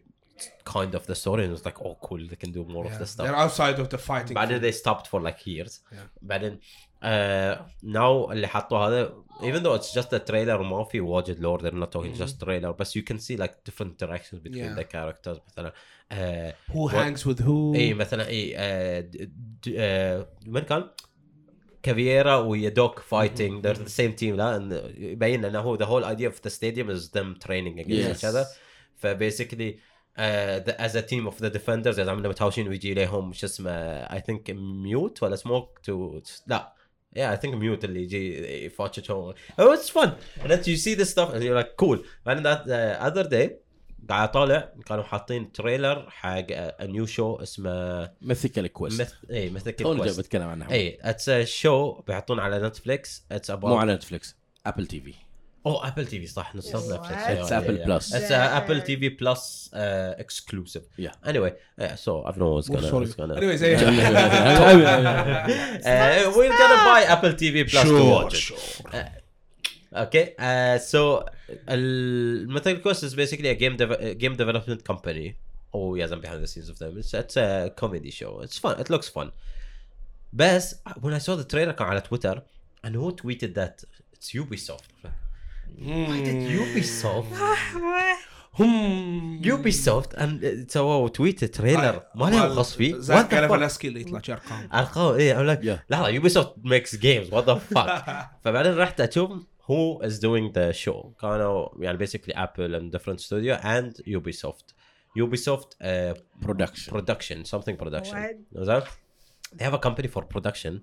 kind 0.75 0.93
of 0.95 1.03
the 1.11 1.15
story, 1.23 1.41
and 1.43 1.49
it 1.51 1.55
was 1.59 1.65
like, 1.69 1.79
oh, 1.87 1.95
cool, 2.07 2.21
they 2.31 2.35
can 2.43 2.51
do 2.51 2.63
more 2.75 2.85
Yeah. 2.85 2.91
of 2.93 2.99
this 2.99 3.09
stuff. 3.13 3.25
They're 3.25 3.41
outside 3.45 3.77
of 3.83 3.87
the 3.89 3.97
fighting. 3.97 4.35
بعدين 4.35 4.59
field. 4.59 4.61
they 4.63 4.71
stopped 4.83 5.07
for 5.07 5.19
like 5.21 5.47
years. 5.47 5.79
Yeah. 5.91 5.97
بعدين 6.21 6.59
uh, 7.03 7.57
now 7.83 8.31
اللي 8.31 8.47
حطوا 8.47 8.77
هذا 8.77 9.13
even 9.41 9.63
though 9.63 9.75
it's 9.79 9.93
just 9.93 10.13
a 10.13 10.19
trailer 10.19 10.59
وما 10.59 10.83
في 10.83 10.99
واجد 11.01 11.37
lore 11.39 11.61
they're 11.61 11.71
not 11.85 11.91
talking 11.91 12.19
just 12.23 12.39
trailer 12.45 12.73
but 12.73 12.87
you 12.95 13.03
can 13.03 13.19
see 13.19 13.37
like 13.37 13.53
different 13.69 13.91
interactions 14.01 14.39
between 14.43 14.63
Mm-hmm. 14.65 14.77
Yeah. 14.77 14.83
the 14.83 14.83
characters 14.83 15.39
مثلا 15.47 15.73
uh, 16.11 16.71
Who 16.73 16.87
what- 16.89 16.93
hangs 16.93 17.25
with 17.25 17.39
who? 17.39 17.75
اي 17.75 17.93
مثلا 17.93 18.27
اي 18.27 18.53
آه، 18.57 18.99
د- 18.99 19.31
د- 19.67 19.73
آه، 19.77 20.27
من 20.45 20.61
كان؟ 20.61 20.89
كافييرا 21.83 22.35
ويا 22.35 22.69
دوك 22.69 22.99
فايتنج 22.99 23.67
they're 23.67 23.77
the 23.79 23.89
same 23.91 24.19
team 24.21 24.23
لا 24.35 24.55
إن 24.55 24.91
يبين 24.97 25.45
انه 25.45 25.59
هو 25.59 25.77
the 25.77 25.81
whole 25.87 26.05
idea 26.05 26.29
of 26.33 26.41
the 26.47 26.53
stadium 26.53 26.89
is 26.89 27.09
them 27.11 27.47
training 27.47 27.79
against 27.79 28.07
Yes. 28.09 28.23
each 28.23 28.25
other 28.33 28.45
فبيسكلي 28.95 29.79
as 30.18 30.94
a 30.94 31.02
team 31.02 31.26
of 31.26 31.42
the 31.42 31.50
defenders 31.50 31.98
إذا 31.98 32.10
عملنا 32.10 32.28
متهاوشين 32.28 32.68
ويجي 32.68 32.94
لهم 32.94 33.32
شو 33.32 33.46
اسمه 33.46 34.04
I 34.06 34.20
think 34.20 34.50
ميوت 34.50 35.22
ولا 35.22 35.36
سموك 35.36 35.78
تو 35.78 36.20
لا 36.46 36.72
Yeah, 37.14 37.30
I 37.30 37.36
think 37.36 37.54
mute 37.54 37.84
اللي 37.84 38.02
يجي 38.02 38.64
يفاتشهم. 38.66 39.34
Oh, 39.60 39.72
it's 39.72 39.90
fun. 39.90 40.10
And 40.40 40.50
then 40.50 40.60
you 40.64 40.76
see 40.76 40.94
this 40.94 41.10
stuff 41.10 41.34
and 41.34 41.42
you're 41.44 41.54
like 41.54 41.76
cool. 41.76 41.98
And 42.24 42.46
that 42.46 42.62
uh, 42.66 43.06
other 43.08 43.24
day 43.28 43.50
قاعد 44.08 44.28
أطالع 44.28 44.72
كانوا 44.86 45.04
حاطين 45.04 45.52
تريلر 45.52 46.10
حق 46.10 46.46
new 46.80 47.06
show 47.06 47.42
اسمه 47.42 48.10
ميثيكال 48.22 48.66
كويست 48.66 49.00
مث... 49.00 49.14
اي 49.30 49.48
توني 49.48 49.72
جاي 49.72 50.06
كويست 50.06 50.20
بتكلم 50.20 50.48
عنها 50.48 50.72
اي 50.72 50.98
اتس 51.02 51.30
شو 51.30 51.92
بيحطون 51.92 52.40
على 52.40 52.66
نتفليكس 52.66 53.24
اتس 53.32 53.50
مو 53.50 53.56
اباوت 53.56 53.78
على 53.78 53.94
نتفلكس 53.94 54.36
ابل 54.66 54.86
تي 54.86 55.00
في 55.00 55.14
اوه 55.65 55.87
ابل 55.87 56.07
تي 56.07 56.19
في 56.19 56.27
صح 56.27 56.55
نص 56.55 56.67
What? 56.71 56.75
نتفلكس 56.75 57.47
It's 57.47 57.51
Apple 57.51 57.85
Plus. 57.87 58.15
اتس 58.15 58.31
ابل 58.31 58.81
تي 58.81 58.97
في 58.97 59.09
بلس 59.09 59.69
اكسكلوسيف 59.73 60.83
Yeah. 61.01 61.29
anyway 61.29 61.51
yeah, 61.81 61.95
so 61.95 62.23
I 62.25 62.31
don't 62.31 62.39
know 62.39 62.53
what's 62.57 62.69
gonna, 62.69 62.89
Sorry. 62.89 63.05
what's 63.05 63.15
gonna 63.15 63.35
Anyways, 63.37 63.61
yeah. 63.61 63.81
uh, 64.97 66.31
we're 66.37 66.57
gonna 66.61 66.81
buy 66.91 67.01
Apple 67.15 67.33
TV 67.41 67.55
Plus 67.69 67.83
to 67.83 67.89
Sure, 67.89 68.11
watch 68.15 68.33
it. 68.33 68.39
sure. 68.39 69.05
Okay, 70.05 70.25
uh, 70.47 70.77
so 70.91 71.01
Metal 72.55 72.75
Quest 72.83 73.01
is 73.07 73.13
basically 73.21 73.49
a 73.55 73.57
game 73.63 73.75
dev- 73.81 73.99
a 74.09 74.13
game 74.23 74.35
development 74.43 74.79
company. 74.91 75.27
Oh, 75.77 75.89
yes, 75.99 76.09
I'm 76.13 76.21
behind 76.25 76.41
the 76.45 76.49
scenes 76.53 76.69
of 76.73 76.77
them. 76.81 76.91
It's, 77.01 77.13
it's 77.23 77.37
a 77.45 77.49
comedy 77.81 78.11
show. 78.19 78.31
It's 78.45 78.57
fun. 78.63 78.73
It 78.83 78.89
looks 78.93 79.07
fun. 79.17 79.31
بس 80.33 80.75
when 81.01 81.13
I 81.13 81.19
saw 81.19 81.35
the 81.35 81.45
trailer 81.53 81.71
كان 81.73 81.87
على 81.87 82.01
Twitter 82.01 82.41
and 82.83 82.95
who 82.95 83.11
tweeted 83.23 83.53
that 83.55 83.83
it's 84.13 84.29
Ubisoft. 84.41 84.89
Why 85.77 86.19
did 86.25 86.59
Ubisoft? 86.59 87.41
هم 88.59 89.41
Ubisoft 89.43 90.13
and 90.17 90.43
uh, 90.43 90.71
سووا 90.71 91.09
تويت 91.09 91.43
تريلر 91.45 92.01
ما 92.15 92.25
لهم 92.29 92.49
خص 92.55 92.75
فيه. 92.75 92.93
What 92.93 92.97
زاك 92.97 93.29
the 93.29 93.33
fuck? 93.33 93.49
فلاسكي 93.49 93.87
اللي 93.87 94.01
يطلع 94.01 94.21
شي 94.21 94.33
ارقام 94.33 94.69
ارقام 94.73 95.15
ايه 95.15 95.33
I'm 95.35 95.57
like 95.57 95.63
Yeah. 95.65 95.79
لحظه 95.89 96.07
يوبي 96.09 96.29
makes 96.63 96.91
games 96.95 97.33
what 97.33 97.45
the 97.45 97.75
fuck 97.75 98.03
فبعدين 98.43 98.77
رحت 98.77 99.01
اشوف 99.01 99.31
who 99.67 100.03
is 100.05 100.13
doing 100.19 100.51
the 100.53 100.73
show 100.85 101.21
كانوا 101.21 101.67
يعني 101.79 102.07
basically 102.07 102.33
Apple 102.33 102.73
and 102.79 102.91
different 102.97 103.19
studio 103.19 103.61
and 103.63 104.01
Ubisoft 104.07 104.73
Ubisoft 105.19 105.69
uh, 105.81 106.13
Production. 106.45 106.91
production 106.93 107.45
something 107.45 107.75
production 107.83 108.15
What? 108.15 108.63
زين 108.63 108.81
they 109.57 109.63
have 109.63 109.73
a 109.73 109.87
company 109.87 110.07
for 110.07 110.21
production 110.35 110.73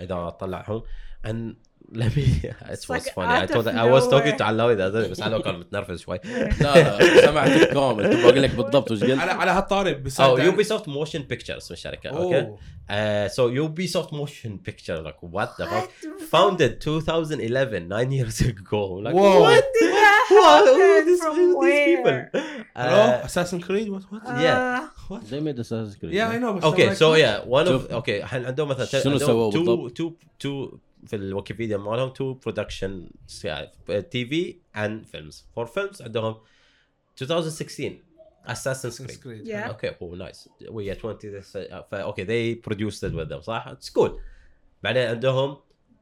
اذا 0.00 0.30
طلعهم 0.30 0.82
and 1.26 1.54
let 1.93 2.15
me 2.15 2.23
it 2.75 2.85
was 2.89 3.09
funny 3.09 3.33
I 3.43 3.45
told 3.45 3.67
I 3.67 3.85
was 3.91 4.07
talking 4.07 4.37
to 4.37 4.41
علاوي 4.41 4.75
the 4.77 4.81
other 4.91 5.07
day، 5.07 5.11
بس 5.11 5.21
علاوي 5.21 5.43
كان 5.43 5.59
متنرفز 5.59 5.99
شوي 5.99 6.19
لا 6.61 6.99
لا 6.99 7.21
سمعتك 7.25 7.73
كامل 7.73 8.09
تبغى 8.09 8.29
أقول 8.29 8.43
لك 8.43 8.55
بالضبط 8.55 8.91
وش 8.91 9.03
قلت؟ 9.03 9.19
على 9.19 9.31
على 9.31 9.51
هالطاري 9.51 9.93
بس 9.93 10.21
Oh, 10.21 10.37
Ubisoft 10.37 10.85
Motion 10.87 11.21
Pictures 11.33 11.57
اسم 11.57 11.73
الشركة 11.73 12.09
أوكي 12.09 12.39
أوه. 12.39 12.57
Uh, 12.91 13.29
so 13.29 13.41
Ubisoft 13.63 14.11
Motion 14.11 14.53
Picture, 14.67 14.97
like 15.07 15.19
what 15.35 15.49
the 15.57 15.65
fuck? 15.65 15.89
What? 16.03 16.21
Founded 16.33 16.81
2011, 16.81 17.87
nine 17.87 18.11
years 18.11 18.41
ago. 18.41 18.83
Like 19.05 19.15
Whoa. 19.15 19.39
what? 19.41 19.63
That 19.81 20.27
What? 20.39 20.63
Who's 20.77 21.05
these 21.09 21.25
people? 21.39 21.61
where? 21.61 22.31
Hello? 22.75 23.01
Uh, 23.01 23.21
Assassin's 23.27 23.63
Creed? 23.65 23.87
What? 23.93 24.03
What? 24.11 24.23
Yeah. 24.45 24.87
Uh, 25.09 25.19
زي 25.25 25.39
ما 25.39 25.61
أساس 25.61 25.97
كريد 25.97 26.13
Yeah, 26.13 26.29
I 26.29 26.37
know. 26.39 26.59
okay, 26.71 26.93
so 26.93 27.09
what? 27.09 27.19
yeah, 27.19 27.39
one 27.45 27.67
of 27.67 27.91
okay 27.91 28.33
عندهم 28.33 28.67
مثلا 28.67 28.85
شنو 28.85 29.17
سووا 29.17 29.51
two 29.51 29.55
بالضبط؟ 29.55 29.97
two 30.01 30.11
two 30.43 30.79
في 31.06 31.16
الويكيبيديا 31.16 31.76
مالهم 31.76 32.12
two 32.14 32.36
production 32.48 32.90
تي 34.10 34.26
في 34.26 34.56
and 34.76 35.04
films. 35.16 35.34
For 35.58 35.66
films 35.68 36.02
عندهم 36.02 36.36
2016 37.22 38.02
Assassin's 38.48 38.56
Assassin's 38.56 39.06
Creed. 39.06 39.20
Creed. 39.22 39.46
Yeah. 39.46 39.70
Okay, 39.74 39.96
oh 40.00 40.14
nice. 40.14 40.48
We 40.70 40.88
are 40.90 40.94
20 40.94 41.28
this, 41.30 41.56
uh, 41.56 41.82
ف- 41.90 41.94
okay 41.94 42.24
they 42.24 42.54
produced 42.54 43.02
it 43.02 43.12
with 43.14 43.28
them 43.28 43.40
صح؟ 43.42 43.68
It's 43.76 43.90
cool. 43.90 44.10
بعدين 44.82 45.06
عندهم 45.08 45.56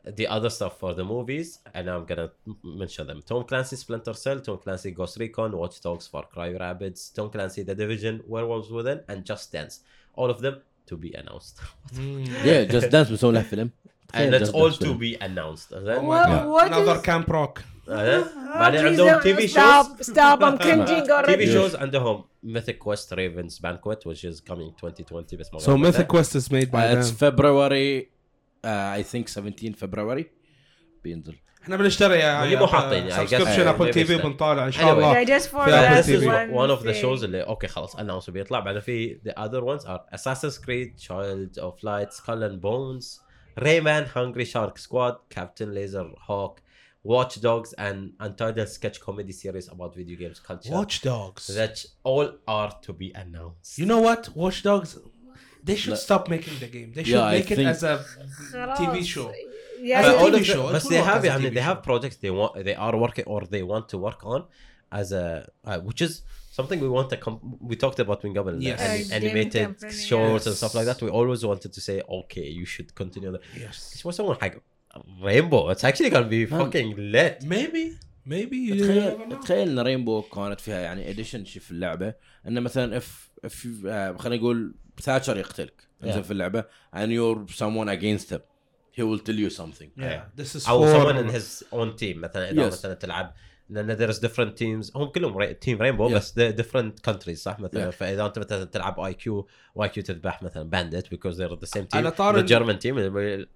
the 0.06 0.26
other 0.28 0.50
stuff 0.50 0.78
for 0.78 0.92
the 0.94 1.04
movies 1.04 1.58
and 1.74 1.88
I'm 1.88 2.04
gonna 2.04 2.28
mention 2.62 3.06
them. 3.06 3.22
Tom 3.22 3.44
Clancy 3.44 3.76
Splinter 3.76 4.12
Cell, 4.24 4.40
Tom 4.40 4.58
Clancy 4.58 4.90
Ghost 4.90 5.16
Recon, 5.18 5.50
Watch 5.56 5.80
Dogs, 5.80 6.06
Far 6.12 6.24
Cry 6.34 6.50
Rabbids, 6.62 7.00
Tom 7.16 7.30
Clancy 7.30 7.62
The 7.62 7.74
Division, 7.74 8.14
Werewolves 8.32 8.70
Within 8.70 8.98
and 9.08 9.24
Just 9.30 9.46
Dance. 9.52 9.74
All 10.18 10.28
of 10.34 10.38
them 10.44 10.56
to 10.88 10.94
be 10.98 11.10
announced. 11.14 11.56
Mm. 11.94 12.28
يا 12.44 12.64
جاست 12.64 12.86
دانس 12.88 13.10
بيسوون 13.10 13.34
له 13.34 13.42
فيلم 13.42 13.70
and 14.08 14.12
تخيل 14.12 14.38
it's 14.38 14.48
Just 14.48 14.54
all 14.54 14.70
Dance 14.70 14.78
to 14.78 14.84
فيلم. 14.84 14.98
be 14.98 15.16
announced. 15.20 15.72
Oh 15.72 15.78
زين؟ 15.78 15.96
my 15.96 16.08
What- 16.08 16.26
God. 16.26 16.46
what 16.46 16.72
Another 16.72 16.96
is- 17.00 17.06
Camp 17.06 17.28
Rock. 17.28 17.62
بعدين 17.88 18.24
oh, 18.24 18.58
بعدين 18.58 18.80
please 18.80 18.84
عندهم 19.00 19.18
don't- 19.18 19.22
تي 19.22 19.34
في 19.34 19.48
Stop, 19.48 19.98
شوز 19.98 20.10
stop, 20.10 20.38
I'm 20.40 20.58
cringing 20.58 20.86
تي 20.86 21.12
already. 21.12 21.36
في 21.36 21.52
شوز 21.52 21.76
عندهم 21.76 22.24
Mythic 22.46 22.78
Quest 22.86 23.08
Raven's 23.12 23.58
Banquet 23.58 23.98
which 24.06 24.24
is 24.24 24.40
coming 24.50 24.72
2020 24.84 25.36
بس 25.40 25.50
ما 25.54 25.58
So 25.60 25.68
غير 25.68 25.92
Mythic 25.92 26.06
Quest 26.06 26.30
is 26.40 26.48
made 26.48 26.70
by 26.72 26.76
اتس 26.76 27.10
them. 27.10 27.14
فبراير 27.14 28.08
اي 28.64 29.02
ثينك 29.02 29.28
17 29.28 29.72
فبراير 29.76 30.30
بينزل 31.04 31.34
احنا 31.62 31.76
بنشتري 31.76 32.18
يا 32.18 32.40
واللي 32.40 32.56
مو 32.56 32.66
حاطين، 32.66 33.10
I 33.10 33.12
guess. 33.12 33.16
سبسكريبشن 33.16 33.64
Uh, 33.64 33.68
ابل 33.68 33.90
تي 33.90 34.04
في 34.04 34.18
maybe 34.18 34.22
بنطالع 34.22 34.66
ان 34.66 34.72
شاء 34.72 34.82
Anyway. 34.84 34.88
الله 34.90 35.24
Yeah, 35.24 35.28
just 35.28 35.44
for 35.46 35.64
في 35.64 35.70
that 35.70 35.88
Apple 35.88 36.04
this 36.04 36.08
is 36.08 36.24
TV. 36.24 36.54
one 36.54 36.78
of 36.80 36.84
the 36.86 36.92
thing. 36.94 37.02
shows 37.02 37.24
اللي 37.24 37.40
اوكي 37.42 37.66
خلاص 37.68 37.96
announce 37.96 38.30
بيطلع 38.30 38.60
بعدين 38.60 38.80
في 38.80 39.18
the 39.28 39.32
other 39.42 39.62
ones 39.64 39.86
are 39.86 40.16
Assassin's 40.18 40.58
Creed, 40.58 41.06
Child 41.08 41.62
of 41.62 41.74
Light, 41.84 42.12
Skull 42.12 42.42
and 42.50 42.60
Bones, 42.60 43.20
Rayman, 43.65 44.03
Hungry 44.17 44.45
Shark 44.45 44.77
Squad, 44.85 45.15
Captain 45.29 45.69
Laser 45.77 46.05
Hawk, 46.27 46.61
Watch 47.03 47.33
Dogs, 47.41 47.73
and 47.87 47.97
Untitled 48.19 48.69
sketch 48.77 48.97
comedy 49.07 49.31
series 49.43 49.67
about 49.75 49.95
video 49.95 50.17
games 50.21 50.39
culture. 50.39 50.71
Watch 50.71 50.95
Dogs. 51.01 51.47
That 51.59 51.75
all 52.03 52.27
are 52.47 52.71
to 52.85 52.91
be 52.93 53.11
announced. 53.23 53.77
You 53.79 53.85
know 53.91 54.01
what? 54.07 54.21
Watch 54.35 54.63
Dogs. 54.63 54.97
They 55.63 55.75
should 55.75 55.91
لا. 55.93 55.97
stop 56.07 56.29
making 56.29 56.55
the 56.63 56.67
game. 56.75 56.89
They 56.95 57.03
should 57.03 57.13
Yeah, 57.19 57.31
I 57.33 57.37
make 57.39 57.51
it 57.51 57.55
think- 57.57 57.69
as 57.75 57.83
a 57.83 57.95
TV 58.79 59.03
show. 59.13 59.27
Yeah, 59.81 60.01
But 60.03 60.15
all 60.21 60.29
TV 60.29 60.37
the- 60.39 60.43
show, 60.53 60.63
but 60.75 60.83
they 60.93 61.01
have 61.11 61.23
as 61.25 61.31
a 61.31 61.33
I 61.35 61.37
mean 61.43 61.53
they 61.57 61.65
have 61.71 61.79
projects 61.89 62.15
they 62.23 62.31
want 62.39 62.51
they 62.67 62.75
are 62.87 62.95
working 63.05 63.25
or 63.33 63.41
they 63.55 63.63
want 63.73 63.85
to 63.93 63.97
work 64.07 64.19
on 64.33 64.41
as 65.01 65.07
a 65.23 65.25
uh, 65.69 65.79
which 65.87 66.01
is 66.07 66.13
something 66.58 66.78
we 66.86 66.90
want 66.98 67.08
to 67.12 67.16
com- 67.26 67.42
we 67.70 67.74
talked 67.84 68.00
about 68.04 68.18
when 68.24 68.32
government 68.38 68.62
Yes. 68.70 68.80
Uh, 68.80 68.84
gaming 68.86 69.12
animated 69.18 69.66
company, 69.66 69.92
shows 70.10 70.42
and 70.48 70.54
yes. 70.54 70.60
stuff 70.60 70.72
like 70.78 70.86
that 70.90 70.98
we 71.06 71.10
always 71.20 71.40
wanted 71.50 71.70
to 71.76 71.80
say 71.88 71.96
okay 72.20 72.46
you 72.60 72.66
should 72.74 72.90
continue 73.02 73.30
that 73.34 73.42
Yes. 73.64 73.76
what's 74.04 74.16
someone 74.18 74.36
حق 74.44 74.54
rainbow 75.28 75.62
it's 75.72 75.84
actually 75.88 76.10
gonna 76.14 76.32
be 76.36 76.46
Man. 76.46 76.60
fucking 76.60 76.88
lit 77.14 77.36
Maybe. 77.56 77.84
Maybe. 78.26 78.56
You 78.56 78.74
never 78.74 78.86
تخيل 78.86 79.28
know. 79.30 79.42
تخيل 79.42 79.68
ان 79.68 79.78
رينبو 79.78 80.22
كانت 80.22 80.60
فيها 80.60 80.80
يعني 80.80 81.10
اديشن 81.10 81.44
شي 81.44 81.60
في 81.60 81.70
اللعبه 81.70 82.14
انه 82.48 82.60
مثلا 82.60 82.96
اف 82.96 83.30
اف 83.44 83.68
آه، 83.86 84.16
خلينا 84.16 84.42
نقول 84.42 84.74
ثاتشر 85.02 85.36
يقتلك 85.36 85.88
انزين 86.04 86.22
Yeah. 86.22 86.26
في 86.26 86.30
اللعبه 86.30 86.64
and 86.96 87.08
you're 87.08 87.54
someone 87.54 87.88
against 87.88 88.30
him 88.34 88.40
he 88.98 89.02
will 89.02 89.20
tell 89.26 89.38
you 89.38 89.50
something 89.60 89.88
Yeah. 90.00 90.40
This 90.42 90.56
is 90.60 90.68
او 90.68 90.86
for 90.86 90.96
someone 90.96 91.18
in 91.26 91.34
his 91.36 91.62
own 91.72 92.00
team 92.02 92.16
مثلا 92.16 92.50
اذا 92.50 92.70
Yes. 92.70 92.72
مثلا 92.72 92.94
تلعب 92.94 93.34
لأن 93.69 93.97
there's 93.97 94.15
different 94.17 94.59
teams 94.59 94.95
هم 94.97 95.05
كلهم 95.07 95.51
تيم 95.51 95.81
رينبو 95.81 96.09
Yeah. 96.09 96.13
بس 96.13 96.39
different 96.39 97.11
countries 97.11 97.31
صح 97.33 97.59
مثلا 97.59 97.91
Yeah. 97.91 97.93
فإذا 97.93 98.25
أنت 98.25 98.39
مثلا 98.39 98.63
تلعب 98.65 98.99
اي 98.99 99.13
كيو 99.13 99.47
واي 99.75 99.89
كيو 99.89 100.03
تذبح 100.03 100.43
مثلا 100.43 100.63
بانديت 100.69 101.07
because 101.07 101.35
they're 101.37 101.59
the 101.65 101.69
same 101.69 101.83
team 101.83 101.95
على 101.95 102.11
طار 102.11 102.33
the 102.35 102.37
ال- 102.37 102.49
German 102.49 102.75
team 102.79 102.95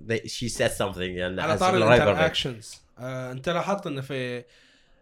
they, 0.10 0.30
she 0.30 0.50
said 0.60 0.72
something 0.78 0.98
يعني 0.98 1.42
على 1.42 1.58
طار. 1.58 1.78
الانتراكشنز 1.78 2.76
آه 3.00 3.32
أنت 3.32 3.50
لاحظت 3.50 3.88
انه 3.88 4.02
في 4.02 4.44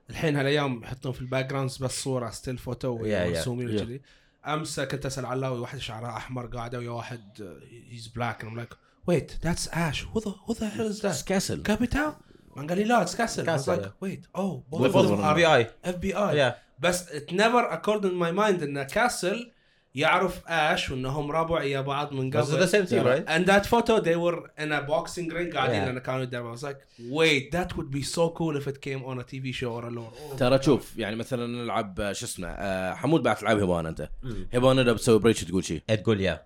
الحين 0.10 0.36
هالأيام 0.36 0.84
يحطون 0.84 1.12
في 1.12 1.22
الباك 1.22 1.46
جراوندز 1.50 1.78
بس 1.78 2.04
صورة 2.04 2.30
ستيل 2.30 2.58
فوتو 2.58 2.98
Yeah, 2.98 3.02
yeah. 3.02 3.44
Yeah. 3.44 3.48
وكذي 3.48 4.02
أمس 4.48 4.80
كنت 4.80 5.06
أسأل 5.06 5.26
علاوي 5.26 5.60
واحد 5.60 5.78
شعره 5.80 6.08
أحمر 6.18 6.46
قاعدة 6.46 6.80
ويا 6.80 6.90
واحد 6.90 7.56
هيز 7.92 8.08
بلاك 8.08 8.44
اند 8.44 8.58
لايك 8.58 8.70
ويت 9.08 9.32
ذاتس 9.44 9.68
اش 9.68 10.06
هو 10.06 10.20
ذا 10.20 10.36
هو 10.46 10.54
ذا 10.54 10.72
هيل 10.74 10.82
از 10.86 11.02
ذات 11.06 11.22
كاسل 11.22 11.64
كابيتال 11.64 12.14
Man 12.56 12.68
قال 12.68 12.78
لي 12.78 12.84
لا 12.84 13.02
اتس 13.02 13.16
كاسل 13.16 13.46
كاسل 13.46 13.84
like, 13.84 13.88
اوه 14.36 14.64
wait 14.72 14.78
oh 14.78 14.78
both 14.78 14.96
of 14.96 15.08
them 15.08 15.20
are 15.20 15.38
FBI 15.38 15.90
FBI 15.92 16.34
yeah. 16.36 16.52
بس 16.80 17.12
ات 17.12 17.34
نيفر 17.34 17.82
occurred 17.82 18.04
in 18.06 18.14
my 18.24 18.40
mind 18.40 18.64
ان 18.64 18.84
كاسل 18.84 19.52
يعرف 19.96 20.42
اش 20.48 20.92
وإنهم 20.92 21.32
ربع 21.32 21.64
يا 21.64 21.82
بعض 21.82 22.14
من 22.14 22.30
قبل. 22.30 22.42
بس 22.42 22.50
ذا 22.50 22.66
سيم 22.66 22.86
ثينج 22.86 23.06
رايت؟ 23.08 23.30
And 23.30 23.46
that 23.46 23.66
photo 23.66 24.00
they 24.00 24.16
were 24.16 24.64
in 24.64 24.72
a 24.72 24.82
boxing 24.92 25.34
ring 25.34 25.54
قاعدين 25.54 25.82
أنا 25.82 26.00
كانوا 26.00 26.22
يدربوا. 26.22 26.56
I 26.56 26.60
was 26.60 26.64
like 26.64 26.78
wait 27.12 27.52
that 27.58 27.76
would 27.78 27.92
be 27.92 28.04
so 28.04 28.30
cool 28.30 28.56
if 28.62 28.68
it 28.68 28.82
came 28.82 29.04
on 29.06 29.20
a 29.20 29.24
TV 29.24 29.54
show 29.54 29.72
or 29.72 29.86
a 29.86 29.92
lore. 29.92 30.14
Oh. 30.34 30.38
ترى 30.38 30.64
شوف 30.64 30.98
يعني 30.98 31.16
مثلا 31.16 31.48
نلعب 31.48 32.00
آه، 32.00 32.12
شو 32.12 32.26
اسمه 32.26 32.48
آه، 32.48 32.94
حمود 32.94 33.24
بعد 33.24 33.36
تلعب 33.36 33.60
هبانه 33.60 33.90
أنت. 33.90 34.10
هبانه 34.54 34.82
اذا 34.82 34.94
بتسوي 34.94 35.20
بريتش 35.20 35.44
تقول 35.44 35.64
شيء 35.64 35.82
تقول 35.88 36.22
يا. 36.22 36.44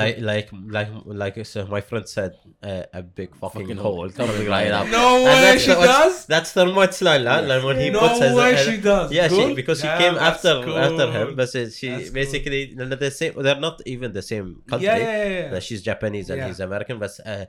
like 0.00 0.16
like 0.30 0.48
like 0.76 0.88
like 1.22 1.36
so 1.52 1.66
my 1.74 1.82
friend 1.88 2.06
said 2.08 2.32
uh, 2.62 2.84
a 3.00 3.02
big 3.18 3.30
fucking, 3.40 3.60
Fucking 3.62 3.76
hole 3.84 3.96
hole. 3.96 4.10
coming 4.20 4.46
right 4.56 4.72
up 4.78 4.86
no 4.88 5.04
And 5.16 5.24
way 5.26 5.40
that's 5.46 5.62
she 5.64 5.70
what's- 5.80 5.86
does 5.98 6.14
That's 6.32 6.50
thermite 6.56 6.94
style, 7.00 7.24
huh? 7.32 7.42
Like 7.50 7.62
when 7.68 7.78
he 7.82 7.88
no 7.96 8.00
puts 8.04 8.18
his 8.24 8.34
way 8.40 8.54
uh, 8.54 8.64
she 8.66 8.74
does 8.90 9.08
Yeah, 9.18 9.28
she, 9.28 9.34
Cool? 9.36 9.54
because 9.60 9.78
she 9.82 9.86
Yeah, 9.86 9.98
came 10.02 10.14
that's 10.14 10.44
after 10.44 10.54
cool. 10.64 10.78
after 10.86 11.06
him, 11.16 11.28
but 11.38 11.48
she 11.50 11.60
That's 11.64 11.80
cool. 11.80 12.14
basically 12.20 12.60
they're 12.76 13.00
the 13.06 13.10
same. 13.20 13.32
They're 13.44 13.62
not 13.68 13.76
even 13.94 14.08
the 14.20 14.24
same 14.32 14.46
country. 14.70 14.86
yeah 14.88 14.96
yeah 14.96 15.16
yeah, 15.34 15.46
Uh, 15.50 15.54
yeah. 15.54 15.60
she's 15.66 15.80
Japanese 15.90 16.26
and 16.30 16.38
Yeah. 16.40 16.48
he's 16.48 16.60
American, 16.68 16.96
but 17.04 17.12
uh, 17.32 17.44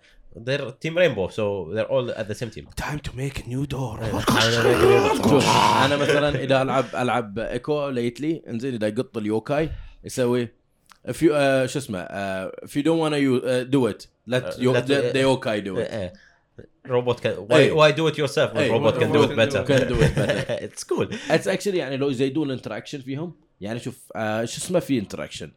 they're 0.46 0.66
Team 0.84 0.96
Rainbow, 1.02 1.28
so 1.40 1.44
they're 1.74 1.92
all 1.96 2.08
at 2.22 2.26
the 2.32 2.38
same 2.42 2.52
team. 2.56 2.66
time 2.88 3.00
to 3.08 3.12
make 3.22 3.36
a 3.44 3.46
new 3.54 3.66
door 3.76 3.96
شوف 5.30 5.46
انا 5.86 5.96
مثلا 5.98 6.30
اذا 6.44 6.62
العب 6.62 6.86
العب 6.96 7.40
ايكو 7.40 7.90
ليتلي 7.90 8.44
انزين 8.50 8.74
اذا 8.74 8.88
يقط 8.88 9.18
اليوكاي 9.18 9.70
يسوي 10.04 10.50
if 11.09 11.13
you 11.15 11.31
uh, 11.31 11.67
شو 11.67 11.79
اسمه 11.79 12.05
uh, 12.07 12.51
if 12.65 12.71
you 12.71 12.83
don't 12.83 12.99
wanna 13.01 13.19
you, 13.19 13.43
uh, 13.45 13.65
do 13.77 13.87
it 13.93 14.07
let, 14.29 14.45
Uh, 14.45 14.63
you, 14.63 14.71
let- 14.73 14.89
let 14.89 15.13
the 15.15 15.23
yokai 15.29 15.59
do 15.65 15.77
it 15.79 15.91
Uh, 15.93 16.11
robot 16.95 17.17
can 17.23 17.35
why 17.51 17.61
Hey. 17.63 17.71
why 17.81 17.91
do 17.99 18.03
it 18.11 18.17
yourself 18.23 18.49
when 18.55 18.63
Hey, 18.63 18.71
robot 18.75 18.85
what 18.95 19.01
can 19.03 19.09
the 19.13 19.19
do 19.19 19.23
fuck 19.23 19.31
it 19.33 19.37
can 19.37 19.43
better? 19.43 19.61
do 19.65 19.73
it- 19.73 19.81
can 19.81 19.89
do 19.93 19.99
it 20.07 20.15
better. 20.21 20.57
it's 20.67 20.85
cool. 20.85 21.07
اتس 21.31 21.49
اكشلي 21.49 21.79
يعني 21.79 21.97
لو 21.97 22.11
يزيدون 22.11 22.47
الانتراكشن 22.47 23.01
فيهم 23.01 23.33
يعني 23.61 23.79
شوف 23.79 23.99
آه 24.17 24.45
شو 24.45 24.59
اسمه 24.59 24.81
في 24.81 24.99
انتراكشن 24.99 25.51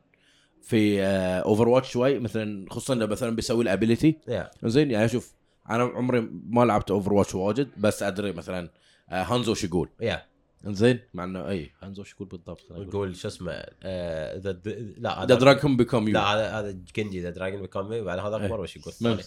في 0.62 1.02
اوفر 1.46 1.68
واتش 1.70 1.92
شوي 1.92 2.20
مثلا 2.20 2.66
خصوصا 2.70 2.96
لو 2.96 3.08
مثلا 3.08 3.36
بيسوي 3.36 3.64
الابيلتي 3.64 4.18
Yeah. 4.30 4.68
زين 4.68 4.92
يعني 4.92 5.08
شوف 5.10 5.34
أنا 5.70 5.84
عمري 5.84 6.30
ما 6.50 6.66
لعبت 6.66 6.92
اوفر 6.92 7.14
واتش 7.14 7.36
واجد 7.36 7.68
بس 7.78 8.04
أدري 8.04 8.32
مثلا 8.32 8.70
آه 9.10 9.24
هانزو 9.24 9.54
شو 9.54 9.68
يقول 9.68 9.90
Yeah. 10.04 10.35
زين. 10.74 11.00
مع 11.14 11.24
انه 11.24 11.50
اي 11.50 11.72
هانزو 11.84 12.04
شو 12.04 12.16
يقول 12.16 12.28
بالضبط. 12.28 12.72
نقول 12.72 13.16
شو 13.16 13.28
اسمه 13.28 13.62
uh, 13.62 13.66
the, 14.44 14.68
the, 14.68 14.72
لا 14.98 15.26
ذا 15.26 15.36
دراجون 15.36 15.78
بيكم 15.78 16.08
يو 16.08 16.14
لا 16.14 16.22
هذا 16.22 16.60
هذا 16.60 16.78
جندي 16.96 17.22
ذا 17.22 17.30
دراجون 17.30 17.62
بيكون 17.62 18.04
بعد 18.04 18.20
هذا 18.20 18.38
إيه. 18.38 18.46
اكبر 18.46 18.60
وش 18.60 18.78
يقول؟ 18.78 19.20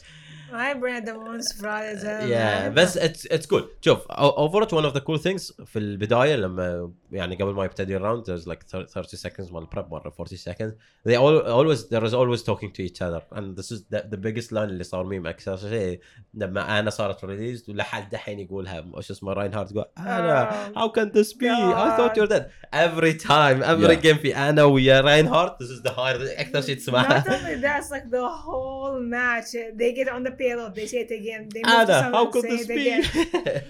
مم. 0.53 0.59
الثاني 0.59 0.73
My 0.73 0.73
brain 0.81 1.05
the 1.05 1.13
most 1.13 1.53
fried 1.59 1.95
as 1.95 2.03
hell. 2.03 2.29
yeah 2.29 2.69
man. 2.69 2.73
بس 2.73 2.97
it's 2.97 3.25
it's 3.33 3.45
good 3.45 3.63
شوف 3.81 4.07
اوفر 4.11 4.65
one 4.67 4.91
of 4.91 4.93
the 4.95 5.01
cool 5.01 5.17
things 5.23 5.65
في 5.65 5.79
البدايه 5.79 6.35
لما 6.35 6.91
يعني 7.11 7.35
قبل 7.35 7.53
ما 7.53 7.65
يبتدي 7.65 7.97
الراوند 7.97 8.25
there's 8.25 8.45
like 8.47 8.63
30 8.87 9.17
seconds 9.17 9.51
مال 9.53 9.67
prep 9.75 9.89
مره 9.91 10.13
40 10.19 10.37
seconds 10.37 10.73
they 11.07 11.15
all 11.15 11.41
always 11.47 11.83
there 11.89 12.03
is 12.07 12.13
always 12.13 12.43
talking 12.43 12.71
to 12.71 12.81
each 12.89 13.01
other 13.01 13.21
and 13.37 13.55
this 13.57 13.71
is 13.71 13.79
the, 13.91 14.01
the 14.13 14.17
biggest 14.17 14.51
line 14.51 14.57
اللي 14.69 14.83
صار 14.83 15.03
ميم 15.05 15.27
اكثر 15.27 15.57
شيء 15.57 15.99
لما 16.33 16.79
انا 16.79 16.89
صارت 16.89 17.25
ريليز 17.25 17.69
ولحد 17.69 18.09
دحين 18.09 18.39
يقولها 18.39 18.85
وش 18.93 19.11
اسمه 19.11 19.33
راين 19.33 19.53
هارت 19.53 19.71
يقول 19.71 19.85
انا 19.97 20.33
Oh, 20.73 20.79
how 20.79 20.89
can 20.97 21.09
this 21.17 21.33
be 21.33 21.47
I 21.49 21.97
thought 21.97 22.13
God. 22.13 22.17
you're 22.17 22.31
dead 22.35 22.45
every 22.73 23.13
time 23.29 23.57
every 23.63 23.95
Yeah. 23.95 24.03
game 24.05 24.17
في 24.21 24.35
انا 24.35 24.63
ويا 24.63 25.01
راين 25.01 25.27
هارت 25.27 25.63
this 25.63 25.67
is 25.67 25.81
the 25.89 25.93
hard 25.95 26.39
اكثر 26.39 26.61
شيء 26.61 26.75
تسمعها 26.77 27.23
Not 27.23 27.27
only 27.27 27.61
that, 27.63 27.83
it's 27.83 27.91
like 27.91 28.09
the 28.17 28.27
whole 28.45 28.99
match. 29.17 29.49
They 29.79 29.91
get 29.99 30.09
on 30.15 30.21
the 30.27 30.35
tail. 30.38 30.70
They 30.70 30.86
say 30.86 31.00
it 31.06 31.10
again. 31.10 31.48
They 31.52 31.62
Anna, 31.62 31.86
to 31.86 32.02
how 32.16 32.26
could 32.26 32.44
this 32.44 32.66
be? 32.66 32.84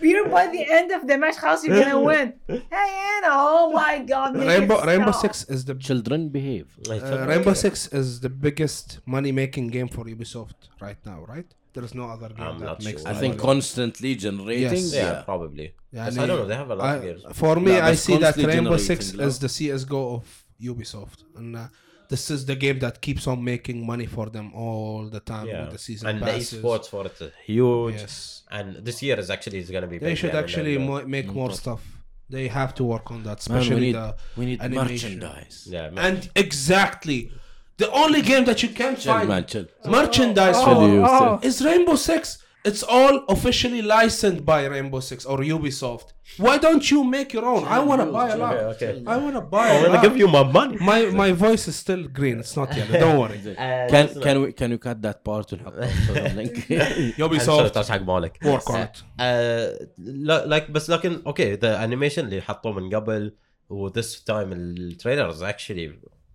You're 0.09 0.29
by 0.29 0.47
the 0.49 0.65
end 0.79 0.91
of 0.93 1.07
the 1.07 1.17
match, 1.19 1.37
how's 1.37 1.65
you 1.65 1.71
gonna 1.71 2.01
win? 2.01 2.35
Hey 2.49 2.91
Anna, 3.15 3.31
oh 3.31 3.73
my 3.73 3.95
god. 4.13 4.37
Rainbow 4.37 4.85
Rainbow 4.85 5.13
Six 5.13 5.45
is 5.55 5.65
the 5.65 5.75
children 5.75 6.29
behave. 6.29 6.67
Like 6.87 7.03
uh, 7.03 7.27
Rainbow 7.27 7.55
Six 7.55 7.89
is 8.01 8.21
the 8.21 8.33
biggest 8.47 9.01
money 9.07 9.33
making 9.33 9.69
game 9.69 9.89
for 9.89 10.05
Ubisoft 10.05 10.59
right 10.81 11.01
now, 11.05 11.25
right? 11.27 11.49
There's 11.75 11.95
no 11.95 12.07
other 12.15 12.31
game 12.31 12.47
I'm 12.47 12.59
that 12.61 12.83
makes. 12.83 13.03
Sure. 13.03 13.11
I 13.11 13.15
think 13.15 13.39
constantly 13.39 14.15
generating. 14.15 14.85
Yes. 14.85 14.95
Yeah, 14.95 15.13
yeah, 15.13 15.23
probably. 15.23 15.75
Yeah, 15.93 16.07
I, 16.07 16.11
mean, 16.11 16.19
I 16.19 16.27
don't 16.27 16.39
know. 16.41 16.47
They 16.47 16.57
have 16.57 16.71
a 16.71 16.75
lot 16.75 16.87
I, 16.87 16.97
of 16.97 17.03
games. 17.03 17.23
For 17.35 17.57
me, 17.57 17.79
I 17.79 17.95
see 17.95 18.17
that 18.19 18.37
Rainbow 18.37 18.77
Six 18.77 19.13
is 19.15 19.39
the 19.39 19.49
CS:GO 19.49 20.15
of 20.17 20.45
Ubisoft, 20.61 21.25
and 21.37 21.57
uh, 21.57 21.69
this 22.09 22.31
is 22.31 22.47
the 22.47 22.57
game 22.57 22.79
that 22.85 23.01
keeps 23.07 23.27
on 23.27 23.43
making 23.45 23.85
money 23.87 24.07
for 24.07 24.27
them 24.37 24.47
all 24.55 25.01
the 25.17 25.21
time 25.21 25.47
yeah 25.47 25.63
with 25.65 25.73
the 25.73 25.79
season 25.79 26.09
and 26.09 26.21
the 26.23 26.27
passes. 26.27 26.63
esports 26.63 26.87
for 26.89 27.07
it 27.07 27.21
is 27.21 27.33
huge 27.45 27.95
Yes, 28.03 28.43
and 28.51 28.77
this 28.89 29.03
year 29.03 29.19
is 29.19 29.29
actually 29.31 29.59
is 29.59 29.71
going 29.71 29.83
to 29.83 29.89
be 29.89 29.99
they 29.99 30.15
should 30.15 30.35
actually 30.35 30.77
and, 30.77 30.85
uh, 30.89 30.93
mo- 30.93 31.07
make 31.07 31.27
more 31.41 31.49
top. 31.51 31.59
stuff. 31.59 31.83
They 32.31 32.47
have 32.49 32.75
to 32.75 32.85
work 32.85 33.11
on 33.11 33.21
that, 33.23 33.39
Man, 33.49 33.59
especially 33.59 33.75
we 33.77 33.87
need 33.87 33.95
the 33.95 34.17
we 34.37 34.45
need 34.51 34.61
animation. 34.61 35.19
merchandise 35.19 35.67
yeah 35.71 35.89
man. 35.91 36.05
and 36.07 36.31
exactly 36.45 37.19
the 37.79 37.91
only 37.93 38.23
game 38.23 38.45
that 38.45 38.63
you 38.63 38.69
can 38.81 38.97
chill 38.97 39.13
find 39.15 39.29
man 39.29 39.45
chill 39.47 39.67
merchandise 39.87 40.57
Oh, 40.59 40.65
for 40.67 40.89
you, 40.89 41.03
oh. 41.07 41.41
is 41.43 41.65
Rainbow 41.65 41.97
Six 41.97 42.39
It's 42.70 42.84
all 42.98 43.16
officially 43.36 43.82
licensed 43.82 44.44
by 44.52 44.60
Rainbow 44.74 45.02
Six 45.10 45.20
or 45.32 45.38
Ubisoft. 45.56 46.08
Why 46.46 46.56
don't 46.66 46.86
you 46.94 47.00
make 47.16 47.30
your 47.36 47.46
own? 47.54 47.64
I 47.78 47.80
want 47.90 48.00
to 48.06 48.08
buy 48.18 48.28
a 48.36 48.38
lot. 48.44 48.54
Okay, 48.74 48.90
okay. 48.94 49.04
I 49.14 49.18
want 49.24 49.36
to 49.40 49.44
buy. 49.56 49.66
I 49.68 49.76
a 49.76 49.82
want 49.82 49.86
to 49.88 49.94
lot. 49.98 50.04
give 50.06 50.16
you 50.22 50.28
my 50.38 50.44
money 50.58 50.78
My 50.92 51.00
my 51.24 51.32
voice 51.46 51.64
is 51.72 51.76
still 51.86 52.04
green. 52.20 52.38
It's 52.44 52.56
not 52.60 52.70
yellow. 52.78 52.96
Don't 53.04 53.18
worry. 53.24 53.40
Uh, 53.40 53.56
can 53.94 54.06
listen, 54.06 54.22
can 54.26 54.36
we 54.42 54.48
can 54.60 54.70
you 54.74 54.80
cut 54.88 54.98
that 55.08 55.18
part 55.28 55.48
ونحطها 55.54 55.88
في 55.88 56.28
اللينك 56.32 56.56
Ubisoft. 57.20 57.72
touch 57.74 57.90
حق 57.92 58.02
مالك 58.02 58.38
Work 58.44 58.70
on 58.74 58.76
it. 58.88 58.96
uh, 59.20 59.88
لا- 59.98 60.46
like 60.60 60.72
بس 60.72 60.90
لكن 60.90 61.22
اوكي 61.28 61.54
ذا 61.54 61.84
انيميشن 61.84 62.26
اللي 62.26 62.42
حطوه 62.42 62.72
من 62.74 62.96
قبل 62.96 63.34
و 63.70 63.90
this 63.90 64.16
time 64.30 64.52
التريلرز 64.54 65.44
actually 65.44 65.90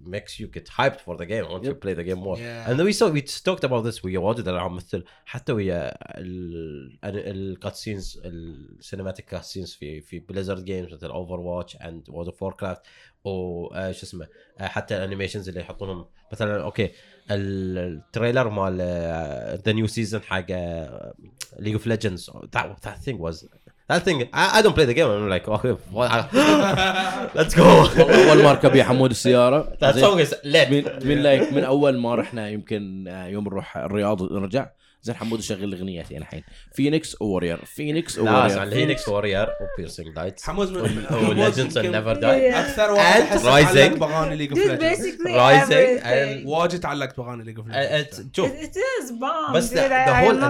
makes 0.06 0.34
you 0.40 0.48
get 0.58 0.68
hyped 0.80 1.00
for 1.06 1.16
the 1.22 1.26
game 1.26 1.46
once 1.54 1.64
you 1.66 1.74
Yep. 1.74 1.82
play 1.86 1.94
the 2.00 2.06
game 2.10 2.22
more 2.28 2.38
Yeah. 2.38 2.70
and 2.70 2.78
we 2.90 2.94
saw 3.00 3.08
we 3.18 3.22
talked 3.50 3.64
about 3.70 3.84
this 3.88 4.06
ويا 4.06 4.20
واجد 4.20 4.48
العاب 4.48 4.72
مثل 4.72 5.04
حتى 5.26 5.52
ويا 5.52 5.94
الكاتسينز 7.04 8.22
السينماتيك 8.26 9.26
كاتسينز 9.26 9.74
في 9.74 10.02
في 10.02 10.20
بليزرد 10.20 10.66
جيمز 10.66 10.94
مثل 10.94 11.08
اوفر 11.10 11.40
واتش 11.40 11.76
اند 11.76 12.10
وورد 12.10 12.28
اوف 12.28 12.44
وور 12.44 12.54
كرافت 12.54 12.82
و 13.26 13.68
شو 13.92 14.04
اسمه 14.06 14.28
آه، 14.60 14.68
حتى 14.68 14.98
الانيميشنز 14.98 15.48
اللي 15.50 15.60
يحطونهم 15.62 16.06
مثلا 16.32 16.64
أوكي 16.64 16.86
ال- 17.32 17.78
التريلر 17.78 18.50
مال 18.50 18.78
ذا 19.66 19.72
نيو 19.72 19.88
سيزون 19.88 20.22
حق 20.22 20.46
ليج 21.60 21.74
اوف 21.74 21.88
ليجندز 21.88 22.30
that 22.56 23.06
thing 23.10 23.18
was 23.18 23.46
that 23.90 24.04
thing 24.04 24.18
I, 24.34 24.60
I 24.60 24.62
don't 24.64 24.74
play 24.74 24.86
the 24.86 24.94
game. 24.94 25.08
I'm 25.10 25.30
like 25.30 25.48
okay 25.48 25.74
what- 25.92 26.30
let's 27.38 27.54
go. 27.54 27.64
أول 28.30 28.44
ما 28.44 28.50
اركب 28.52 28.76
يا 28.76 28.84
حمود 28.84 29.10
السيارة 29.12 29.74
that 29.82 29.96
song 29.96 30.20
is 30.26 30.34
lit. 30.44 30.70
من 30.70 30.84
من 31.08 31.18
لايك 31.24 31.54
من 31.54 31.64
أول 31.64 31.98
ما 31.98 32.16
رحنا 32.16 32.50
يمكن 32.50 33.08
آه، 33.08 33.26
يوم 33.28 33.44
نروح 33.44 33.78
الرياض 33.78 34.34
نرجع 34.34 34.68
زين 35.04 35.16
حمود 35.16 35.40
يشغل 35.40 35.74
اغنيتي 35.74 36.18
الحين 36.18 36.44
فينيكس 36.74 37.22
وورير 37.22 37.66
فينيكس 37.66 38.20
وورير 38.20 38.64
الهينكس 38.64 39.08
وورير 39.10 39.48
وبيرسينج 39.62 40.16
لايتس 40.16 40.44
حمود 40.44 40.70
من 40.72 41.06
وليجندز 41.30 41.78
نيفر. 41.78 42.14
داي 42.16 42.60
أكثر 42.60 42.92
واحد. 42.92 43.40
تعلق 43.40 43.98
باغاني 43.98 44.36
ليج 44.36 44.50
اوف 44.50 44.60
ليجندز 44.60 45.18
everything. 45.18 46.48
واجد 46.48 46.80
تعلقت 46.80 47.18
باغاني 47.18 47.44
ليج 47.44 47.58
اوف 47.58 47.68
Uh, 47.68 47.72
ليجندز 47.72 48.30
شوف 48.36 48.52
It, 48.52 48.64
it 48.66 48.76
is 48.76 49.12
bomb. 49.12 49.56
بس 49.56 49.74
gonna 49.74 49.78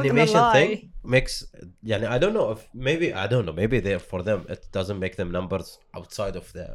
animation 0.03 0.35
lie. 0.35 0.55
thing 0.55 0.77
makes 1.13 1.45
يعني 1.83 2.19
I 2.19 2.21
don't 2.23 2.33
know 2.35 2.55
if 2.55 2.59
maybe 2.85 3.13
I 3.13 3.27
don't 3.27 3.45
know 3.47 3.55
maybe 3.61 3.79
they 3.85 3.97
for 4.11 4.21
them 4.23 4.51
it 4.53 4.61
doesn't 4.77 4.99
make 5.05 5.15
them 5.15 5.31
numbers 5.37 5.67
outside 5.97 6.35
of 6.41 6.45
the 6.57 6.67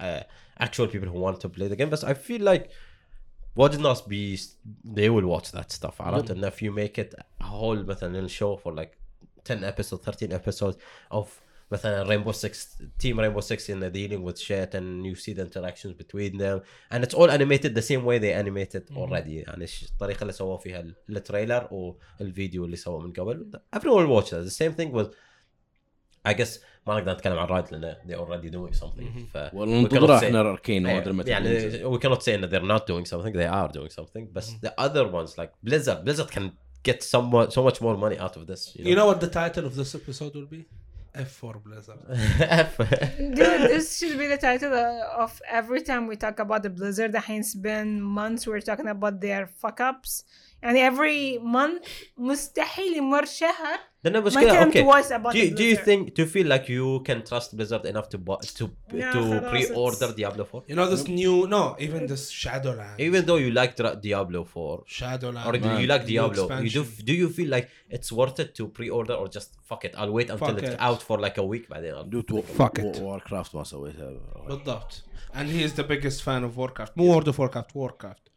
uh, 0.00 0.22
actual 0.66 0.86
people 0.92 1.08
who 1.12 1.20
want 1.26 1.38
to 1.44 1.48
play 1.56 1.68
the 1.72 1.78
game 1.80 1.90
but 1.94 2.02
I 2.12 2.14
feel 2.28 2.42
like 2.52 2.64
واجد 3.55 3.79
ناس 3.79 4.01
بي 4.01 4.37
they 4.87 5.09
will 5.09 5.37
watch 5.37 5.49
that 5.51 5.75
stuff 5.77 6.01
عرفت 6.01 6.31
and 6.31 6.51
if 6.51 6.55
you 6.63 6.71
make 6.71 7.01
it 7.03 7.19
a 7.41 7.45
whole 7.45 7.87
مثلا 7.87 8.27
show 8.27 8.57
for 8.63 8.71
like 8.75 8.95
10 9.45 9.63
episodes 9.63 10.01
13 10.05 10.31
episodes 10.31 10.75
of 11.13 11.25
مثلا 11.71 12.03
Rainbow 12.07 12.31
Six 12.31 12.55
team 13.03 13.17
Rainbow 13.19 13.41
Six 13.41 13.69
in 13.69 13.79
the 13.79 13.89
dealing 13.89 14.23
with 14.23 14.37
shit 14.39 14.73
and 14.75 15.05
you 15.05 15.15
see 15.15 15.33
the 15.33 15.41
interactions 15.49 15.93
between 16.03 16.37
them 16.37 16.57
and 16.91 17.03
it's 17.03 17.13
all 17.13 17.29
animated 17.37 17.71
the 17.75 17.81
same 17.91 18.03
way 18.05 18.17
they 18.19 18.33
animated 18.43 18.83
already 18.97 19.29
يعني 19.47 19.63
الش- 19.63 19.83
الطريقة 19.83 20.21
اللي 20.21 20.33
سووا 20.33 20.57
فيها 20.57 20.79
ال- 20.79 20.95
التريلر 21.09 21.67
والفيديو 21.71 22.65
اللي 22.65 22.75
سووه 22.75 22.99
من 22.99 23.13
قبل 23.13 23.59
everyone 23.75 24.07
will 24.07 24.21
watch 24.23 24.29
that 24.29 24.45
the 24.51 24.63
same 24.63 24.73
thing 24.81 24.91
with 24.99 25.07
I 26.27 26.33
guess 26.33 26.59
ما 26.87 26.99
نقدر 26.99 27.13
نتكلم 27.13 27.39
عن 27.39 27.47
رايد 27.47 27.65
لان 27.71 27.95
they 28.07 28.15
already 28.15 28.49
doing 28.53 28.79
something 28.79 29.19
ف 29.33 29.37
والله 29.53 29.83
we 29.83 29.89
cannot 29.89 29.93
ننتظرها 29.93 30.19
say- 30.19 30.23
احنا 30.23 30.41
اركين 30.41 30.85
أيوة. 30.85 30.97
ما 30.97 31.03
ادري 31.03 31.13
متى 31.13 31.29
يعني 31.31 31.49
بينزل. 31.49 31.97
we 31.97 32.01
cannot 32.01 32.19
say 32.21 32.41
that 32.41 32.49
they're 32.49 32.71
not 32.77 32.83
doing 32.85 33.05
something 33.05 33.33
they 33.33 33.49
are 33.51 33.71
doing 33.79 33.91
something 33.99 34.27
but 34.37 34.43
the 34.67 34.73
other 34.77 35.05
ones 35.07 35.37
like 35.37 35.51
Blizzard 35.63 36.03
Blizzard 36.05 36.31
can 36.31 36.51
get 36.89 36.99
so 37.13 37.21
much 37.33 37.49
so 37.57 37.61
much 37.67 37.77
more 37.85 37.95
money 38.05 38.17
out 38.25 38.35
of 38.39 38.43
this 38.51 38.61
you 38.75 38.83
know, 38.83 38.89
You 38.89 38.95
know 38.99 39.07
what 39.11 39.19
the 39.25 39.31
title 39.41 39.63
of 39.69 39.73
this 39.79 39.91
episode 40.01 40.33
will 40.37 40.51
be? 40.57 40.61
F 41.15 41.31
for 41.41 41.53
Blizzard. 41.67 41.99
Dude, 43.37 43.61
this 43.73 43.97
should 43.97 44.17
be 44.23 44.27
the 44.27 44.37
title 44.49 44.73
uh, 44.73 45.23
of 45.23 45.31
every 45.59 45.81
time 45.89 46.03
we 46.11 46.15
talk 46.25 46.37
about 46.39 46.61
the 46.63 46.69
Blizzard. 46.69 47.11
الحين 47.15 47.43
spend 47.43 48.03
months 48.03 48.47
we're 48.47 48.61
talking 48.61 48.87
about 48.87 49.19
their 49.19 49.47
fuck 49.61 49.79
ups. 49.81 50.23
يعني 50.63 50.89
every 50.91 51.39
month 51.41 51.87
مستحيل 52.17 52.97
يمر 52.97 53.25
شهر 53.25 53.79
لان 54.03 54.13
ما 54.13 54.19
المشكله 54.19 54.63
نتكلم 54.65 54.89
اوكي 54.89 55.03
twice 55.03 55.11
about 55.11 55.33
do 55.33 55.37
you, 55.37 55.49
the 55.49 55.55
do 55.55 55.63
you 55.63 55.75
Blizzard. 55.77 55.85
think 55.85 56.13
do 56.15 56.21
you 56.23 56.27
feel 56.35 56.47
like 56.53 56.65
you 56.69 57.03
can 57.09 57.19
trust 57.29 57.55
Blizzard 57.57 57.85
enough 57.85 58.07
to 58.09 58.17
buy, 58.17 58.37
to 58.59 58.65
Yeah, 58.93 59.13
to 59.13 59.19
خلاص, 59.19 59.49
pre-order 59.51 60.07
it's- 60.07 60.15
Diablo 60.19 60.43
4 60.45 60.63
You 60.69 60.75
know 60.79 60.87
this 60.93 61.03
new 61.21 61.35
no, 61.55 61.63
even 61.85 62.01
this 62.11 62.23
Shadowlands. 62.43 62.99
even 63.07 63.21
though 63.27 63.39
you 63.45 63.51
like 63.61 63.71
Dra- 63.79 63.95
Diablo 64.05 64.41
4 64.43 64.83
Shadowlands. 64.99 65.45
or 65.47 65.51
do 65.51 65.67
you 65.75 65.79
Man, 65.79 65.87
like 65.93 66.03
new 66.03 66.11
Diablo 66.13 66.43
you 66.65 66.69
do 66.77 66.81
expansion. 66.83 67.05
do 67.09 67.13
you 67.21 67.27
feel 67.37 67.49
like 67.55 67.67
it's 67.95 68.09
worth 68.19 68.37
it 68.43 68.49
to 68.57 68.63
pre-order 68.77 69.15
or 69.21 69.25
just 69.37 69.49
fuck 69.69 69.81
it 69.87 69.93
I'll 69.99 70.13
wait 70.19 70.29
until 70.33 70.47
Fuck 70.47 70.59
it's 70.63 70.73
it. 70.75 70.87
out 70.89 71.01
for 71.07 71.17
like 71.25 71.37
a 71.43 71.45
week 71.53 71.65
بعدين 71.69 71.93
I'll 71.95 72.09
دوت 72.09 72.31
Fuck 72.61 72.79
it. 72.79 72.99
وور 73.01 73.19
كرافت 73.29 73.55
ما 73.55 73.63
سويتها 73.63 74.11
بالضبط. 74.47 75.03
And 75.33 75.47
he 75.55 75.61
is 75.67 75.73
the 75.79 75.83
biggest 75.93 76.19
fan 76.27 76.43
of 76.49 76.57
Warcraft. 76.57 76.91
مو 76.97 77.13
World 77.13 77.27
of 77.27 77.37
Warcraft, 77.39 77.71
Warcraft. 77.75 78.29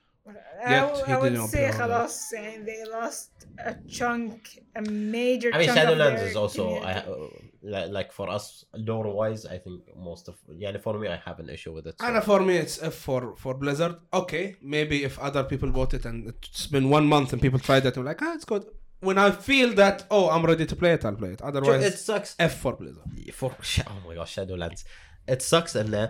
I, 0.66 0.70
Yet 0.74 0.80
w- 0.88 1.04
he 1.06 1.12
I 1.12 1.18
would 1.20 1.32
didn't 1.32 1.48
say 1.48 1.70
pre-order. 1.70 1.78
خلاص 1.78 2.32
يعني 2.32 2.64
they 2.68 2.80
lost 2.98 3.30
a 3.58 3.74
chunk 3.98 4.38
a 4.76 4.82
major 4.82 5.50
I 5.54 5.58
mean 5.58 5.66
chunk 5.66 5.78
of 5.78 5.84
Shadowlands 5.88 6.18
their 6.20 6.28
is 6.28 6.36
also 6.42 6.64
I, 6.90 6.92
community. 7.00 7.10
uh, 7.12 7.72
like, 7.74 7.88
like 7.98 8.10
for 8.18 8.26
us 8.36 8.44
lore 8.88 9.08
wise 9.20 9.42
I 9.46 9.58
think 9.64 9.80
most 10.08 10.24
of 10.30 10.34
yeah 10.62 10.76
for 10.86 10.94
me 11.00 11.06
I 11.16 11.18
have 11.28 11.38
an 11.44 11.48
issue 11.56 11.72
with 11.76 11.86
it 11.90 11.94
so. 11.98 12.06
And 12.06 12.16
for 12.30 12.40
me, 12.48 12.54
it's 12.64 12.76
F 12.92 12.94
for 13.06 13.20
for 13.42 13.52
Blizzard. 13.62 13.94
Okay, 14.20 14.44
maybe 14.76 14.96
if 15.08 15.14
other 15.28 15.42
people 15.52 15.68
bought 15.78 15.92
it 15.98 16.04
and 16.08 16.16
it's 16.32 16.66
been 16.76 16.86
one 16.98 17.06
month 17.14 17.28
and 17.32 17.38
people 17.46 17.60
tried 17.68 17.84
it, 17.88 17.92
I'm 17.98 18.04
like, 18.12 18.22
ah, 18.26 18.32
it's 18.38 18.48
good. 18.54 18.64
When 19.08 19.18
I 19.26 19.28
feel 19.50 19.70
that, 19.82 19.96
oh, 20.16 20.24
I'm 20.32 20.44
ready 20.52 20.66
to 20.72 20.76
play 20.82 20.92
it, 20.96 21.02
I'll 21.06 21.18
play 21.22 21.32
it. 21.36 21.40
Otherwise, 21.50 21.82
it 21.90 21.96
sucks 22.08 22.30
F 22.50 22.54
for 22.64 22.72
Blizzard. 22.80 23.08
for 23.40 23.50
sh- 23.70 23.86
oh 23.92 23.98
my 24.08 24.14
gosh 24.18 24.32
Shadowlands 24.36 24.80
it 25.34 25.40
sucks 25.52 25.72
and 25.80 25.92
uh, 25.94 26.08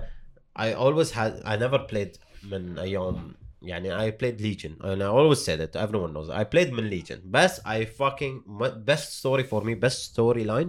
I 0.64 0.68
always 0.84 1.10
had 1.18 1.32
I 1.52 1.54
never 1.64 1.78
played 1.92 2.12
من 2.52 2.78
أيام 2.78 3.34
يعني 3.62 4.08
I 4.08 4.10
played 4.22 4.40
Legion 4.40 4.76
and 4.84 5.02
I 5.02 5.06
always 5.06 5.44
said 5.44 5.60
it 5.60 5.76
everyone 5.76 6.12
knows 6.12 6.30
I 6.30 6.44
played 6.44 6.72
من 6.72 6.90
Legion 6.90 7.20
best 7.24 7.60
I 7.64 7.84
fucking 7.84 8.42
m- 8.62 8.84
best 8.84 9.18
story 9.20 9.44
for 9.44 9.62
me 9.64 9.74
best 9.74 10.14
storyline 10.14 10.68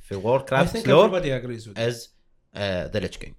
في 0.00 0.14
I 0.14 0.16
Warcraft 0.16 0.72
think 0.72 0.86
lore 0.86 1.04
everybody 1.08 1.30
agrees 1.30 1.66
with 1.68 1.78
it. 1.78 1.88
is 1.88 2.08
uh, 2.54 2.88
the 2.92 3.00
Lich 3.00 3.18
King 3.20 3.34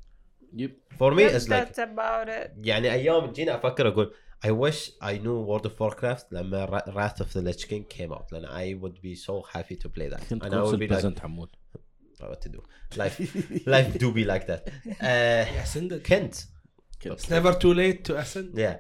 يب 0.56 0.72
for 0.98 1.12
me 1.14 1.24
That- 1.24 1.34
it's 1.36 1.48
like 1.50 1.74
that's 1.74 1.80
about 1.80 2.28
it 2.30 2.52
يعني 2.68 2.94
ايام 2.94 3.32
جينا 3.32 3.56
افكر 3.56 3.88
اقول 3.88 4.14
I 4.46 4.52
wish 4.52 4.92
I 5.04 5.14
knew 5.18 5.38
World 5.50 5.66
of 5.66 5.80
Warcraft 5.82 6.26
لما 6.32 6.66
Ra- 6.66 6.92
Wrath 6.94 7.20
of 7.22 7.34
the 7.34 7.42
Lich 7.42 7.68
King 7.68 7.84
came 7.98 8.12
out 8.14 8.32
لان 8.34 8.46
I 8.46 8.82
would 8.82 9.02
be 9.02 9.16
so 9.16 9.42
happy 9.56 9.76
to 9.76 9.90
play 9.90 10.10
that 10.16 10.24
كنت 10.30 10.44
and 10.44 10.48
I 10.54 10.56
would 10.56 10.80
be 10.80 10.88
like 10.88 10.98
بزنت 10.98 11.20
حمود 11.20 11.50
what 12.22 12.42
to 12.46 12.50
do 12.50 12.62
life 13.00 13.20
life 13.68 13.98
do 13.98 14.12
be 14.12 14.24
like 14.26 14.46
that 14.48 14.62
uh, 15.02 15.64
Ascended. 15.64 16.04
Kent 17.04 17.14
It's 17.14 17.30
never 17.30 17.54
too 17.54 17.74
late 17.74 18.04
to 18.06 18.18
ascend. 18.18 18.56
yeah 18.58 18.76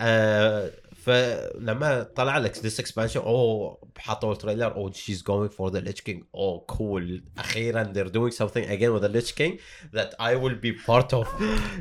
آه 0.00 0.70
فلما 0.96 2.02
طلع 2.02 2.38
لك 2.38 2.56
this 2.56 2.80
expansion 2.84 3.16
اوه 3.16 3.78
حطوا 3.98 4.32
التريلر 4.32 4.74
اوه 4.74 4.92
she's 4.92 5.22
going 5.22 5.48
for 5.50 5.70
the 5.70 5.80
Lich 5.80 6.02
King 6.04 6.24
اوه 6.34 6.66
cool 6.72 7.20
اخيرا 7.38 7.92
they're 7.94 8.10
doing 8.12 8.32
something 8.32 8.64
again 8.68 8.92
with 8.92 9.02
the 9.02 9.08
Lich 9.08 9.34
King 9.34 9.58
that 9.92 10.14
I 10.20 10.34
will 10.36 10.56
be 10.66 10.72
part 10.86 11.12
of 11.12 11.26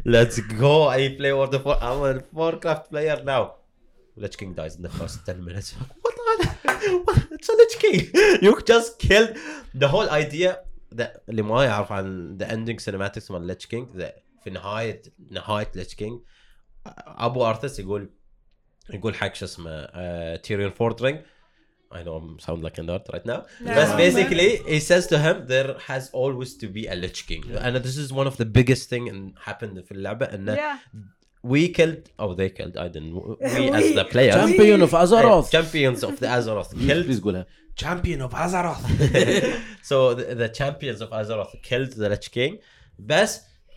let's 0.05 0.39
go 0.59 0.87
I 0.89 1.15
play 1.19 1.33
World 1.33 1.55
of 1.55 1.65
War 1.65 1.77
I'm 1.81 2.01
a 2.11 2.23
Warcraft 2.33 2.89
player 2.91 3.17
now 3.23 3.43
Lich 4.17 4.37
King 4.37 4.53
dies 4.53 4.75
in 4.77 4.81
the 4.87 4.93
first 4.99 5.25
10 5.25 5.43
minutes 5.45 5.69
what 6.03 6.13
the 6.17 7.01
what? 7.05 7.17
it's 7.35 7.49
a 7.49 7.55
Lich 7.61 7.75
King 7.83 7.99
you 8.45 8.51
just 8.73 8.99
killed 8.99 9.31
the 9.81 9.87
whole 9.87 10.09
idea 10.09 10.51
that 10.99 11.23
اللي 11.29 11.41
ما 11.41 11.65
يعرف 11.65 11.91
عن 11.91 12.37
the 12.41 12.45
ending 12.51 12.79
cinematics 12.85 13.31
مال 13.31 13.47
Lich 13.47 13.69
King 13.69 13.87
that 14.01 14.13
في 14.46 14.50
نهاية 14.52 15.02
نهاية 15.30 15.70
Lich 15.76 15.94
King 15.96 16.20
ابو 17.06 17.46
ارثس 17.46 17.78
يقول 17.78 18.10
يقول 18.90 19.14
حق 19.14 19.34
شو 19.34 19.44
اسمه 19.44 19.86
uh, 19.86 20.38
Tyrion 20.46 20.72
Fordring 20.78 21.16
I 21.92 22.02
know 22.04 22.16
I 22.18 22.42
sound 22.46 22.60
like 22.66 22.78
a 22.78 22.82
nerd 22.88 23.04
right 23.14 23.26
now 23.32 23.40
No. 23.60 23.74
but 23.78 23.88
basically 24.04 24.50
he 24.74 24.80
says 24.90 25.04
to 25.12 25.16
him 25.26 25.36
there 25.54 25.70
has 25.90 26.04
always 26.20 26.50
to 26.62 26.66
be 26.76 26.82
a 26.94 26.94
Lich 27.02 27.20
King 27.28 27.42
and 27.64 27.72
this 27.86 27.96
is 28.04 28.08
one 28.20 28.26
of 28.32 28.36
the 28.42 28.48
biggest 28.58 28.84
thing 28.92 29.04
and 29.12 29.20
happened 29.48 29.80
في 29.84 29.92
اللعبة 29.92 30.26
انه 30.26 30.54
Yeah. 30.56 30.78
we 31.52 31.68
killed 31.78 32.04
oh 32.22 32.34
they 32.40 32.50
killed 32.58 32.76
I 32.84 32.88
didn't 32.94 33.14
we 33.56 33.70
as 33.80 33.86
the 34.00 34.06
players 34.14 34.34
champion 34.42 34.80
of 34.86 34.92
Azeroth 35.02 35.50
champions 35.56 36.00
of 36.08 36.14
the 36.20 36.28
Azeroth 36.38 36.70
killed 36.86 37.06
بليز 37.06 37.20
قولها 37.20 37.46
champion 37.84 38.20
of 38.22 38.32
Azeroth 38.34 38.84
so 39.90 39.96
the, 40.18 40.24
the 40.42 40.48
champions 40.60 41.00
of 41.04 41.08
Azeroth 41.20 41.52
killed 41.70 41.92
the 42.02 42.08
Lich 42.12 42.30
King 42.36 42.52
but 42.98 43.30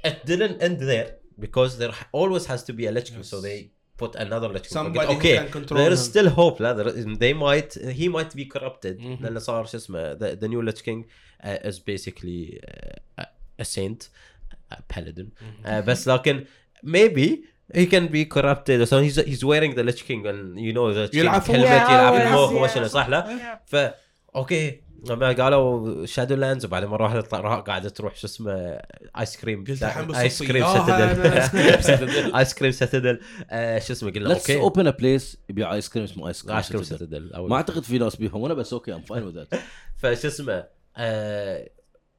it 0.08 0.16
didn't 0.30 0.56
end 0.66 0.78
there 0.92 1.08
because 1.44 1.70
there 1.80 1.94
always 2.20 2.44
has 2.52 2.60
to 2.68 2.72
be 2.78 2.84
a 2.90 2.92
Lich 2.96 3.08
King 3.12 3.24
so 3.32 3.36
they 3.48 3.58
put 4.02 4.12
another 4.24 4.48
Lich 4.56 4.66
King 4.68 4.76
Somebody 4.80 5.06
who 5.12 5.18
okay 5.18 5.36
can 5.38 5.48
control 5.58 5.76
there 5.80 5.92
is 5.96 6.00
him. 6.04 6.10
still 6.12 6.28
hope 6.40 6.56
لا 6.60 6.72
there 6.76 6.88
is- 6.88 7.18
they 7.24 7.32
might 7.46 7.70
he 8.00 8.06
might 8.16 8.32
be 8.40 8.44
corrupted 8.54 8.98
Mhm. 8.98 9.22
لأنه 9.22 9.38
صار 9.40 9.64
شو 9.66 9.76
اسمه 9.76 10.14
the, 10.14 10.36
the 10.42 10.48
new 10.48 10.62
Lich 10.62 10.82
King 10.84 11.04
uh, 11.44 11.68
is 11.68 11.78
basically 11.78 12.60
uh, 13.20 13.24
a 13.62 13.64
saint 13.64 14.08
a 14.72 14.76
paladin 14.94 15.26
uh, 15.64 15.68
بس 15.68 16.08
لكن 16.08 16.44
maybe 16.86 17.44
he 17.74 17.86
can 17.86 18.06
be 18.16 18.24
corrupted 18.36 18.78
so 18.88 18.94
he's 19.04 19.16
he's 19.30 19.44
wearing 19.44 19.72
the 19.78 19.82
Lich 19.88 20.02
King 20.08 20.26
and 20.26 20.58
you 20.66 20.72
know 20.76 20.86
the 20.92 21.00
Lich 21.00 21.10
King 21.10 21.20
يلعب 21.20 21.42
فوق. 21.42 21.56
helmet 21.56 21.68
Yeah, 21.68 21.90
يلعب 21.90 22.14
always, 22.14 22.32
فوق 22.34 22.50
وما 22.52 22.68
yeah. 22.68 22.74
شنو 22.74 22.86
صح 22.86 23.08
لا 23.08 23.24
Yeah. 23.26 23.70
ف 23.74 23.90
اوكي 24.36 24.80
لما 25.09 25.31
قالوا 25.31 26.05
شادو 26.05 26.35
لاندز 26.35 26.65
وبعدين 26.65 26.89
مرة 26.89 27.03
واحدة 27.03 27.21
طلع- 27.21 27.59
قاعدة 27.59 27.89
تروح 27.89 28.15
شو 28.15 28.27
اسمه 28.27 28.51
ايس 29.19 29.37
كريم 29.37 29.63
قلت 29.65 29.83
الحين 29.83 30.15
ايس. 30.15 30.43
كريم 30.43 30.63
أنا 30.63 31.37
آيس 31.39 31.53
كريم 31.53 31.81
سيتدل 31.81 32.35
ايس 32.35 32.53
كريم 32.53 32.71
سيتدل 32.71 33.19
آه، 33.49 33.79
شو 33.79 33.93
اسمه 33.93 34.11
قلنا 34.11 34.33
أوكي. 34.33 34.61
open 34.61 34.93
a 34.93 34.95
place 34.95 35.37
يبيع 35.49 35.73
ايس 35.73 35.89
كريم 35.89 36.03
اسمه 36.03 36.27
ايس 36.27 36.43
كريم 36.43 36.55
ايس 36.57 36.69
كريم. 36.69 36.83
سيتدل 36.83 37.31
ما 37.35 37.55
أعتقد 37.55 37.83
في 37.83 37.97
ناس 37.97 38.15
بيفهمونه 38.15 38.53
بس 38.53 38.73
أوكي 38.73 38.93
ام 38.93 39.01
فاين 39.01 39.23
وذ 39.23 39.43
فشو 39.97 40.27
اسمه 40.27 40.63
آه، 40.97 41.69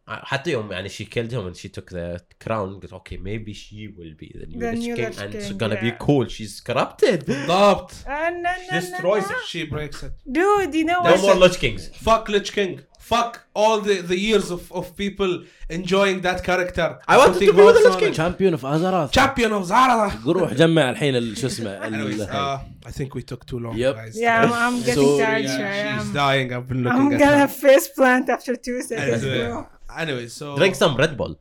حتى 0.10 0.52
يوم 0.52 0.72
يعني 0.72 0.90
she 0.90 1.06
killed 1.06 1.32
him 1.32 1.48
and 1.48 1.56
she 1.58 1.68
took 1.70 1.90
the 1.90 2.20
crown 2.48 2.80
قلت 2.82 2.94
اوكي 2.94 3.18
maybe 3.18 3.54
she 3.54 3.88
will 3.98 4.14
be 4.20 4.32
the 4.38 4.46
new 4.46 4.60
The 4.60 4.72
Lich 4.72 4.80
new 4.80 4.96
King 4.96 5.06
Lich 5.06 5.18
and 5.20 5.34
it's 5.36 5.48
King, 5.48 5.58
gonna 5.58 5.82
be 5.82 5.88
yeah. 5.88 5.98
cool 6.06 6.26
she's 6.28 6.62
corrupted 6.70 7.26
بالضبط 7.26 7.92
Uh, 7.92 8.30
no, 8.30 8.30
no, 8.32 8.52
no, 8.72 8.80
destroys 8.80 9.26
no. 9.30 9.36
it 9.36 9.44
she 9.52 9.64
breaks 9.74 10.04
it 10.04 10.14
Dude, 10.38 10.74
you 10.80 10.86
know 10.92 11.02
no 11.04 11.12
what? 11.12 11.22
more 11.26 11.36
Lich 11.44 11.58
Kings 11.64 11.84
fuck 12.08 12.24
Lich 12.30 12.52
King 12.58 12.74
fuck 13.12 13.34
all 13.62 13.78
the, 13.88 13.96
the 14.12 14.20
years 14.28 14.48
of, 14.56 14.62
of 14.80 14.86
people 15.04 15.32
enjoying 15.78 16.18
that 16.28 16.40
character 16.50 16.88
I 17.14 17.16
wanted 17.18 17.34
Putting 17.34 17.50
to 17.50 17.54
be 17.60 17.64
with 17.68 17.76
the 17.78 17.82
hopes 17.82 17.86
Lich 17.86 17.96
on 17.96 18.00
King. 18.04 18.14
it. 18.14 18.22
champion 18.24 18.54
of 18.58 18.62
Azeroth 18.74 19.12
champion 19.20 19.52
of 19.60 19.64
Azeroth 19.72 20.26
روح 20.28 20.54
جمع 20.54 20.90
الحين 20.90 21.16
ال- 21.16 21.38
شو 21.38 21.48
اسمه 21.48 21.80
Anyways, 21.80 22.22
ال- 22.22 22.28
uh, 22.30 22.88
I 22.88 22.92
think 22.92 23.10
we 23.16 23.22
took 23.32 23.46
too 23.52 23.60
long 23.60 23.76
Yep. 23.78 23.96
guys 23.96 24.16
Yeah, 24.16 24.42
I'm, 24.44 24.54
I'm 24.66 24.78
getting 24.88 25.04
So, 25.04 25.18
tired. 25.26 25.46
Yeah, 25.46 25.58
sure, 25.58 25.74
she's 26.00 26.08
I'm, 26.10 26.14
dying 26.24 26.48
I've 26.54 26.68
been 26.72 26.82
I'm 26.82 26.84
looking 26.86 27.14
at 27.14 27.20
gonna 27.24 27.40
her 27.46 27.52
face 27.66 27.88
plant 27.98 28.26
after 28.36 28.54
two 28.68 28.80
seconds, 28.90 29.24
Anyway, 29.24 29.48
bro. 29.50 29.68
anyway 29.99 30.27
so 30.29 30.57
drink 30.57 30.75
some 30.75 30.97
Red 30.97 31.17
Bull 31.17 31.39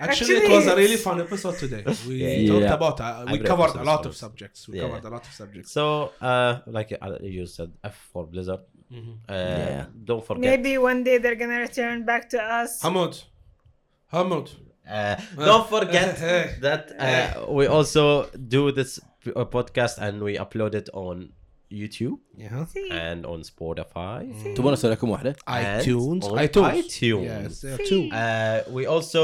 Actually, 0.00 0.36
it 0.44 0.50
was 0.50 0.66
a 0.66 0.76
really 0.76 0.96
fun 0.96 1.20
episode 1.20 1.56
today. 1.56 1.82
We 2.08 2.16
Yeah. 2.16 2.48
talked 2.52 2.62
Yeah. 2.68 2.74
about 2.74 3.00
uh, 3.00 3.24
we 3.32 3.38
covered 3.38 3.74
a 3.76 3.84
lot 3.84 4.04
of 4.04 4.14
subjects. 4.14 4.68
We 4.68 4.74
Yeah. 4.76 4.84
covered 4.88 5.04
a 5.04 5.08
lot 5.16 5.24
of 5.26 5.32
subjects. 5.32 5.70
So, 5.72 6.12
uh, 6.20 6.52
like 6.66 6.90
uh, 7.00 7.16
you 7.22 7.46
said, 7.46 7.70
F 7.82 7.96
for 8.12 8.26
Blizzard. 8.26 8.60
Mhm. 8.92 9.14
Uh, 9.28 9.32
Yeah. 9.32 9.86
Don't 10.04 10.24
forget. 10.26 10.42
Maybe 10.50 10.76
one 10.90 11.00
day 11.04 11.16
they're 11.18 11.36
gonna 11.42 11.60
return 11.68 12.04
back 12.04 12.28
to 12.34 12.38
us. 12.60 12.82
Hamud, 12.82 13.14
Hamud. 14.12 14.46
Uh, 14.88 15.16
don't 15.36 15.68
forget 15.68 16.08
that 16.66 16.82
uh, 16.98 17.50
we 17.58 17.66
also 17.66 18.28
do 18.56 18.70
this 18.72 19.00
uh, 19.34 19.44
podcast 19.56 19.98
and 19.98 20.22
we 20.22 20.36
upload 20.36 20.74
it 20.74 20.88
on 20.92 21.32
YouTube 21.71 22.17
Yeah. 22.37 22.65
See? 22.65 22.89
and 22.91 23.25
on 23.25 23.43
Spotify. 23.43 24.55
تبون 24.55 24.73
اسوي 24.73 24.91
لكم 24.91 25.09
واحده 25.09 25.35
and 25.49 25.83
iTunes. 25.83 26.23
on 26.23 26.37
iTunes. 26.37 26.85
iTunes. 26.85 27.25
Yes, 27.25 27.61
there 27.61 27.73
are 27.73 27.85
two. 27.89 28.09
Uh, 28.11 28.73
we 28.77 28.85
also 28.85 29.23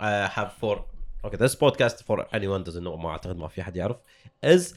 uh, 0.00 0.28
have 0.28 0.50
for 0.60 0.84
okay 1.24 1.36
this 1.36 1.54
podcast 1.56 1.96
for 2.06 2.16
anyone 2.32 2.62
doesn't 2.64 2.84
know 2.84 2.96
ما 2.96 3.08
اعتقد 3.10 3.36
ما 3.36 3.48
في 3.48 3.62
حد 3.62 3.76
يعرف 3.76 3.96
is 4.46 4.74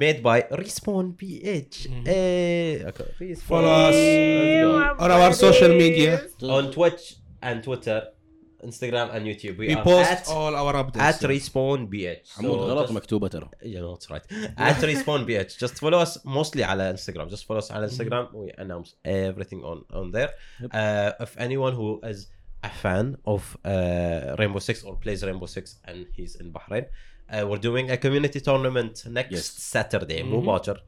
made 0.00 0.20
by 0.22 0.38
Respawn 0.60 1.06
PH. 1.20 1.76
Eh, 2.06 2.84
okay. 2.90 3.08
Respawn. 3.20 3.36
Follow 3.50 3.88
us. 3.88 3.94
Hey, 3.94 4.64
Let's 4.64 4.98
go. 4.98 4.98
my 4.98 5.04
On 5.04 5.10
our 5.16 5.32
social 5.32 5.68
buddies. 5.68 5.82
media. 5.84 6.12
on 6.58 6.64
Twitch 6.76 7.04
and 7.42 7.56
Twitter, 7.66 8.00
Instagram 8.64 9.08
and 9.14 9.22
YouTube. 9.26 9.56
We, 9.58 9.68
We 9.68 9.74
are 9.74 9.82
post 9.84 10.10
at, 10.10 10.28
all 10.28 10.54
our 10.54 10.74
updates. 10.82 11.00
at 11.10 11.20
Respawn 11.20 11.80
BH. 11.92 12.26
حمود 12.38 12.58
So 12.58 12.60
غلط 12.60 12.86
just- 12.88 12.92
مكتوبه 12.92 13.28
ترى 13.28 13.48
Yeah, 13.62 13.80
no, 13.80 13.94
that's 13.96 14.10
right. 14.10 14.24
At 14.58 14.76
Respawn 14.82 15.24
BH. 15.26 15.56
Just 15.58 15.74
follow 15.80 15.98
us 15.98 16.18
mostly 16.24 16.62
على 16.62 16.94
Instagram. 16.96 17.30
Just 17.30 17.46
follow 17.46 17.60
us 17.60 17.70
على 17.70 17.88
Instagram. 17.88 18.34
We 18.34 18.50
announce 18.58 18.94
everything 19.04 19.62
on 19.64 19.84
on 20.00 20.10
there. 20.12 20.30
Uh, 20.72 21.12
if 21.24 21.32
anyone 21.38 21.74
who 21.74 22.00
is 22.12 22.18
a 22.62 22.68
fan 22.82 23.06
of 23.34 23.42
uh, 23.64 24.36
Rainbow 24.38 24.58
Six 24.68 24.76
or 24.84 24.94
plays 25.04 25.20
Rainbow 25.28 25.46
Six 25.56 25.64
and 25.88 25.98
he's 26.16 26.34
in 26.42 26.46
Bahrain, 26.56 26.84
uh, 27.32 27.46
we're 27.48 27.62
doing 27.70 27.86
a 27.90 27.96
community 28.04 28.40
tournament 28.48 28.94
next 29.18 29.32
Yes. 29.32 29.46
Saturday. 29.74 30.22
مو 30.22 30.40
باكر. 30.40 30.80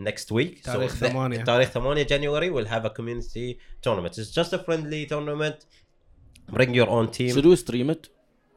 Next 0.00 0.32
week. 0.32 0.62
تاريخ 0.64 0.92
the- 0.92 1.06
ثمانية. 1.06 1.44
تاريخ 1.44 1.76
8 1.76 2.08
January 2.08 2.50
we'll 2.50 2.70
have 2.74 2.84
a 2.84 2.90
community 2.90 3.58
tournament. 3.82 4.18
It's 4.18 4.30
just 4.40 4.52
a 4.52 4.58
friendly 4.58 5.06
tournament. 5.06 5.56
Bring 6.51 6.73
your 6.73 6.89
own 6.89 7.09
team. 7.11 7.33
should 7.33 7.45
we 7.45 7.55
stream 7.55 7.89
it 7.89 8.09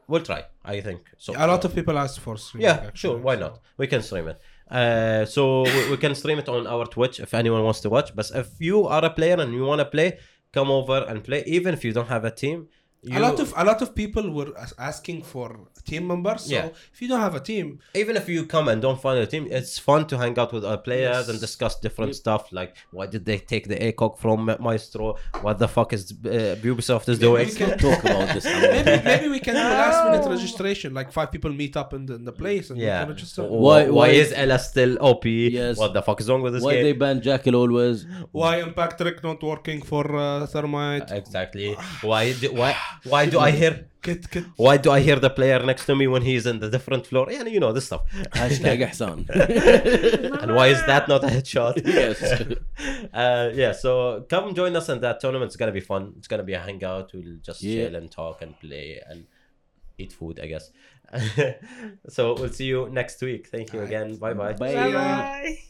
We'll 0.07 0.23
try. 0.23 0.43
I 0.65 0.81
think. 0.81 1.01
So 1.19 1.33
A 1.37 1.45
lot 1.45 1.63
of 1.65 1.75
people 1.75 1.95
ask 1.99 2.19
for 2.19 2.35
streaming. 2.35 2.65
yeah, 2.65 2.77
actually, 2.87 3.11
sure. 3.13 3.17
Why 3.19 3.35
so- 3.35 3.41
not? 3.41 3.59
We 3.77 3.85
can 3.85 4.01
stream 4.01 4.27
it. 4.27 4.39
Uh, 4.71 5.25
so 5.25 5.63
we, 5.63 5.89
we 5.91 5.97
can 5.97 6.15
stream 6.15 6.39
it 6.39 6.49
on 6.49 6.65
our 6.65 6.85
Twitch 6.87 7.19
if 7.19 7.33
anyone 7.35 7.63
wants 7.63 7.79
to 7.81 7.89
watch. 7.91 8.15
But 8.15 8.29
if 8.33 8.47
you 8.59 8.87
are 8.87 9.05
a 9.05 9.11
player 9.11 9.35
and 9.39 9.53
you 9.53 9.63
want 9.65 9.79
to 9.79 9.85
play, 9.85 10.17
come 10.51 10.71
over 10.71 11.05
and 11.07 11.23
play. 11.23 11.43
Even 11.45 11.75
if 11.75 11.83
you 11.85 11.93
don't 11.93 12.07
have 12.07 12.25
a 12.25 12.31
team, 12.31 12.67
you, 13.01 13.17
A 13.17 13.21
lot 13.27 13.39
of 13.39 13.53
a 13.55 13.63
lot 13.63 13.81
of 13.81 13.89
people 13.95 14.25
were 14.37 14.51
asking 14.77 15.19
for 15.23 15.47
team 15.89 16.03
members. 16.07 16.41
So 16.43 16.53
Yeah. 16.55 16.69
if 16.93 17.01
you 17.01 17.07
don't 17.07 17.21
have 17.27 17.35
a 17.35 17.39
team, 17.51 17.79
even 18.01 18.13
if 18.21 18.27
you 18.27 18.45
come 18.55 18.67
and 18.71 18.81
don't 18.81 19.01
find 19.01 19.17
a 19.19 19.25
team, 19.33 19.47
it's 19.57 19.79
fun 19.79 20.01
to 20.11 20.17
hang 20.17 20.35
out 20.41 20.51
with 20.55 20.65
our 20.65 20.77
players 20.87 21.15
Yes. 21.21 21.29
and 21.29 21.39
discuss 21.47 21.73
different 21.85 22.13
stuff. 22.23 22.41
Like, 22.59 22.71
why 22.91 23.05
did 23.13 23.23
they 23.29 23.37
take 23.53 23.65
the 23.71 23.77
ACOG 23.87 24.13
from 24.23 24.39
Maestro? 24.59 25.05
What 25.45 25.55
the 25.63 25.69
fuck 25.77 25.89
is 25.97 26.03
uh, 26.11 26.55
Ubisoft 26.71 27.07
is 27.13 27.19
doing? 27.27 27.47
we 27.47 27.55
can- 27.61 27.77
talk 27.87 27.99
about 28.03 28.27
this 28.35 28.45
maybe 28.75 28.93
maybe 29.11 29.27
we 29.35 29.39
can 29.47 29.55
do 29.55 29.67
last 29.83 29.99
minute 30.05 30.25
registration. 30.37 30.89
Like 30.99 31.09
five 31.19 31.29
people 31.35 31.51
meet 31.63 31.75
up 31.81 31.89
in 31.97 32.05
the, 32.07 32.15
in 32.19 32.25
the 32.25 32.35
place 32.43 32.65
and 32.69 32.77
yeah. 32.79 32.99
can 32.99 33.09
register. 33.15 33.43
Why, 33.43 33.49
Why- 33.49 33.83
why, 33.83 34.07
why- 34.09 34.21
is 34.23 34.29
Ela 34.43 34.59
still 34.59 34.93
OP? 35.11 35.25
Yes. 35.59 35.77
What 35.81 35.93
the 35.97 36.01
fuck 36.07 36.19
is 36.21 36.27
wrong 36.29 36.41
with 36.41 36.53
this 36.55 36.63
why 36.67 36.73
game? 36.75 36.83
they 36.85 36.93
ban 37.03 37.21
Jackal 37.21 37.55
always 37.63 37.97
Why 38.39 38.53
Impact 38.67 38.95
Trick 39.01 39.17
not 39.23 39.39
working 39.41 39.79
for 39.91 40.03
uh, 40.17 40.45
Thermite? 40.53 41.09
Exactly. 41.21 41.69
Why 42.11 42.23
do 42.41 42.47
why 42.61 42.71
why 43.12 43.22
do 43.32 43.38
I 43.48 43.50
hear 43.62 43.74
Kit, 44.06 44.22
kit. 44.32 44.44
why 44.64 44.74
do 44.84 44.88
I 44.96 45.00
hear 45.06 45.18
the 45.26 45.30
player 45.38 45.60
next 45.70 45.84
to 45.88 45.94
me 46.00 46.06
when 46.14 46.22
he's 46.30 46.44
in 46.52 46.56
the 46.64 46.68
different 46.76 47.02
floor? 47.10 47.24
Yeah, 47.34 47.44
you 47.54 47.60
know 47.64 47.72
this 47.76 47.86
stuff. 47.90 48.02
هاشتاج 48.34 48.82
احسان 48.82 49.18
and 50.42 50.50
why 50.58 50.66
is 50.74 50.80
that 50.90 51.04
not 51.12 51.22
a 51.24 51.30
headshot? 51.36 51.74
Yes. 52.00 52.18
uh, 53.22 53.46
yeah. 53.62 53.72
So 53.82 53.90
come 54.32 54.46
join 54.60 54.72
us 54.80 54.88
in 54.94 54.98
that 55.06 55.16
tournament. 55.22 55.48
It's 55.50 55.56
gonna 55.62 55.78
be 55.80 55.86
fun. 55.92 56.02
It's 56.18 56.28
gonna 56.32 56.48
be 56.52 56.54
a 56.60 56.62
hangout. 56.68 57.06
We'll 57.14 57.38
just 57.48 57.60
Yeah. 57.62 57.74
chill 57.76 57.94
and 58.00 58.06
talk 58.20 58.36
and 58.44 58.52
play 58.64 58.88
and 59.08 59.20
eat 60.02 60.12
food, 60.18 60.36
I 60.44 60.46
guess. 60.52 60.66
so 62.16 62.20
we'll 62.38 62.54
see 62.60 62.68
you 62.74 62.80
next 63.00 63.18
week. 63.28 63.42
Thank 63.54 63.68
you 63.74 63.80
again. 63.88 64.08
Bye 64.24 64.34
bye. 64.40 64.52
Bye. 64.64 64.74
Bye 64.74 64.92
bye. 64.98 65.67